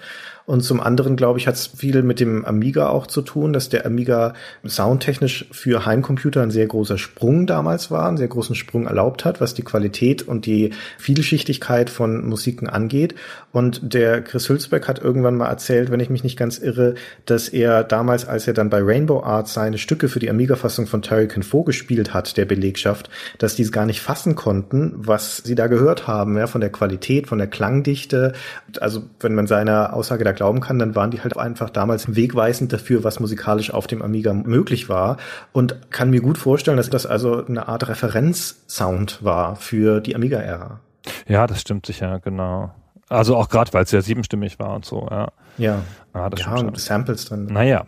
Und 0.45 0.63
zum 0.63 0.81
anderen, 0.81 1.17
glaube 1.17 1.39
ich, 1.39 1.47
hat 1.47 1.55
es 1.55 1.67
viel 1.67 2.03
mit 2.03 2.21
dem 2.21 2.45
Amiga 2.45 2.89
auch 2.89 3.07
zu 3.07 3.23
tun, 3.23 3.53
dass 3.53 3.69
der 3.69 3.87
Amiga 3.87 4.35
soundtechnisch 4.67 5.47
für 5.53 5.87
Heimcomputer 5.87 6.43
ein 6.43 6.51
sehr 6.51 6.67
großer 6.67 6.99
Sprung 6.99 7.47
damals 7.47 7.91
war, 7.91 8.09
einen 8.09 8.17
sehr 8.17 8.29
großen 8.29 8.55
Sprung 8.55 8.87
erlaubt 8.87 9.25
hat, 9.25 9.41
was 9.41 9.55
die 9.55 9.63
Qualität 9.63 10.23
und 10.23 10.47
die 10.47 10.71
Vielschichtigkeit 10.99 11.91
von 11.91 12.27
Musiken 12.29 12.69
angeht. 12.69 13.15
Und 13.53 13.95
der 13.95 14.23
Chris 14.23 14.49
Hülsbeck 14.49 14.89
hat 14.89 15.01
irgendwann 15.01 15.37
mal 15.37 15.49
erzählt, 15.49 15.91
wenn 15.91 16.01
ich 16.01 16.11
mich 16.11 16.25
nicht 16.25 16.39
ganz 16.39 16.59
irre, 16.59 16.95
dass 17.27 17.49
er 17.49 17.85
damals, 17.85 18.27
als 18.27 18.47
er 18.47 18.55
dann 18.55 18.71
bei 18.71 18.81
Rainbow 18.83 19.23
Arts 19.23 19.55
seine 19.55 19.79
Stücke 19.79 20.09
für 20.09 20.19
die 20.19 20.31
Amiga-Fassung 20.31 20.87
von 20.87 21.03
Turrican 21.03 21.43
vorgespielt 21.43 22.13
hat, 22.15 22.37
der 22.37 22.47
Belegschaft, 22.47 23.11
dass 23.39 23.55
die 23.55 23.63
es 23.63 23.73
gar 23.73 23.87
nicht 23.87 24.01
fassen 24.01 24.35
konnten, 24.35 24.95
was 24.97 25.39
sie 25.39 25.55
da 25.55 25.67
gehört 25.67 26.07
haben, 26.07 26.37
ja, 26.37 26.47
von 26.47 26.61
der 26.61 26.71
Qualität, 26.71 27.29
von 27.29 27.39
der 27.39 27.47
Klangdichte. 27.47 28.33
Also, 28.81 29.03
wenn 29.21 29.35
man 29.35 29.47
seiner 29.47 29.93
Aussage 29.93 30.25
da 30.25 30.32
glauben 30.33 30.61
kann, 30.61 30.79
dann 30.79 30.95
waren 30.95 31.11
die 31.11 31.23
halt 31.23 31.37
einfach 31.37 31.71
damals 31.71 32.15
wegweisend 32.15 32.73
dafür, 32.73 33.05
was 33.05 33.21
musikalisch 33.21 33.73
auf 33.73 33.87
dem 33.87 34.03
Amiga 34.03 34.33
möglich 34.33 34.89
war 34.89 35.17
und 35.53 35.91
kann 35.91 36.11
mir 36.11 36.21
gut 36.21 36.39
vorstellen, 36.39 36.77
dass 36.77 36.91
das 36.91 37.07
also 37.07 37.45
eine 37.45 37.69
Art 37.69 37.89
Referenzsound 37.89 39.23
war 39.23 39.57
für 39.57 40.01
die 40.01 40.15
Amiga-Ära. 40.15 40.81
Ja, 41.27 41.47
das 41.47 41.61
stimmt 41.61 41.87
sicher, 41.87 42.21
genau. 42.21 42.71
Also 43.09 43.37
auch 43.37 43.49
gerade, 43.49 43.73
weil 43.73 43.85
es 43.85 43.91
ja 43.91 44.01
siebenstimmig 44.01 44.59
war 44.59 44.75
und 44.75 44.85
so, 44.85 45.07
ja. 45.11 45.29
Ja, 45.59 45.83
ja, 46.15 46.31
das 46.31 46.41
ja 46.41 46.55
und 46.55 46.79
Samples 46.79 47.27
drin. 47.27 47.47
Naja. 47.47 47.85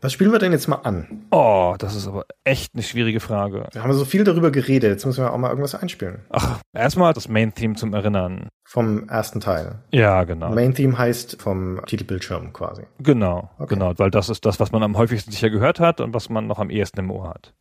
Was 0.00 0.12
spielen 0.12 0.32
wir 0.32 0.40
denn 0.40 0.50
jetzt 0.50 0.66
mal 0.66 0.80
an? 0.82 1.22
Oh, 1.30 1.76
das 1.78 1.94
ist 1.94 2.08
aber 2.08 2.24
echt 2.42 2.74
eine 2.74 2.82
schwierige 2.82 3.20
Frage. 3.20 3.68
Wir 3.70 3.84
haben 3.84 3.92
so 3.92 4.04
viel 4.04 4.24
darüber 4.24 4.50
geredet, 4.50 4.90
jetzt 4.90 5.06
müssen 5.06 5.22
wir 5.22 5.32
auch 5.32 5.38
mal 5.38 5.50
irgendwas 5.50 5.76
einspielen. 5.76 6.22
Ach, 6.30 6.58
erstmal 6.72 7.12
das 7.12 7.28
Main-Theme 7.28 7.76
zum 7.76 7.94
Erinnern. 7.94 8.48
Vom 8.72 9.06
ersten 9.06 9.40
Teil. 9.40 9.80
Ja, 9.90 10.24
genau. 10.24 10.48
Main-Theme 10.48 10.96
heißt 10.96 11.42
vom 11.42 11.82
Titelbildschirm 11.84 12.54
quasi. 12.54 12.84
Genau, 13.00 13.50
okay. 13.58 13.74
genau, 13.74 13.92
weil 13.98 14.10
das 14.10 14.30
ist 14.30 14.46
das, 14.46 14.60
was 14.60 14.72
man 14.72 14.82
am 14.82 14.96
häufigsten 14.96 15.30
sicher 15.30 15.50
gehört 15.50 15.78
hat 15.78 16.00
und 16.00 16.14
was 16.14 16.30
man 16.30 16.46
noch 16.46 16.58
am 16.58 16.70
ehesten 16.70 17.00
im 17.00 17.10
Ohr 17.10 17.28
hat. 17.28 17.52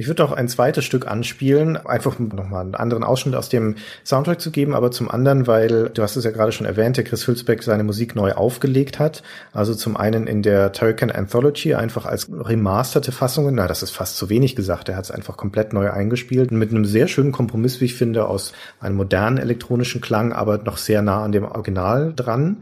Ich 0.00 0.06
würde 0.06 0.22
auch 0.22 0.30
ein 0.30 0.46
zweites 0.46 0.84
Stück 0.84 1.08
anspielen, 1.08 1.76
einfach 1.76 2.20
nochmal 2.20 2.60
einen 2.60 2.76
anderen 2.76 3.02
Ausschnitt 3.02 3.34
aus 3.34 3.48
dem 3.48 3.74
Soundtrack 4.04 4.40
zu 4.40 4.52
geben, 4.52 4.72
aber 4.76 4.92
zum 4.92 5.10
anderen, 5.10 5.48
weil, 5.48 5.90
du 5.90 6.02
hast 6.02 6.14
es 6.14 6.22
ja 6.22 6.30
gerade 6.30 6.52
schon 6.52 6.68
erwähnt, 6.68 6.96
der 6.96 7.02
Chris 7.02 7.26
Hülsbeck 7.26 7.64
seine 7.64 7.82
Musik 7.82 8.14
neu 8.14 8.30
aufgelegt 8.30 9.00
hat. 9.00 9.24
Also 9.52 9.74
zum 9.74 9.96
einen 9.96 10.28
in 10.28 10.42
der 10.42 10.70
Turrican 10.70 11.10
Anthology 11.10 11.74
einfach 11.74 12.06
als 12.06 12.28
remasterte 12.30 13.10
Fassungen, 13.10 13.56
na, 13.56 13.66
das 13.66 13.82
ist 13.82 13.90
fast 13.90 14.16
zu 14.16 14.28
wenig 14.28 14.54
gesagt, 14.54 14.88
er 14.88 14.94
hat 14.94 15.06
es 15.06 15.10
einfach 15.10 15.36
komplett 15.36 15.72
neu 15.72 15.90
eingespielt, 15.90 16.52
mit 16.52 16.70
einem 16.70 16.84
sehr 16.84 17.08
schönen 17.08 17.32
Kompromiss, 17.32 17.80
wie 17.80 17.86
ich 17.86 17.96
finde, 17.96 18.28
aus 18.28 18.52
einem 18.78 18.94
modernen 18.94 19.38
elektronischen 19.38 20.00
Klang, 20.00 20.32
aber 20.32 20.58
noch 20.58 20.76
sehr 20.76 21.02
nah 21.02 21.24
an 21.24 21.32
dem 21.32 21.42
Original 21.44 22.12
dran. 22.14 22.58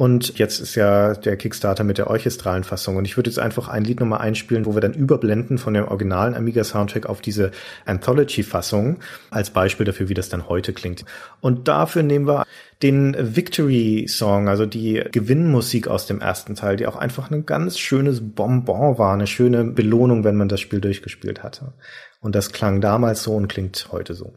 Und 0.00 0.38
jetzt 0.38 0.60
ist 0.60 0.76
ja 0.76 1.12
der 1.12 1.36
Kickstarter 1.36 1.84
mit 1.84 1.98
der 1.98 2.08
orchestralen 2.08 2.64
Fassung. 2.64 2.96
Und 2.96 3.04
ich 3.04 3.18
würde 3.18 3.28
jetzt 3.28 3.38
einfach 3.38 3.68
ein 3.68 3.84
Lied 3.84 4.00
nochmal 4.00 4.22
einspielen, 4.22 4.64
wo 4.64 4.74
wir 4.74 4.80
dann 4.80 4.94
überblenden 4.94 5.58
von 5.58 5.74
dem 5.74 5.84
originalen 5.84 6.34
Amiga 6.34 6.64
Soundtrack 6.64 7.04
auf 7.04 7.20
diese 7.20 7.50
Anthology-Fassung 7.84 9.00
als 9.30 9.50
Beispiel 9.50 9.84
dafür, 9.84 10.08
wie 10.08 10.14
das 10.14 10.30
dann 10.30 10.48
heute 10.48 10.72
klingt. 10.72 11.04
Und 11.42 11.68
dafür 11.68 12.02
nehmen 12.02 12.26
wir 12.26 12.46
den 12.82 13.14
Victory 13.36 14.06
Song, 14.08 14.48
also 14.48 14.64
die 14.64 15.04
Gewinnmusik 15.12 15.86
aus 15.86 16.06
dem 16.06 16.22
ersten 16.22 16.54
Teil, 16.54 16.76
die 16.76 16.86
auch 16.86 16.96
einfach 16.96 17.30
ein 17.30 17.44
ganz 17.44 17.78
schönes 17.78 18.22
Bonbon 18.22 18.96
war, 18.96 19.12
eine 19.12 19.26
schöne 19.26 19.64
Belohnung, 19.64 20.24
wenn 20.24 20.36
man 20.36 20.48
das 20.48 20.62
Spiel 20.62 20.80
durchgespielt 20.80 21.42
hatte. 21.42 21.74
Und 22.22 22.34
das 22.34 22.52
klang 22.52 22.80
damals 22.80 23.22
so 23.22 23.34
und 23.36 23.48
klingt 23.48 23.88
heute 23.92 24.14
so. 24.14 24.32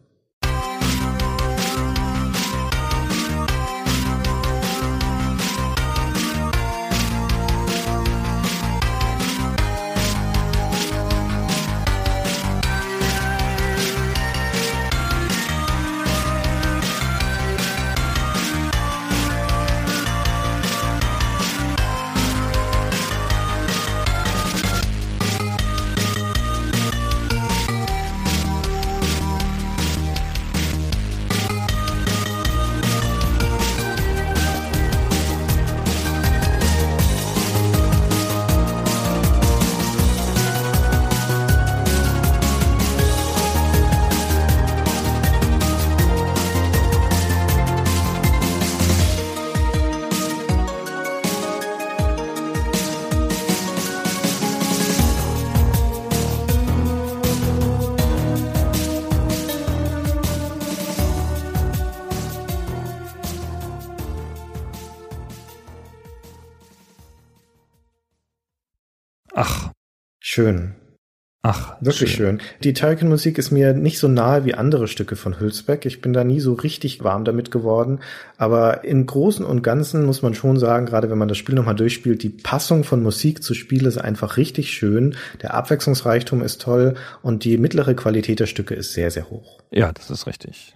Wirklich 71.86 72.12
schön. 72.12 72.40
schön. 72.40 72.48
Die 72.64 72.74
Turrican-Musik 72.74 73.38
ist 73.38 73.52
mir 73.52 73.74
nicht 73.74 74.00
so 74.00 74.08
nahe 74.08 74.46
wie 74.46 74.54
andere 74.54 74.88
Stücke 74.88 75.16
von 75.16 75.40
Hülsbeck. 75.40 75.86
Ich 75.86 76.02
bin 76.02 76.14
da 76.14 76.24
nie 76.24 76.40
so 76.40 76.54
richtig 76.54 77.04
warm 77.04 77.26
damit 77.26 77.52
geworden. 77.52 78.00
Aber 78.38 78.84
im 78.84 79.06
Großen 79.06 79.46
und 79.46 79.62
Ganzen 79.62 80.06
muss 80.06 80.22
man 80.22 80.34
schon 80.34 80.58
sagen, 80.58 80.86
gerade 80.86 81.10
wenn 81.10 81.18
man 81.18 81.28
das 81.28 81.38
Spiel 81.38 81.56
nochmal 81.56 81.76
durchspielt, 81.76 82.24
die 82.24 82.30
Passung 82.30 82.84
von 82.84 83.04
Musik 83.04 83.44
zu 83.44 83.54
Spiel 83.54 83.86
ist 83.86 83.98
einfach 83.98 84.38
richtig 84.38 84.72
schön. 84.72 85.16
Der 85.42 85.54
Abwechslungsreichtum 85.54 86.42
ist 86.42 86.62
toll 86.62 86.96
und 87.22 87.44
die 87.44 87.58
mittlere 87.58 87.94
Qualität 87.94 88.40
der 88.40 88.48
Stücke 88.48 88.74
ist 88.74 88.94
sehr, 88.94 89.12
sehr 89.12 89.30
hoch. 89.30 89.60
Ja, 89.72 89.92
das 89.92 90.10
ist 90.10 90.28
richtig. 90.28 90.76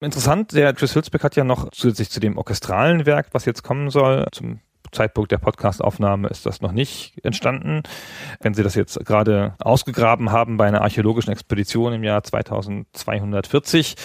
Interessant, 0.00 0.52
der 0.52 0.74
Chris 0.74 0.94
Hülsbeck 0.94 1.22
hat 1.24 1.36
ja 1.36 1.44
noch 1.44 1.70
zusätzlich 1.70 2.10
zu 2.10 2.20
dem 2.20 2.36
orchestralen 2.36 3.06
Werk, 3.06 3.28
was 3.32 3.46
jetzt 3.46 3.62
kommen 3.62 3.88
soll, 3.88 4.26
zum 4.30 4.60
Zeitpunkt 4.92 5.32
der 5.32 5.38
Podcastaufnahme 5.38 6.28
ist 6.28 6.46
das 6.46 6.60
noch 6.60 6.72
nicht 6.72 7.14
entstanden. 7.24 7.82
Wenn 8.40 8.54
Sie 8.54 8.62
das 8.62 8.74
jetzt 8.74 9.04
gerade 9.04 9.54
ausgegraben 9.58 10.32
haben 10.32 10.56
bei 10.56 10.66
einer 10.66 10.82
archäologischen 10.82 11.32
Expedition 11.32 11.92
im 11.92 12.04
Jahr 12.04 12.22
2240, 12.22 13.96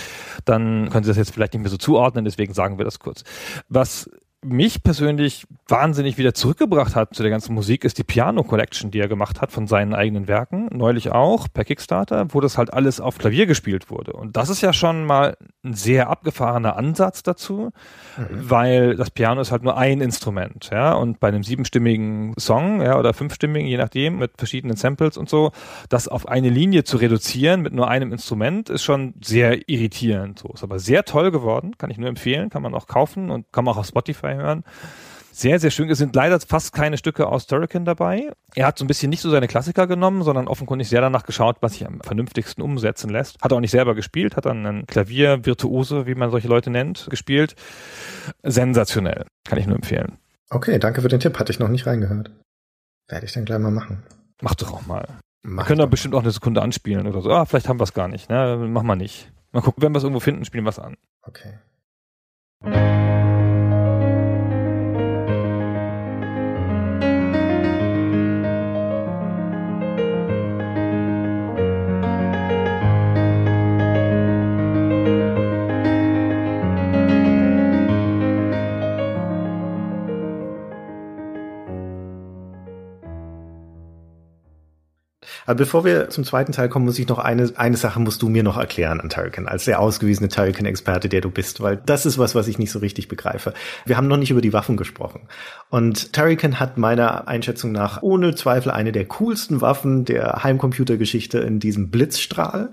dann 0.45 0.89
können 0.89 1.03
Sie 1.03 1.09
das 1.09 1.17
jetzt 1.17 1.33
vielleicht 1.33 1.53
nicht 1.53 1.61
mehr 1.61 1.71
so 1.71 1.77
zuordnen, 1.77 2.25
deswegen 2.25 2.53
sagen 2.53 2.77
wir 2.77 2.85
das 2.85 2.99
kurz. 2.99 3.23
Was 3.69 4.09
mich 4.43 4.83
persönlich 4.83 5.45
wahnsinnig 5.67 6.17
wieder 6.17 6.33
zurückgebracht 6.33 6.95
hat 6.95 7.13
zu 7.13 7.21
der 7.21 7.29
ganzen 7.29 7.53
Musik, 7.53 7.83
ist 7.83 7.97
die 7.97 8.03
Piano 8.03 8.43
Collection, 8.43 8.89
die 8.89 8.99
er 8.99 9.07
gemacht 9.07 9.39
hat 9.39 9.51
von 9.51 9.67
seinen 9.67 9.93
eigenen 9.93 10.27
Werken, 10.27 10.67
neulich 10.71 11.11
auch 11.11 11.47
per 11.53 11.63
Kickstarter, 11.63 12.27
wo 12.29 12.41
das 12.41 12.57
halt 12.57 12.73
alles 12.73 12.99
auf 12.99 13.17
Klavier 13.19 13.45
gespielt 13.45 13.91
wurde. 13.91 14.13
Und 14.13 14.35
das 14.37 14.49
ist 14.49 14.61
ja 14.61 14.73
schon 14.73 15.05
mal 15.05 15.37
ein 15.63 15.75
sehr 15.75 16.09
abgefahrener 16.09 16.75
Ansatz 16.75 17.21
dazu, 17.21 17.71
mhm. 18.17 18.49
weil 18.49 18.95
das 18.95 19.11
Piano 19.11 19.41
ist 19.41 19.51
halt 19.51 19.63
nur 19.63 19.77
ein 19.77 20.01
Instrument, 20.01 20.69
ja, 20.71 20.93
und 20.93 21.19
bei 21.19 21.27
einem 21.27 21.43
siebenstimmigen 21.43 22.33
Song, 22.37 22.81
ja, 22.81 22.97
oder 22.97 23.13
fünfstimmigen, 23.13 23.67
je 23.67 23.77
nachdem, 23.77 24.17
mit 24.17 24.31
verschiedenen 24.37 24.75
Samples 24.75 25.17
und 25.17 25.29
so, 25.29 25.51
das 25.89 26.07
auf 26.07 26.27
eine 26.27 26.49
Linie 26.49 26.83
zu 26.83 26.97
reduzieren 26.97 27.61
mit 27.61 27.73
nur 27.73 27.87
einem 27.87 28.11
Instrument 28.11 28.69
ist 28.69 28.83
schon 28.83 29.13
sehr 29.21 29.69
irritierend, 29.69 30.39
so. 30.39 30.49
Ist 30.51 30.63
aber 30.63 30.79
sehr 30.79 31.05
toll 31.05 31.31
geworden, 31.31 31.77
kann 31.77 31.91
ich 31.91 31.97
nur 31.97 32.09
empfehlen, 32.09 32.49
kann 32.49 32.63
man 32.63 32.73
auch 32.73 32.87
kaufen 32.87 33.29
und 33.29 33.45
kann 33.51 33.63
man 33.63 33.75
auch 33.75 33.79
auf 33.79 33.85
Spotify 33.85 34.30
hören 34.35 34.63
sehr, 35.31 35.59
sehr 35.59 35.71
schön. 35.71 35.89
Es 35.89 35.97
sind 35.97 36.15
leider 36.15 36.39
fast 36.39 36.73
keine 36.73 36.97
Stücke 36.97 37.27
aus 37.27 37.47
Turrican 37.47 37.85
dabei. 37.85 38.31
Er 38.53 38.67
hat 38.67 38.77
so 38.77 38.85
ein 38.85 38.87
bisschen 38.87 39.09
nicht 39.09 39.21
so 39.21 39.29
seine 39.29 39.47
Klassiker 39.47 39.87
genommen, 39.87 40.23
sondern 40.23 40.47
offenkundig 40.47 40.89
sehr 40.89 41.01
danach 41.01 41.23
geschaut, 41.23 41.57
was 41.61 41.73
sich 41.73 41.85
am 41.85 41.99
vernünftigsten 42.01 42.63
umsetzen 42.63 43.09
lässt. 43.09 43.41
Hat 43.41 43.51
er 43.51 43.55
auch 43.55 43.61
nicht 43.61 43.71
selber 43.71 43.95
gespielt, 43.95 44.35
hat 44.35 44.45
dann 44.45 44.65
einen 44.65 44.85
Klaviervirtuose, 44.85 46.05
wie 46.05 46.15
man 46.15 46.31
solche 46.31 46.47
Leute 46.47 46.69
nennt, 46.69 47.07
gespielt. 47.09 47.55
Sensationell. 48.43 49.25
Kann 49.45 49.57
ich 49.57 49.65
nur 49.65 49.75
empfehlen. 49.75 50.17
Okay, 50.49 50.79
danke 50.79 51.01
für 51.01 51.07
den 51.07 51.19
Tipp. 51.19 51.39
Hatte 51.39 51.51
ich 51.51 51.59
noch 51.59 51.69
nicht 51.69 51.87
reingehört. 51.87 52.31
Werde 53.07 53.25
ich 53.25 53.31
dann 53.31 53.45
gleich 53.45 53.59
mal 53.59 53.71
machen. 53.71 54.03
Mach 54.41 54.55
doch 54.55 54.73
auch 54.73 54.85
mal. 54.85 55.07
Mach 55.43 55.63
wir 55.63 55.67
können 55.67 55.79
doch 55.79 55.89
bestimmt 55.89 56.13
auch 56.13 56.21
eine 56.21 56.31
Sekunde 56.31 56.61
anspielen 56.61 57.07
oder 57.07 57.21
so. 57.21 57.31
Ah, 57.31 57.45
vielleicht 57.45 57.67
haben 57.67 57.79
wir 57.79 57.85
es 57.85 57.93
gar 57.93 58.07
nicht. 58.07 58.29
Ne? 58.29 58.67
Mach 58.69 58.83
mal 58.83 58.95
nicht. 58.95 59.31
Mal 59.53 59.61
gucken, 59.61 59.81
wenn 59.81 59.91
wir 59.91 59.97
es 59.97 60.03
irgendwo 60.03 60.19
finden, 60.19 60.45
spielen 60.45 60.65
wir 60.65 60.69
es 60.69 60.79
an. 60.79 60.95
Okay. 61.23 61.53
Aber 85.45 85.55
bevor 85.55 85.85
wir 85.85 86.09
zum 86.09 86.23
zweiten 86.23 86.51
Teil 86.51 86.69
kommen, 86.69 86.85
muss 86.85 86.99
ich 86.99 87.07
noch 87.07 87.19
eine, 87.19 87.51
eine 87.55 87.77
Sache 87.77 87.99
musst 87.99 88.21
du 88.21 88.29
mir 88.29 88.43
noch 88.43 88.57
erklären 88.57 89.01
an 89.01 89.09
Turrican, 89.09 89.47
als 89.47 89.65
der 89.65 89.79
ausgewiesene 89.79 90.29
Turrican-Experte, 90.29 91.09
der 91.09 91.21
du 91.21 91.29
bist, 91.29 91.61
weil 91.61 91.77
das 91.77 92.05
ist 92.05 92.17
was, 92.17 92.35
was 92.35 92.47
ich 92.47 92.59
nicht 92.59 92.71
so 92.71 92.79
richtig 92.79 93.07
begreife. 93.07 93.53
Wir 93.85 93.97
haben 93.97 94.07
noch 94.07 94.17
nicht 94.17 94.31
über 94.31 94.41
die 94.41 94.53
Waffen 94.53 94.77
gesprochen. 94.77 95.21
Und 95.69 96.13
Turrican 96.13 96.59
hat 96.59 96.77
meiner 96.77 97.27
Einschätzung 97.27 97.71
nach 97.71 98.01
ohne 98.01 98.35
Zweifel 98.35 98.71
eine 98.71 98.91
der 98.91 99.05
coolsten 99.05 99.61
Waffen 99.61 100.05
der 100.05 100.43
Heimcomputergeschichte 100.43 101.39
in 101.39 101.59
diesem 101.59 101.89
Blitzstrahl 101.89 102.71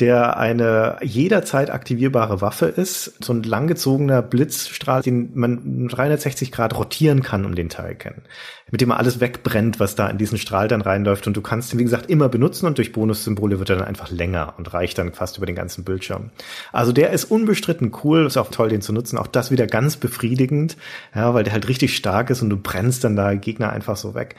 der 0.00 0.36
eine 0.36 0.98
jederzeit 1.02 1.70
aktivierbare 1.70 2.40
Waffe 2.40 2.66
ist. 2.66 3.14
So 3.22 3.32
ein 3.32 3.42
langgezogener 3.42 4.22
Blitzstrahl, 4.22 5.02
den 5.02 5.30
man 5.34 5.88
360 5.88 6.52
Grad 6.52 6.76
rotieren 6.76 7.22
kann 7.22 7.44
um 7.44 7.56
den 7.56 7.68
Teilken. 7.68 8.22
Mit 8.70 8.80
dem 8.80 8.90
man 8.90 8.98
alles 8.98 9.18
wegbrennt, 9.18 9.80
was 9.80 9.96
da 9.96 10.08
in 10.08 10.18
diesen 10.18 10.38
Strahl 10.38 10.68
dann 10.68 10.82
reinläuft. 10.82 11.26
Und 11.26 11.36
du 11.36 11.40
kannst 11.40 11.72
ihn, 11.72 11.80
wie 11.80 11.84
gesagt, 11.84 12.08
immer 12.10 12.28
benutzen 12.28 12.66
und 12.66 12.78
durch 12.78 12.92
Bonussymbole 12.92 13.58
wird 13.58 13.70
er 13.70 13.76
dann 13.76 13.88
einfach 13.88 14.10
länger 14.10 14.54
und 14.56 14.72
reicht 14.72 14.98
dann 14.98 15.12
fast 15.12 15.38
über 15.38 15.46
den 15.46 15.56
ganzen 15.56 15.82
Bildschirm. 15.82 16.30
Also 16.70 16.92
der 16.92 17.10
ist 17.10 17.24
unbestritten 17.24 17.92
cool, 18.04 18.26
ist 18.26 18.36
auch 18.36 18.50
toll, 18.50 18.68
den 18.68 18.82
zu 18.82 18.92
nutzen. 18.92 19.18
Auch 19.18 19.26
das 19.26 19.50
wieder 19.50 19.66
ganz 19.66 19.96
befriedigend, 19.96 20.76
ja, 21.14 21.34
weil 21.34 21.42
der 21.42 21.54
halt 21.54 21.68
richtig 21.68 21.96
stark 21.96 22.30
ist 22.30 22.42
und 22.42 22.50
du 22.50 22.56
brennst 22.56 23.02
dann 23.02 23.16
da 23.16 23.34
Gegner 23.34 23.70
einfach 23.70 23.96
so 23.96 24.14
weg. 24.14 24.36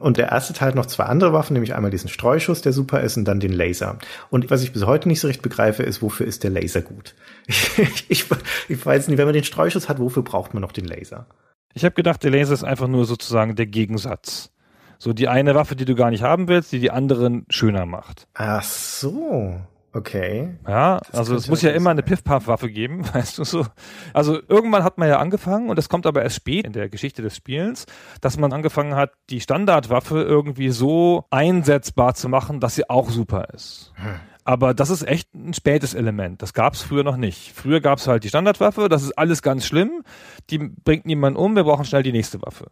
Und 0.00 0.16
der 0.16 0.30
erste 0.30 0.54
Teil 0.54 0.68
hat 0.68 0.74
noch 0.74 0.86
zwei 0.86 1.04
andere 1.04 1.32
Waffen, 1.32 1.52
nämlich 1.52 1.74
einmal 1.74 1.90
diesen 1.90 2.08
Streuschuss, 2.08 2.62
der 2.62 2.72
super 2.72 3.00
ist, 3.02 3.16
und 3.16 3.26
dann 3.26 3.38
den 3.38 3.52
Laser. 3.52 3.98
Und 4.30 4.50
was 4.50 4.62
ich 4.62 4.72
bis 4.72 4.86
heute 4.86 5.08
nicht 5.08 5.20
so 5.20 5.28
recht 5.28 5.42
begreife, 5.42 5.82
ist, 5.82 6.00
wofür 6.00 6.26
ist 6.26 6.42
der 6.42 6.50
Laser 6.50 6.80
gut? 6.80 7.14
ich, 8.08 8.24
ich 8.68 8.86
weiß 8.86 9.08
nicht, 9.08 9.18
wenn 9.18 9.26
man 9.26 9.34
den 9.34 9.44
Streuschuss 9.44 9.88
hat, 9.88 9.98
wofür 9.98 10.22
braucht 10.22 10.54
man 10.54 10.62
noch 10.62 10.72
den 10.72 10.86
Laser? 10.86 11.26
Ich 11.74 11.84
habe 11.84 11.94
gedacht, 11.94 12.24
der 12.24 12.30
Laser 12.30 12.54
ist 12.54 12.64
einfach 12.64 12.88
nur 12.88 13.04
sozusagen 13.04 13.54
der 13.54 13.66
Gegensatz. 13.66 14.50
So 14.98 15.12
die 15.12 15.28
eine 15.28 15.54
Waffe, 15.54 15.76
die 15.76 15.84
du 15.84 15.94
gar 15.94 16.10
nicht 16.10 16.22
haben 16.22 16.48
willst, 16.48 16.72
die 16.72 16.80
die 16.80 16.90
anderen 16.90 17.44
schöner 17.48 17.86
macht. 17.86 18.26
Ach 18.34 18.62
so. 18.62 19.60
Okay. 19.92 20.56
Ja, 20.68 20.98
das 20.98 21.14
also 21.14 21.34
es 21.34 21.48
muss 21.48 21.62
ja 21.62 21.70
immer 21.70 21.90
eine 21.90 22.02
Piff-Paff-Waffe 22.02 22.70
geben, 22.70 23.04
weißt 23.14 23.38
du 23.38 23.44
so. 23.44 23.66
Also 24.14 24.38
irgendwann 24.48 24.84
hat 24.84 24.98
man 24.98 25.08
ja 25.08 25.18
angefangen, 25.18 25.68
und 25.68 25.76
das 25.76 25.88
kommt 25.88 26.06
aber 26.06 26.22
erst 26.22 26.36
spät 26.36 26.64
in 26.64 26.72
der 26.72 26.88
Geschichte 26.88 27.22
des 27.22 27.34
Spielens, 27.36 27.86
dass 28.20 28.38
man 28.38 28.52
angefangen 28.52 28.94
hat, 28.94 29.12
die 29.30 29.40
Standardwaffe 29.40 30.22
irgendwie 30.22 30.70
so 30.70 31.24
einsetzbar 31.30 32.14
zu 32.14 32.28
machen, 32.28 32.60
dass 32.60 32.76
sie 32.76 32.88
auch 32.88 33.10
super 33.10 33.48
ist. 33.52 33.92
Hm. 33.96 34.20
Aber 34.44 34.74
das 34.74 34.90
ist 34.90 35.06
echt 35.06 35.34
ein 35.34 35.54
spätes 35.54 35.94
Element. 35.94 36.40
Das 36.40 36.54
gab 36.54 36.74
es 36.74 36.82
früher 36.82 37.04
noch 37.04 37.16
nicht. 37.16 37.52
Früher 37.52 37.80
gab 37.80 37.98
es 37.98 38.06
halt 38.06 38.24
die 38.24 38.28
Standardwaffe, 38.28 38.88
das 38.88 39.02
ist 39.02 39.18
alles 39.18 39.42
ganz 39.42 39.66
schlimm, 39.66 40.02
die 40.50 40.58
bringt 40.58 41.04
niemanden 41.04 41.38
um, 41.38 41.56
wir 41.56 41.64
brauchen 41.64 41.84
schnell 41.84 42.02
die 42.02 42.12
nächste 42.12 42.40
Waffe. 42.42 42.66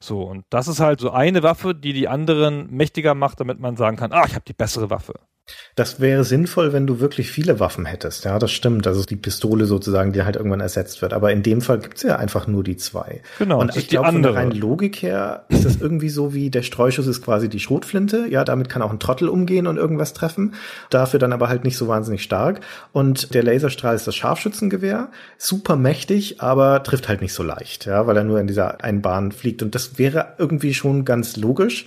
So, 0.00 0.22
und 0.22 0.44
das 0.50 0.66
ist 0.66 0.80
halt 0.80 0.98
so 0.98 1.10
eine 1.10 1.42
Waffe, 1.42 1.74
die 1.74 1.92
die 1.92 2.08
anderen 2.08 2.70
mächtiger 2.70 3.14
macht, 3.14 3.38
damit 3.38 3.60
man 3.60 3.76
sagen 3.76 3.96
kann, 3.96 4.12
ah, 4.12 4.24
ich 4.26 4.34
habe 4.34 4.44
die 4.46 4.54
bessere 4.54 4.88
Waffe. 4.88 5.14
Das 5.76 6.00
wäre 6.00 6.24
sinnvoll, 6.24 6.72
wenn 6.72 6.86
du 6.86 7.00
wirklich 7.00 7.30
viele 7.30 7.60
Waffen 7.60 7.86
hättest. 7.86 8.24
Ja, 8.24 8.38
das 8.38 8.50
stimmt. 8.50 8.86
Also 8.86 9.04
die 9.04 9.16
Pistole 9.16 9.66
sozusagen, 9.66 10.12
die 10.12 10.22
halt 10.22 10.36
irgendwann 10.36 10.60
ersetzt 10.60 11.00
wird. 11.00 11.12
Aber 11.12 11.32
in 11.32 11.42
dem 11.42 11.62
Fall 11.62 11.78
gibt's 11.78 12.02
ja 12.02 12.16
einfach 12.16 12.46
nur 12.46 12.64
die 12.64 12.76
zwei. 12.76 13.22
Genau. 13.38 13.60
Und 13.60 13.76
ich 13.76 13.88
glaube, 13.88 14.12
von 14.12 14.22
der 14.22 14.34
reinen 14.34 14.52
Logik 14.52 15.00
her 15.02 15.44
ist 15.48 15.64
das 15.64 15.80
irgendwie 15.80 16.10
so 16.10 16.34
wie 16.34 16.50
der 16.50 16.62
Streuschuss 16.62 17.06
ist 17.06 17.22
quasi 17.22 17.48
die 17.48 17.60
Schrotflinte. 17.60 18.26
Ja, 18.28 18.44
damit 18.44 18.68
kann 18.68 18.82
auch 18.82 18.90
ein 18.90 18.98
Trottel 18.98 19.28
umgehen 19.28 19.66
und 19.66 19.76
irgendwas 19.76 20.12
treffen. 20.12 20.54
Dafür 20.90 21.18
dann 21.18 21.32
aber 21.32 21.48
halt 21.48 21.64
nicht 21.64 21.76
so 21.76 21.88
wahnsinnig 21.88 22.22
stark. 22.22 22.60
Und 22.92 23.34
der 23.34 23.42
Laserstrahl 23.42 23.94
ist 23.94 24.06
das 24.06 24.16
Scharfschützengewehr. 24.16 25.08
Super 25.38 25.76
mächtig, 25.76 26.40
aber 26.40 26.82
trifft 26.82 27.08
halt 27.08 27.20
nicht 27.20 27.32
so 27.32 27.42
leicht. 27.42 27.86
Ja, 27.86 28.06
weil 28.06 28.16
er 28.16 28.24
nur 28.24 28.40
in 28.40 28.46
dieser 28.46 28.82
einen 28.82 29.02
Bahn 29.02 29.32
fliegt. 29.32 29.62
Und 29.62 29.74
das 29.74 29.98
wäre 29.98 30.34
irgendwie 30.38 30.74
schon 30.74 31.04
ganz 31.04 31.36
logisch. 31.36 31.86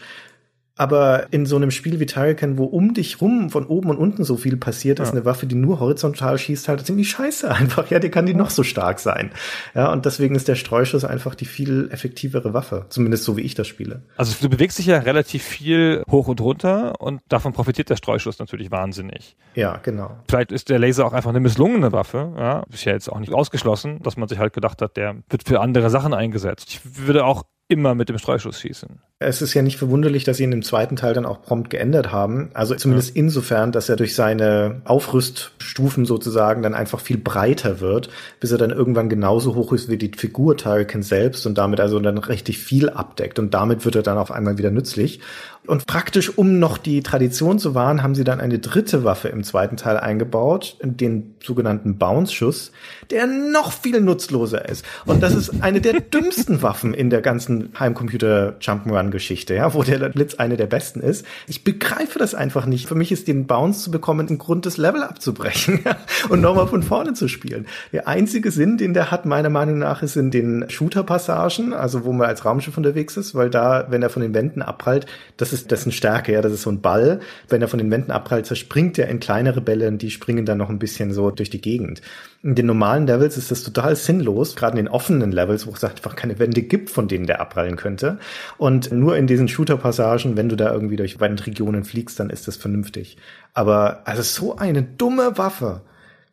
Aber 0.75 1.27
in 1.31 1.45
so 1.45 1.55
einem 1.55 1.69
Spiel 1.69 1.99
wie 1.99 2.07
Turrican, 2.07 2.57
wo 2.57 2.65
um 2.65 2.95
dich 2.95 3.21
rum 3.21 3.51
von 3.51 3.67
oben 3.67 3.91
und 3.91 3.97
unten 3.97 4.23
so 4.23 4.37
viel 4.37 4.57
passiert, 4.57 4.97
ja. 4.97 5.05
ist 5.05 5.11
eine 5.11 5.23
Waffe, 5.23 5.45
die 5.45 5.55
nur 5.55 5.79
horizontal 5.79 6.37
schießt, 6.37 6.67
halt 6.67 6.85
ziemlich 6.85 7.11
scheiße 7.11 7.49
einfach. 7.53 7.91
Ja, 7.91 7.99
die 7.99 8.09
kann 8.09 8.25
die 8.25 8.33
noch 8.33 8.49
so 8.49 8.63
stark 8.63 8.99
sein. 8.99 9.31
Ja, 9.75 9.91
und 9.91 10.05
deswegen 10.05 10.33
ist 10.33 10.47
der 10.47 10.55
Streuschuss 10.55 11.05
einfach 11.05 11.35
die 11.35 11.45
viel 11.45 11.89
effektivere 11.91 12.53
Waffe. 12.53 12.87
Zumindest 12.89 13.23
so 13.23 13.37
wie 13.37 13.41
ich 13.41 13.53
das 13.53 13.67
spiele. 13.67 14.01
Also 14.17 14.35
du 14.41 14.49
bewegst 14.49 14.79
dich 14.79 14.87
ja 14.87 14.97
relativ 14.97 15.43
viel 15.43 16.03
hoch 16.09 16.27
und 16.27 16.41
runter 16.41 16.99
und 16.99 17.21
davon 17.29 17.53
profitiert 17.53 17.91
der 17.91 17.97
Streuschuss 17.97 18.39
natürlich 18.39 18.71
wahnsinnig. 18.71 19.35
Ja, 19.53 19.77
genau. 19.77 20.17
Vielleicht 20.27 20.51
ist 20.51 20.69
der 20.69 20.79
Laser 20.79 21.05
auch 21.05 21.13
einfach 21.13 21.29
eine 21.29 21.39
misslungene 21.39 21.91
Waffe. 21.91 22.33
Ja, 22.37 22.63
ist 22.71 22.85
ja 22.85 22.93
jetzt 22.93 23.11
auch 23.11 23.19
nicht 23.19 23.33
ausgeschlossen, 23.33 24.01
dass 24.01 24.17
man 24.17 24.27
sich 24.27 24.39
halt 24.39 24.53
gedacht 24.53 24.81
hat, 24.81 24.97
der 24.97 25.17
wird 25.29 25.47
für 25.47 25.61
andere 25.61 25.91
Sachen 25.91 26.15
eingesetzt. 26.15 26.69
Ich 26.69 27.05
würde 27.05 27.25
auch 27.25 27.43
immer 27.73 27.95
mit 27.95 28.07
dem 28.07 28.17
Streuschuss 28.19 28.59
schießen. 28.59 29.01
Es 29.19 29.41
ist 29.41 29.53
ja 29.53 29.61
nicht 29.61 29.77
verwunderlich, 29.77 30.23
dass 30.23 30.37
sie 30.37 30.43
ihn 30.43 30.51
im 30.51 30.61
zweiten 30.61 30.95
Teil 30.95 31.13
dann 31.13 31.25
auch 31.25 31.41
prompt 31.41 31.69
geändert 31.69 32.11
haben. 32.11 32.51
Also 32.53 32.75
zumindest 32.75 33.15
ja. 33.15 33.21
insofern, 33.21 33.71
dass 33.71 33.89
er 33.89 33.95
durch 33.95 34.15
seine 34.15 34.81
Aufrüststufen 34.85 36.05
sozusagen 36.05 36.61
dann 36.61 36.75
einfach 36.75 36.99
viel 36.99 37.17
breiter 37.17 37.79
wird, 37.79 38.09
bis 38.39 38.51
er 38.51 38.59
dann 38.59 38.69
irgendwann 38.69 39.09
genauso 39.09 39.55
hoch 39.55 39.73
ist 39.73 39.89
wie 39.89 39.97
die 39.97 40.11
Figur 40.15 40.55
Tarkin 40.55 41.01
selbst 41.01 41.45
und 41.47 41.57
damit 41.57 41.79
also 41.79 41.99
dann 41.99 42.17
richtig 42.19 42.59
viel 42.59 42.89
abdeckt. 42.89 43.39
Und 43.39 43.53
damit 43.53 43.85
wird 43.85 43.95
er 43.95 44.03
dann 44.03 44.17
auf 44.17 44.31
einmal 44.31 44.57
wieder 44.57 44.71
nützlich. 44.71 45.19
Und 45.65 45.87
praktisch, 45.87 46.37
um 46.37 46.59
noch 46.59 46.77
die 46.77 47.01
Tradition 47.03 47.57
zu 47.57 47.73
wahren, 47.73 48.03
haben 48.03 48.15
sie 48.15 48.25
dann 48.25 48.41
eine 48.41 48.59
dritte 48.59 49.05
Waffe 49.05 49.29
im 49.29 49.43
zweiten 49.45 49.77
Teil 49.77 49.97
eingebaut, 49.97 50.77
den 50.81 51.35
sogenannten 51.41 51.97
Bounce-Schuss, 51.97 52.71
der 53.11 53.27
noch 53.27 53.71
viel 53.71 54.01
nutzloser 54.01 54.67
ist. 54.67 54.83
Und 55.05 55.23
das 55.23 55.33
ist 55.33 55.61
eine 55.61 55.79
der 55.79 55.93
dümmsten 56.01 56.61
Waffen 56.61 56.93
in 56.93 57.09
der 57.09 57.21
ganzen 57.21 57.69
Heimcomputer 57.79 58.57
Jump'n'Run-Geschichte, 58.59 59.55
ja, 59.55 59.73
wo 59.73 59.83
der 59.83 60.09
Blitz 60.09 60.35
eine 60.35 60.57
der 60.57 60.67
besten 60.67 60.99
ist. 60.99 61.25
Ich 61.47 61.63
begreife 61.63 62.19
das 62.19 62.35
einfach 62.35 62.65
nicht. 62.65 62.87
Für 62.87 62.95
mich 62.95 63.13
ist 63.13 63.29
den 63.29 63.47
Bounce 63.47 63.83
zu 63.83 63.91
bekommen 63.91 64.27
ein 64.29 64.37
Grund, 64.39 64.65
das 64.65 64.75
Level 64.75 65.01
abzubrechen 65.01 65.79
ja, 65.85 65.95
und 66.27 66.41
nochmal 66.41 66.67
von 66.67 66.83
vorne 66.83 67.13
zu 67.13 67.29
spielen. 67.29 67.67
Der 67.93 68.09
einzige 68.09 68.51
Sinn, 68.51 68.77
den 68.77 68.93
der 68.93 69.11
hat, 69.11 69.25
meiner 69.25 69.49
Meinung 69.49 69.79
nach, 69.79 70.03
ist 70.03 70.17
in 70.17 70.29
den 70.29 70.65
Shooter-Passagen, 70.69 71.73
also 71.73 72.03
wo 72.03 72.11
man 72.11 72.27
als 72.27 72.43
Raumschiff 72.43 72.75
unterwegs 72.75 73.15
ist, 73.15 73.33
weil 73.33 73.49
da, 73.49 73.87
wenn 73.89 74.01
er 74.01 74.09
von 74.09 74.21
den 74.21 74.33
Wänden 74.33 74.61
abprallt, 74.61 75.05
das 75.37 75.52
ist 75.53 75.71
dessen 75.71 75.91
Stärke, 75.91 76.33
ja, 76.33 76.41
das 76.41 76.53
ist 76.53 76.63
so 76.63 76.71
ein 76.71 76.81
Ball. 76.81 77.19
Wenn 77.47 77.61
er 77.61 77.67
von 77.67 77.77
den 77.79 77.89
Wänden 77.91 78.11
abprallt, 78.11 78.45
zerspringt 78.45 78.97
er 78.99 79.07
in 79.07 79.19
kleinere 79.19 79.61
Bälle 79.61 79.87
und 79.87 80.01
die 80.01 80.11
springen 80.11 80.45
dann 80.45 80.57
noch 80.57 80.69
ein 80.69 80.79
bisschen 80.79 81.13
so 81.13 81.31
durch 81.31 81.49
die 81.49 81.61
Gegend. 81.61 82.01
In 82.41 82.55
den 82.55 82.65
normalen 82.65 83.07
Levels 83.07 83.37
ist 83.37 83.51
das 83.51 83.63
total 83.63 83.95
sinnlos, 83.95 84.55
gerade 84.55 84.77
in 84.77 84.85
den 84.85 84.93
offenen 84.93 85.31
Levels, 85.31 85.65
wo 85.65 85.71
es 85.71 85.83
einfach 85.83 86.15
keine 86.15 86.39
Wände 86.39 86.63
gibt, 86.63 86.89
von 86.89 87.07
denen 87.07 87.27
der 87.27 87.39
abprallen 87.39 87.77
könnte. 87.77 88.19
Und 88.57 88.91
nur 88.91 89.15
in 89.15 89.27
diesen 89.27 89.47
Shooter-Passagen, 89.47 90.35
wenn 90.35 90.49
du 90.49 90.57
da 90.57 90.73
irgendwie 90.73 90.97
durch 90.97 91.19
Wandregionen 91.19 91.85
fliegst, 91.85 92.19
dann 92.19 92.29
ist 92.29 92.47
das 92.47 92.57
vernünftig. 92.57 93.17
Aber 93.53 94.01
also 94.05 94.21
so 94.23 94.57
eine 94.57 94.83
dumme 94.83 95.37
Waffe 95.37 95.81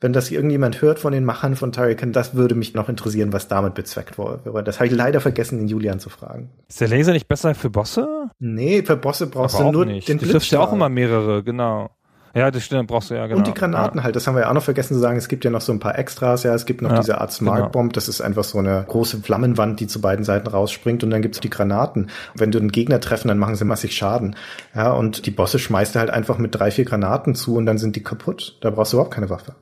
wenn 0.01 0.13
das 0.13 0.31
irgendjemand 0.31 0.81
hört 0.81 0.99
von 0.99 1.13
den 1.13 1.25
Machern 1.25 1.57
von 1.57 1.73
Turrican, 1.73 2.13
das 2.13 2.35
würde 2.35 2.55
mich 2.55 2.75
noch 2.75 2.89
interessieren, 2.89 3.33
was 3.33 3.49
damit 3.49 3.75
bezweckt 3.75 4.17
wurde. 4.19 4.41
Aber 4.47 4.63
das 4.63 4.79
habe 4.79 4.87
ich 4.87 4.95
leider 4.95 5.21
vergessen, 5.21 5.59
den 5.59 5.69
Julian 5.69 6.01
zu 6.01 6.09
fragen. 6.09 6.51
Ist 6.69 6.81
der 6.81 6.89
Laser 6.89 7.13
nicht 7.13 7.29
besser 7.29 7.55
für 7.55 7.71
Bosse? 7.71 8.31
Nee, 8.39 8.83
für 8.83 8.97
Bosse 8.97 9.27
brauchst 9.27 9.57
Aber 9.57 9.65
du 9.67 9.73
nur 9.73 9.85
nicht. 9.87 10.09
den 10.09 10.19
Du 10.19 10.27
triffst 10.27 10.51
ja 10.51 10.61
auch 10.61 10.73
immer 10.73 10.89
mehrere, 10.89 11.43
genau. 11.43 11.91
Ja, 12.33 12.51
das 12.51 12.65
stimmt, 12.65 12.87
brauchst 12.87 13.11
du 13.11 13.15
ja, 13.15 13.27
genau. 13.27 13.39
Und 13.39 13.47
die 13.49 13.55
Granaten 13.55 13.99
ja. 13.99 14.05
halt, 14.05 14.15
das 14.15 14.27
haben 14.27 14.37
wir 14.37 14.43
ja 14.43 14.51
auch 14.51 14.55
noch 14.55 14.63
vergessen 14.63 14.95
zu 14.95 15.01
sagen. 15.01 15.19
Es 15.19 15.29
gibt 15.29 15.45
ja 15.45 15.51
noch 15.51 15.61
so 15.61 15.73
ein 15.73 15.81
paar 15.81 15.99
Extras, 15.99 16.45
ja. 16.45 16.55
Es 16.55 16.65
gibt 16.65 16.81
noch 16.81 16.91
Ja, 16.91 17.01
diese 17.01 17.21
Art 17.21 17.33
Smart 17.33 17.73
Bomb, 17.73 17.93
das 17.93 18.09
ist 18.09 18.21
einfach 18.21 18.45
so 18.45 18.59
eine 18.59 18.85
große 18.87 19.19
Flammenwand, 19.19 19.81
die 19.81 19.89
zu 19.89 20.01
beiden 20.01 20.25
Seiten 20.25 20.47
rausspringt 20.47 21.03
und 21.03 21.11
dann 21.11 21.23
gibt's 21.23 21.41
die 21.41 21.51
Granaten. 21.51 22.09
Wenn 22.37 22.53
du 22.53 22.59
einen 22.59 22.71
Gegner 22.71 23.01
treffen, 23.01 23.29
dann 23.29 23.39
machen 23.39 23.57
sie 23.57 23.65
massig 23.65 23.97
Schaden. 23.97 24.37
Ja, 24.75 24.93
und 24.93 25.27
die 25.27 25.33
Bosse 25.33 25.59
schmeißt 25.59 25.97
er 25.97 26.01
halt 26.01 26.11
einfach 26.11 26.39
mit 26.39 26.55
drei, 26.55 26.71
vier 26.71 26.85
Granaten 26.85 27.35
zu 27.35 27.57
und 27.57 27.67
dann 27.67 27.79
sind 27.79 27.97
die 27.97 28.03
kaputt. 28.03 28.59
Da 28.61 28.71
brauchst 28.71 28.93
du 28.93 28.99
überhaupt 28.99 29.15
keine 29.15 29.29
Waffe. 29.29 29.57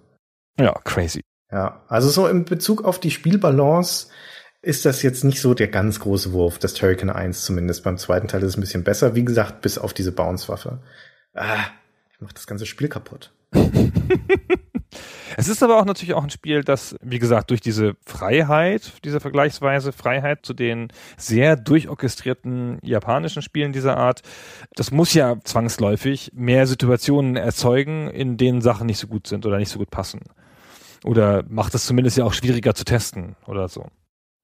Ja, 0.58 0.72
crazy. 0.84 1.22
Ja, 1.50 1.82
also 1.88 2.08
so 2.08 2.26
in 2.26 2.44
Bezug 2.44 2.84
auf 2.84 2.98
die 3.00 3.10
Spielbalance 3.10 4.08
ist 4.60 4.84
das 4.84 5.02
jetzt 5.02 5.24
nicht 5.24 5.40
so 5.40 5.54
der 5.54 5.68
ganz 5.68 6.00
große 6.00 6.32
Wurf, 6.32 6.58
das 6.58 6.74
Turrican 6.74 7.10
1 7.10 7.44
zumindest. 7.44 7.84
Beim 7.84 7.96
zweiten 7.96 8.28
Teil 8.28 8.42
ist 8.42 8.48
es 8.48 8.56
ein 8.56 8.60
bisschen 8.60 8.84
besser. 8.84 9.14
Wie 9.14 9.24
gesagt, 9.24 9.62
bis 9.62 9.78
auf 9.78 9.94
diese 9.94 10.12
Bounce-Waffe. 10.12 10.80
Ah, 11.34 11.66
ich 12.10 12.20
mach 12.20 12.32
das 12.32 12.46
ganze 12.46 12.66
Spiel 12.66 12.88
kaputt. 12.88 13.32
Es 15.36 15.46
ist 15.46 15.62
aber 15.62 15.78
auch 15.78 15.84
natürlich 15.84 16.14
auch 16.14 16.24
ein 16.24 16.30
Spiel, 16.30 16.64
das, 16.64 16.96
wie 17.00 17.20
gesagt, 17.20 17.50
durch 17.50 17.60
diese 17.60 17.94
Freiheit, 18.04 18.92
diese 19.04 19.20
vergleichsweise 19.20 19.92
Freiheit 19.92 20.44
zu 20.44 20.52
den 20.52 20.88
sehr 21.16 21.54
durchorchestrierten 21.54 22.80
japanischen 22.82 23.42
Spielen 23.42 23.72
dieser 23.72 23.96
Art, 23.96 24.22
das 24.74 24.90
muss 24.90 25.14
ja 25.14 25.36
zwangsläufig 25.44 26.32
mehr 26.34 26.66
Situationen 26.66 27.36
erzeugen, 27.36 28.08
in 28.08 28.36
denen 28.36 28.62
Sachen 28.62 28.86
nicht 28.88 28.98
so 28.98 29.06
gut 29.06 29.28
sind 29.28 29.46
oder 29.46 29.58
nicht 29.58 29.70
so 29.70 29.78
gut 29.78 29.90
passen. 29.90 30.22
Oder 31.04 31.44
macht 31.48 31.74
es 31.74 31.86
zumindest 31.86 32.16
ja 32.16 32.24
auch 32.24 32.32
schwieriger 32.32 32.74
zu 32.74 32.84
testen 32.84 33.36
oder 33.46 33.68
so. 33.68 33.86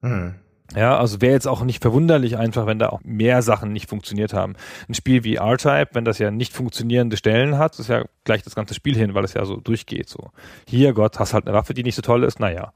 Hm. 0.02 0.34
Ja, 0.74 0.98
also 0.98 1.20
wäre 1.20 1.34
jetzt 1.34 1.46
auch 1.46 1.62
nicht 1.62 1.82
verwunderlich 1.82 2.38
einfach, 2.38 2.66
wenn 2.66 2.78
da 2.78 2.88
auch 2.88 3.00
mehr 3.04 3.42
Sachen 3.42 3.72
nicht 3.72 3.88
funktioniert 3.88 4.32
haben. 4.32 4.54
Ein 4.88 4.94
Spiel 4.94 5.22
wie 5.22 5.36
R-Type, 5.36 5.90
wenn 5.92 6.04
das 6.04 6.18
ja 6.18 6.30
nicht 6.30 6.52
funktionierende 6.54 7.16
Stellen 7.16 7.58
hat, 7.58 7.78
ist 7.78 7.88
ja 7.88 8.04
gleich 8.24 8.42
das 8.42 8.54
ganze 8.54 8.74
Spiel 8.74 8.96
hin, 8.96 9.14
weil 9.14 9.24
es 9.24 9.34
ja 9.34 9.44
so 9.44 9.56
durchgeht. 9.56 10.08
So, 10.08 10.30
hier 10.66 10.94
Gott, 10.94 11.18
hast 11.20 11.34
halt 11.34 11.46
eine 11.46 11.54
Waffe, 11.54 11.74
die 11.74 11.82
nicht 11.82 11.94
so 11.94 12.02
toll 12.02 12.24
ist, 12.24 12.40
naja. 12.40 12.72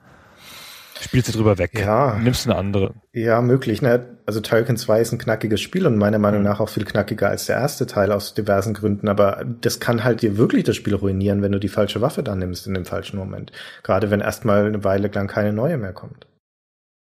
Spielst 1.01 1.29
du 1.29 1.33
drüber 1.33 1.59
weg. 1.59 1.79
Ja. 1.79 2.19
Nimmst 2.19 2.47
eine 2.47 2.57
andere. 2.57 2.95
Ja, 3.13 3.41
möglich. 3.41 3.83
Ne? 3.83 4.19
Also 4.27 4.41
Turrican 4.41 4.77
2 4.77 5.01
ist 5.01 5.13
ein 5.13 5.19
knackiges 5.19 5.61
Spiel 5.61 5.87
und 5.87 5.97
meiner 5.97 6.19
Meinung 6.19 6.43
nach 6.43 6.61
auch 6.61 6.69
viel 6.69 6.85
knackiger 6.85 7.29
als 7.29 7.47
der 7.47 7.57
erste 7.57 7.87
Teil 7.87 8.13
aus 8.13 8.35
diversen 8.35 8.75
Gründen. 8.75 9.09
Aber 9.09 9.45
das 9.61 9.81
kann 9.81 10.05
halt 10.05 10.23
dir 10.23 10.37
wirklich 10.37 10.65
das 10.65 10.77
Spiel 10.77 10.95
ruinieren, 10.95 11.43
wenn 11.43 11.53
du 11.53 11.61
die 11.61 11.69
falsche 11.69 12.01
Waffe 12.01 12.23
da 12.23 12.35
nimmst 12.35 12.67
in 12.67 12.75
dem 12.75 12.85
falschen 12.85 13.17
Moment. 13.17 13.53
Gerade 13.83 14.11
wenn 14.11 14.21
erstmal 14.21 14.67
eine 14.67 14.85
Weile 14.85 15.09
lang 15.09 15.29
keine 15.29 15.53
neue 15.53 15.79
mehr 15.79 15.93
kommt. 15.93 16.27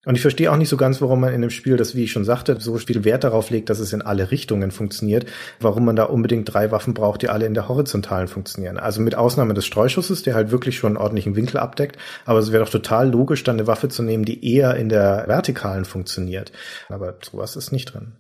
Und 0.10 0.16
ich 0.16 0.22
verstehe 0.22 0.52
auch 0.52 0.58
nicht 0.58 0.70
so 0.70 0.76
ganz, 0.76 1.02
warum 1.02 1.20
man 1.20 1.36
in 1.36 1.42
dem 1.42 1.52
Spiel, 1.52 1.78
das 1.78 1.94
wie 1.94 2.04
ich 2.06 2.12
schon 2.12 2.26
sagte, 2.26 2.60
so 2.60 2.76
viel 2.80 3.04
Wert 3.06 3.24
darauf 3.24 3.52
legt, 3.52 3.70
dass 3.70 3.78
es 3.78 3.94
in 3.94 4.02
alle 4.02 4.32
Richtungen 4.32 4.72
funktioniert, 4.72 5.28
warum 5.60 5.86
man 5.86 5.96
da 5.96 6.06
unbedingt 6.06 6.52
drei 6.52 6.72
Waffen 6.72 6.96
braucht, 6.96 7.22
die 7.22 7.30
alle 7.30 7.46
in 7.46 7.54
der 7.54 7.70
horizontalen 7.70 8.28
funktionieren. 8.28 8.80
Also 8.80 9.02
mit 9.02 9.14
Ausnahme 9.14 9.54
des 9.54 9.68
Streuschusses, 9.68 10.24
der 10.24 10.34
halt 10.34 10.50
wirklich 10.50 10.80
schon 10.80 10.94
einen 10.94 10.98
ordentlichen 10.98 11.36
Winkel 11.36 11.60
abdeckt, 11.60 12.00
aber 12.26 12.40
es 12.40 12.52
wäre 12.52 12.64
doch 12.64 12.72
total 12.72 13.12
logisch, 13.12 13.44
dann 13.44 13.58
eine 13.58 13.68
Waffe 13.68 13.88
zu 13.88 14.02
nehmen, 14.02 14.26
die 14.26 14.52
eher 14.52 14.78
in 14.78 14.90
der 14.90 15.26
vertikalen 15.28 15.86
funktioniert. 15.86 16.52
Aber 16.90 17.14
sowas 17.22 17.56
ist 17.56 17.72
nicht 17.72 17.94
drin. 17.94 18.14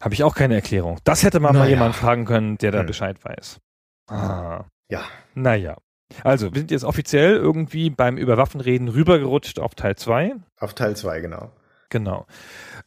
Habe 0.00 0.14
ich 0.14 0.22
auch 0.22 0.36
keine 0.36 0.54
Erklärung. 0.54 0.98
Das 1.02 1.24
hätte 1.24 1.40
man 1.40 1.54
mal 1.54 1.58
Naja. 1.62 1.70
jemand 1.70 1.96
fragen 1.96 2.24
können, 2.24 2.56
der 2.58 2.70
da 2.70 2.78
Hm. 2.78 2.86
Bescheid 2.86 3.16
weiß. 3.24 3.58
Ah. 4.08 4.62
Ja. 4.88 5.00
Naja. 5.34 5.76
Also, 6.22 6.52
wir 6.52 6.60
sind 6.60 6.70
jetzt 6.70 6.84
offiziell 6.84 7.36
irgendwie 7.36 7.90
beim 7.90 8.16
über 8.16 8.36
Waffenreden 8.36 8.88
rübergerutscht 8.88 9.58
auf 9.58 9.74
Teil 9.74 9.96
2. 9.96 10.34
Auf 10.58 10.74
Teil 10.74 10.96
2, 10.96 11.20
genau. 11.20 11.50
Genau. 11.88 12.26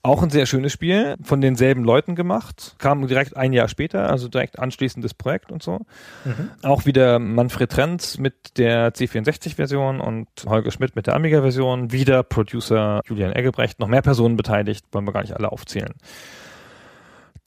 Auch 0.01 0.23
ein 0.23 0.29
sehr 0.29 0.45
schönes 0.45 0.71
Spiel, 0.71 1.15
von 1.21 1.41
denselben 1.41 1.83
Leuten 1.83 2.15
gemacht, 2.15 2.75
kam 2.79 3.05
direkt 3.07 3.35
ein 3.35 3.51
Jahr 3.51 3.67
später, 3.67 4.09
also 4.09 4.29
direkt 4.29 4.57
anschließendes 4.57 5.13
Projekt 5.13 5.51
und 5.51 5.61
so. 5.61 5.79
Mhm. 6.23 6.51
Auch 6.63 6.85
wieder 6.85 7.19
Manfred 7.19 7.69
Trenz 7.69 8.17
mit 8.17 8.57
der 8.57 8.93
C64-Version 8.93 9.99
und 9.99 10.27
Holger 10.45 10.71
Schmidt 10.71 10.95
mit 10.95 11.07
der 11.07 11.15
Amiga-Version, 11.15 11.91
wieder 11.91 12.23
Producer 12.23 13.01
Julian 13.05 13.33
Eggebrecht, 13.33 13.79
noch 13.79 13.87
mehr 13.87 14.01
Personen 14.01 14.37
beteiligt, 14.37 14.85
wollen 14.91 15.05
wir 15.05 15.11
gar 15.11 15.21
nicht 15.21 15.35
alle 15.35 15.51
aufzählen. 15.51 15.93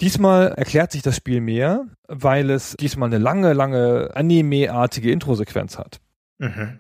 Diesmal 0.01 0.49
erklärt 0.49 0.93
sich 0.93 1.03
das 1.03 1.17
Spiel 1.17 1.41
mehr, 1.41 1.87
weil 2.09 2.51
es 2.51 2.77
diesmal 2.79 3.09
eine 3.09 3.19
lange, 3.19 3.53
lange 3.53 4.11
Anime-artige 4.15 5.11
Intro-Sequenz 5.11 5.79
hat. 5.79 6.01
Mhm. 6.39 6.79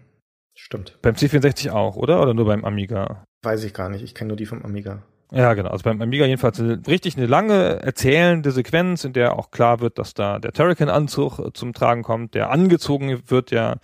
Stimmt. 0.55 0.98
Beim 1.02 1.14
C64 1.14 1.70
auch, 1.70 1.97
oder? 1.97 2.20
Oder 2.20 2.34
nur 2.34 2.47
beim 2.47 2.64
Amiga? 2.64 3.24
Weiß 3.43 3.64
ich 3.64 3.74
gar 3.74 3.89
nicht. 3.89 4.02
Ich 4.02 4.14
kenne 4.14 4.28
nur 4.28 4.36
die 4.36 4.47
vom 4.47 4.62
Amiga. 4.64 5.02
Ja, 5.32 5.55
genau. 5.55 5.70
Also 5.70 5.84
beim 5.84 6.02
Amiga 6.02 6.26
jedenfalls 6.26 6.60
eine, 6.60 6.80
richtig 6.86 7.16
eine 7.16 7.26
lange 7.26 7.82
erzählende 7.82 8.51
Sequenz, 8.51 9.05
in 9.05 9.14
der 9.14 9.39
auch 9.39 9.51
klar 9.51 9.80
wird, 9.80 9.98
dass 9.98 10.12
da 10.12 10.39
der 10.39 10.52
Turrican-Anzug 10.52 11.39
äh, 11.39 11.52
zum 11.55 11.72
Tragen 11.72 12.02
kommt, 12.02 12.34
der 12.34 12.51
angezogen 12.51 13.18
wird 13.28 13.51
ja, 13.51 13.76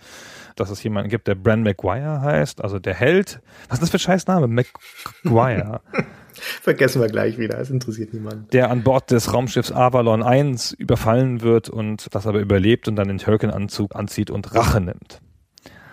dass 0.55 0.69
es 0.69 0.83
jemanden 0.83 1.09
gibt, 1.09 1.27
der 1.27 1.33
Bran 1.33 1.63
McGuire 1.63 2.21
heißt, 2.21 2.63
also 2.63 2.77
der 2.77 2.93
Held. 2.93 3.41
Was 3.67 3.79
ist 3.79 3.81
das 3.81 3.89
für 3.89 3.97
ein 3.97 3.99
Scheißname? 3.99 4.47
McGuire. 5.23 5.81
Vergessen 6.61 7.01
wir 7.01 7.07
gleich 7.09 7.37
wieder. 7.37 7.57
Es 7.59 7.69
interessiert 7.69 8.13
niemanden. 8.13 8.47
der 8.51 8.69
an 8.71 8.83
Bord 8.83 9.11
des 9.11 9.33
Raumschiffs 9.33 9.71
Avalon 9.71 10.23
1 10.23 10.73
überfallen 10.73 11.41
wird 11.41 11.69
und 11.69 12.13
das 12.13 12.27
aber 12.27 12.39
überlebt 12.39 12.87
und 12.87 12.95
dann 12.95 13.07
den 13.07 13.17
Turrican-Anzug 13.17 13.95
anzieht 13.95 14.29
und 14.31 14.53
Rache 14.55 14.81
nimmt. 14.81 15.21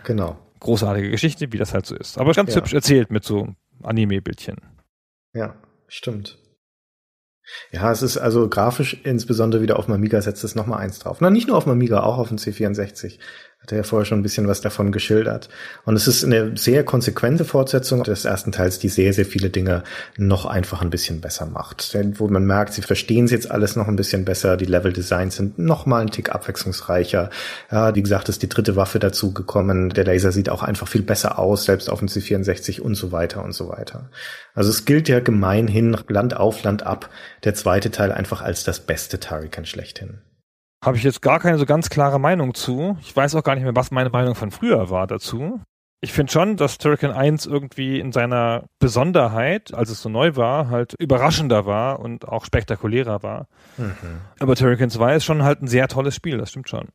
Genau. 0.04 0.38
Großartige 0.60 1.10
Geschichte, 1.10 1.52
wie 1.52 1.58
das 1.58 1.74
halt 1.74 1.86
so 1.86 1.94
ist. 1.94 2.18
Aber 2.18 2.32
ganz 2.32 2.54
Ja. 2.54 2.60
hübsch 2.60 2.72
erzählt 2.74 3.10
mit 3.10 3.24
so 3.24 3.48
Anime-Bildchen. 3.82 4.56
Ja, 5.34 5.54
stimmt. 5.88 6.38
Ja, 7.70 7.92
es 7.92 8.02
ist 8.02 8.16
also 8.18 8.48
grafisch 8.48 9.00
insbesondere 9.04 9.62
wieder 9.62 9.78
auf 9.78 9.84
dem 9.86 9.94
Amiga 9.94 10.20
setzt 10.20 10.42
es 10.42 10.56
nochmal 10.56 10.80
eins 10.80 10.98
drauf. 10.98 11.18
Na, 11.20 11.30
nicht 11.30 11.46
nur 11.46 11.56
auf 11.56 11.64
dem 11.64 11.72
Amiga, 11.72 12.00
auch 12.02 12.18
auf 12.18 12.28
dem 12.28 12.38
C64. 12.38 13.18
Hat 13.58 13.72
er 13.72 13.78
ja 13.78 13.84
vorher 13.84 14.04
schon 14.04 14.20
ein 14.20 14.22
bisschen 14.22 14.46
was 14.46 14.60
davon 14.60 14.92
geschildert. 14.92 15.48
Und 15.84 15.96
es 15.96 16.06
ist 16.06 16.24
eine 16.24 16.56
sehr 16.56 16.84
konsequente 16.84 17.44
Fortsetzung 17.44 18.04
des 18.04 18.24
ersten 18.24 18.52
Teils, 18.52 18.78
die 18.78 18.88
sehr, 18.88 19.12
sehr 19.12 19.26
viele 19.26 19.50
Dinge 19.50 19.82
noch 20.16 20.46
einfach 20.46 20.82
ein 20.82 20.90
bisschen 20.90 21.20
besser 21.20 21.46
macht. 21.46 21.92
Denn 21.94 22.20
Wo 22.20 22.28
man 22.28 22.44
merkt, 22.44 22.74
sie 22.74 22.82
verstehen 22.82 23.24
es 23.24 23.32
jetzt 23.32 23.50
alles 23.50 23.74
noch 23.74 23.88
ein 23.88 23.96
bisschen 23.96 24.24
besser. 24.24 24.56
Die 24.56 24.66
Level-Designs 24.66 25.36
sind 25.36 25.58
noch 25.58 25.84
mal 25.84 26.02
ein 26.02 26.10
Tick 26.10 26.32
abwechslungsreicher. 26.32 27.30
Ja, 27.72 27.94
wie 27.94 28.02
gesagt, 28.02 28.28
ist 28.28 28.42
die 28.42 28.48
dritte 28.48 28.76
Waffe 28.76 29.00
dazu 29.00 29.32
gekommen. 29.32 29.90
Der 29.90 30.04
Laser 30.04 30.30
sieht 30.30 30.48
auch 30.48 30.62
einfach 30.62 30.86
viel 30.86 31.02
besser 31.02 31.38
aus, 31.38 31.64
selbst 31.64 31.90
auf 31.90 31.98
dem 31.98 32.08
C64 32.08 32.80
und 32.80 32.94
so 32.94 33.10
weiter 33.10 33.42
und 33.42 33.52
so 33.52 33.68
weiter. 33.68 34.10
Also 34.54 34.70
es 34.70 34.84
gilt 34.84 35.08
ja 35.08 35.18
gemeinhin 35.18 35.96
Land 36.08 36.36
auf, 36.36 36.62
Land 36.62 36.84
ab, 36.84 37.10
der 37.42 37.54
zweite 37.54 37.90
Teil 37.90 38.12
einfach 38.12 38.42
als 38.42 38.62
das 38.62 38.78
beste 38.78 39.18
Turrican 39.18 39.64
schlechthin. 39.64 40.18
Habe 40.86 40.98
ich 40.98 41.02
jetzt 41.02 41.20
gar 41.20 41.40
keine 41.40 41.58
so 41.58 41.66
ganz 41.66 41.90
klare 41.90 42.20
Meinung 42.20 42.54
zu. 42.54 42.96
Ich 43.00 43.14
weiß 43.16 43.34
auch 43.34 43.42
gar 43.42 43.56
nicht 43.56 43.64
mehr, 43.64 43.74
was 43.74 43.90
meine 43.90 44.08
Meinung 44.08 44.36
von 44.36 44.52
früher 44.52 44.88
war 44.88 45.08
dazu. 45.08 45.60
Ich 46.00 46.12
finde 46.12 46.30
schon, 46.30 46.56
dass 46.56 46.78
Turrican 46.78 47.10
1 47.10 47.46
irgendwie 47.46 47.98
in 47.98 48.12
seiner 48.12 48.66
Besonderheit, 48.78 49.74
als 49.74 49.90
es 49.90 50.00
so 50.00 50.08
neu 50.08 50.36
war, 50.36 50.70
halt 50.70 50.94
überraschender 51.00 51.66
war 51.66 51.98
und 51.98 52.28
auch 52.28 52.44
spektakulärer 52.44 53.24
war. 53.24 53.48
Aber 54.38 54.54
Turrican 54.54 54.88
2 54.88 55.16
ist 55.16 55.24
schon 55.24 55.42
halt 55.42 55.60
ein 55.60 55.66
sehr 55.66 55.88
tolles 55.88 56.14
Spiel, 56.14 56.38
das 56.38 56.50
stimmt 56.50 56.68
schon. 56.68 56.86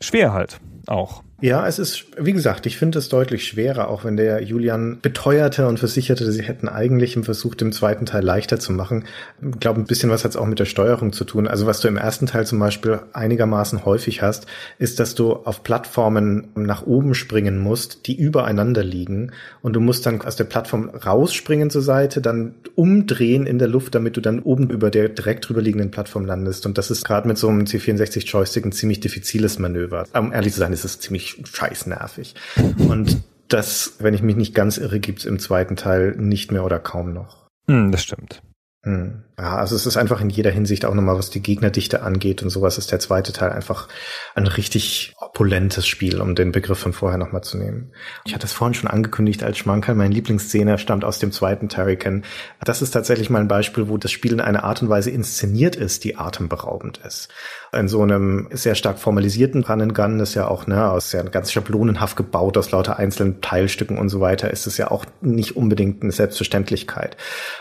Schwer 0.00 0.32
halt 0.32 0.58
auch. 0.86 1.22
Ja, 1.44 1.68
es 1.68 1.78
ist, 1.78 2.06
wie 2.16 2.32
gesagt, 2.32 2.64
ich 2.64 2.78
finde 2.78 2.98
es 2.98 3.10
deutlich 3.10 3.46
schwerer, 3.46 3.88
auch 3.88 4.02
wenn 4.02 4.16
der 4.16 4.42
Julian 4.42 5.00
beteuerte 5.02 5.68
und 5.68 5.78
versicherte, 5.78 6.32
sie 6.32 6.42
hätten 6.42 6.70
eigentlich 6.70 7.16
im 7.16 7.22
zweiten 7.22 8.06
Teil 8.06 8.24
leichter 8.24 8.58
zu 8.58 8.72
machen. 8.72 9.04
Ich 9.42 9.60
glaube, 9.60 9.78
ein 9.78 9.84
bisschen 9.84 10.08
was 10.08 10.24
hat 10.24 10.30
es 10.30 10.38
auch 10.38 10.46
mit 10.46 10.58
der 10.58 10.64
Steuerung 10.64 11.12
zu 11.12 11.26
tun. 11.26 11.46
Also 11.46 11.66
was 11.66 11.80
du 11.80 11.88
im 11.88 11.98
ersten 11.98 12.24
Teil 12.24 12.46
zum 12.46 12.60
Beispiel 12.60 13.00
einigermaßen 13.12 13.84
häufig 13.84 14.22
hast, 14.22 14.46
ist, 14.78 15.00
dass 15.00 15.14
du 15.14 15.34
auf 15.34 15.62
Plattformen 15.62 16.48
nach 16.54 16.86
oben 16.86 17.12
springen 17.12 17.58
musst, 17.58 18.06
die 18.06 18.16
übereinander 18.16 18.82
liegen 18.82 19.32
und 19.60 19.74
du 19.74 19.80
musst 19.80 20.06
dann 20.06 20.22
aus 20.22 20.36
der 20.36 20.44
Plattform 20.44 20.88
rausspringen 20.88 21.68
zur 21.68 21.82
Seite, 21.82 22.22
dann 22.22 22.54
umdrehen 22.74 23.44
in 23.44 23.58
der 23.58 23.68
Luft, 23.68 23.94
damit 23.94 24.16
du 24.16 24.22
dann 24.22 24.40
oben 24.40 24.70
über 24.70 24.90
der 24.90 25.10
direkt 25.10 25.46
drüber 25.46 25.60
liegenden 25.60 25.90
Plattform 25.90 26.24
landest. 26.24 26.64
Und 26.64 26.78
das 26.78 26.90
ist 26.90 27.04
gerade 27.04 27.28
mit 27.28 27.36
so 27.36 27.50
einem 27.50 27.64
C64 27.64 28.24
Joystick 28.24 28.64
ein 28.64 28.72
ziemlich 28.72 29.00
diffiziles 29.00 29.58
Manöver. 29.58 30.06
Um 30.14 30.32
ehrlich 30.32 30.54
zu 30.54 30.60
sein, 30.60 30.72
ist 30.72 30.86
es 30.86 31.00
ziemlich 31.00 31.33
scheiß 31.44 31.86
nervig. 31.86 32.34
Und 32.78 33.22
das, 33.48 33.96
wenn 33.98 34.14
ich 34.14 34.22
mich 34.22 34.36
nicht 34.36 34.54
ganz 34.54 34.78
irre, 34.78 35.00
gibt's 35.00 35.24
im 35.24 35.38
zweiten 35.38 35.76
Teil 35.76 36.14
nicht 36.16 36.52
mehr 36.52 36.64
oder 36.64 36.78
kaum 36.78 37.12
noch. 37.12 37.48
Hm, 37.68 37.92
das 37.92 38.02
stimmt. 38.02 38.42
Hm. 38.84 39.24
Ja, 39.36 39.56
also 39.56 39.74
es 39.74 39.84
ist 39.84 39.96
einfach 39.96 40.20
in 40.20 40.30
jeder 40.30 40.52
Hinsicht 40.52 40.84
auch 40.84 40.94
nochmal, 40.94 41.18
was 41.18 41.28
die 41.28 41.42
Gegnerdichte 41.42 42.02
angeht 42.02 42.44
und 42.44 42.50
sowas, 42.50 42.78
ist 42.78 42.92
der 42.92 43.00
zweite 43.00 43.32
Teil 43.32 43.50
einfach 43.50 43.88
ein 44.36 44.46
richtig 44.46 45.12
opulentes 45.20 45.88
Spiel, 45.88 46.20
um 46.20 46.36
den 46.36 46.52
Begriff 46.52 46.78
von 46.78 46.92
vorher 46.92 47.18
nochmal 47.18 47.42
zu 47.42 47.58
nehmen. 47.58 47.90
Ich 48.24 48.32
hatte 48.32 48.46
es 48.46 48.52
vorhin 48.52 48.74
schon 48.74 48.88
angekündigt 48.88 49.42
als 49.42 49.58
Schmankerl, 49.58 49.96
meine 49.96 50.14
Lieblingsszene 50.14 50.78
stammt 50.78 51.04
aus 51.04 51.18
dem 51.18 51.32
zweiten 51.32 51.68
Turrican. 51.68 52.22
Das 52.62 52.80
ist 52.80 52.92
tatsächlich 52.92 53.28
mal 53.28 53.40
ein 53.40 53.48
Beispiel, 53.48 53.88
wo 53.88 53.96
das 53.96 54.12
Spiel 54.12 54.34
in 54.34 54.40
einer 54.40 54.62
Art 54.62 54.82
und 54.82 54.88
Weise 54.88 55.10
inszeniert 55.10 55.74
ist, 55.74 56.04
die 56.04 56.16
atemberaubend 56.16 56.98
ist. 56.98 57.28
In 57.72 57.88
so 57.88 58.02
einem 58.02 58.46
sehr 58.52 58.76
stark 58.76 59.00
formalisierten 59.00 59.64
Run 59.64 59.82
and 59.82 59.94
Gun, 59.96 60.18
das 60.20 60.34
ja 60.34 60.46
auch, 60.46 60.68
ne, 60.68 60.88
aus 60.88 61.10
ja 61.10 61.24
ganz 61.24 61.50
schablonenhaft 61.50 62.16
gebaut, 62.16 62.56
aus 62.56 62.70
lauter 62.70 63.00
einzelnen 63.00 63.40
Teilstücken 63.40 63.98
und 63.98 64.10
so 64.10 64.20
weiter, 64.20 64.52
ist 64.52 64.68
es 64.68 64.76
ja 64.76 64.92
auch 64.92 65.04
nicht 65.22 65.56
unbedingt 65.56 66.04
eine 66.04 66.12
Selbstverständlichkeit. 66.12 67.16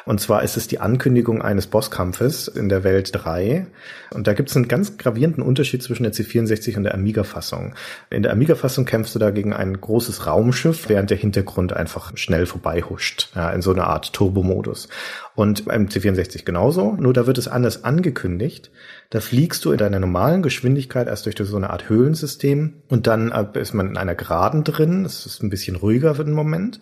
Und 0.05 0.21
zwar 0.21 0.43
ist 0.43 0.55
es 0.55 0.67
die 0.67 0.79
Ankündigung, 0.79 1.12
Ankündigung 1.13 1.43
eines 1.43 1.67
Bosskampfes 1.67 2.47
in 2.47 2.69
der 2.69 2.83
Welt 2.83 3.11
3. 3.13 3.67
Und 4.15 4.25
da 4.25 4.33
gibt 4.33 4.49
es 4.49 4.55
einen 4.55 4.67
ganz 4.67 4.97
gravierenden 4.97 5.43
Unterschied 5.43 5.83
zwischen 5.83 6.01
der 6.01 6.11
C64 6.11 6.75
und 6.75 6.85
der 6.85 6.95
Amiga-Fassung. 6.95 7.75
In 8.09 8.23
der 8.23 8.31
Amiga-Fassung 8.31 8.85
kämpfst 8.85 9.13
du 9.13 9.19
da 9.19 9.29
gegen 9.29 9.53
ein 9.53 9.79
großes 9.79 10.25
Raumschiff, 10.25 10.89
während 10.89 11.11
der 11.11 11.17
Hintergrund 11.17 11.71
einfach 11.71 12.17
schnell 12.17 12.47
vorbeihuscht, 12.47 13.31
ja, 13.35 13.51
in 13.51 13.61
so 13.61 13.71
einer 13.71 13.85
Art 13.85 14.13
Turbo-Modus. 14.13 14.89
Und 15.35 15.65
beim 15.65 15.85
C64 15.85 16.45
genauso, 16.45 16.93
nur 16.93 17.13
da 17.13 17.27
wird 17.27 17.37
es 17.37 17.47
anders 17.47 17.83
angekündigt. 17.83 18.71
Da 19.11 19.19
fliegst 19.19 19.63
du 19.65 19.71
in 19.71 19.77
deiner 19.77 19.99
normalen 19.99 20.41
Geschwindigkeit 20.41 21.07
erst 21.07 21.27
durch 21.27 21.35
so 21.37 21.57
eine 21.57 21.69
Art 21.69 21.89
Höhlensystem 21.89 22.81
und 22.89 23.05
dann 23.05 23.31
ist 23.53 23.73
man 23.73 23.89
in 23.89 23.97
einer 23.97 24.15
Geraden 24.15 24.63
drin. 24.63 25.05
Es 25.05 25.27
ist 25.27 25.43
ein 25.43 25.49
bisschen 25.49 25.75
ruhiger 25.75 26.15
für 26.15 26.25
den 26.25 26.33
Moment. 26.33 26.79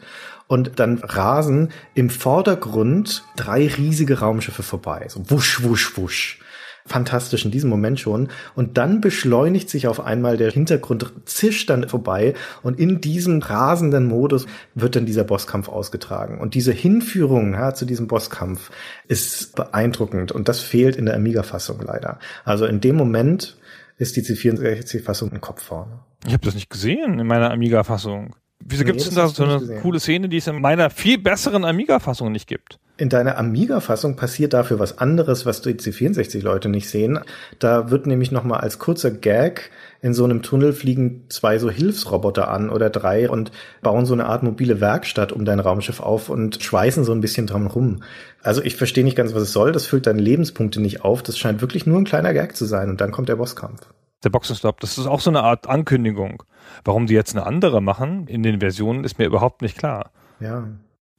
Und 0.51 0.79
dann 0.79 0.97
rasen 0.97 1.69
im 1.93 2.09
Vordergrund 2.09 3.23
drei 3.37 3.67
riesige 3.67 4.19
Raumschiffe 4.19 4.63
vorbei. 4.63 5.05
So 5.07 5.29
wusch, 5.29 5.63
wusch, 5.63 5.97
wusch 5.97 6.39
fantastisch 6.85 7.45
in 7.45 7.51
diesem 7.51 7.69
Moment 7.69 8.01
schon. 8.01 8.27
Und 8.53 8.77
dann 8.77 8.99
beschleunigt 8.99 9.69
sich 9.69 9.87
auf 9.87 10.01
einmal 10.01 10.35
der 10.35 10.51
Hintergrund, 10.51 11.09
zischt 11.23 11.69
dann 11.69 11.87
vorbei 11.87 12.33
und 12.63 12.79
in 12.79 12.99
diesem 12.99 13.39
rasenden 13.39 14.07
Modus 14.07 14.45
wird 14.75 14.97
dann 14.97 15.05
dieser 15.05 15.23
Bosskampf 15.23 15.69
ausgetragen. 15.69 16.41
Und 16.41 16.53
diese 16.53 16.73
Hinführung 16.73 17.53
ja, 17.53 17.73
zu 17.73 17.85
diesem 17.85 18.07
Bosskampf 18.07 18.71
ist 19.07 19.55
beeindruckend 19.55 20.33
und 20.33 20.49
das 20.49 20.59
fehlt 20.59 20.97
in 20.97 21.05
der 21.05 21.15
Amiga-Fassung 21.15 21.79
leider. 21.85 22.19
Also 22.43 22.65
in 22.65 22.81
dem 22.81 22.97
Moment 22.97 23.57
ist 23.97 24.17
die 24.17 24.23
C64-Fassung 24.23 25.31
ein 25.31 25.39
Kopf 25.39 25.63
vorne. 25.63 25.99
Ich 26.25 26.33
habe 26.33 26.43
das 26.43 26.55
nicht 26.55 26.69
gesehen 26.69 27.19
in 27.19 27.27
meiner 27.27 27.51
Amiga-Fassung. 27.51 28.35
Wieso 28.63 28.83
nee, 28.83 28.87
gibt 28.91 29.01
es 29.01 29.07
denn 29.07 29.15
da 29.15 29.27
so 29.27 29.43
eine 29.43 29.59
gesehen. 29.59 29.81
coole 29.81 29.99
Szene, 29.99 30.29
die 30.29 30.37
es 30.37 30.47
in 30.47 30.61
meiner 30.61 30.89
viel 30.89 31.17
besseren 31.17 31.65
Amiga-Fassung 31.65 32.31
nicht 32.31 32.47
gibt? 32.47 32.79
In 32.97 33.09
deiner 33.09 33.37
Amiga-Fassung 33.37 34.15
passiert 34.15 34.53
dafür 34.53 34.79
was 34.79 34.99
anderes, 34.99 35.45
was 35.45 35.61
die 35.61 35.73
C64-Leute 35.73 36.69
nicht 36.69 36.89
sehen. 36.89 37.19
Da 37.59 37.89
wird 37.89 38.05
nämlich 38.05 38.31
nochmal 38.31 38.61
als 38.61 38.77
kurzer 38.77 39.11
Gag 39.11 39.71
in 40.01 40.13
so 40.13 40.23
einem 40.23 40.41
Tunnel 40.41 40.73
fliegen 40.73 41.25
zwei 41.29 41.59
so 41.59 41.69
Hilfsroboter 41.69 42.49
an 42.49 42.69
oder 42.69 42.89
drei 42.89 43.29
und 43.29 43.51
bauen 43.81 44.05
so 44.05 44.13
eine 44.13 44.25
Art 44.25 44.41
mobile 44.41 44.81
Werkstatt 44.81 45.31
um 45.31 45.45
dein 45.45 45.59
Raumschiff 45.59 45.99
auf 45.99 46.29
und 46.29 46.61
schweißen 46.61 47.03
so 47.03 47.11
ein 47.11 47.21
bisschen 47.21 47.45
dran 47.45 47.67
rum. 47.67 48.01
Also 48.41 48.63
ich 48.63 48.75
verstehe 48.75 49.03
nicht 49.03 49.15
ganz, 49.15 49.35
was 49.35 49.43
es 49.43 49.53
soll. 49.53 49.71
Das 49.71 49.85
füllt 49.85 50.07
deine 50.07 50.21
Lebenspunkte 50.21 50.81
nicht 50.81 51.03
auf. 51.05 51.21
Das 51.21 51.37
scheint 51.37 51.61
wirklich 51.61 51.85
nur 51.85 51.99
ein 51.99 52.05
kleiner 52.05 52.33
Gag 52.33 52.55
zu 52.55 52.65
sein 52.65 52.89
und 52.89 52.99
dann 52.99 53.11
kommt 53.11 53.29
der 53.29 53.35
Bosskampf. 53.35 53.81
Der 54.23 54.29
Boxenstopp, 54.29 54.79
das 54.79 54.97
ist 54.97 55.07
auch 55.07 55.19
so 55.19 55.29
eine 55.29 55.43
Art 55.43 55.67
Ankündigung. 55.67 56.43
Warum 56.83 57.05
die 57.05 57.13
jetzt 57.13 57.35
eine 57.35 57.45
andere 57.45 57.81
machen 57.81 58.27
in 58.27 58.43
den 58.43 58.59
Versionen, 58.59 59.03
ist 59.03 59.19
mir 59.19 59.25
überhaupt 59.25 59.61
nicht 59.61 59.77
klar. 59.77 60.11
Ja. 60.39 60.67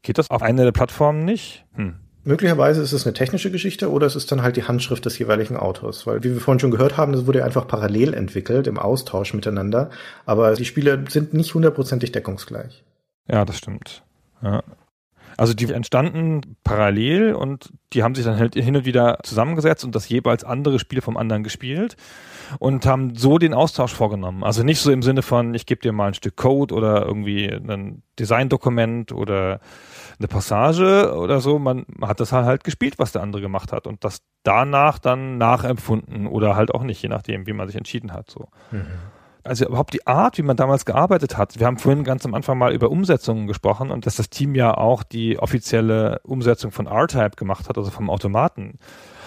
Geht 0.03 0.19
das 0.19 0.31
auf 0.31 0.43
einer 0.43 0.65
der 0.65 0.73
Plattformen 0.73 1.25
nicht? 1.25 1.65
Hm. 1.75 1.95
Möglicherweise 2.25 2.83
ist 2.83 2.93
es 2.93 3.05
eine 3.05 3.15
technische 3.15 3.51
Geschichte 3.51 3.91
oder 3.91 4.07
es 4.07 4.15
ist 4.15 4.31
dann 4.31 4.43
halt 4.43 4.57
die 4.57 4.65
Handschrift 4.65 5.05
des 5.05 5.19
jeweiligen 5.19 5.57
Autors. 5.57 6.07
Weil, 6.07 6.23
wie 6.23 6.33
wir 6.33 6.41
vorhin 6.41 6.61
schon 6.61 6.71
gehört 6.71 6.97
haben, 6.97 7.13
das 7.13 7.27
wurde 7.27 7.45
einfach 7.45 7.67
parallel 7.67 8.15
entwickelt 8.15 8.69
im 8.69 8.79
Austausch 8.79 9.35
miteinander. 9.35 9.91
Aber 10.25 10.55
die 10.55 10.65
Spiele 10.65 11.05
sind 11.09 11.35
nicht 11.35 11.55
hundertprozentig 11.55 12.13
deckungsgleich. 12.13 12.85
Ja, 13.29 13.45
das 13.45 13.59
stimmt. 13.59 14.05
Ja. 14.41 14.63
Also 15.37 15.55
die 15.55 15.73
entstanden 15.73 16.57
parallel 16.63 17.35
und 17.35 17.73
die 17.93 18.03
haben 18.03 18.15
sich 18.15 18.25
dann 18.25 18.39
halt 18.39 18.55
hin 18.55 18.77
und 18.77 18.85
wieder 18.85 19.19
zusammengesetzt 19.23 19.85
und 19.85 19.95
das 19.95 20.09
jeweils 20.09 20.45
andere 20.45 20.79
Spiel 20.79 21.01
vom 21.01 21.17
anderen 21.17 21.43
gespielt 21.43 21.97
und 22.59 22.85
haben 22.87 23.17
so 23.17 23.39
den 23.39 23.55
Austausch 23.55 23.95
vorgenommen. 23.95 24.45
Also 24.45 24.63
nicht 24.63 24.81
so 24.81 24.91
im 24.91 25.03
Sinne 25.03 25.23
von, 25.23 25.55
ich 25.55 25.67
gebe 25.67 25.81
dir 25.81 25.93
mal 25.93 26.09
ein 26.09 26.15
Stück 26.15 26.37
Code 26.37 26.75
oder 26.75 27.07
irgendwie 27.07 27.49
ein 27.49 28.03
Designdokument 28.19 29.13
oder 29.13 29.61
eine 30.19 30.29
Passage 30.29 31.15
oder 31.17 31.41
so. 31.41 31.59
Man 31.59 31.87
hat 32.01 32.21
das 32.21 32.33
halt 32.33 32.65
gespielt, 32.65 32.99
was 32.99 33.13
der 33.13 33.23
andere 33.23 33.43
gemacht 33.43 33.73
hat 33.73 33.87
und 33.87 34.05
das 34.05 34.23
danach 34.43 34.99
dann 34.99 35.39
nachempfunden 35.39 36.27
oder 36.27 36.57
halt 36.57 36.75
auch 36.75 36.83
nicht, 36.83 37.03
je 37.03 37.09
nachdem, 37.09 37.47
wie 37.47 37.53
man 37.53 37.69
sich 37.69 37.77
entschieden 37.77 38.13
hat. 38.13 38.31
So. 38.31 38.49
Mhm 38.71 38.87
also 39.45 39.67
überhaupt 39.67 39.93
die 39.93 40.07
Art, 40.07 40.39
wie 40.39 40.43
man 40.43 40.57
damals 40.57 40.85
gearbeitet 40.85 41.37
hat. 41.37 41.59
Wir 41.59 41.67
haben 41.67 41.79
vorhin 41.79 42.05
ganz 42.05 42.25
am 42.25 42.35
Anfang 42.35 42.59
mal 42.59 42.73
über 42.73 42.91
Umsetzungen 42.91 43.47
gesprochen 43.47 43.91
und 43.91 44.07
dass 44.07 44.17
das 44.17 44.31
Team 44.31 44.55
ja 44.55 44.77
auch 44.77 45.03
die 45.03 45.39
offizielle 45.39 46.21
Umsetzung 46.23 46.71
von 46.71 46.87
R-Type 46.87 47.33
gemacht 47.37 47.69
hat, 47.69 47.77
also 47.77 47.91
vom 47.91 48.09
Automaten. 48.09 48.79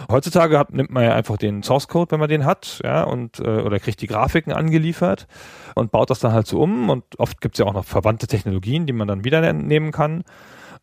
Heutzutage 0.09 0.57
hat, 0.57 0.73
nimmt 0.73 0.91
man 0.91 1.03
ja 1.03 1.13
einfach 1.13 1.37
den 1.37 1.63
Source 1.63 1.87
Code, 1.87 2.11
wenn 2.11 2.19
man 2.19 2.29
den 2.29 2.45
hat, 2.45 2.79
ja, 2.83 3.03
und 3.03 3.39
äh, 3.39 3.61
oder 3.61 3.79
kriegt 3.79 4.01
die 4.01 4.07
Grafiken 4.07 4.53
angeliefert 4.53 5.27
und 5.73 5.91
baut 5.91 6.09
das 6.09 6.19
dann 6.19 6.33
halt 6.33 6.47
so 6.47 6.61
um. 6.61 6.89
Und 6.89 7.03
oft 7.17 7.41
gibt 7.41 7.55
es 7.55 7.59
ja 7.59 7.65
auch 7.65 7.73
noch 7.73 7.85
verwandte 7.85 8.27
Technologien, 8.27 8.85
die 8.85 8.93
man 8.93 9.07
dann 9.07 9.23
wieder 9.23 9.51
nehmen 9.53 9.91
kann. 9.91 10.23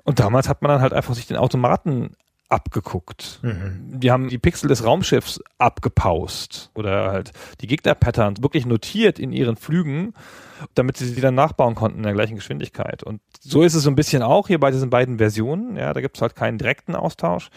Und 0.05 0.21
damals 0.21 0.49
hat 0.49 0.63
man 0.63 0.71
dann 0.71 0.81
halt 0.81 0.93
einfach 0.93 1.15
sich 1.15 1.27
den 1.27 1.37
Automaten 1.37 2.17
abgeguckt. 2.53 3.41
Mhm. 3.43 3.99
Die 3.99 4.11
haben 4.11 4.29
die 4.29 4.39
Pixel 4.39 4.69
des 4.69 4.85
Raumschiffs 4.85 5.41
abgepaust 5.59 6.71
oder 6.75 7.11
halt 7.11 7.33
die 7.61 7.67
Gegner-Patterns 7.67 8.43
wirklich 8.43 8.67
notiert 8.67 9.19
in 9.19 9.33
ihren 9.33 9.57
Flügen, 9.57 10.13
damit 10.75 10.99
sie 10.99 11.07
sie 11.07 11.21
dann 11.21 11.35
nachbauen 11.35 11.75
konnten 11.75 11.99
in 11.99 12.05
der 12.05 12.13
gleichen 12.13 12.37
Geschwindigkeit. 12.37 13.03
Und 13.03 13.23
so 13.41 13.63
ist 13.63 13.75
es 13.75 13.83
so 13.83 13.91
ein 13.91 13.97
bisschen 13.97 14.23
auch 14.23 14.49
hier 14.49 14.61
bei 14.61 14.71
diesen 14.71 14.91
beiden 14.91 15.17
Versionen. 15.17 15.77
Ja, 15.77 15.95
da 15.95 16.03
gibt 16.03 16.17
es 16.17 16.23
halt 16.23 16.37
keinen 16.37 16.59
direkten 16.59 16.95
Austausch, 16.95 17.49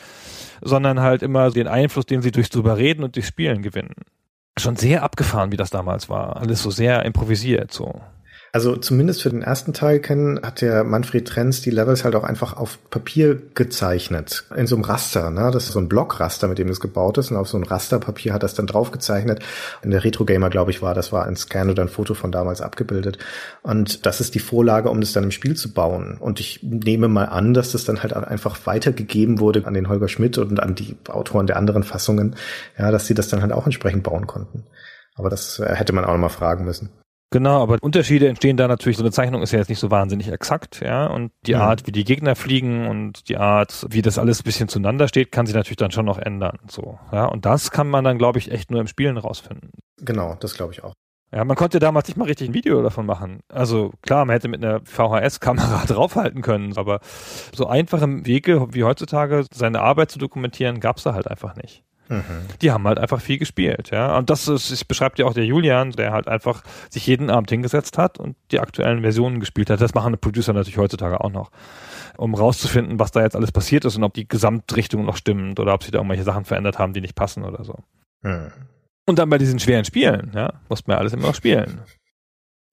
sondern 0.61 1.01
halt 1.01 1.21
immer 1.21 1.51
den 1.51 1.67
Einfluss, 1.67 2.05
den 2.05 2.21
sie 2.21 2.31
durchs 2.31 2.49
drüber 2.49 2.77
reden 2.77 3.03
und 3.03 3.15
durchs 3.15 3.27
Spielen 3.27 3.61
gewinnen. 3.61 3.95
Schon 4.57 4.77
sehr 4.77 5.03
abgefahren, 5.03 5.51
wie 5.51 5.57
das 5.57 5.69
damals 5.69 6.07
war. 6.07 6.37
Alles 6.37 6.63
so 6.63 6.71
sehr 6.71 7.03
improvisiert, 7.03 7.73
so. 7.73 8.01
Also 8.55 8.77
zumindest 8.77 9.21
für 9.21 9.29
den 9.29 9.41
ersten 9.41 9.73
Teil 9.73 9.99
kennen, 9.99 10.39
hat 10.41 10.61
der 10.61 10.85
Manfred 10.85 11.27
Trenz 11.27 11.59
die 11.59 11.71
Levels 11.71 12.05
halt 12.05 12.15
auch 12.15 12.23
einfach 12.23 12.55
auf 12.55 12.79
Papier 12.89 13.37
gezeichnet. 13.53 14.45
In 14.55 14.65
so 14.65 14.77
einem 14.77 14.85
Raster, 14.85 15.29
ne? 15.29 15.51
Das 15.51 15.65
ist 15.65 15.73
so 15.73 15.79
ein 15.79 15.89
Blockraster, 15.89 16.47
mit 16.47 16.57
dem 16.57 16.69
das 16.69 16.79
gebaut 16.79 17.17
ist. 17.17 17.31
Und 17.31 17.35
auf 17.35 17.49
so 17.49 17.57
ein 17.57 17.65
Rasterpapier 17.65 18.33
hat 18.33 18.43
das 18.43 18.53
dann 18.53 18.65
drauf 18.65 18.91
gezeichnet. 18.91 19.43
In 19.83 19.91
der 19.91 20.05
Retro 20.05 20.23
Gamer, 20.23 20.49
glaube 20.49 20.71
ich, 20.71 20.81
war, 20.81 20.93
das 20.93 21.11
war 21.11 21.25
ein 21.25 21.35
Scan 21.35 21.69
oder 21.69 21.81
ein 21.81 21.89
Foto 21.89 22.13
von 22.13 22.31
damals 22.31 22.61
abgebildet. 22.61 23.17
Und 23.61 24.05
das 24.05 24.21
ist 24.21 24.35
die 24.35 24.39
Vorlage, 24.39 24.89
um 24.89 25.01
das 25.01 25.11
dann 25.11 25.25
im 25.25 25.31
Spiel 25.31 25.57
zu 25.57 25.73
bauen. 25.73 26.17
Und 26.17 26.39
ich 26.39 26.63
nehme 26.63 27.09
mal 27.09 27.25
an, 27.25 27.53
dass 27.53 27.73
das 27.73 27.83
dann 27.83 28.03
halt 28.03 28.13
einfach 28.13 28.65
weitergegeben 28.65 29.41
wurde 29.41 29.67
an 29.67 29.73
den 29.73 29.89
Holger 29.89 30.07
Schmidt 30.07 30.37
und 30.37 30.61
an 30.61 30.75
die 30.75 30.95
Autoren 31.09 31.47
der 31.47 31.57
anderen 31.57 31.83
Fassungen, 31.83 32.37
ja, 32.79 32.89
dass 32.89 33.05
sie 33.05 33.15
das 33.15 33.27
dann 33.27 33.41
halt 33.41 33.51
auch 33.51 33.65
entsprechend 33.65 34.03
bauen 34.03 34.27
konnten. 34.27 34.63
Aber 35.15 35.29
das 35.29 35.59
äh, 35.59 35.75
hätte 35.75 35.91
man 35.91 36.05
auch 36.05 36.13
noch 36.13 36.19
mal 36.19 36.29
fragen 36.29 36.63
müssen. 36.63 36.89
Genau, 37.35 37.61
aber 37.61 37.79
Unterschiede 37.81 38.29
entstehen 38.29 38.55
da 38.55 38.69
natürlich. 38.69 38.95
So 38.95 39.03
eine 39.03 39.11
Zeichnung 39.11 39.41
ist 39.41 39.51
ja 39.51 39.59
jetzt 39.59 39.67
nicht 39.67 39.81
so 39.81 39.91
wahnsinnig 39.91 40.29
exakt, 40.29 40.79
ja. 40.79 41.07
Und 41.07 41.33
die 41.45 41.51
ja. 41.51 41.59
Art, 41.59 41.85
wie 41.85 41.91
die 41.91 42.05
Gegner 42.05 42.33
fliegen 42.33 42.87
und 42.87 43.27
die 43.27 43.35
Art, 43.35 43.85
wie 43.89 44.01
das 44.01 44.17
alles 44.17 44.39
ein 44.39 44.43
bisschen 44.45 44.69
zueinander 44.69 45.09
steht, 45.09 45.33
kann 45.33 45.45
sich 45.45 45.53
natürlich 45.53 45.75
dann 45.75 45.91
schon 45.91 46.05
noch 46.05 46.17
ändern. 46.17 46.59
So, 46.71 46.97
ja. 47.11 47.25
Und 47.25 47.45
das 47.45 47.71
kann 47.71 47.89
man 47.89 48.05
dann, 48.05 48.17
glaube 48.17 48.39
ich, 48.39 48.51
echt 48.51 48.71
nur 48.71 48.79
im 48.79 48.87
Spielen 48.87 49.17
rausfinden. 49.17 49.71
Genau, 49.97 50.37
das 50.39 50.53
glaube 50.53 50.71
ich 50.71 50.81
auch. 50.85 50.93
Ja, 51.33 51.43
man 51.43 51.57
konnte 51.57 51.79
damals 51.79 52.07
nicht 52.07 52.15
mal 52.15 52.23
richtig 52.23 52.47
ein 52.47 52.53
Video 52.53 52.81
davon 52.81 53.05
machen. 53.05 53.41
Also 53.49 53.91
klar, 54.01 54.23
man 54.23 54.31
hätte 54.33 54.47
mit 54.47 54.63
einer 54.63 54.79
VHS-Kamera 54.85 55.83
draufhalten 55.87 56.41
können, 56.41 56.77
aber 56.77 57.01
so 57.53 57.67
einfache 57.67 58.07
Wege 58.25 58.73
wie 58.73 58.85
heutzutage 58.85 59.43
seine 59.53 59.81
Arbeit 59.81 60.09
zu 60.09 60.19
dokumentieren, 60.19 60.79
gab 60.79 60.95
es 60.95 61.03
da 61.03 61.13
halt 61.13 61.27
einfach 61.27 61.57
nicht. 61.57 61.83
Mhm. 62.07 62.23
Die 62.61 62.71
haben 62.71 62.87
halt 62.87 62.99
einfach 62.99 63.19
viel 63.19 63.37
gespielt, 63.37 63.89
ja. 63.91 64.17
Und 64.17 64.29
das 64.29 64.47
ist, 64.47 64.71
das 64.71 64.83
beschreibt 64.85 65.19
ja 65.19 65.25
auch 65.25 65.33
der 65.33 65.45
Julian, 65.45 65.91
der 65.91 66.11
halt 66.11 66.27
einfach 66.27 66.63
sich 66.89 67.07
jeden 67.07 67.29
Abend 67.29 67.49
hingesetzt 67.49 67.97
hat 67.97 68.19
und 68.19 68.35
die 68.51 68.59
aktuellen 68.59 69.01
Versionen 69.01 69.39
gespielt 69.39 69.69
hat. 69.69 69.81
Das 69.81 69.93
machen 69.93 70.13
die 70.13 70.17
Producer 70.17 70.53
natürlich 70.53 70.77
heutzutage 70.77 71.21
auch 71.21 71.31
noch. 71.31 71.51
Um 72.17 72.33
rauszufinden, 72.35 72.99
was 72.99 73.11
da 73.11 73.21
jetzt 73.21 73.35
alles 73.35 73.51
passiert 73.51 73.85
ist 73.85 73.97
und 73.97 74.03
ob 74.03 74.13
die 74.13 74.27
Gesamtrichtung 74.27 75.05
noch 75.05 75.17
stimmt 75.17 75.59
oder 75.59 75.73
ob 75.73 75.83
sie 75.83 75.91
da 75.91 75.99
irgendwelche 75.99 76.23
Sachen 76.23 76.45
verändert 76.45 76.79
haben, 76.79 76.93
die 76.93 77.01
nicht 77.01 77.15
passen 77.15 77.43
oder 77.43 77.63
so. 77.63 77.79
Mhm. 78.21 78.51
Und 79.05 79.19
dann 79.19 79.29
bei 79.29 79.37
diesen 79.37 79.59
schweren 79.59 79.85
Spielen, 79.85 80.31
ja, 80.33 80.53
mussten 80.69 80.87
wir 80.87 80.97
alles 80.97 81.13
immer 81.13 81.27
noch 81.27 81.35
spielen. 81.35 81.81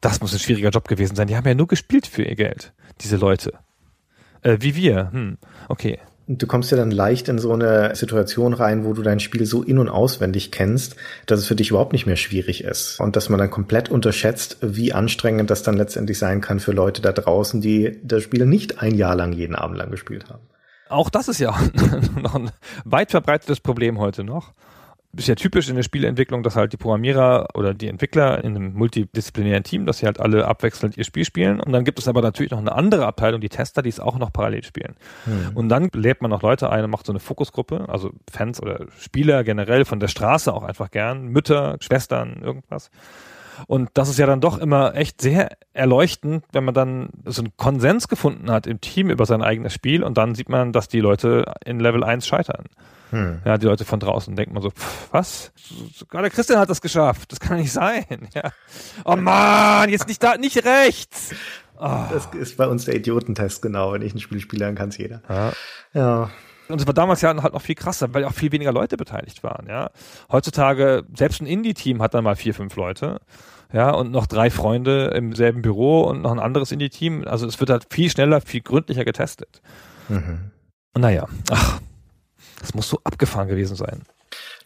Das 0.01 0.21
muss 0.21 0.33
ein 0.33 0.39
schwieriger 0.39 0.71
Job 0.71 0.89
gewesen 0.89 1.15
sein. 1.15 1.29
Die 1.29 1.37
haben 1.37 1.47
ja 1.47 1.55
nur 1.55 1.69
gespielt 1.69 2.07
für 2.07 2.23
ihr 2.23 2.35
Geld, 2.35 2.73
diese 3.01 3.17
Leute. 3.17 3.53
Äh, 4.43 4.59
wie 4.61 4.75
wir. 4.75 5.11
Hm, 5.13 5.39
okay. 5.69 6.01
Du 6.27 6.47
kommst 6.47 6.70
ja 6.70 6.77
dann 6.77 6.90
leicht 6.90 7.28
in 7.28 7.39
so 7.39 7.53
eine 7.53 7.94
Situation 7.97 8.55
rein, 8.55 8.85
wo 8.85 8.93
du 8.93 9.03
dein 9.03 9.20
Spiel 9.20 9.44
so 9.44 9.62
in- 9.62 9.78
und 9.78 9.89
auswendig 9.89 10.53
kennst, 10.53 10.97
dass 11.27 11.40
es 11.40 11.47
für 11.47 11.57
dich 11.57 11.70
überhaupt 11.70 11.93
nicht 11.93 12.07
mehr 12.07 12.16
schwierig 12.16 12.62
ist. 12.65 13.01
Und 13.01 13.16
dass 13.16 13.28
man 13.28 13.39
dann 13.39 13.51
komplett 13.51 13.89
unterschätzt, 13.89 14.59
wie 14.61 14.93
anstrengend 14.93 15.51
das 15.51 15.62
dann 15.62 15.77
letztendlich 15.77 16.19
sein 16.19 16.40
kann 16.40 16.61
für 16.61 16.73
Leute 16.73 17.03
da 17.03 17.12
draußen, 17.12 17.61
die 17.61 17.99
das 18.05 18.23
Spiel 18.23 18.47
nicht 18.47 18.81
ein 18.81 18.94
Jahr 18.94 19.16
lang 19.16 19.32
jeden 19.32 19.57
Abend 19.57 19.78
lang 19.78 19.90
gespielt 19.90 20.31
haben. 20.31 20.43
Auch 20.89 21.11
das 21.11 21.28
ist 21.28 21.40
ja 21.40 21.59
noch 22.23 22.35
ein 22.35 22.51
weit 22.85 23.11
verbreitetes 23.11 23.61
Problem 23.61 23.99
heute 23.99 24.24
noch 24.24 24.53
ist 25.15 25.29
ja 25.29 25.35
typisch 25.35 25.69
in 25.69 25.77
der 25.77 25.83
Spieleentwicklung, 25.83 26.43
dass 26.43 26.57
halt 26.57 26.73
die 26.73 26.79
Programmierer 26.79 27.49
oder 27.55 27.75
die 27.75 27.89
Entwickler 27.89 28.43
in 28.43 28.57
einem 28.57 28.73
multidisziplinären 28.73 29.63
Team, 29.63 29.85
dass 29.85 29.99
sie 29.99 30.07
halt 30.07 30.19
alle 30.19 30.47
abwechselnd 30.47 30.97
ihr 30.97 31.05
Spiel 31.05 31.25
spielen. 31.25 31.61
Und 31.61 31.73
dann 31.73 31.85
gibt 31.85 31.99
es 31.99 32.09
aber 32.09 32.23
natürlich 32.23 32.51
noch 32.51 32.59
eine 32.59 32.73
andere 32.73 33.07
Abteilung, 33.07 33.41
die 33.41 33.51
Tester, 33.51 33.83
die 33.83 33.91
es 33.91 34.01
auch 34.01 34.19
noch 34.19 34.33
parallel 34.33 34.65
spielen. 34.65 34.97
Hm. 35.25 35.51
Und 35.55 35.69
dann 35.69 35.91
lädt 35.93 36.23
man 36.23 36.31
noch 36.31 36.43
Leute 36.43 36.71
ein 36.71 36.85
und 36.85 36.91
macht 36.91 37.07
so 37.07 37.13
eine 37.13 37.21
Fokusgruppe, 37.21 37.89
also 37.89 38.11
Fans 38.31 38.63
oder 38.63 38.87
Spieler 38.99 39.45
generell 39.45 39.85
von 39.85 40.01
der 40.01 40.09
Straße 40.09 40.53
auch 40.53 40.63
einfach 40.63 40.91
gern, 40.91 41.27
Mütter, 41.27 41.77
Schwestern, 41.81 42.41
irgendwas. 42.43 42.91
Und 43.67 43.91
das 43.95 44.09
ist 44.09 44.19
ja 44.19 44.27
dann 44.27 44.41
doch 44.41 44.59
immer 44.59 44.95
echt 44.95 45.21
sehr 45.21 45.51
erleuchtend, 45.75 46.45
wenn 46.53 46.65
man 46.65 46.75
dann 46.75 47.11
so 47.27 47.43
einen 47.43 47.53
Konsens 47.57 48.09
gefunden 48.09 48.51
hat 48.51 48.67
im 48.67 48.81
Team 48.81 49.11
über 49.11 49.27
sein 49.27 49.43
eigenes 49.43 49.75
Spiel 49.75 50.03
und 50.03 50.17
dann 50.17 50.35
sieht 50.35 50.49
man, 50.49 50.73
dass 50.73 50.89
die 50.89 51.01
Leute 51.01 51.53
in 51.65 51.81
Level 51.81 52.03
1 52.03 52.27
scheitern. 52.27 52.65
Hm. 53.13 53.43
Ja, 53.45 53.59
die 53.59 53.67
Leute 53.67 53.85
von 53.85 54.01
draußen 54.01 54.35
denken 54.35 54.55
man 54.55 54.63
so, 54.63 54.71
pff, 54.71 55.09
was? 55.13 55.53
Sogar 55.95 56.23
der 56.23 56.31
Christian 56.31 56.59
hat 56.59 56.71
das 56.71 56.81
geschafft. 56.81 57.31
Das 57.31 57.41
kann 57.41 57.59
nicht 57.59 57.73
sein. 57.73 58.05
Ja. 58.35 58.51
Oh 59.05 59.17
man, 59.17 59.91
jetzt 59.91 60.09
nicht 60.09 60.23
da, 60.23 60.39
nicht 60.39 60.65
rechts. 60.65 61.35
Oh. 61.79 62.05
Das 62.11 62.29
ist 62.35 62.57
bei 62.57 62.67
uns 62.67 62.87
der 62.87 62.97
Idiotentest, 62.97 63.61
genau. 63.61 63.93
Wenn 63.93 64.01
ich 64.01 64.15
ein 64.15 64.21
Spiel 64.21 64.41
spiele, 64.41 64.65
dann 64.65 64.75
kann 64.75 64.89
es 64.89 64.97
jeder. 64.97 65.21
Ja. 65.29 65.53
ja. 65.93 66.31
Und 66.69 66.81
es 66.81 66.87
war 66.87 66.95
damals 66.95 67.21
ja 67.21 67.43
halt 67.43 67.53
noch 67.53 67.61
viel 67.61 67.75
krasser, 67.75 68.15
weil 68.15 68.25
auch 68.25 68.33
viel 68.33 68.53
weniger 68.53 68.73
Leute 68.73 68.97
beteiligt 68.97 69.43
waren, 69.43 69.67
ja. 69.69 69.91
Heutzutage, 70.31 71.05
selbst 71.15 71.43
ein 71.43 71.47
Indie-Team 71.47 72.01
hat 72.01 72.15
dann 72.15 72.25
mal 72.25 72.37
vier, 72.37 72.55
fünf 72.55 72.77
Leute, 72.77 73.21
ja, 73.73 73.91
und 73.91 74.11
noch 74.11 74.27
drei 74.27 74.49
Freunde 74.49 75.09
im 75.09 75.35
selben 75.35 75.61
Büro 75.61 76.03
und 76.03 76.23
noch 76.23 76.33
ein 76.33 76.39
anderes 76.39 76.73
Indie-Team. 76.73 77.25
Also 77.27 77.47
es 77.47 77.61
wird 77.61 77.69
halt 77.69 77.87
viel 77.91 78.09
schneller, 78.11 78.41
viel 78.41 78.63
gründlicher 78.63 79.05
getestet. 79.05 79.61
Mhm. 80.09 80.51
Und 80.95 81.03
naja, 81.03 81.27
ach, 81.51 81.81
das 82.63 82.75
muss 82.75 82.89
so 82.89 83.01
abgefahren 83.05 83.49
gewesen 83.49 83.77
sein. 83.77 84.03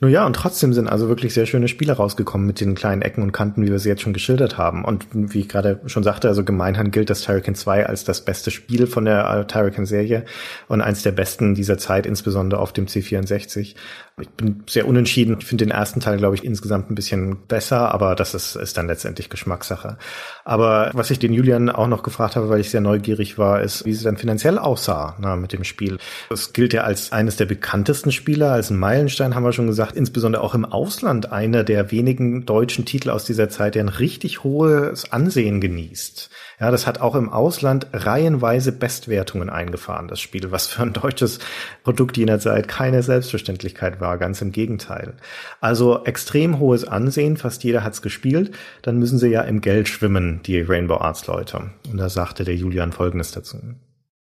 Nun 0.00 0.10
ja, 0.10 0.26
und 0.26 0.36
trotzdem 0.36 0.72
sind 0.74 0.88
also 0.88 1.08
wirklich 1.08 1.32
sehr 1.32 1.46
schöne 1.46 1.68
Spiele 1.68 1.94
rausgekommen 1.94 2.46
mit 2.46 2.60
den 2.60 2.74
kleinen 2.74 3.02
Ecken 3.02 3.22
und 3.22 3.32
Kanten, 3.32 3.64
wie 3.64 3.70
wir 3.70 3.78
sie 3.78 3.88
jetzt 3.88 4.02
schon 4.02 4.12
geschildert 4.12 4.58
haben. 4.58 4.84
Und 4.84 5.06
wie 5.12 5.40
ich 5.40 5.48
gerade 5.48 5.80
schon 5.86 6.04
sagte, 6.04 6.28
also 6.28 6.44
gemeinhin 6.44 6.90
gilt 6.90 7.08
das 7.08 7.22
Turrican 7.22 7.54
2 7.54 7.86
als 7.86 8.04
das 8.04 8.24
beste 8.24 8.50
Spiel 8.50 8.86
von 8.86 9.06
der 9.06 9.28
äh, 9.28 9.46
Turrican-Serie 9.46 10.24
und 10.68 10.82
eins 10.82 11.02
der 11.02 11.12
besten 11.12 11.54
dieser 11.54 11.78
Zeit, 11.78 12.06
insbesondere 12.06 12.60
auf 12.60 12.72
dem 12.72 12.86
C64. 12.86 13.74
Ich 14.18 14.30
bin 14.30 14.62
sehr 14.66 14.88
unentschieden. 14.88 15.36
Ich 15.38 15.44
finde 15.44 15.66
den 15.66 15.72
ersten 15.72 16.00
Teil, 16.00 16.16
glaube 16.16 16.36
ich, 16.36 16.42
insgesamt 16.42 16.90
ein 16.90 16.94
bisschen 16.94 17.36
besser, 17.48 17.92
aber 17.92 18.14
das 18.14 18.32
ist, 18.32 18.56
ist 18.56 18.78
dann 18.78 18.86
letztendlich 18.86 19.28
Geschmackssache. 19.28 19.98
Aber 20.42 20.90
was 20.94 21.10
ich 21.10 21.18
den 21.18 21.34
Julian 21.34 21.68
auch 21.68 21.86
noch 21.86 22.02
gefragt 22.02 22.34
habe, 22.34 22.48
weil 22.48 22.60
ich 22.60 22.70
sehr 22.70 22.80
neugierig 22.80 23.36
war, 23.36 23.60
ist, 23.60 23.84
wie 23.84 23.90
es 23.90 24.02
dann 24.02 24.16
finanziell 24.16 24.56
aussah 24.56 25.16
na, 25.18 25.36
mit 25.36 25.52
dem 25.52 25.64
Spiel. 25.64 25.98
Es 26.30 26.54
gilt 26.54 26.72
ja 26.72 26.84
als 26.84 27.12
eines 27.12 27.36
der 27.36 27.44
bekanntesten 27.44 28.10
Spieler, 28.10 28.52
als 28.52 28.70
ein 28.70 28.78
Meilenstein, 28.78 29.34
haben 29.34 29.44
wir 29.44 29.52
schon 29.52 29.66
gesagt, 29.66 29.94
insbesondere 29.94 30.42
auch 30.42 30.54
im 30.54 30.64
Ausland 30.64 31.30
einer 31.30 31.62
der 31.62 31.90
wenigen 31.90 32.46
deutschen 32.46 32.86
Titel 32.86 33.10
aus 33.10 33.26
dieser 33.26 33.50
Zeit, 33.50 33.74
der 33.74 33.84
ein 33.84 33.90
richtig 33.90 34.42
hohes 34.42 35.12
Ansehen 35.12 35.60
genießt. 35.60 36.30
Ja, 36.58 36.70
das 36.70 36.86
hat 36.86 37.02
auch 37.02 37.16
im 37.16 37.28
Ausland 37.28 37.88
reihenweise 37.92 38.72
Bestwertungen 38.72 39.50
eingefahren, 39.50 40.08
das 40.08 40.20
Spiel, 40.20 40.50
was 40.52 40.68
für 40.68 40.84
ein 40.84 40.94
deutsches 40.94 41.38
Produkt 41.84 42.16
jener 42.16 42.38
Zeit 42.38 42.66
keine 42.66 43.02
Selbstverständlichkeit 43.02 44.00
war, 44.06 44.18
ganz 44.18 44.40
im 44.40 44.52
Gegenteil. 44.52 45.14
Also 45.60 46.04
extrem 46.04 46.58
hohes 46.58 46.84
Ansehen, 46.84 47.36
fast 47.36 47.64
jeder 47.64 47.82
hat's 47.82 48.02
gespielt, 48.02 48.52
dann 48.82 48.98
müssen 48.98 49.18
sie 49.18 49.28
ja 49.28 49.42
im 49.42 49.60
Geld 49.60 49.88
schwimmen, 49.88 50.40
die 50.44 50.60
Rainbow 50.60 50.98
Arts 50.98 51.26
Leute. 51.26 51.70
Und 51.90 51.98
da 51.98 52.08
sagte 52.08 52.44
der 52.44 52.54
Julian 52.54 52.92
Folgendes 52.92 53.32
dazu. 53.32 53.58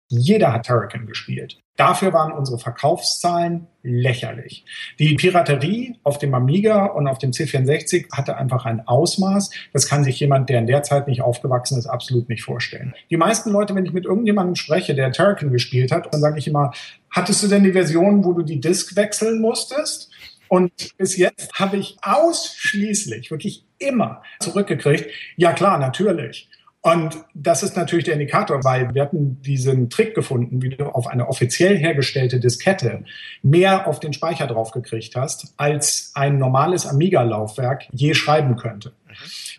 Jeder 0.09 0.53
hat 0.53 0.66
Turrican 0.66 1.07
gespielt. 1.07 1.59
Dafür 1.77 2.12
waren 2.12 2.33
unsere 2.33 2.59
Verkaufszahlen 2.59 3.66
lächerlich. 3.83 4.65
Die 4.99 5.15
Piraterie 5.15 5.97
auf 6.05 6.19
dem 6.19 6.35
Amiga 6.35 6.87
und 6.87 7.07
auf 7.07 7.19
dem 7.19 7.33
C64 7.33 8.07
hatte 8.12 8.37
einfach 8.37 8.65
ein 8.65 8.87
Ausmaß, 8.87 9.51
das 9.73 9.87
kann 9.87 10.05
sich 10.05 10.19
jemand, 10.19 10.49
der 10.49 10.61
in 10.61 10.66
der 10.66 10.83
Zeit 10.83 11.07
nicht 11.07 11.23
aufgewachsen 11.23 11.78
ist, 11.78 11.87
absolut 11.87 12.28
nicht 12.28 12.43
vorstellen. 12.43 12.95
Die 13.11 13.16
meisten 13.16 13.51
Leute, 13.51 13.74
wenn 13.74 13.85
ich 13.85 13.93
mit 13.93 14.07
irgendjemandem 14.07 14.55
spreche, 14.55 14.95
der 14.95 15.12
Turrican 15.12 15.51
gespielt 15.51 15.93
hat, 15.93 16.12
dann 16.12 16.20
sage 16.20 16.39
ich 16.39 16.49
immer, 16.49 16.73
hattest 17.11 17.43
du 17.43 17.49
denn 17.49 17.65
die 17.65 17.73
Version, 17.73 18.24
wo 18.24 18.33
du 18.33 18.43
die 18.43 18.61
Disk 18.61 18.97
wechseln 18.97 19.41
musstest? 19.41 20.11
Und 20.49 20.97
bis 20.97 21.16
jetzt 21.16 21.53
habe 21.55 21.77
ich 21.77 21.97
ausschließlich, 22.03 23.31
wirklich 23.31 23.65
immer 23.78 24.23
zurückgekriegt, 24.41 25.11
ja 25.37 25.53
klar, 25.53 25.78
natürlich. 25.78 26.49
Und 26.86 27.24
das 27.34 27.64
ist 27.64 27.76
natürlich 27.76 28.04
der 28.04 28.14
Indikator, 28.14 28.62
weil 28.62 28.94
wir 28.94 29.02
hatten 29.02 29.42
diesen 29.42 29.90
Trick 29.90 30.14
gefunden, 30.14 30.62
wie 30.62 30.68
du 30.68 30.84
auf 30.84 31.08
eine 31.08 31.28
offiziell 31.28 31.76
hergestellte 31.76 32.38
Diskette 32.38 33.02
mehr 33.42 33.88
auf 33.88 33.98
den 33.98 34.12
Speicher 34.12 34.46
draufgekriegt 34.46 35.16
hast, 35.16 35.52
als 35.56 36.12
ein 36.14 36.38
normales 36.38 36.86
Amiga-Laufwerk 36.86 37.88
je 37.90 38.14
schreiben 38.14 38.54
könnte. 38.54 38.92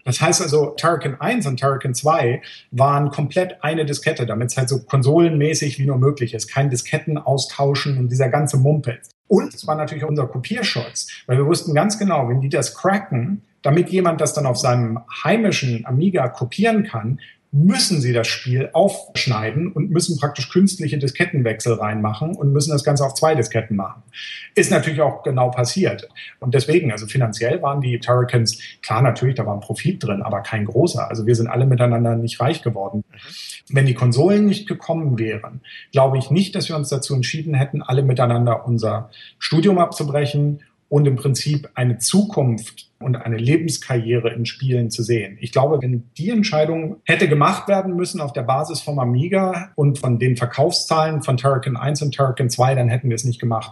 Das 0.05 0.21
heißt 0.21 0.41
also, 0.41 0.67
Turrican 0.77 1.19
1 1.19 1.47
und 1.47 1.59
Turrican 1.59 1.93
2 1.93 2.41
waren 2.71 3.09
komplett 3.09 3.61
eine 3.61 3.85
Diskette, 3.85 4.25
damit 4.25 4.51
es 4.51 4.57
halt 4.57 4.69
so 4.69 4.83
konsolenmäßig 4.83 5.79
wie 5.79 5.85
nur 5.85 5.97
möglich 5.97 6.33
ist. 6.33 6.47
Kein 6.47 6.69
Disketten 6.69 7.17
austauschen 7.17 7.97
und 7.97 8.09
dieser 8.09 8.29
ganze 8.29 8.55
Mumpel. 8.55 9.01
Und 9.27 9.53
es 9.53 9.67
war 9.67 9.75
natürlich 9.75 10.05
unser 10.05 10.27
Kopierschutz, 10.27 11.07
weil 11.25 11.39
wir 11.39 11.45
wussten 11.45 11.73
ganz 11.73 11.99
genau, 11.99 12.29
wenn 12.29 12.39
die 12.39 12.47
das 12.47 12.73
cracken, 12.73 13.41
damit 13.61 13.89
jemand 13.89 14.21
das 14.21 14.33
dann 14.33 14.45
auf 14.45 14.57
seinem 14.57 14.99
heimischen 15.23 15.85
Amiga 15.85 16.27
kopieren 16.29 16.83
kann, 16.83 17.19
müssen 17.51 18.01
sie 18.01 18.11
das 18.11 18.27
Spiel 18.27 18.69
aufschneiden 18.73 19.71
und 19.71 19.89
müssen 19.89 20.17
praktisch 20.17 20.49
künstliche 20.49 20.97
Diskettenwechsel 20.97 21.73
reinmachen 21.73 22.35
und 22.35 22.51
müssen 22.51 22.71
das 22.71 22.83
Ganze 22.83 23.05
auf 23.05 23.13
zwei 23.13 23.35
Disketten 23.35 23.77
machen. 23.77 24.03
Ist 24.53 24.69
natürlich 24.69 25.01
auch 25.01 25.23
genau 25.23 25.49
passiert. 25.49 26.09
Und 26.39 26.53
deswegen, 26.53 26.91
also 26.91 27.07
finanziell 27.07 27.61
waren 27.61 27.79
die 27.79 27.99
Turricans, 27.99 28.59
klar 28.81 29.01
natürlich, 29.01 29.35
da 29.35 29.45
war 29.45 29.53
ein 29.53 29.61
Profit 29.61 30.03
drin, 30.03 30.21
aber 30.21 30.41
kein 30.41 30.65
großer. 30.65 31.09
Also 31.09 31.25
wir 31.25 31.35
sind 31.35 31.47
alle 31.47 31.65
miteinander 31.65 32.15
nicht 32.15 32.39
reich 32.41 32.63
geworden. 32.63 33.03
Wenn 33.69 33.85
die 33.85 33.93
Konsolen 33.93 34.45
nicht 34.45 34.67
gekommen 34.67 35.17
wären, 35.17 35.61
glaube 35.91 36.17
ich 36.17 36.29
nicht, 36.29 36.53
dass 36.53 36.67
wir 36.67 36.75
uns 36.75 36.89
dazu 36.89 37.15
entschieden 37.15 37.53
hätten, 37.53 37.81
alle 37.81 38.03
miteinander 38.03 38.67
unser 38.67 39.09
Studium 39.39 39.79
abzubrechen 39.79 40.63
und 40.89 41.05
im 41.07 41.15
Prinzip 41.15 41.69
eine 41.73 41.97
Zukunft 41.97 42.89
und 42.99 43.15
eine 43.15 43.37
Lebenskarriere 43.37 44.33
in 44.33 44.45
Spielen 44.45 44.89
zu 44.89 45.03
sehen. 45.03 45.37
Ich 45.41 45.51
glaube, 45.51 45.81
wenn 45.81 46.09
die 46.17 46.29
Entscheidung 46.29 46.97
hätte 47.03 47.27
gemacht 47.27 47.67
werden 47.67 47.95
müssen 47.95 48.21
auf 48.21 48.33
der 48.33 48.43
Basis 48.43 48.81
vom 48.81 48.99
Amiga 48.99 49.71
und 49.75 49.99
von 49.99 50.19
den 50.19 50.37
Verkaufszahlen 50.37 51.21
von 51.21 51.37
Turrican 51.37 51.77
1 51.77 52.01
und 52.01 52.15
Turrican 52.15 52.49
2, 52.49 52.75
dann 52.75 52.89
hätten 52.89 53.09
wir 53.09 53.15
es 53.15 53.23
nicht 53.23 53.39
gemacht. 53.39 53.71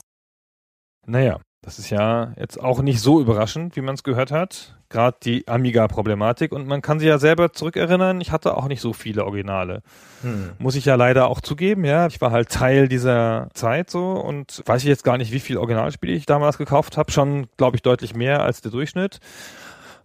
Naja, 1.07 1.39
das 1.61 1.79
ist 1.79 1.89
ja 1.89 2.33
jetzt 2.37 2.59
auch 2.59 2.81
nicht 2.81 2.99
so 2.99 3.19
überraschend, 3.19 3.75
wie 3.75 3.81
man 3.81 3.95
es 3.95 4.03
gehört 4.03 4.31
hat. 4.31 4.74
Gerade 4.89 5.17
die 5.23 5.47
Amiga-Problematik. 5.47 6.51
Und 6.51 6.67
man 6.67 6.81
kann 6.81 6.99
sich 6.99 7.07
ja 7.07 7.17
selber 7.17 7.53
zurückerinnern, 7.53 8.21
ich 8.21 8.31
hatte 8.31 8.55
auch 8.55 8.67
nicht 8.67 8.81
so 8.81 8.93
viele 8.93 9.25
Originale. 9.25 9.81
Hm. 10.21 10.51
Muss 10.59 10.75
ich 10.75 10.85
ja 10.85 10.95
leider 10.95 11.27
auch 11.27 11.41
zugeben, 11.41 11.85
ja. 11.85 12.07
Ich 12.07 12.21
war 12.21 12.31
halt 12.31 12.49
Teil 12.49 12.87
dieser 12.87 13.49
Zeit 13.53 13.89
so 13.89 14.13
und 14.13 14.63
weiß 14.65 14.83
ich 14.83 14.87
jetzt 14.87 15.03
gar 15.03 15.17
nicht, 15.17 15.31
wie 15.31 15.39
viele 15.39 15.59
Originalspiele 15.59 16.13
ich 16.13 16.25
damals 16.25 16.57
gekauft 16.57 16.97
habe. 16.97 17.11
Schon, 17.11 17.47
glaube 17.57 17.77
ich, 17.77 17.81
deutlich 17.81 18.15
mehr 18.15 18.43
als 18.43 18.61
der 18.61 18.71
Durchschnitt. 18.71 19.19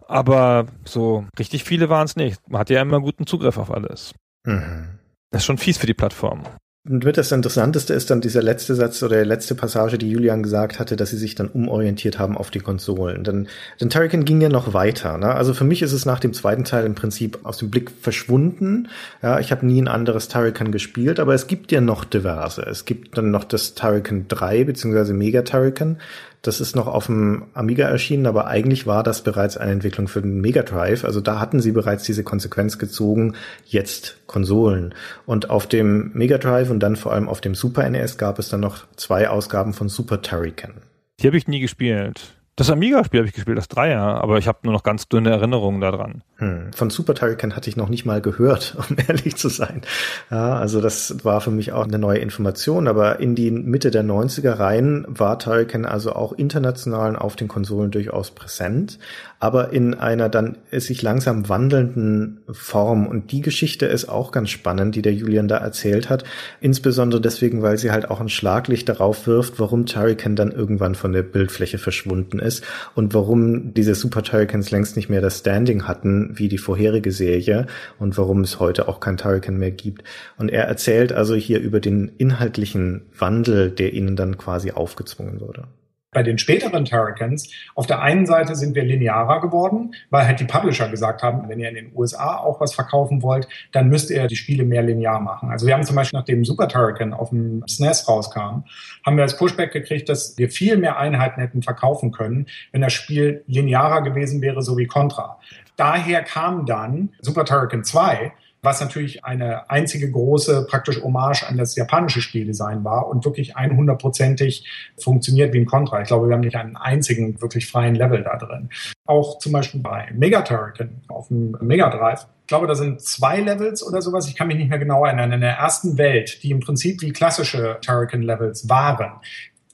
Aber 0.07 0.65
so 0.83 1.25
richtig 1.39 1.63
viele 1.63 1.89
waren 1.89 2.05
es 2.05 2.15
nicht. 2.15 2.41
Man 2.49 2.59
hatte 2.59 2.73
ja 2.73 2.81
immer 2.81 2.99
guten 2.99 3.25
Zugriff 3.25 3.57
auf 3.57 3.71
alles. 3.71 4.13
Mhm. 4.45 4.99
Das 5.29 5.41
ist 5.41 5.45
schon 5.45 5.57
fies 5.57 5.77
für 5.77 5.87
die 5.87 5.93
Plattform. 5.93 6.43
Und 6.83 7.05
mit 7.05 7.15
das 7.15 7.31
Interessanteste 7.31 7.93
ist 7.93 8.09
dann 8.09 8.21
dieser 8.21 8.41
letzte 8.41 8.73
Satz 8.73 9.03
oder 9.03 9.21
die 9.21 9.27
letzte 9.27 9.53
Passage, 9.53 9.99
die 9.99 10.09
Julian 10.09 10.41
gesagt 10.41 10.79
hatte, 10.79 10.95
dass 10.95 11.11
sie 11.11 11.17
sich 11.17 11.35
dann 11.35 11.47
umorientiert 11.47 12.17
haben 12.17 12.35
auf 12.35 12.49
die 12.49 12.59
Konsolen. 12.59 13.23
Denn, 13.23 13.47
denn 13.79 13.91
Turrican 13.91 14.25
ging 14.25 14.41
ja 14.41 14.49
noch 14.49 14.73
weiter. 14.73 15.19
Ne? 15.19 15.27
Also 15.27 15.53
für 15.53 15.63
mich 15.63 15.83
ist 15.83 15.91
es 15.91 16.07
nach 16.07 16.19
dem 16.19 16.33
zweiten 16.33 16.63
Teil 16.63 16.87
im 16.87 16.95
Prinzip 16.95 17.37
aus 17.43 17.57
dem 17.57 17.69
Blick 17.69 17.91
verschwunden. 18.01 18.87
Ja, 19.21 19.39
ich 19.39 19.51
habe 19.51 19.63
nie 19.63 19.79
ein 19.79 19.87
anderes 19.87 20.27
Turrican 20.27 20.71
gespielt, 20.71 21.19
aber 21.19 21.35
es 21.35 21.45
gibt 21.45 21.71
ja 21.71 21.81
noch 21.81 22.03
diverse. 22.03 22.63
Es 22.63 22.85
gibt 22.85 23.15
dann 23.15 23.29
noch 23.29 23.43
das 23.43 23.75
Turrican 23.75 24.27
3 24.27 24.63
beziehungsweise 24.63 25.13
Mega 25.13 25.43
Turrican. 25.43 25.97
Das 26.41 26.59
ist 26.59 26.75
noch 26.75 26.87
auf 26.87 27.05
dem 27.05 27.45
Amiga 27.53 27.87
erschienen, 27.87 28.25
aber 28.25 28.47
eigentlich 28.47 28.87
war 28.87 29.03
das 29.03 29.23
bereits 29.23 29.57
eine 29.57 29.73
Entwicklung 29.73 30.07
für 30.07 30.21
den 30.21 30.41
Mega 30.41 30.63
Drive. 30.63 31.05
Also 31.05 31.21
da 31.21 31.39
hatten 31.39 31.59
sie 31.59 31.71
bereits 31.71 32.03
diese 32.03 32.23
Konsequenz 32.23 32.79
gezogen, 32.79 33.35
jetzt 33.65 34.17
Konsolen. 34.25 34.95
Und 35.27 35.51
auf 35.51 35.67
dem 35.67 36.11
Mega 36.13 36.39
Drive 36.39 36.71
und 36.71 36.79
dann 36.79 36.95
vor 36.95 37.13
allem 37.13 37.29
auf 37.29 37.41
dem 37.41 37.53
Super 37.53 37.87
NES 37.87 38.17
gab 38.17 38.39
es 38.39 38.49
dann 38.49 38.61
noch 38.61 38.87
zwei 38.95 39.29
Ausgaben 39.29 39.73
von 39.73 39.87
Super 39.87 40.23
Turrican. 40.23 40.73
Die 41.19 41.27
habe 41.27 41.37
ich 41.37 41.47
nie 41.47 41.59
gespielt. 41.59 42.40
Das 42.57 42.69
Amiga-Spiel 42.69 43.21
habe 43.21 43.29
ich 43.29 43.33
gespielt, 43.33 43.57
das 43.57 43.69
Dreier, 43.69 44.01
aber 44.01 44.37
ich 44.37 44.47
habe 44.47 44.59
nur 44.63 44.73
noch 44.73 44.83
ganz 44.83 45.07
dünne 45.07 45.29
Erinnerungen 45.29 45.79
daran. 45.79 46.21
Hm. 46.35 46.73
Von 46.73 46.89
Super 46.89 47.15
Turrican 47.15 47.55
hatte 47.55 47.69
ich 47.69 47.77
noch 47.77 47.87
nicht 47.87 48.05
mal 48.05 48.21
gehört, 48.21 48.75
um 48.89 48.97
ehrlich 49.07 49.37
zu 49.37 49.47
sein. 49.47 49.81
Ja, 50.29 50.57
also 50.57 50.81
das 50.81 51.23
war 51.23 51.39
für 51.39 51.49
mich 51.49 51.71
auch 51.71 51.85
eine 51.85 51.97
neue 51.97 52.19
Information, 52.19 52.89
aber 52.89 53.19
in 53.21 53.35
die 53.35 53.51
Mitte 53.51 53.89
der 53.89 54.03
90er 54.03 54.59
rein 54.59 55.05
war 55.07 55.39
Turrican 55.39 55.85
also 55.85 56.11
auch 56.11 56.33
international 56.33 57.15
auf 57.15 57.37
den 57.37 57.47
Konsolen 57.47 57.89
durchaus 57.89 58.31
präsent, 58.31 58.99
aber 59.39 59.71
in 59.71 59.93
einer 59.93 60.27
dann 60.27 60.57
sich 60.71 61.01
langsam 61.01 61.47
wandelnden 61.47 62.41
Form. 62.51 63.07
Und 63.07 63.31
die 63.31 63.41
Geschichte 63.41 63.85
ist 63.85 64.09
auch 64.09 64.33
ganz 64.33 64.49
spannend, 64.49 64.95
die 64.95 65.01
der 65.01 65.13
Julian 65.13 65.47
da 65.47 65.57
erzählt 65.57 66.09
hat, 66.09 66.25
insbesondere 66.59 67.21
deswegen, 67.21 67.61
weil 67.61 67.77
sie 67.77 67.91
halt 67.91 68.09
auch 68.11 68.19
ein 68.19 68.29
Schlaglicht 68.29 68.89
darauf 68.89 69.25
wirft, 69.25 69.57
warum 69.57 69.85
Turrican 69.85 70.35
dann 70.35 70.51
irgendwann 70.51 70.95
von 70.95 71.13
der 71.13 71.23
Bildfläche 71.23 71.77
verschwunden 71.77 72.40
ist 72.41 72.63
und 72.95 73.13
warum 73.13 73.73
diese 73.73 73.95
Super 73.95 74.23
Turricans 74.23 74.71
längst 74.71 74.95
nicht 74.95 75.09
mehr 75.09 75.21
das 75.21 75.39
Standing 75.39 75.87
hatten 75.87 76.31
wie 76.33 76.47
die 76.47 76.57
vorherige 76.57 77.11
Serie 77.11 77.67
und 77.99 78.17
warum 78.17 78.41
es 78.41 78.59
heute 78.59 78.87
auch 78.87 78.99
kein 78.99 79.17
Turrican 79.17 79.57
mehr 79.57 79.71
gibt. 79.71 80.03
Und 80.37 80.49
er 80.49 80.65
erzählt 80.65 81.13
also 81.13 81.35
hier 81.35 81.59
über 81.59 81.79
den 81.79 82.11
inhaltlichen 82.17 83.03
Wandel, 83.17 83.71
der 83.71 83.93
ihnen 83.93 84.15
dann 84.15 84.37
quasi 84.37 84.71
aufgezwungen 84.71 85.39
wurde. 85.39 85.67
Bei 86.13 86.23
den 86.23 86.37
späteren 86.37 86.83
Turricans, 86.83 87.49
auf 87.73 87.87
der 87.87 88.01
einen 88.01 88.25
Seite 88.25 88.57
sind 88.57 88.75
wir 88.75 88.83
linearer 88.83 89.39
geworden, 89.39 89.95
weil 90.09 90.27
halt 90.27 90.41
die 90.41 90.45
Publisher 90.45 90.89
gesagt 90.89 91.23
haben, 91.23 91.47
wenn 91.47 91.57
ihr 91.61 91.69
in 91.69 91.75
den 91.75 91.95
USA 91.95 92.35
auch 92.35 92.59
was 92.59 92.73
verkaufen 92.73 93.21
wollt, 93.23 93.47
dann 93.71 93.87
müsst 93.87 94.11
ihr 94.11 94.27
die 94.27 94.35
Spiele 94.35 94.65
mehr 94.65 94.81
linear 94.81 95.21
machen. 95.21 95.51
Also 95.51 95.65
wir 95.65 95.73
haben 95.73 95.85
zum 95.85 95.95
Beispiel, 95.95 96.19
nachdem 96.19 96.43
Super 96.43 96.67
Turrican 96.67 97.13
auf 97.13 97.29
dem 97.29 97.63
SNES 97.65 98.01
e 98.01 98.11
rauskam, 98.11 98.65
haben 99.05 99.15
wir 99.15 99.23
das 99.23 99.37
Pushback 99.37 99.71
gekriegt, 99.71 100.09
dass 100.09 100.37
wir 100.37 100.49
viel 100.49 100.75
mehr 100.75 100.97
Einheiten 100.97 101.39
hätten 101.39 101.61
verkaufen 101.61 102.11
können, 102.11 102.47
wenn 102.73 102.81
das 102.81 102.91
Spiel 102.91 103.45
linearer 103.47 104.01
gewesen 104.01 104.41
wäre, 104.41 104.61
so 104.61 104.77
wie 104.77 104.87
Contra. 104.87 105.39
Daher 105.77 106.23
kam 106.23 106.65
dann 106.65 107.13
Super 107.21 107.45
Turrican 107.45 107.85
2, 107.85 108.33
was 108.63 108.79
natürlich 108.79 109.25
eine 109.25 109.69
einzige 109.69 110.09
große 110.11 110.67
praktisch 110.69 111.01
Hommage 111.01 111.43
an 111.47 111.57
das 111.57 111.75
japanische 111.75 112.21
Spieldesign 112.21 112.83
war 112.83 113.07
und 113.07 113.25
wirklich 113.25 113.55
100%ig 113.55 114.63
funktioniert 114.97 115.53
wie 115.53 115.59
ein 115.59 115.65
Contra. 115.65 116.01
Ich 116.01 116.07
glaube, 116.07 116.27
wir 116.27 116.35
haben 116.35 116.41
nicht 116.41 116.55
einen 116.55 116.75
einzigen 116.75 117.41
wirklich 117.41 117.67
freien 117.67 117.95
Level 117.95 118.23
da 118.23 118.37
drin. 118.37 118.69
Auch 119.05 119.39
zum 119.39 119.51
Beispiel 119.51 119.81
bei 119.81 120.09
Mega 120.13 120.41
Turrican 120.41 121.01
auf 121.07 121.29
dem 121.29 121.57
Mega 121.61 121.89
Drive 121.89 122.27
ich 122.51 122.53
glaube, 122.53 122.67
da 122.67 122.75
sind 122.75 122.99
zwei 122.99 123.39
Levels 123.39 123.81
oder 123.81 124.01
sowas. 124.01 124.27
Ich 124.27 124.35
kann 124.35 124.47
mich 124.47 124.57
nicht 124.57 124.69
mehr 124.69 124.77
genau 124.77 125.05
erinnern. 125.05 125.31
In 125.31 125.39
der 125.39 125.53
ersten 125.53 125.97
Welt, 125.97 126.43
die 126.43 126.51
im 126.51 126.59
Prinzip 126.59 127.01
wie 127.01 127.13
klassische 127.13 127.77
Turrican-Levels 127.81 128.67
waren, 128.67 129.21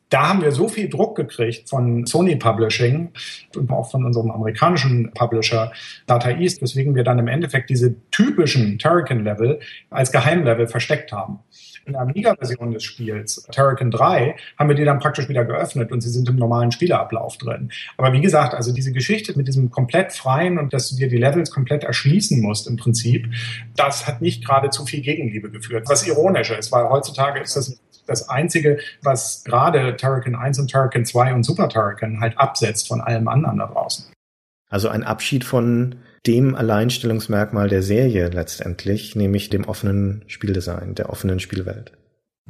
da 0.10 0.30
haben 0.30 0.42
wir 0.42 0.52
so 0.52 0.68
viel 0.68 0.90
Druck 0.90 1.16
gekriegt 1.16 1.70
von 1.70 2.06
Sony 2.06 2.36
Publishing 2.36 3.12
und 3.56 3.72
auch 3.72 3.92
von 3.92 4.06
unserem 4.06 4.32
amerikanischen 4.32 5.12
Publisher 5.14 5.72
Data 6.06 6.32
East, 6.32 6.62
weswegen 6.62 6.96
wir 6.96 7.04
dann 7.04 7.20
im 7.20 7.28
Endeffekt 7.28 7.70
diese 7.70 7.96
typischen 8.12 8.80
Turrican-Level 8.80 9.60
als 9.90 10.12
Geheimlevel 10.12 10.68
versteckt 10.68 11.12
haben. 11.12 11.40
In 11.86 11.94
der 11.94 12.02
Amiga-Version 12.02 12.72
des 12.72 12.84
Spiels, 12.84 13.48
Turrican 13.52 13.92
3, 13.92 14.36
haben 14.58 14.70
wir 14.70 14.76
die 14.76 14.84
dann 14.84 15.00
praktisch 15.00 15.30
wieder 15.30 15.46
geöffnet 15.46 15.92
und 15.92 16.02
sie 16.02 16.10
sind 16.10 16.28
im 16.28 16.36
normalen 16.36 16.72
Spieleablauf 16.72 17.38
drin. 17.38 17.72
Aber 17.96 18.12
wie 18.12 18.20
gesagt, 18.20 18.54
also 18.54 18.74
diese 18.74 18.92
Geschichte 18.92 19.38
mit 19.38 19.48
diesem 19.48 19.72
komplett 19.72 20.12
freien 20.12 20.58
und 20.58 20.74
dass 20.74 20.90
du 20.90 20.98
dir 20.98 21.08
die 21.08 21.18
Levels 21.18 21.50
komplett 21.50 21.86
erschließen 21.86 22.42
musst 22.42 22.68
im 22.68 22.76
Prinzip, 22.76 23.28
das 23.76 24.06
hat 24.06 24.22
nicht 24.22 24.46
gerade 24.46 24.70
zu 24.70 24.86
viel 24.86 25.02
Gegenliebe 25.02 25.50
geführt. 25.50 25.86
Was 25.88 26.06
ironisch 26.06 26.52
ist, 26.52 26.72
weil 26.74 26.90
heutzutage 26.90 27.40
ist 27.40 27.56
das 27.56 27.80
das 28.08 28.30
Einzige, 28.30 28.80
was 29.04 29.44
gerade 29.44 29.96
Turrican 29.98 30.36
1 30.36 30.60
und 30.60 30.72
Turrican 30.72 31.06
2 31.06 31.34
und 31.34 31.44
Super 31.44 31.70
Turrican 31.70 32.20
halt 32.20 32.38
absetzt 32.38 32.88
von 32.88 33.02
allem 33.02 33.28
anderen 33.28 33.58
da 33.58 33.68
draußen. 33.68 34.06
Also 34.70 34.90
ein 34.90 35.04
Abschied 35.04 35.44
von 35.46 35.96
dem 36.26 36.56
Alleinstellungsmerkmal 36.56 37.70
der 37.70 37.82
Serie 37.82 38.30
letztendlich, 38.30 39.16
nämlich 39.16 39.50
dem 39.50 39.64
offenen 39.66 40.24
Spieldesign, 40.28 40.96
der 40.96 41.10
offenen 41.10 41.40
Spielwelt. 41.40 41.94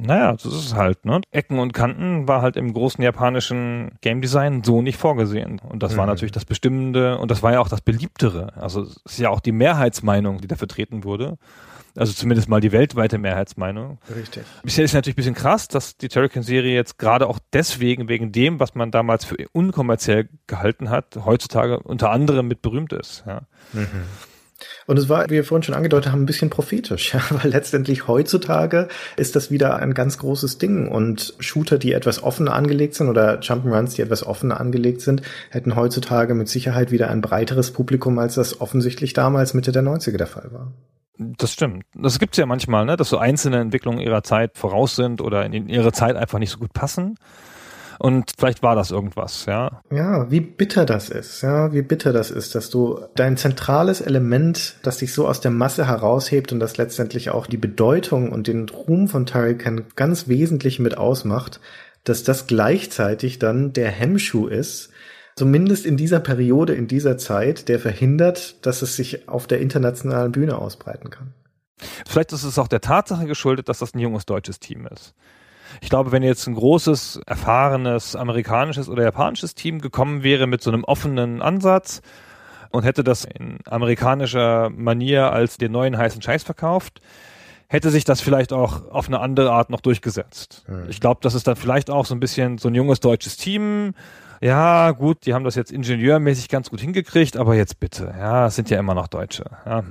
Naja, 0.00 0.32
das 0.32 0.44
ist 0.44 0.74
halt, 0.74 1.04
ne? 1.04 1.20
Ecken 1.32 1.58
und 1.58 1.72
Kanten 1.72 2.28
war 2.28 2.40
halt 2.40 2.56
im 2.56 2.72
großen 2.72 3.02
japanischen 3.02 3.90
Game 4.00 4.20
Design 4.20 4.62
so 4.62 4.80
nicht 4.80 4.96
vorgesehen. 4.96 5.60
Und 5.68 5.82
das 5.82 5.94
mhm. 5.94 5.98
war 5.98 6.06
natürlich 6.06 6.30
das 6.30 6.44
Bestimmende 6.44 7.18
und 7.18 7.32
das 7.32 7.42
war 7.42 7.52
ja 7.52 7.60
auch 7.60 7.68
das 7.68 7.80
Beliebtere. 7.80 8.52
Also 8.56 8.82
es 8.82 8.96
ist 9.04 9.18
ja 9.18 9.30
auch 9.30 9.40
die 9.40 9.50
Mehrheitsmeinung, 9.50 10.40
die 10.40 10.46
da 10.46 10.54
vertreten 10.54 11.02
wurde. 11.02 11.36
Also 11.98 12.12
zumindest 12.12 12.48
mal 12.48 12.60
die 12.60 12.70
weltweite 12.70 13.18
Mehrheitsmeinung. 13.18 13.98
Richtig. 14.14 14.44
Bisher 14.62 14.84
ist 14.84 14.94
natürlich 14.94 15.14
ein 15.14 15.16
bisschen 15.16 15.34
krass, 15.34 15.66
dass 15.66 15.96
die 15.96 16.08
Turrican-Serie 16.08 16.72
jetzt 16.72 16.96
gerade 16.96 17.26
auch 17.26 17.40
deswegen, 17.52 18.08
wegen 18.08 18.30
dem, 18.30 18.60
was 18.60 18.76
man 18.76 18.92
damals 18.92 19.24
für 19.24 19.34
unkommerziell 19.50 20.28
gehalten 20.46 20.90
hat, 20.90 21.16
heutzutage 21.24 21.80
unter 21.80 22.10
anderem 22.10 22.46
mit 22.46 22.62
berühmt 22.62 22.92
ist. 22.92 23.24
Ja. 23.26 23.42
Mhm. 23.72 24.04
Und 24.86 24.96
es 24.96 25.08
war, 25.08 25.24
wie 25.26 25.30
wir 25.30 25.44
vorhin 25.44 25.64
schon 25.64 25.74
angedeutet 25.74 26.12
haben, 26.12 26.22
ein 26.22 26.26
bisschen 26.26 26.50
prophetisch, 26.50 27.14
ja, 27.14 27.20
weil 27.30 27.50
letztendlich 27.50 28.06
heutzutage 28.06 28.86
ist 29.16 29.34
das 29.34 29.50
wieder 29.50 29.76
ein 29.76 29.92
ganz 29.92 30.18
großes 30.18 30.58
Ding 30.58 30.88
und 30.88 31.34
Shooter, 31.40 31.78
die 31.78 31.92
etwas 31.92 32.22
offener 32.22 32.54
angelegt 32.54 32.94
sind 32.94 33.08
oder 33.08 33.40
Jump'n'Runs, 33.40 33.96
die 33.96 34.02
etwas 34.02 34.24
offener 34.24 34.60
angelegt 34.60 35.00
sind, 35.00 35.22
hätten 35.50 35.74
heutzutage 35.74 36.34
mit 36.34 36.48
Sicherheit 36.48 36.92
wieder 36.92 37.10
ein 37.10 37.22
breiteres 37.22 37.72
Publikum, 37.72 38.18
als 38.20 38.36
das 38.36 38.60
offensichtlich 38.60 39.14
damals 39.14 39.54
Mitte 39.54 39.72
der 39.72 39.82
90er 39.82 40.16
der 40.16 40.26
Fall 40.28 40.50
war. 40.52 40.72
Das 41.18 41.52
stimmt. 41.52 41.84
Das 41.94 42.18
gibt's 42.18 42.38
ja 42.38 42.46
manchmal, 42.46 42.84
ne, 42.84 42.96
dass 42.96 43.08
so 43.08 43.18
einzelne 43.18 43.58
Entwicklungen 43.58 43.98
ihrer 43.98 44.22
Zeit 44.22 44.56
voraus 44.56 44.94
sind 44.94 45.20
oder 45.20 45.44
in 45.44 45.68
ihre 45.68 45.92
Zeit 45.92 46.16
einfach 46.16 46.38
nicht 46.38 46.50
so 46.50 46.58
gut 46.58 46.72
passen. 46.72 47.16
Und 47.98 48.32
vielleicht 48.38 48.62
war 48.62 48.76
das 48.76 48.92
irgendwas, 48.92 49.46
ja. 49.46 49.82
Ja, 49.90 50.30
wie 50.30 50.40
bitter 50.40 50.86
das 50.86 51.08
ist, 51.08 51.42
ja, 51.42 51.72
wie 51.72 51.82
bitter 51.82 52.12
das 52.12 52.30
ist, 52.30 52.54
dass 52.54 52.70
du 52.70 53.00
dein 53.16 53.36
zentrales 53.36 54.00
Element, 54.00 54.76
das 54.84 54.98
dich 54.98 55.12
so 55.12 55.26
aus 55.26 55.40
der 55.40 55.50
Masse 55.50 55.88
heraushebt 55.88 56.52
und 56.52 56.60
das 56.60 56.76
letztendlich 56.76 57.30
auch 57.30 57.48
die 57.48 57.56
Bedeutung 57.56 58.30
und 58.30 58.46
den 58.46 58.68
Ruhm 58.68 59.08
von 59.08 59.26
Tarikan 59.26 59.86
ganz 59.96 60.28
wesentlich 60.28 60.78
mit 60.78 60.96
ausmacht, 60.96 61.60
dass 62.04 62.22
das 62.22 62.46
gleichzeitig 62.46 63.40
dann 63.40 63.72
der 63.72 63.90
Hemmschuh 63.90 64.46
ist, 64.46 64.90
zumindest 65.38 65.86
in 65.86 65.96
dieser 65.96 66.20
Periode, 66.20 66.74
in 66.74 66.88
dieser 66.88 67.16
Zeit, 67.16 67.68
der 67.68 67.78
verhindert, 67.78 68.66
dass 68.66 68.82
es 68.82 68.96
sich 68.96 69.28
auf 69.28 69.46
der 69.46 69.60
internationalen 69.60 70.32
Bühne 70.32 70.58
ausbreiten 70.58 71.10
kann. 71.10 71.32
Vielleicht 72.06 72.32
ist 72.32 72.42
es 72.42 72.58
auch 72.58 72.66
der 72.66 72.80
Tatsache 72.80 73.26
geschuldet, 73.26 73.68
dass 73.68 73.78
das 73.78 73.94
ein 73.94 74.00
junges 74.00 74.26
deutsches 74.26 74.58
Team 74.58 74.86
ist. 74.86 75.14
Ich 75.80 75.90
glaube, 75.90 76.10
wenn 76.10 76.24
jetzt 76.24 76.46
ein 76.48 76.54
großes, 76.54 77.20
erfahrenes 77.26 78.16
amerikanisches 78.16 78.88
oder 78.88 79.04
japanisches 79.04 79.54
Team 79.54 79.80
gekommen 79.80 80.24
wäre 80.24 80.48
mit 80.48 80.60
so 80.60 80.70
einem 80.70 80.82
offenen 80.82 81.40
Ansatz 81.40 82.02
und 82.70 82.82
hätte 82.82 83.04
das 83.04 83.24
in 83.24 83.58
amerikanischer 83.64 84.70
Manier 84.70 85.32
als 85.32 85.56
den 85.56 85.70
neuen 85.70 85.96
heißen 85.96 86.20
Scheiß 86.20 86.42
verkauft, 86.42 87.00
hätte 87.68 87.90
sich 87.90 88.04
das 88.04 88.20
vielleicht 88.20 88.52
auch 88.52 88.90
auf 88.90 89.06
eine 89.06 89.20
andere 89.20 89.52
Art 89.52 89.70
noch 89.70 89.82
durchgesetzt. 89.82 90.64
Hm. 90.66 90.86
Ich 90.88 91.00
glaube, 91.00 91.20
das 91.22 91.34
ist 91.34 91.46
dann 91.46 91.56
vielleicht 91.56 91.90
auch 91.90 92.06
so 92.06 92.14
ein 92.14 92.20
bisschen 92.20 92.58
so 92.58 92.68
ein 92.68 92.74
junges 92.74 92.98
deutsches 92.98 93.36
Team 93.36 93.94
ja, 94.40 94.90
gut, 94.92 95.26
die 95.26 95.34
haben 95.34 95.44
das 95.44 95.54
jetzt 95.54 95.72
ingenieurmäßig 95.72 96.48
ganz 96.48 96.70
gut 96.70 96.80
hingekriegt, 96.80 97.36
aber 97.36 97.54
jetzt 97.54 97.80
bitte, 97.80 98.14
ja, 98.18 98.46
es 98.46 98.56
sind 98.56 98.70
ja 98.70 98.78
immer 98.78 98.94
noch 98.94 99.08
Deutsche. 99.08 99.44
Ja. 99.66 99.84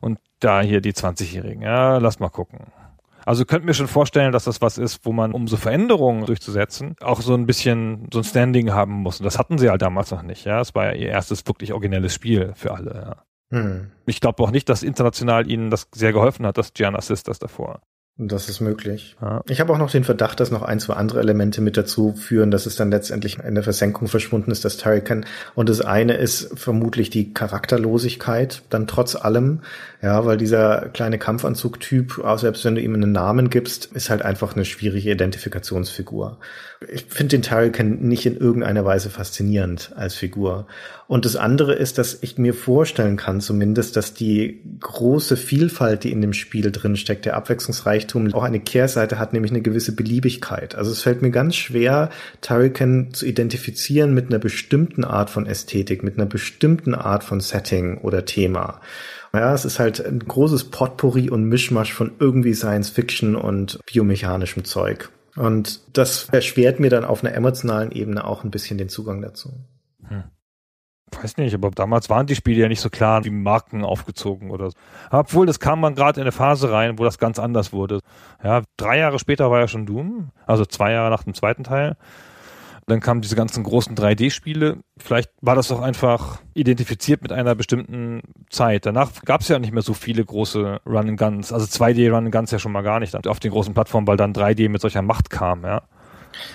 Und 0.00 0.18
da 0.40 0.60
hier 0.60 0.80
die 0.80 0.92
20-Jährigen, 0.92 1.62
ja, 1.62 1.98
lass 1.98 2.18
mal 2.18 2.28
gucken. 2.28 2.60
Also 3.26 3.44
könnt 3.44 3.64
mir 3.64 3.74
schon 3.74 3.88
vorstellen, 3.88 4.30
dass 4.30 4.44
das 4.44 4.62
was 4.62 4.78
ist, 4.78 5.04
wo 5.04 5.12
man, 5.12 5.32
um 5.32 5.48
so 5.48 5.56
Veränderungen 5.56 6.26
durchzusetzen, 6.26 6.94
auch 7.00 7.20
so 7.20 7.34
ein 7.34 7.44
bisschen 7.44 8.08
so 8.12 8.20
ein 8.20 8.24
Standing 8.24 8.72
haben 8.72 8.92
muss. 8.92 9.18
Und 9.18 9.24
das 9.24 9.36
hatten 9.36 9.58
sie 9.58 9.68
halt 9.68 9.82
damals 9.82 10.12
noch 10.12 10.22
nicht. 10.22 10.44
Ja, 10.44 10.60
es 10.60 10.76
war 10.76 10.86
ja 10.86 10.92
ihr 10.92 11.08
erstes 11.08 11.44
wirklich 11.46 11.72
originelles 11.72 12.14
Spiel 12.14 12.52
für 12.54 12.72
alle. 12.72 13.16
Ja. 13.50 13.58
Hm. 13.58 13.90
Ich 14.06 14.20
glaube 14.20 14.42
auch 14.44 14.52
nicht, 14.52 14.68
dass 14.68 14.84
international 14.84 15.50
ihnen 15.50 15.70
das 15.70 15.88
sehr 15.92 16.12
geholfen 16.12 16.46
hat, 16.46 16.56
das 16.56 16.72
Gianna 16.72 17.00
Sisters 17.00 17.40
davor. 17.40 17.80
Das 18.18 18.48
ist 18.48 18.60
möglich. 18.62 19.14
Ja. 19.20 19.42
Ich 19.46 19.60
habe 19.60 19.70
auch 19.74 19.78
noch 19.78 19.90
den 19.90 20.04
Verdacht, 20.04 20.40
dass 20.40 20.50
noch 20.50 20.62
ein, 20.62 20.80
zwei 20.80 20.94
andere 20.94 21.20
Elemente 21.20 21.60
mit 21.60 21.76
dazu 21.76 22.14
führen, 22.14 22.50
dass 22.50 22.64
es 22.64 22.74
dann 22.74 22.90
letztendlich 22.90 23.38
in 23.38 23.54
der 23.54 23.62
Versenkung 23.62 24.08
verschwunden 24.08 24.50
ist, 24.50 24.64
das 24.64 24.78
Turrican. 24.78 25.26
Und 25.54 25.68
das 25.68 25.82
eine 25.82 26.14
ist 26.14 26.58
vermutlich 26.58 27.10
die 27.10 27.34
Charakterlosigkeit, 27.34 28.62
dann 28.70 28.86
trotz 28.86 29.16
allem, 29.16 29.60
ja, 30.06 30.24
weil 30.24 30.36
dieser 30.36 30.88
kleine 30.90 31.18
Kampfanzugtyp, 31.18 32.20
auch 32.22 32.38
selbst 32.38 32.64
wenn 32.64 32.76
du 32.76 32.80
ihm 32.80 32.94
einen 32.94 33.10
Namen 33.10 33.50
gibst, 33.50 33.86
ist 33.86 34.08
halt 34.08 34.22
einfach 34.22 34.54
eine 34.54 34.64
schwierige 34.64 35.10
Identifikationsfigur. 35.10 36.38
Ich 36.88 37.06
finde 37.08 37.36
den 37.36 37.42
Turrican 37.42 37.98
nicht 38.02 38.24
in 38.24 38.36
irgendeiner 38.36 38.84
Weise 38.84 39.10
faszinierend 39.10 39.90
als 39.96 40.14
Figur. 40.14 40.68
Und 41.08 41.24
das 41.24 41.34
andere 41.34 41.74
ist, 41.74 41.98
dass 41.98 42.22
ich 42.22 42.38
mir 42.38 42.54
vorstellen 42.54 43.16
kann 43.16 43.40
zumindest, 43.40 43.96
dass 43.96 44.14
die 44.14 44.62
große 44.78 45.36
Vielfalt, 45.36 46.04
die 46.04 46.12
in 46.12 46.20
dem 46.20 46.34
Spiel 46.34 46.70
drin 46.70 46.94
steckt, 46.94 47.24
der 47.24 47.36
Abwechslungsreichtum, 47.36 48.32
auch 48.32 48.44
eine 48.44 48.60
Kehrseite 48.60 49.18
hat, 49.18 49.32
nämlich 49.32 49.50
eine 49.50 49.62
gewisse 49.62 49.96
Beliebigkeit. 49.96 50.76
Also 50.76 50.92
es 50.92 51.02
fällt 51.02 51.20
mir 51.20 51.32
ganz 51.32 51.56
schwer, 51.56 52.10
Turrican 52.42 53.12
zu 53.12 53.26
identifizieren 53.26 54.14
mit 54.14 54.28
einer 54.28 54.38
bestimmten 54.38 55.02
Art 55.02 55.30
von 55.30 55.46
Ästhetik, 55.46 56.04
mit 56.04 56.16
einer 56.16 56.26
bestimmten 56.26 56.94
Art 56.94 57.24
von 57.24 57.40
Setting 57.40 57.98
oder 57.98 58.24
Thema. 58.24 58.80
Ja, 59.36 59.52
es 59.54 59.64
ist 59.64 59.78
halt 59.78 60.04
ein 60.04 60.20
großes 60.20 60.70
Potpourri 60.70 61.30
und 61.30 61.44
Mischmasch 61.44 61.92
von 61.92 62.12
irgendwie 62.18 62.54
Science 62.54 62.90
Fiction 62.90 63.36
und 63.36 63.78
biomechanischem 63.86 64.64
Zeug. 64.64 65.10
Und 65.36 65.80
das 65.96 66.28
erschwert 66.30 66.80
mir 66.80 66.90
dann 66.90 67.04
auf 67.04 67.22
einer 67.22 67.34
emotionalen 67.34 67.92
Ebene 67.92 68.24
auch 68.24 68.44
ein 68.44 68.50
bisschen 68.50 68.78
den 68.78 68.88
Zugang 68.88 69.20
dazu. 69.20 69.52
Hm 70.08 70.24
weiß 71.22 71.36
nicht, 71.36 71.54
aber 71.54 71.70
damals 71.70 72.10
waren 72.10 72.26
die 72.26 72.34
Spiele 72.34 72.62
ja 72.62 72.68
nicht 72.68 72.80
so 72.80 72.90
klar 72.90 73.24
wie 73.24 73.30
Marken 73.30 73.84
aufgezogen 73.84 74.50
oder 74.50 74.70
so. 74.70 74.76
Obwohl, 75.10 75.46
das 75.46 75.60
kam 75.60 75.80
man 75.80 75.94
gerade 75.94 76.20
in 76.20 76.22
eine 76.22 76.32
Phase 76.32 76.70
rein, 76.70 76.98
wo 76.98 77.04
das 77.04 77.18
ganz 77.18 77.38
anders 77.38 77.72
wurde. 77.72 78.00
Ja, 78.42 78.62
drei 78.76 78.98
Jahre 78.98 79.18
später 79.18 79.50
war 79.50 79.60
ja 79.60 79.68
schon 79.68 79.86
Doom, 79.86 80.30
also 80.46 80.64
zwei 80.64 80.92
Jahre 80.92 81.10
nach 81.10 81.24
dem 81.24 81.34
zweiten 81.34 81.64
Teil. 81.64 81.96
Dann 82.88 83.00
kamen 83.00 83.20
diese 83.20 83.34
ganzen 83.34 83.64
großen 83.64 83.96
3D-Spiele. 83.96 84.78
Vielleicht 84.96 85.30
war 85.40 85.56
das 85.56 85.68
doch 85.68 85.80
einfach 85.80 86.40
identifiziert 86.54 87.20
mit 87.20 87.32
einer 87.32 87.56
bestimmten 87.56 88.22
Zeit. 88.48 88.86
Danach 88.86 89.10
gab 89.24 89.40
es 89.40 89.48
ja 89.48 89.58
nicht 89.58 89.72
mehr 89.72 89.82
so 89.82 89.92
viele 89.92 90.24
große 90.24 90.80
Run-and-Guns. 90.86 91.52
Also 91.52 91.66
2D-Run-and-Guns 91.66 92.52
ja 92.52 92.60
schon 92.60 92.70
mal 92.70 92.82
gar 92.82 93.00
nicht 93.00 93.26
auf 93.26 93.40
den 93.40 93.50
großen 93.50 93.74
Plattformen, 93.74 94.06
weil 94.06 94.16
dann 94.16 94.32
3D 94.32 94.68
mit 94.68 94.80
solcher 94.80 95.02
Macht 95.02 95.30
kam, 95.30 95.64
ja. 95.64 95.82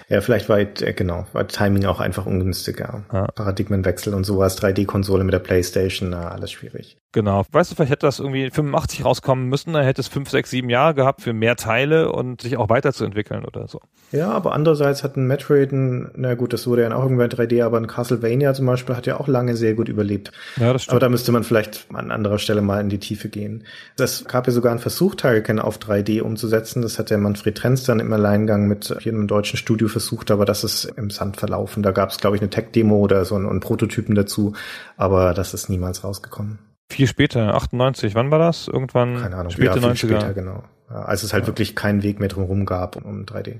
Ja, 0.10 0.22
vielleicht 0.22 0.50
war, 0.50 0.60
äh, 0.60 0.94
genau, 0.94 1.26
war 1.34 1.48
Timing 1.48 1.86
auch 1.86 2.00
einfach 2.00 2.26
ungünstiger. 2.26 3.04
Ja. 3.12 3.28
Paradigmenwechsel 3.28 4.14
und 4.14 4.24
sowas, 4.24 4.62
3D-Konsole 4.62 5.24
mit 5.24 5.34
der 5.34 5.40
Playstation, 5.40 6.12
na, 6.12 6.30
alles 6.30 6.52
schwierig. 6.52 6.98
Genau. 7.14 7.44
Weißt 7.52 7.72
du, 7.72 7.76
vielleicht 7.76 7.92
hätte 7.92 8.06
das 8.06 8.20
irgendwie 8.20 8.50
85 8.50 9.04
rauskommen 9.04 9.50
müssen, 9.50 9.74
dann 9.74 9.84
hätte 9.84 10.00
es 10.00 10.08
5, 10.08 10.30
6, 10.30 10.50
7 10.50 10.70
Jahre 10.70 10.94
gehabt 10.94 11.22
für 11.22 11.34
mehr 11.34 11.58
Teile 11.58 12.12
und 12.12 12.42
sich 12.42 12.56
auch 12.56 12.70
weiterzuentwickeln 12.70 13.44
oder 13.44 13.68
so. 13.68 13.82
Ja, 14.14 14.30
aber 14.32 14.54
andererseits 14.54 15.04
hat 15.04 15.18
ein 15.18 15.28
Metroid, 15.28 15.74
ein, 15.74 16.12
na 16.16 16.36
gut, 16.36 16.54
das 16.54 16.68
wurde 16.68 16.84
ja 16.84 16.96
auch 16.96 17.04
irgendwann 17.04 17.30
3D, 17.30 17.66
aber 17.66 17.78
ein 17.78 17.88
Castlevania 17.88 18.54
zum 18.54 18.66
Beispiel 18.66 18.96
hat 18.96 19.08
ja 19.08 19.20
auch 19.20 19.28
lange 19.28 19.58
sehr 19.58 19.74
gut 19.74 19.90
überlebt. 19.90 20.32
Ja, 20.56 20.72
das 20.72 20.84
stimmt. 20.84 20.94
Aber 20.94 21.00
da 21.02 21.10
müsste 21.10 21.34
man 21.34 21.44
vielleicht 21.44 21.88
an 21.94 22.12
anderer 22.12 22.40
Stelle 22.40 22.62
mal 22.62 22.80
in 22.80 22.88
die 22.88 23.00
Tiefe 23.00 23.28
gehen. 23.28 23.66
Es 23.98 24.24
gab 24.24 24.48
ja 24.48 24.54
sogar 24.54 24.72
einen 24.72 24.80
Versuch, 24.80 25.16
Turrican 25.16 25.60
auf 25.60 25.80
3D 25.80 26.22
umzusetzen. 26.22 26.82
Das 26.82 26.98
hat 26.98 27.10
der 27.10 27.18
Manfred 27.18 27.58
Trenz 27.58 27.84
dann 27.84 28.00
im 28.00 28.14
Alleingang 28.14 28.70
mit 28.70 28.96
hier 29.02 29.12
einem 29.12 29.28
deutschen 29.28 29.58
Studio 29.58 29.90
versucht, 29.90 30.32
aber 30.32 30.46
das 30.46 30.64
ist 30.64 30.86
im 30.96 31.10
Sand 31.10 31.36
verlaufen. 31.38 31.84
Da 31.84 31.92
gab 31.92 32.12
es, 32.12 32.20
glaube 32.20 32.38
ich, 32.38 32.42
eine 32.42 32.50
Tech-Demo 32.50 32.98
oder 32.98 33.26
so 33.26 33.36
einen, 33.36 33.50
einen 33.50 33.60
Prototypen 33.60 34.16
dazu, 34.16 34.54
aber 34.96 35.34
das 35.34 35.54
ist 35.54 35.70
niemals 35.70 36.06
rausgekommen. 36.06 36.71
Viel 36.92 37.08
später, 37.08 37.56
98, 37.56 38.16
wann 38.16 38.32
war 38.32 38.40
das? 38.40 38.68
Irgendwann 38.68 39.22
Keine 39.22 39.38
Ahnung, 39.38 39.52
späte 39.52 39.68
ja, 39.68 39.74
viel 39.74 39.92
90er. 39.92 39.96
später, 39.96 40.34
genau. 40.34 40.64
Ja, 40.90 41.04
als 41.04 41.24
es 41.24 41.32
halt 41.32 41.48
wirklich 41.48 41.74
keinen 41.74 42.04
Weg 42.04 42.20
mehr 42.20 42.28
drumherum 42.28 42.66
gab 42.66 42.98
um 42.98 43.24
3D. 43.24 43.60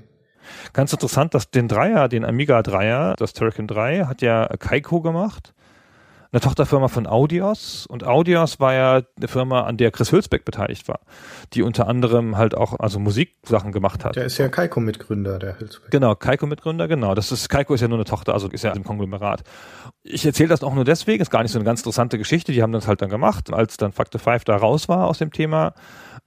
Ganz 0.74 0.92
interessant, 0.92 1.32
dass 1.32 1.50
den 1.50 1.66
Dreier, 1.66 2.08
den 2.08 2.26
Amiga 2.26 2.62
Dreier, 2.62 3.14
das 3.16 3.32
Turrican 3.32 3.66
3, 3.66 4.04
hat 4.04 4.20
ja 4.20 4.48
Kaiko 4.58 5.00
gemacht. 5.00 5.54
Eine 6.32 6.40
Tochterfirma 6.40 6.88
von 6.88 7.06
Audios. 7.06 7.86
Und 7.86 8.04
Audios 8.04 8.58
war 8.58 8.72
ja 8.72 9.02
eine 9.16 9.28
Firma, 9.28 9.64
an 9.64 9.76
der 9.76 9.90
Chris 9.90 10.12
Hülsbeck 10.12 10.46
beteiligt 10.46 10.88
war. 10.88 11.00
Die 11.52 11.62
unter 11.62 11.88
anderem 11.88 12.38
halt 12.38 12.56
auch, 12.56 12.80
also 12.80 12.98
Musiksachen 12.98 13.70
gemacht 13.70 14.02
hat. 14.02 14.16
Der 14.16 14.24
ist 14.24 14.38
ja 14.38 14.48
Kaiko-Mitgründer, 14.48 15.38
der 15.38 15.60
Hülsbeck. 15.60 15.90
Genau, 15.90 16.14
Kaiko-Mitgründer, 16.14 16.88
genau. 16.88 17.14
Das 17.14 17.32
ist, 17.32 17.50
Kaiko 17.50 17.74
ist 17.74 17.82
ja 17.82 17.88
nur 17.88 17.98
eine 17.98 18.06
Tochter, 18.06 18.32
also 18.32 18.48
ist 18.48 18.64
ja 18.64 18.72
im 18.72 18.82
Konglomerat. 18.82 19.42
Ich 20.04 20.24
erzähle 20.24 20.48
das 20.48 20.62
auch 20.62 20.74
nur 20.74 20.84
deswegen, 20.84 21.20
ist 21.20 21.30
gar 21.30 21.42
nicht 21.42 21.52
so 21.52 21.58
eine 21.58 21.66
ganz 21.66 21.80
interessante 21.80 22.16
Geschichte. 22.16 22.52
Die 22.52 22.62
haben 22.62 22.72
das 22.72 22.88
halt 22.88 23.02
dann 23.02 23.10
gemacht, 23.10 23.52
als 23.52 23.76
dann 23.76 23.92
Factor 23.92 24.18
5 24.18 24.44
da 24.44 24.56
raus 24.56 24.88
war 24.88 25.08
aus 25.08 25.18
dem 25.18 25.32
Thema. 25.32 25.74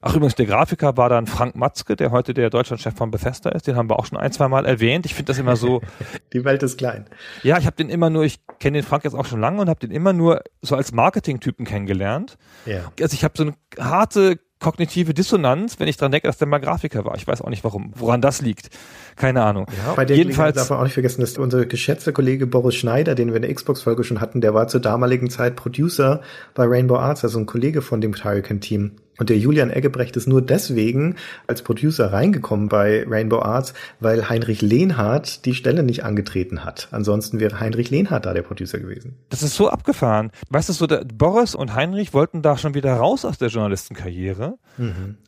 Ach, 0.08 0.16
übrigens, 0.16 0.36
der 0.36 0.46
Grafiker 0.46 0.98
war 0.98 1.10
dann 1.10 1.26
Frank 1.26 1.56
Matzke, 1.56 1.96
der 1.96 2.12
heute 2.12 2.36
der 2.36 2.52
Deutschlandchef 2.52 2.94
von 2.96 3.10
Bethesda 3.10 3.50
ist. 3.50 3.66
Den 3.66 3.76
haben 3.76 3.90
wir 3.90 3.98
auch 3.98 4.06
schon 4.06 4.20
ein, 4.20 4.32
zwei 4.32 4.48
Mal 4.48 4.64
erwähnt. 4.64 5.08
Ich 5.08 5.16
finde 5.16 5.32
das 5.32 5.40
immer 5.40 5.56
so, 5.56 5.82
Die 6.34 6.46
Welt 6.46 6.62
ist 6.62 6.78
klein. 6.78 7.08
ja, 7.42 7.58
ich 7.58 7.66
habe 7.66 7.76
den 7.76 7.90
immer 7.90 8.12
nur, 8.12 8.24
ich 8.24 8.40
kenne 8.60 8.78
den 8.78 8.86
Frank 8.86 9.04
jetzt 9.04 9.16
auch 9.16 9.26
schon 9.26 9.42
lange 9.42 9.60
und 9.60 9.68
habe 9.68 9.80
den 9.80 9.90
immer 9.90 10.14
nur 10.14 10.44
so 10.62 10.76
als 10.76 10.92
Marketing-Typen 10.92 11.66
kennengelernt. 11.66 12.38
Ja. 12.68 12.92
Also 13.02 13.16
ich 13.16 13.24
habe 13.24 13.34
so 13.36 13.46
eine 13.46 13.54
harte 13.80 14.38
kognitive 14.60 15.16
Dissonanz, 15.16 15.80
wenn 15.80 15.88
ich 15.88 15.98
dran 15.98 16.12
denke, 16.12 16.28
dass 16.28 16.38
der 16.38 16.48
mal 16.48 16.60
Grafiker 16.60 17.04
war. 17.04 17.16
Ich 17.16 17.26
weiß 17.26 17.42
auch 17.42 17.50
nicht 17.50 17.64
warum, 17.64 17.92
woran 17.96 18.22
das 18.22 18.42
liegt. 18.42 18.70
Keine 19.16 19.42
Ahnung. 19.42 19.66
Ja, 19.88 19.94
bei 19.96 20.06
der 20.06 20.18
Jedenfalls, 20.18 20.56
darf 20.56 20.70
man 20.70 20.80
auch 20.80 20.84
nicht 20.84 20.94
vergessen, 20.94 21.22
dass 21.22 21.36
unser 21.40 21.66
geschätzter 21.66 22.12
Kollege 22.12 22.46
Boris 22.46 22.76
Schneider, 22.76 23.16
den 23.16 23.30
wir 23.30 23.38
in 23.38 23.42
der 23.42 23.54
Xbox-Folge 23.54 24.04
schon 24.04 24.22
hatten, 24.22 24.40
der 24.40 24.54
war 24.54 24.68
zur 24.68 24.82
damaligen 24.82 25.32
Zeit 25.32 25.56
Producer 25.56 26.22
bei 26.54 26.66
Rainbow 26.66 26.98
Arts, 26.98 27.24
also 27.24 27.40
ein 27.40 27.48
Kollege 27.48 27.82
von 27.82 28.02
dem 28.02 28.14
Turrican-Team. 28.14 28.92
Und 29.18 29.30
der 29.30 29.38
Julian 29.38 29.70
Eggebrecht 29.70 30.16
ist 30.18 30.28
nur 30.28 30.42
deswegen 30.42 31.16
als 31.48 31.62
Producer 31.62 32.12
reingekommen 32.12 32.68
bei 32.70 33.06
Rainbow 33.08 33.40
Arts, 33.42 33.74
weil 34.00 34.30
Heinrich 34.30 34.62
Lehnhardt 34.62 35.46
die 35.46 35.54
Stelle 35.56 35.84
nicht 35.84 36.04
angetreten 36.04 36.64
hat. 36.64 36.88
Ansonsten 36.92 37.40
wäre 37.40 37.60
Heinrich 37.60 37.90
Lehnhardt 37.90 38.26
da 38.26 38.34
der 38.34 38.42
Producer 38.42 38.80
gewesen. 38.80 39.16
das 39.30 39.44
ist 39.44 39.56
so 39.56 39.70
abgefahren. 39.70 40.32
Weißt 40.50 40.70
du, 40.70 40.74
so 40.74 40.88
der, 40.88 41.06
Boris 41.06 41.56
und 41.56 41.74
Heinrich 41.74 42.14
wollten 42.14 42.42
da 42.42 42.58
schon 42.58 42.74
wieder 42.74 42.94
raus 42.96 43.26
aus 43.26 43.38
der 43.38 43.50
Journalistenkarriere. 43.50 44.58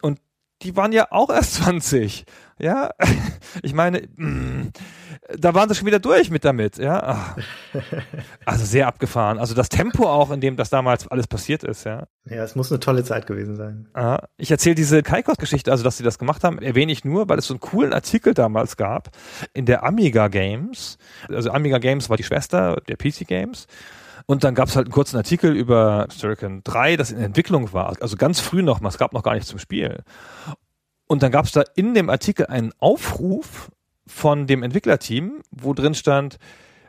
Und 0.01 0.19
die 0.63 0.75
waren 0.75 0.91
ja 0.91 1.07
auch 1.11 1.29
erst 1.29 1.53
20. 1.63 2.25
Ja, 2.59 2.91
ich 3.61 3.73
meine, 3.73 4.07
mm, 4.15 4.71
da 5.37 5.53
waren 5.53 5.69
sie 5.69 5.75
schon 5.75 5.85
wieder 5.85 5.99
durch 5.99 6.29
mit 6.31 6.43
damit, 6.45 6.77
ja. 6.77 7.03
Ah. 7.03 7.35
Also 8.45 8.65
sehr 8.65 8.87
abgefahren. 8.87 9.37
Also 9.37 9.53
das 9.53 9.69
Tempo 9.69 10.07
auch, 10.07 10.31
in 10.31 10.41
dem 10.41 10.55
das 10.55 10.69
damals 10.69 11.07
alles 11.07 11.27
passiert 11.27 11.63
ist, 11.63 11.83
ja. 11.83 12.07
Ja, 12.25 12.43
es 12.43 12.55
muss 12.55 12.71
eine 12.71 12.79
tolle 12.79 13.03
Zeit 13.03 13.27
gewesen 13.27 13.55
sein. 13.55 13.87
Ah, 13.93 14.19
Ich 14.37 14.51
erzähle 14.51 14.75
diese 14.75 15.03
Kaikos-Geschichte, 15.03 15.71
also 15.71 15.83
dass 15.83 15.97
sie 15.97 16.03
das 16.03 16.17
gemacht 16.17 16.43
haben, 16.43 16.59
erwähne 16.59 16.91
ich 16.91 17.05
nur, 17.05 17.29
weil 17.29 17.39
es 17.39 17.45
so 17.47 17.53
einen 17.53 17.61
coolen 17.61 17.93
Artikel 17.93 18.33
damals 18.33 18.77
gab 18.77 19.09
in 19.53 19.65
der 19.65 19.83
Amiga 19.83 20.27
Games. 20.27 20.97
Also 21.29 21.51
Amiga 21.51 21.77
Games 21.77 22.09
war 22.09 22.17
die 22.17 22.23
Schwester 22.23 22.81
der 22.87 22.95
PC 22.97 23.27
Games. 23.27 23.67
Und 24.25 24.43
dann 24.43 24.55
gab 24.55 24.67
es 24.67 24.75
halt 24.75 24.87
einen 24.87 24.93
kurzen 24.93 25.15
Artikel 25.15 25.55
über 25.55 26.07
Turrican 26.19 26.61
3, 26.65 26.97
das 26.97 27.11
in 27.11 27.19
Entwicklung 27.19 27.71
war. 27.71 27.95
Also 28.01 28.17
ganz 28.17 28.41
früh 28.41 28.61
noch 28.61 28.81
mal, 28.81 28.89
es 28.89 28.97
gab 28.97 29.13
noch 29.13 29.23
gar 29.23 29.33
nichts 29.35 29.47
zum 29.47 29.57
Spiel. 29.59 30.03
Und 31.07 31.23
dann 31.23 31.31
gab 31.31 31.45
es 31.45 31.53
da 31.53 31.63
in 31.75 31.93
dem 31.93 32.09
Artikel 32.09 32.47
einen 32.47 32.73
Aufruf 32.79 33.71
von 34.05 34.47
dem 34.47 34.63
Entwicklerteam, 34.63 35.41
wo 35.51 35.73
drin 35.73 35.95
stand, 35.95 36.37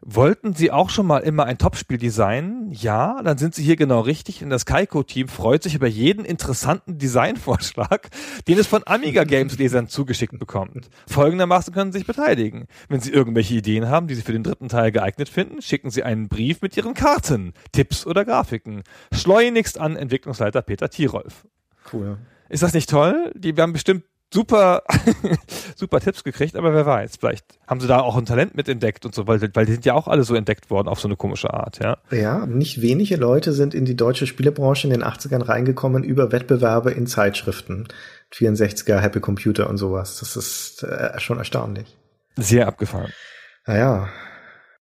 wollten 0.01 0.55
Sie 0.55 0.70
auch 0.70 0.90
schon 0.90 1.07
mal 1.07 1.19
immer 1.19 1.45
ein 1.45 1.59
Topspiel 1.59 1.99
designen? 1.99 2.70
Ja, 2.70 3.20
dann 3.23 3.39
sind 3.39 3.55
Sie 3.55 3.62
hier 3.62 3.77
genau 3.77 4.01
richtig. 4.01 4.43
Und 4.43 4.51
das 4.51 4.66
Kaiko-Team 4.66 5.28
freut 5.28 5.62
sich 5.62 5.74
über 5.74 5.86
jeden 5.86 6.24
interessanten 6.24 6.99
Designvorschlag, 6.99 8.09
den 8.47 8.59
es 8.59 8.66
von 8.66 8.82
Amiga 8.86 9.24
Games 9.24 9.59
Lesern 9.59 9.89
zugeschickt 9.89 10.39
bekommt. 10.39 10.89
Folgendermaßen 11.09 11.74
können 11.74 11.93
Sie 11.93 11.99
sich 11.99 12.07
beteiligen. 12.07 12.66
Wenn 12.89 13.01
Sie 13.01 13.12
irgendwelche 13.12 13.55
Ideen 13.55 13.89
haben, 13.89 14.07
die 14.07 14.15
Sie 14.15 14.23
für 14.23 14.32
den 14.32 14.45
dritten 14.45 14.69
Teil 14.69 14.93
geeignet 14.93 15.28
finden, 15.28 15.62
schicken 15.62 15.90
Sie 15.90 16.03
einen 16.03 16.28
Brief 16.28 16.62
mit 16.62 16.77
Ihren 16.77 16.95
Karten, 16.95 17.53
Tipps 17.73 18.07
oder 18.07 18.24
Grafiken. 18.24 18.82
Schleunigst 19.12 19.78
an 19.78 19.97
Entwicklungsleiter 19.97 20.62
Peter 20.62 20.89
Tirolf. 20.90 21.45
Cool. 21.93 22.19
Ist 22.49 22.62
das 22.62 22.75
nicht 22.75 22.91
toll? 22.91 23.33
Die 23.35 23.55
haben 23.55 23.73
bestimmt 23.73 24.05
super, 24.33 24.83
super 25.77 26.01
Tipps 26.01 26.25
gekriegt, 26.25 26.57
aber 26.57 26.75
wer 26.75 26.87
weiß, 26.87 27.16
vielleicht 27.16 27.45
haben 27.66 27.81
sie 27.81 27.87
da 27.87 28.01
auch 28.01 28.16
ein 28.16 28.27
Talent 28.27 28.55
mit 28.55 28.69
entdeckt 28.69 29.07
und 29.07 29.15
so, 29.15 29.27
weil, 29.27 29.41
weil 29.55 29.66
die 29.66 29.73
sind 29.73 29.85
ja 29.85 29.95
auch 29.95 30.09
alle 30.09 30.25
so 30.25 30.35
entdeckt 30.35 30.70
worden 30.70 30.89
auf 30.89 31.01
so 31.01 31.09
eine 31.09 31.16
komische 31.16 31.53
Art, 31.55 31.79
ja. 31.83 31.99
Ja, 32.11 32.47
nicht 32.47 32.83
wenige 32.83 33.16
Leute 33.16 33.53
sind 33.53 33.75
in 33.75 33.85
die 33.85 33.97
deutsche 33.97 34.27
Spielebranche 34.27 34.87
in 34.87 34.93
den 34.93 35.03
80ern 35.03 35.49
reingekommen 35.49 36.05
über 36.05 36.33
Wettbewerbe 36.33 36.91
in 36.91 37.07
Zeitschriften. 37.07 37.89
64er, 38.35 38.99
Happy 38.99 39.20
Computer 39.20 39.70
und 39.70 39.79
sowas. 39.79 40.19
Das 40.20 40.37
ist 40.37 40.83
äh, 40.83 41.19
schon 41.19 41.39
erstaunlich. 41.39 41.97
Sehr 42.37 42.66
abgefahren. 42.66 43.12
Naja. 43.66 44.09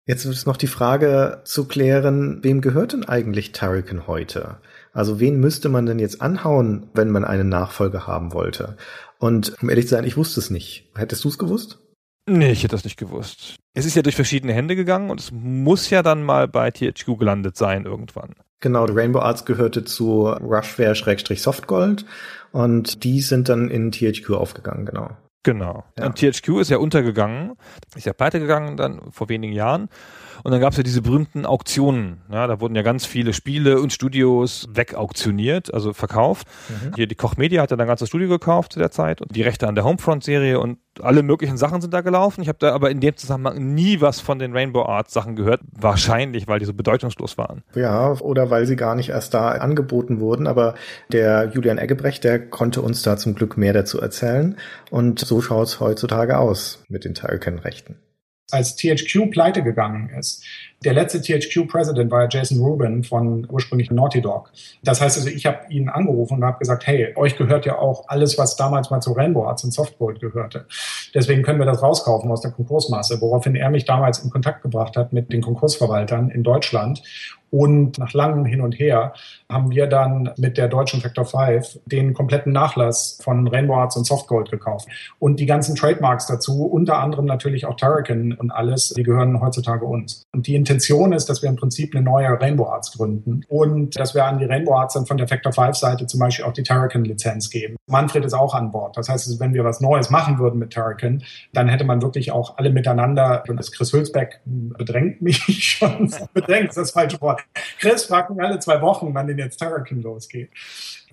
Jetzt 0.06 0.26
ist 0.26 0.46
noch 0.46 0.58
die 0.58 0.66
Frage 0.66 1.40
zu 1.44 1.66
klären, 1.66 2.40
wem 2.42 2.60
gehört 2.60 2.92
denn 2.92 3.04
eigentlich 3.04 3.52
Turrican 3.52 4.06
heute? 4.06 4.58
Also 4.94 5.20
wen 5.20 5.38
müsste 5.40 5.68
man 5.68 5.84
denn 5.84 5.98
jetzt 5.98 6.22
anhauen, 6.22 6.88
wenn 6.94 7.10
man 7.10 7.24
einen 7.24 7.48
Nachfolger 7.48 8.06
haben 8.06 8.32
wollte? 8.32 8.76
Und 9.18 9.54
um 9.60 9.68
ehrlich 9.68 9.86
zu 9.86 9.94
sein, 9.96 10.04
ich 10.04 10.16
wusste 10.16 10.40
es 10.40 10.50
nicht. 10.50 10.90
Hättest 10.94 11.24
du 11.24 11.28
es 11.28 11.38
gewusst? 11.38 11.80
Nee, 12.26 12.52
ich 12.52 12.62
hätte 12.62 12.74
das 12.76 12.84
nicht 12.84 12.96
gewusst. 12.96 13.56
Es 13.74 13.84
ist 13.84 13.96
ja 13.96 14.02
durch 14.02 14.16
verschiedene 14.16 14.54
Hände 14.54 14.76
gegangen 14.76 15.10
und 15.10 15.20
es 15.20 15.30
muss 15.30 15.90
ja 15.90 16.02
dann 16.02 16.22
mal 16.22 16.48
bei 16.48 16.70
THQ 16.70 17.18
gelandet 17.18 17.56
sein 17.56 17.84
irgendwann. 17.84 18.34
Genau, 18.60 18.86
Rainbow 18.86 19.18
Arts 19.18 19.44
gehörte 19.44 19.84
zu 19.84 20.28
Rushware-Softgold 20.28 22.06
und 22.52 23.04
die 23.04 23.20
sind 23.20 23.50
dann 23.50 23.68
in 23.68 23.92
THQ 23.92 24.30
aufgegangen, 24.30 24.86
genau. 24.86 25.10
Genau. 25.42 25.84
Ja. 25.98 26.06
Und 26.06 26.16
THQ 26.16 26.60
ist 26.60 26.70
ja 26.70 26.78
untergegangen, 26.78 27.52
ist 27.94 28.06
ja 28.06 28.14
pleite 28.14 28.40
gegangen 28.40 28.78
dann 28.78 29.12
vor 29.12 29.28
wenigen 29.28 29.52
Jahren. 29.52 29.90
Und 30.44 30.52
dann 30.52 30.60
gab 30.60 30.72
es 30.72 30.76
ja 30.76 30.82
diese 30.82 31.00
berühmten 31.00 31.46
Auktionen. 31.46 32.20
Ja, 32.30 32.46
da 32.46 32.60
wurden 32.60 32.76
ja 32.76 32.82
ganz 32.82 33.06
viele 33.06 33.32
Spiele 33.32 33.80
und 33.80 33.94
Studios 33.94 34.68
wegauktioniert, 34.70 35.72
also 35.72 35.94
verkauft. 35.94 36.46
Hier 36.96 37.06
die 37.06 37.14
Koch 37.14 37.38
Media 37.38 37.62
hat 37.62 37.70
ja 37.70 37.76
dann 37.78 37.86
ein 37.86 37.88
ganzes 37.88 38.08
Studio 38.08 38.28
gekauft 38.28 38.74
zu 38.74 38.78
der 38.78 38.90
Zeit 38.90 39.22
und 39.22 39.34
die 39.34 39.40
Rechte 39.40 39.66
an 39.66 39.74
der 39.74 39.84
Homefront-Serie 39.84 40.60
und 40.60 40.78
alle 41.00 41.22
möglichen 41.22 41.56
Sachen 41.56 41.80
sind 41.80 41.94
da 41.94 42.02
gelaufen. 42.02 42.42
Ich 42.42 42.48
habe 42.48 42.58
da 42.60 42.74
aber 42.74 42.90
in 42.90 43.00
dem 43.00 43.16
Zusammenhang 43.16 43.74
nie 43.74 44.02
was 44.02 44.20
von 44.20 44.38
den 44.38 44.52
Rainbow 44.52 44.84
Arts 44.84 45.14
Sachen 45.14 45.34
gehört. 45.34 45.62
Wahrscheinlich, 45.72 46.46
weil 46.46 46.58
die 46.58 46.66
so 46.66 46.74
bedeutungslos 46.74 47.38
waren. 47.38 47.62
Ja, 47.74 48.12
oder 48.20 48.50
weil 48.50 48.66
sie 48.66 48.76
gar 48.76 48.94
nicht 48.94 49.08
erst 49.08 49.32
da 49.32 49.52
angeboten 49.52 50.20
wurden. 50.20 50.46
Aber 50.46 50.74
der 51.10 51.50
Julian 51.54 51.78
Eggebrecht, 51.78 52.22
der 52.22 52.38
konnte 52.38 52.82
uns 52.82 53.02
da 53.02 53.16
zum 53.16 53.34
Glück 53.34 53.56
mehr 53.56 53.72
dazu 53.72 53.98
erzählen. 53.98 54.56
Und 54.90 55.20
so 55.20 55.40
schaut's 55.40 55.80
heutzutage 55.80 56.38
aus 56.38 56.84
mit 56.88 57.06
den 57.06 57.14
Turrican-Rechten. 57.14 57.96
Als 58.50 58.76
THQ 58.76 59.30
pleite 59.30 59.62
gegangen 59.62 60.10
ist. 60.10 60.44
Der 60.84 60.92
letzte 60.92 61.20
THQ-President 61.20 62.10
war 62.10 62.22
ja 62.22 62.28
Jason 62.30 62.60
Rubin 62.60 63.04
von 63.04 63.46
ursprünglich 63.50 63.90
Naughty 63.90 64.20
Dog. 64.20 64.52
Das 64.82 65.00
heißt 65.00 65.16
also, 65.16 65.30
ich 65.30 65.46
habe 65.46 65.60
ihn 65.70 65.88
angerufen 65.88 66.34
und 66.34 66.44
habe 66.44 66.58
gesagt, 66.58 66.86
hey, 66.86 67.14
euch 67.16 67.36
gehört 67.36 67.64
ja 67.64 67.78
auch 67.78 68.04
alles, 68.08 68.36
was 68.36 68.56
damals 68.56 68.90
mal 68.90 69.00
zu 69.00 69.12
Rainbow 69.12 69.46
Arts 69.46 69.64
und 69.64 69.72
Softgold 69.72 70.20
gehörte. 70.20 70.66
Deswegen 71.14 71.42
können 71.42 71.58
wir 71.58 71.66
das 71.66 71.82
rauskaufen 71.82 72.30
aus 72.30 72.42
der 72.42 72.50
Konkursmasse, 72.50 73.20
woraufhin 73.20 73.56
er 73.56 73.70
mich 73.70 73.86
damals 73.86 74.18
in 74.18 74.30
Kontakt 74.30 74.62
gebracht 74.62 74.96
hat 74.96 75.12
mit 75.12 75.32
den 75.32 75.40
Konkursverwaltern 75.40 76.28
in 76.30 76.42
Deutschland. 76.42 77.02
Und 77.54 77.98
nach 77.98 78.12
langem 78.12 78.44
Hin 78.46 78.60
und 78.60 78.80
Her 78.80 79.12
haben 79.48 79.70
wir 79.70 79.86
dann 79.86 80.30
mit 80.36 80.58
der 80.58 80.66
deutschen 80.66 81.00
Factor 81.00 81.24
5 81.24 81.78
den 81.86 82.12
kompletten 82.12 82.52
Nachlass 82.52 83.20
von 83.22 83.46
Rainbow 83.46 83.76
Arts 83.76 83.96
und 83.96 84.04
Softgold 84.04 84.50
gekauft. 84.50 84.88
Und 85.20 85.38
die 85.38 85.46
ganzen 85.46 85.76
Trademarks 85.76 86.26
dazu, 86.26 86.64
unter 86.64 86.98
anderem 86.98 87.26
natürlich 87.26 87.64
auch 87.66 87.76
Turrican 87.76 88.32
und 88.32 88.50
alles, 88.50 88.88
die 88.88 89.04
gehören 89.04 89.40
heutzutage 89.40 89.84
uns. 89.84 90.24
Und 90.32 90.48
die 90.48 90.56
Intention 90.74 91.12
ist, 91.12 91.28
dass 91.28 91.40
wir 91.40 91.48
im 91.48 91.56
Prinzip 91.56 91.94
eine 91.94 92.04
neue 92.04 92.28
Rainbow 92.40 92.66
Arts 92.66 92.92
gründen 92.92 93.44
und 93.48 93.96
dass 93.98 94.14
wir 94.14 94.24
an 94.24 94.38
die 94.38 94.44
Rainbow 94.44 94.74
Arts 94.74 94.94
dann 94.94 95.06
von 95.06 95.16
der 95.16 95.28
Factor 95.28 95.52
5 95.52 95.76
Seite 95.76 96.06
zum 96.06 96.18
Beispiel 96.18 96.44
auch 96.44 96.52
die 96.52 96.64
Terrakin 96.64 97.04
Lizenz 97.04 97.48
geben. 97.48 97.76
Manfred 97.86 98.24
ist 98.24 98.34
auch 98.34 98.54
an 98.54 98.72
Bord. 98.72 98.96
Das 98.96 99.08
heißt, 99.08 99.38
wenn 99.38 99.54
wir 99.54 99.64
was 99.64 99.80
Neues 99.80 100.10
machen 100.10 100.38
würden 100.38 100.58
mit 100.58 100.70
Terrakin, 100.70 101.22
dann 101.52 101.68
hätte 101.68 101.84
man 101.84 102.02
wirklich 102.02 102.32
auch 102.32 102.58
alle 102.58 102.70
miteinander, 102.70 103.44
und 103.48 103.56
das 103.56 103.70
Chris 103.70 103.92
Hülsbeck 103.92 104.40
bedrängt 104.44 105.22
mich 105.22 105.38
schon, 105.46 106.12
bedrängt 106.32 106.70
ist 106.70 106.78
das 106.78 106.90
falsche 106.90 107.20
Wort. 107.20 107.42
Chris 107.78 108.04
fragt 108.04 108.30
mich 108.30 108.40
alle 108.40 108.58
zwei 108.58 108.80
Wochen, 108.80 109.14
wann 109.14 109.28
denn 109.28 109.38
jetzt 109.38 109.58
Terrakin 109.58 110.02
losgeht. 110.02 110.50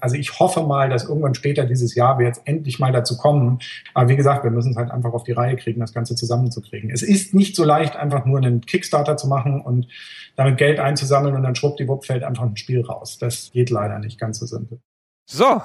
Also 0.02 0.16
ich 0.16 0.40
hoffe 0.40 0.64
mal, 0.64 0.90
dass 0.90 1.08
irgendwann 1.08 1.36
später 1.36 1.66
dieses 1.66 1.96
Jahr 1.96 2.20
wir 2.20 2.26
jetzt 2.26 2.42
endlich 2.46 2.80
mal 2.80 2.92
dazu 2.92 3.18
kommen. 3.18 3.60
Aber 3.94 4.10
wie 4.10 4.16
gesagt, 4.16 4.44
wir 4.44 4.52
müssen 4.52 4.72
es 4.72 4.78
halt 4.78 4.92
einfach 4.92 5.14
auf 5.14 5.24
die 5.24 5.32
Reihe 5.32 5.56
kriegen, 5.56 5.80
das 5.80 5.94
Ganze 5.94 6.16
zusammenzukriegen. 6.16 6.90
Es 6.90 7.02
ist 7.02 7.34
nicht 7.34 7.56
so 7.56 7.64
leicht, 7.64 7.96
einfach 7.96 8.26
nur 8.26 8.38
einen 8.38 8.62
Kickstarter 8.62 9.18
zu 9.18 9.28
machen 9.28 9.62
und 9.62 9.88
damit 10.36 10.58
Geld 10.58 10.80
einzusammeln 10.80 11.36
und 11.36 11.44
dann 11.44 11.56
schwuppdiwupp 11.56 12.06
fällt 12.06 12.24
einfach 12.24 12.44
ein 12.44 12.58
Spiel 12.58 12.82
raus. 12.82 13.18
Das 13.18 13.52
geht 13.52 13.70
leider 13.70 14.00
nicht 14.00 14.20
ganz 14.20 14.40
so 14.40 14.46
simpel. 14.46 14.80
So, 15.26 15.62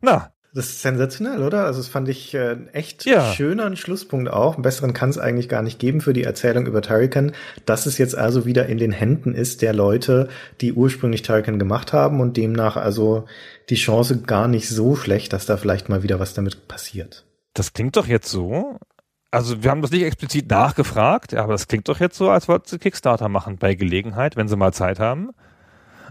na, 0.00 0.33
das 0.54 0.66
ist 0.66 0.82
sensationell, 0.82 1.42
oder? 1.42 1.64
Also 1.64 1.80
das 1.80 1.88
fand 1.88 2.08
ich 2.08 2.32
äh, 2.34 2.56
echt 2.72 3.04
Ja. 3.06 3.32
schöner 3.32 3.74
Schlusspunkt 3.76 4.30
auch. 4.30 4.54
Einen 4.54 4.62
besseren 4.62 4.92
kann 4.94 5.10
es 5.10 5.18
eigentlich 5.18 5.48
gar 5.48 5.62
nicht 5.62 5.78
geben 5.78 6.00
für 6.00 6.12
die 6.12 6.22
Erzählung 6.24 6.66
über 6.66 6.80
Turrican, 6.80 7.32
dass 7.66 7.86
es 7.86 7.98
jetzt 7.98 8.16
also 8.16 8.46
wieder 8.46 8.66
in 8.66 8.78
den 8.78 8.92
Händen 8.92 9.34
ist 9.34 9.62
der 9.62 9.72
Leute, 9.72 10.28
die 10.60 10.72
ursprünglich 10.72 11.22
Turrican 11.22 11.58
gemacht 11.58 11.92
haben 11.92 12.20
und 12.20 12.36
demnach 12.36 12.76
also 12.76 13.24
die 13.68 13.74
Chance 13.74 14.22
gar 14.22 14.48
nicht 14.48 14.68
so 14.68 14.94
schlecht, 14.96 15.32
dass 15.32 15.44
da 15.46 15.56
vielleicht 15.56 15.88
mal 15.88 16.02
wieder 16.02 16.20
was 16.20 16.34
damit 16.34 16.68
passiert. 16.68 17.24
das 17.54 17.72
klingt 17.72 17.96
doch 17.96 18.06
jetzt 18.06 18.30
so. 18.30 18.78
Also 19.30 19.64
wir 19.64 19.70
haben 19.72 19.82
das 19.82 19.90
nicht 19.90 20.04
explizit 20.04 20.48
nachgefragt, 20.48 21.34
aber 21.34 21.52
das 21.54 21.66
klingt 21.66 21.88
doch 21.88 21.98
jetzt 21.98 22.16
so, 22.16 22.30
als 22.30 22.46
wollten 22.46 22.68
sie 22.68 22.78
Kickstarter 22.78 23.28
machen 23.28 23.56
bei 23.58 23.74
Gelegenheit, 23.74 24.36
wenn 24.36 24.46
sie 24.46 24.56
mal 24.56 24.72
Zeit 24.72 25.00
haben 25.00 25.30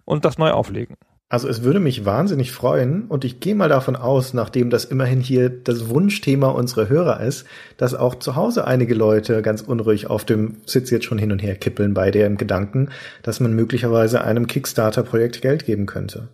und 0.04 0.26
das 0.26 0.38
neu 0.38 0.52
auflegen. 0.52 0.98
Also 1.34 1.48
es 1.48 1.64
würde 1.64 1.80
mich 1.80 2.06
wahnsinnig 2.06 2.52
freuen 2.52 3.08
und 3.08 3.26
ich 3.26 3.40
gehe 3.40 3.56
mal 3.56 3.68
davon 3.68 3.96
aus, 3.96 4.36
nachdem 4.36 4.70
das 4.70 4.86
immerhin 4.86 5.20
hier 5.20 5.50
das 5.50 5.90
Wunschthema 5.90 6.50
unserer 6.50 6.90
Hörer 6.90 7.22
ist, 7.22 7.48
dass 7.76 7.96
auch 7.96 8.14
zu 8.14 8.36
Hause 8.36 8.68
einige 8.68 8.94
Leute 8.94 9.42
ganz 9.42 9.64
unruhig 9.64 10.12
auf 10.12 10.26
dem 10.26 10.58
Sitz 10.68 10.92
jetzt 10.92 11.06
schon 11.06 11.18
hin 11.18 11.32
und 11.32 11.40
her 11.40 11.56
kippeln 11.56 11.96
bei 11.96 12.12
dem 12.12 12.38
Gedanken, 12.38 12.90
dass 13.24 13.40
man 13.40 13.54
möglicherweise 13.54 14.24
einem 14.24 14.46
Kickstarter-Projekt 14.46 15.42
Geld 15.42 15.66
geben 15.66 15.88
könnte. 15.88 16.28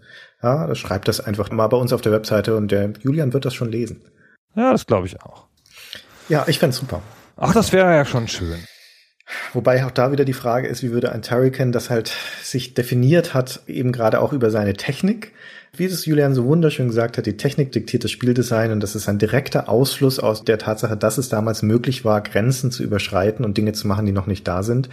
Ja, 0.43 0.67
das 0.67 0.77
schreibt 0.77 1.07
das 1.07 1.21
einfach 1.21 1.49
mal 1.49 1.67
bei 1.67 1.77
uns 1.77 1.93
auf 1.93 2.01
der 2.01 2.11
Webseite 2.11 2.57
und 2.57 2.69
der 2.69 2.91
Julian 2.99 3.31
wird 3.31 3.45
das 3.45 3.53
schon 3.53 3.71
lesen. 3.71 4.01
Ja, 4.53 4.73
das 4.73 4.85
glaube 4.85 5.07
ich 5.07 5.21
auch. 5.21 5.47
Ja, 6.27 6.43
ich 6.45 6.59
fänd's 6.59 6.75
super. 6.75 7.01
Ach, 7.37 7.53
das 7.53 7.71
wäre 7.71 7.95
ja 7.95 8.03
schon 8.03 8.27
schön. 8.27 8.59
Wobei 9.53 9.85
auch 9.85 9.91
da 9.91 10.11
wieder 10.11 10.25
die 10.25 10.33
Frage 10.33 10.67
ist, 10.67 10.83
wie 10.83 10.91
würde 10.91 11.11
ein 11.11 11.21
Turrican, 11.21 11.71
das 11.71 11.89
halt 11.89 12.11
sich 12.41 12.73
definiert 12.73 13.33
hat, 13.33 13.61
eben 13.67 13.91
gerade 13.91 14.21
auch 14.21 14.33
über 14.33 14.49
seine 14.49 14.73
Technik, 14.73 15.31
wie 15.75 15.85
es 15.85 16.05
Julian 16.05 16.33
so 16.33 16.45
wunderschön 16.45 16.87
gesagt 16.87 17.17
hat, 17.17 17.25
die 17.25 17.37
Technik 17.37 17.71
diktiert 17.71 18.03
das 18.03 18.11
Spieldesign 18.11 18.71
und 18.71 18.81
das 18.81 18.95
ist 18.95 19.07
ein 19.07 19.19
direkter 19.19 19.69
Ausfluss 19.69 20.19
aus 20.19 20.43
der 20.43 20.57
Tatsache, 20.57 20.97
dass 20.97 21.17
es 21.17 21.29
damals 21.29 21.61
möglich 21.61 22.03
war, 22.03 22.21
Grenzen 22.21 22.71
zu 22.71 22.83
überschreiten 22.83 23.45
und 23.45 23.57
Dinge 23.57 23.73
zu 23.73 23.87
machen, 23.87 24.05
die 24.05 24.11
noch 24.11 24.25
nicht 24.25 24.47
da 24.47 24.63
sind. 24.63 24.89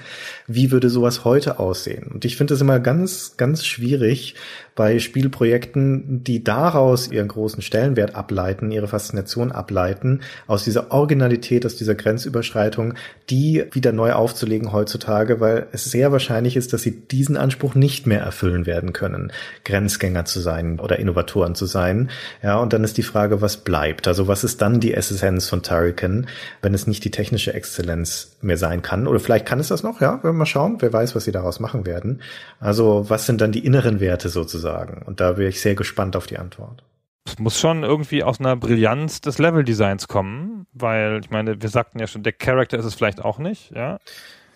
Wie 0.47 0.71
würde 0.71 0.91
sowas 0.91 1.25
heute 1.25 1.59
aussehen? 1.59 2.09
Und 2.13 2.25
ich 2.25 2.37
finde 2.37 2.55
es 2.55 2.61
immer 2.61 2.79
ganz, 2.79 3.37
ganz 3.39 3.65
schwierig 3.65 4.35
bei 4.77 4.99
Spielprojekten, 4.99 6.23
die 6.23 6.45
daraus 6.45 7.11
ihren 7.11 7.29
großen 7.29 7.63
Stellenwert 7.63 8.15
ableiten, 8.15 8.71
ihre 8.71 8.89
Faszination 8.89 9.51
ableiten, 9.51 10.21
aus 10.47 10.65
dieser 10.65 10.93
Originalität, 10.93 11.65
aus 11.65 11.77
dieser 11.77 11.95
Grenzüberschreitung, 11.95 12.93
die 13.31 13.65
wieder 13.73 13.93
neu 13.93 14.13
aufzulegen 14.13 14.73
heutzutage, 14.73 15.41
weil 15.41 15.67
es 15.73 15.87
sehr 15.87 16.13
wahrscheinlich 16.13 16.57
ist, 16.57 16.75
dass 16.75 16.83
sie 16.83 17.01
diesen 17.01 17.39
Anspruch 17.39 17.75
nicht 17.75 18.07
mehr 18.07 18.21
erfüllen 18.21 18.67
werden 18.67 18.93
können, 18.93 19.33
Grenzgänger 19.65 20.27
zu 20.27 20.41
sein 20.41 20.79
oder 20.79 20.99
Innovatoren 20.99 21.55
zu 21.55 21.65
sein. 21.65 22.11
Ja, 22.43 22.59
und 22.59 22.75
dann 22.75 22.85
ist 22.85 22.99
die 22.99 23.03
Frage, 23.03 23.41
was 23.41 23.57
bleibt? 23.57 24.07
Also 24.07 24.29
was 24.29 24.45
ist 24.45 24.61
dann 24.61 24.79
die 24.79 24.93
Essenz 24.93 25.49
von 25.49 25.63
Turrican, 25.63 26.27
wenn 26.61 26.75
es 26.75 26.87
nicht 26.87 27.03
die 27.03 27.11
technische 27.11 27.55
Exzellenz 27.55 28.37
mehr 28.43 28.59
sein 28.59 28.83
kann? 28.83 29.07
Oder 29.07 29.21
vielleicht 29.21 29.47
kann 29.47 29.59
es 29.59 29.69
das 29.69 29.83
noch, 29.83 30.03
ja, 30.03 30.21
wenn 30.23 30.33
wir 30.33 30.39
mal 30.41 30.45
schauen, 30.45 30.77
wer 30.81 30.93
weiß, 30.93 31.17
was 31.17 31.25
sie 31.25 31.33
daraus 31.33 31.61
machen 31.61 31.87
werden. 31.87 32.21
Also 32.61 33.07
was 33.09 33.25
sind 33.25 33.41
dann 33.41 33.53
die 33.53 33.65
inneren 33.65 34.01
Werte 34.01 34.29
sozusagen? 34.29 34.66
Und 35.07 35.21
da 35.21 35.37
wäre 35.37 35.49
ich 35.49 35.61
sehr 35.61 35.75
gespannt 35.75 36.17
auf 36.17 36.27
die 36.27 36.39
Antwort. 36.39 36.83
Es 37.27 37.39
muss 37.39 37.59
schon 37.59 37.83
irgendwie 37.83 38.23
aus 38.23 38.39
einer 38.39 38.57
Brillanz 38.57 39.21
des 39.21 39.39
Leveldesigns 39.39 40.07
kommen, 40.07 40.67
weil 40.73 41.21
ich 41.23 41.31
meine, 41.31 41.61
wir 41.61 41.69
sagten 41.69 41.99
ja 41.99 42.07
schon, 42.07 42.23
der 42.23 42.33
Charakter 42.33 42.79
ist 42.79 42.85
es 42.85 42.95
vielleicht 42.95 43.25
auch 43.25 43.39
nicht, 43.39 43.73
ja. 43.73 43.99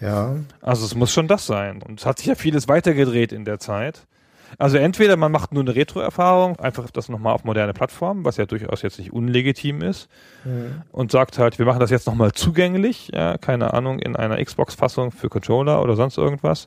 Ja, 0.00 0.36
Also 0.62 0.86
es 0.86 0.94
muss 0.94 1.12
schon 1.12 1.28
das 1.28 1.46
sein. 1.46 1.82
Und 1.82 2.00
es 2.00 2.06
hat 2.06 2.18
sich 2.18 2.26
ja 2.28 2.34
vieles 2.34 2.68
weitergedreht 2.68 3.32
in 3.32 3.44
der 3.44 3.58
Zeit. 3.58 4.06
Also 4.58 4.78
entweder 4.78 5.16
man 5.16 5.30
macht 5.30 5.52
nur 5.52 5.62
eine 5.62 5.74
Retro-Erfahrung, 5.74 6.58
einfach 6.58 6.90
das 6.90 7.08
nochmal 7.08 7.34
auf 7.34 7.44
moderne 7.44 7.72
Plattformen, 7.72 8.24
was 8.24 8.36
ja 8.36 8.46
durchaus 8.46 8.82
jetzt 8.82 8.98
nicht 8.98 9.12
unlegitim 9.12 9.80
ist, 9.82 10.08
und 10.90 11.12
sagt 11.12 11.38
halt, 11.38 11.58
wir 11.58 11.66
machen 11.66 11.80
das 11.80 11.90
jetzt 11.90 12.06
nochmal 12.06 12.32
zugänglich, 12.32 13.10
ja, 13.12 13.38
keine 13.38 13.74
Ahnung, 13.74 14.00
in 14.00 14.16
einer 14.16 14.42
Xbox-Fassung 14.44 15.12
für 15.12 15.28
Controller 15.28 15.82
oder 15.82 15.94
sonst 15.94 16.18
irgendwas, 16.18 16.66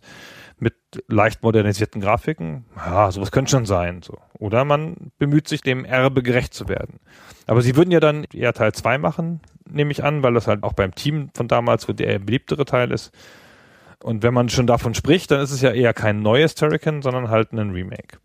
mit 0.63 0.75
leicht 1.07 1.43
modernisierten 1.43 2.01
Grafiken. 2.01 2.65
Ja, 2.75 3.11
sowas 3.11 3.31
könnte 3.31 3.51
schon 3.51 3.65
sein. 3.65 4.01
So. 4.01 4.17
Oder 4.39 4.65
man 4.65 5.11
bemüht 5.19 5.47
sich, 5.47 5.61
dem 5.61 5.85
Erbe 5.85 6.23
gerecht 6.23 6.53
zu 6.53 6.67
werden. 6.67 6.99
Aber 7.45 7.61
sie 7.61 7.75
würden 7.75 7.91
ja 7.91 7.99
dann 7.99 8.25
eher 8.33 8.53
Teil 8.53 8.71
2 8.71 8.97
machen, 8.97 9.41
nehme 9.69 9.91
ich 9.91 10.03
an, 10.03 10.23
weil 10.23 10.33
das 10.33 10.47
halt 10.47 10.63
auch 10.63 10.73
beim 10.73 10.95
Team 10.95 11.29
von 11.35 11.47
damals 11.47 11.87
wohl 11.87 11.95
der 11.95 12.17
beliebtere 12.19 12.65
Teil 12.65 12.91
ist. 12.91 13.11
Und 14.01 14.23
wenn 14.23 14.33
man 14.33 14.49
schon 14.49 14.67
davon 14.67 14.93
spricht, 14.93 15.31
dann 15.31 15.41
ist 15.41 15.51
es 15.51 15.61
ja 15.61 15.71
eher 15.71 15.93
kein 15.93 16.21
neues 16.21 16.55
Turrican, 16.55 17.01
sondern 17.01 17.29
halt 17.29 17.53
ein 17.53 17.71
Remake. 17.71 18.17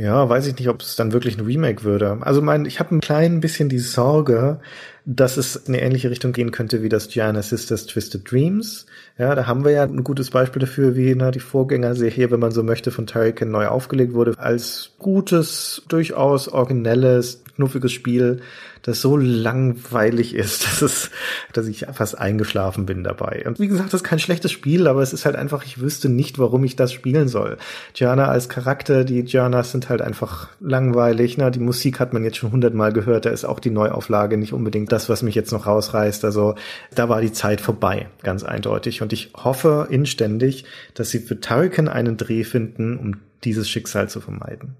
Ja, 0.00 0.26
weiß 0.26 0.46
ich 0.46 0.58
nicht, 0.58 0.70
ob 0.70 0.80
es 0.80 0.96
dann 0.96 1.12
wirklich 1.12 1.36
ein 1.36 1.44
Remake 1.44 1.84
würde. 1.84 2.16
Also 2.22 2.40
mein, 2.40 2.64
ich 2.64 2.80
habe 2.80 2.94
ein 2.94 3.02
klein 3.02 3.40
bisschen 3.40 3.68
die 3.68 3.78
Sorge, 3.78 4.58
dass 5.04 5.36
es 5.36 5.56
in 5.56 5.74
eine 5.74 5.82
ähnliche 5.82 6.08
Richtung 6.08 6.32
gehen 6.32 6.52
könnte 6.52 6.82
wie 6.82 6.88
das 6.88 7.08
Gianna 7.08 7.42
Sisters 7.42 7.84
Twisted 7.84 8.30
Dreams. 8.30 8.86
Ja, 9.18 9.34
da 9.34 9.46
haben 9.46 9.62
wir 9.62 9.72
ja 9.72 9.82
ein 9.82 10.02
gutes 10.02 10.30
Beispiel 10.30 10.60
dafür, 10.60 10.96
wie 10.96 11.14
na, 11.14 11.30
die 11.30 11.40
Vorgängerserie, 11.40 12.30
wenn 12.30 12.40
man 12.40 12.50
so 12.50 12.62
möchte, 12.62 12.90
von 12.90 13.06
Turrican 13.06 13.50
neu 13.50 13.66
aufgelegt 13.66 14.14
wurde, 14.14 14.38
als 14.38 14.92
gutes, 14.98 15.82
durchaus 15.88 16.48
originelles, 16.48 17.42
knuffiges 17.56 17.92
Spiel, 17.92 18.40
das 18.82 19.02
so 19.02 19.18
langweilig 19.18 20.34
ist, 20.34 20.64
dass 20.66 20.80
es, 20.80 21.10
dass 21.52 21.66
ich 21.66 21.86
fast 21.92 22.18
eingeschlafen 22.18 22.86
bin 22.86 23.04
dabei. 23.04 23.44
Und 23.46 23.60
wie 23.60 23.68
gesagt, 23.68 23.92
das 23.92 24.00
ist 24.00 24.06
kein 24.06 24.18
schlechtes 24.18 24.52
Spiel, 24.52 24.86
aber 24.86 25.02
es 25.02 25.12
ist 25.12 25.26
halt 25.26 25.36
einfach, 25.36 25.66
ich 25.66 25.80
wüsste 25.80 26.08
nicht, 26.08 26.38
warum 26.38 26.64
ich 26.64 26.76
das 26.76 26.92
spielen 26.92 27.28
soll. 27.28 27.58
Gianna 27.92 28.28
als 28.28 28.48
Charakter, 28.48 29.04
die 29.04 29.22
Giannas 29.24 29.72
sind 29.72 29.89
halt 29.90 30.02
einfach 30.02 30.48
langweilig. 30.60 31.36
Na, 31.36 31.50
die 31.50 31.58
Musik 31.58 32.00
hat 32.00 32.12
man 32.12 32.24
jetzt 32.24 32.36
schon 32.36 32.52
hundertmal 32.52 32.92
gehört. 32.92 33.26
Da 33.26 33.30
ist 33.30 33.44
auch 33.44 33.60
die 33.60 33.70
Neuauflage 33.70 34.36
nicht 34.36 34.52
unbedingt 34.52 34.92
das, 34.92 35.08
was 35.08 35.22
mich 35.22 35.34
jetzt 35.34 35.52
noch 35.52 35.66
rausreißt. 35.66 36.24
Also 36.24 36.54
da 36.94 37.08
war 37.08 37.20
die 37.20 37.32
Zeit 37.32 37.60
vorbei, 37.60 38.08
ganz 38.22 38.44
eindeutig. 38.44 39.02
Und 39.02 39.12
ich 39.12 39.32
hoffe 39.36 39.88
inständig, 39.90 40.64
dass 40.94 41.10
sie 41.10 41.18
für 41.18 41.40
Turrican 41.40 41.88
einen 41.88 42.16
Dreh 42.16 42.44
finden, 42.44 42.96
um 42.96 43.16
dieses 43.44 43.68
Schicksal 43.68 44.08
zu 44.08 44.20
vermeiden. 44.20 44.76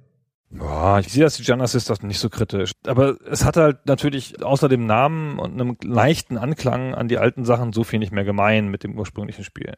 Boah, 0.53 0.99
ich 0.99 1.13
sehe 1.13 1.23
das 1.23 1.37
die 1.37 1.45
Gianna 1.45 1.69
Sisters 1.69 2.03
nicht 2.03 2.19
so 2.19 2.29
kritisch. 2.29 2.73
Aber 2.85 3.17
es 3.31 3.45
hat 3.45 3.57
halt 3.57 3.87
natürlich 3.87 4.43
außer 4.43 4.69
dem 4.69 4.85
Namen 4.85 5.39
und 5.39 5.53
einem 5.53 5.77
leichten 5.83 6.37
Anklang 6.37 6.93
an 6.95 7.07
die 7.07 7.19
alten 7.19 7.45
Sachen 7.45 7.73
so 7.73 7.85
viel 7.85 8.01
nicht 8.01 8.13
mehr 8.13 8.25
gemein 8.25 8.69
mit 8.69 8.83
dem 8.83 8.99
ursprünglichen 8.99 9.45
Spiel. 9.45 9.75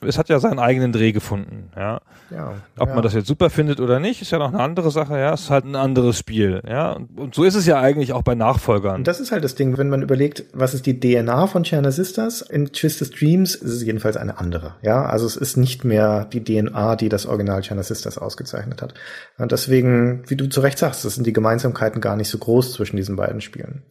Es 0.00 0.18
hat 0.18 0.28
ja 0.28 0.38
seinen 0.38 0.58
eigenen 0.58 0.92
Dreh 0.92 1.12
gefunden, 1.12 1.70
ja. 1.76 2.00
Ja, 2.30 2.54
Ob 2.78 2.88
ja. 2.88 2.94
man 2.94 3.02
das 3.02 3.14
jetzt 3.14 3.28
super 3.28 3.48
findet 3.48 3.80
oder 3.80 4.00
nicht, 4.00 4.20
ist 4.20 4.32
ja 4.32 4.38
noch 4.38 4.52
eine 4.52 4.60
andere 4.60 4.90
Sache, 4.90 5.18
ja. 5.18 5.32
Es 5.32 5.42
ist 5.42 5.50
halt 5.50 5.64
ein 5.64 5.76
anderes 5.76 6.18
Spiel, 6.18 6.62
ja. 6.68 6.92
Und, 6.92 7.18
und 7.18 7.34
so 7.34 7.44
ist 7.44 7.54
es 7.54 7.64
ja 7.66 7.80
eigentlich 7.80 8.12
auch 8.12 8.22
bei 8.22 8.34
Nachfolgern. 8.34 8.96
Und 8.96 9.06
das 9.06 9.20
ist 9.20 9.32
halt 9.32 9.44
das 9.44 9.54
Ding, 9.54 9.78
wenn 9.78 9.88
man 9.88 10.02
überlegt, 10.02 10.44
was 10.52 10.74
ist 10.74 10.86
die 10.86 10.98
DNA 10.98 11.46
von 11.46 11.64
China 11.64 11.90
Sisters? 11.90 12.42
In 12.42 12.66
Twisted 12.66 13.18
Dreams 13.18 13.54
ist 13.54 13.70
es 13.70 13.82
jedenfalls 13.84 14.16
eine 14.16 14.38
andere. 14.38 14.74
Ja, 14.82 15.06
also 15.06 15.24
es 15.26 15.36
ist 15.36 15.56
nicht 15.56 15.84
mehr 15.84 16.24
die 16.24 16.42
DNA, 16.42 16.96
die 16.96 17.08
das 17.08 17.26
Original 17.26 17.62
China 17.62 17.82
Sisters 17.82 18.18
ausgezeichnet 18.18 18.82
hat. 18.82 18.94
Und 19.38 19.52
deswegen, 19.52 19.85
wie 20.26 20.36
du 20.36 20.48
zu 20.48 20.60
Recht 20.60 20.78
sagst, 20.78 21.04
das 21.04 21.14
sind 21.14 21.26
die 21.26 21.32
Gemeinsamkeiten 21.32 22.00
gar 22.00 22.16
nicht 22.16 22.28
so 22.28 22.38
groß 22.38 22.72
zwischen 22.72 22.96
diesen 22.96 23.16
beiden 23.16 23.40
Spielen. 23.40 23.82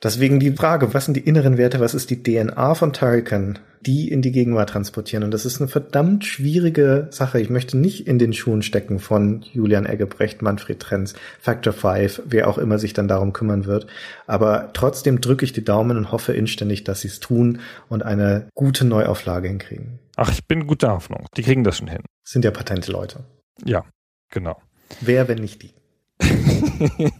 Deswegen 0.00 0.38
die 0.38 0.52
Frage, 0.52 0.94
was 0.94 1.06
sind 1.06 1.16
die 1.16 1.26
inneren 1.26 1.58
Werte, 1.58 1.80
was 1.80 1.92
ist 1.92 2.10
die 2.10 2.22
DNA 2.22 2.76
von 2.76 2.92
Turrican, 2.92 3.58
die 3.80 4.08
in 4.08 4.22
die 4.22 4.30
Gegenwart 4.30 4.68
transportieren? 4.68 5.24
Und 5.24 5.32
das 5.32 5.44
ist 5.44 5.60
eine 5.60 5.66
verdammt 5.66 6.24
schwierige 6.24 7.08
Sache. 7.10 7.40
Ich 7.40 7.50
möchte 7.50 7.76
nicht 7.76 8.06
in 8.06 8.20
den 8.20 8.32
Schuhen 8.32 8.62
stecken 8.62 9.00
von 9.00 9.42
Julian 9.52 9.86
Eggebrecht, 9.86 10.40
Manfred 10.40 10.78
Trenz, 10.78 11.14
Factor 11.40 11.72
5, 11.72 12.22
wer 12.26 12.46
auch 12.46 12.58
immer 12.58 12.78
sich 12.78 12.92
dann 12.92 13.08
darum 13.08 13.32
kümmern 13.32 13.66
wird. 13.66 13.88
Aber 14.28 14.70
trotzdem 14.72 15.20
drücke 15.20 15.44
ich 15.44 15.52
die 15.52 15.64
Daumen 15.64 15.96
und 15.96 16.12
hoffe 16.12 16.32
inständig, 16.32 16.84
dass 16.84 17.00
sie 17.00 17.08
es 17.08 17.18
tun 17.18 17.58
und 17.88 18.04
eine 18.04 18.46
gute 18.54 18.84
Neuauflage 18.84 19.48
hinkriegen. 19.48 19.98
Ach, 20.14 20.30
ich 20.30 20.46
bin 20.46 20.68
guter 20.68 20.92
Hoffnung. 20.92 21.26
Die 21.36 21.42
kriegen 21.42 21.64
das 21.64 21.78
schon 21.78 21.88
hin. 21.88 22.02
Sind 22.22 22.44
ja 22.44 22.52
patente 22.52 22.92
Leute. 22.92 23.24
Ja, 23.64 23.84
genau. 24.30 24.60
Wer, 25.00 25.28
wenn 25.28 25.38
nicht 25.38 25.62
die? 25.62 25.72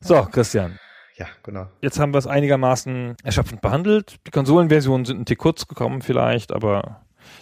So, 0.00 0.22
Christian. 0.30 0.78
Ja, 1.16 1.26
genau. 1.42 1.68
Jetzt 1.80 1.98
haben 1.98 2.12
wir 2.12 2.18
es 2.18 2.26
einigermaßen 2.26 3.16
erschöpfend 3.22 3.60
behandelt. 3.62 4.16
Die 4.26 4.30
Konsolenversionen 4.30 5.06
sind 5.06 5.20
ein 5.20 5.24
Tick 5.24 5.38
kurz 5.38 5.66
gekommen 5.66 6.02
vielleicht, 6.02 6.52
aber 6.52 7.00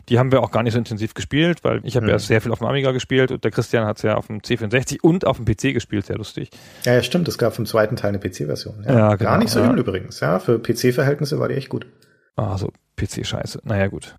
die 0.08 0.18
haben 0.18 0.30
wir 0.30 0.42
auch 0.42 0.50
gar 0.52 0.62
nicht 0.62 0.74
so 0.74 0.78
intensiv 0.78 1.14
gespielt, 1.14 1.64
weil 1.64 1.80
ich 1.84 1.96
habe 1.96 2.06
Hm. 2.06 2.12
ja 2.12 2.18
sehr 2.20 2.40
viel 2.40 2.52
auf 2.52 2.58
dem 2.58 2.68
Amiga 2.68 2.92
gespielt 2.92 3.32
und 3.32 3.42
der 3.42 3.50
Christian 3.50 3.84
hat 3.86 3.96
es 3.96 4.02
ja 4.02 4.14
auf 4.16 4.28
dem 4.28 4.40
C64 4.40 5.00
und 5.02 5.26
auf 5.26 5.38
dem 5.38 5.44
PC 5.44 5.72
gespielt, 5.74 6.06
sehr 6.06 6.16
lustig. 6.18 6.50
Ja, 6.84 6.94
ja, 6.94 7.02
stimmt. 7.02 7.26
Es 7.28 7.36
gab 7.38 7.58
im 7.58 7.66
zweiten 7.66 7.96
Teil 7.96 8.10
eine 8.10 8.20
PC-Version. 8.20 8.84
Ja, 8.86 8.92
Ja, 8.92 8.98
Gar 9.08 9.16
genau, 9.16 9.36
nicht 9.38 9.50
so 9.50 9.58
ja. 9.58 9.66
übel 9.66 9.80
übrigens. 9.80 10.20
Ja, 10.20 10.38
für 10.38 10.60
PC-Verhältnisse 10.60 11.40
war 11.40 11.48
die 11.48 11.54
echt 11.54 11.68
gut. 11.70 11.86
Ah, 12.36 12.56
so 12.58 12.70
PC-Scheiße. 12.96 13.60
Naja, 13.64 13.88
gut. 13.88 14.14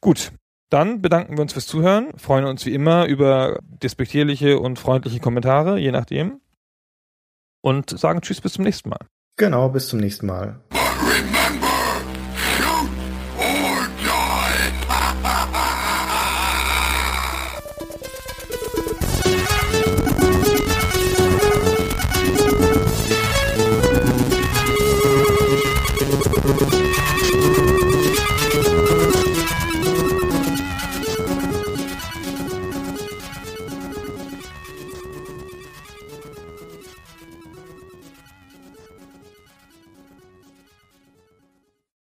Gut. 0.00 0.32
Dann 0.70 1.00
bedanken 1.00 1.36
wir 1.36 1.42
uns 1.42 1.52
fürs 1.52 1.66
Zuhören, 1.66 2.16
freuen 2.18 2.44
uns 2.44 2.66
wie 2.66 2.74
immer 2.74 3.06
über 3.06 3.60
despektierliche 3.62 4.58
und 4.58 4.78
freundliche 4.78 5.20
Kommentare, 5.20 5.78
je 5.78 5.92
nachdem. 5.92 6.40
Und 7.62 7.96
sagen 7.96 8.20
Tschüss 8.20 8.40
bis 8.40 8.54
zum 8.54 8.64
nächsten 8.64 8.88
Mal. 8.88 9.06
Genau, 9.36 9.68
bis 9.68 9.88
zum 9.88 10.00
nächsten 10.00 10.26
Mal. 10.26 10.60
But 10.70 10.80
remember 11.02 11.45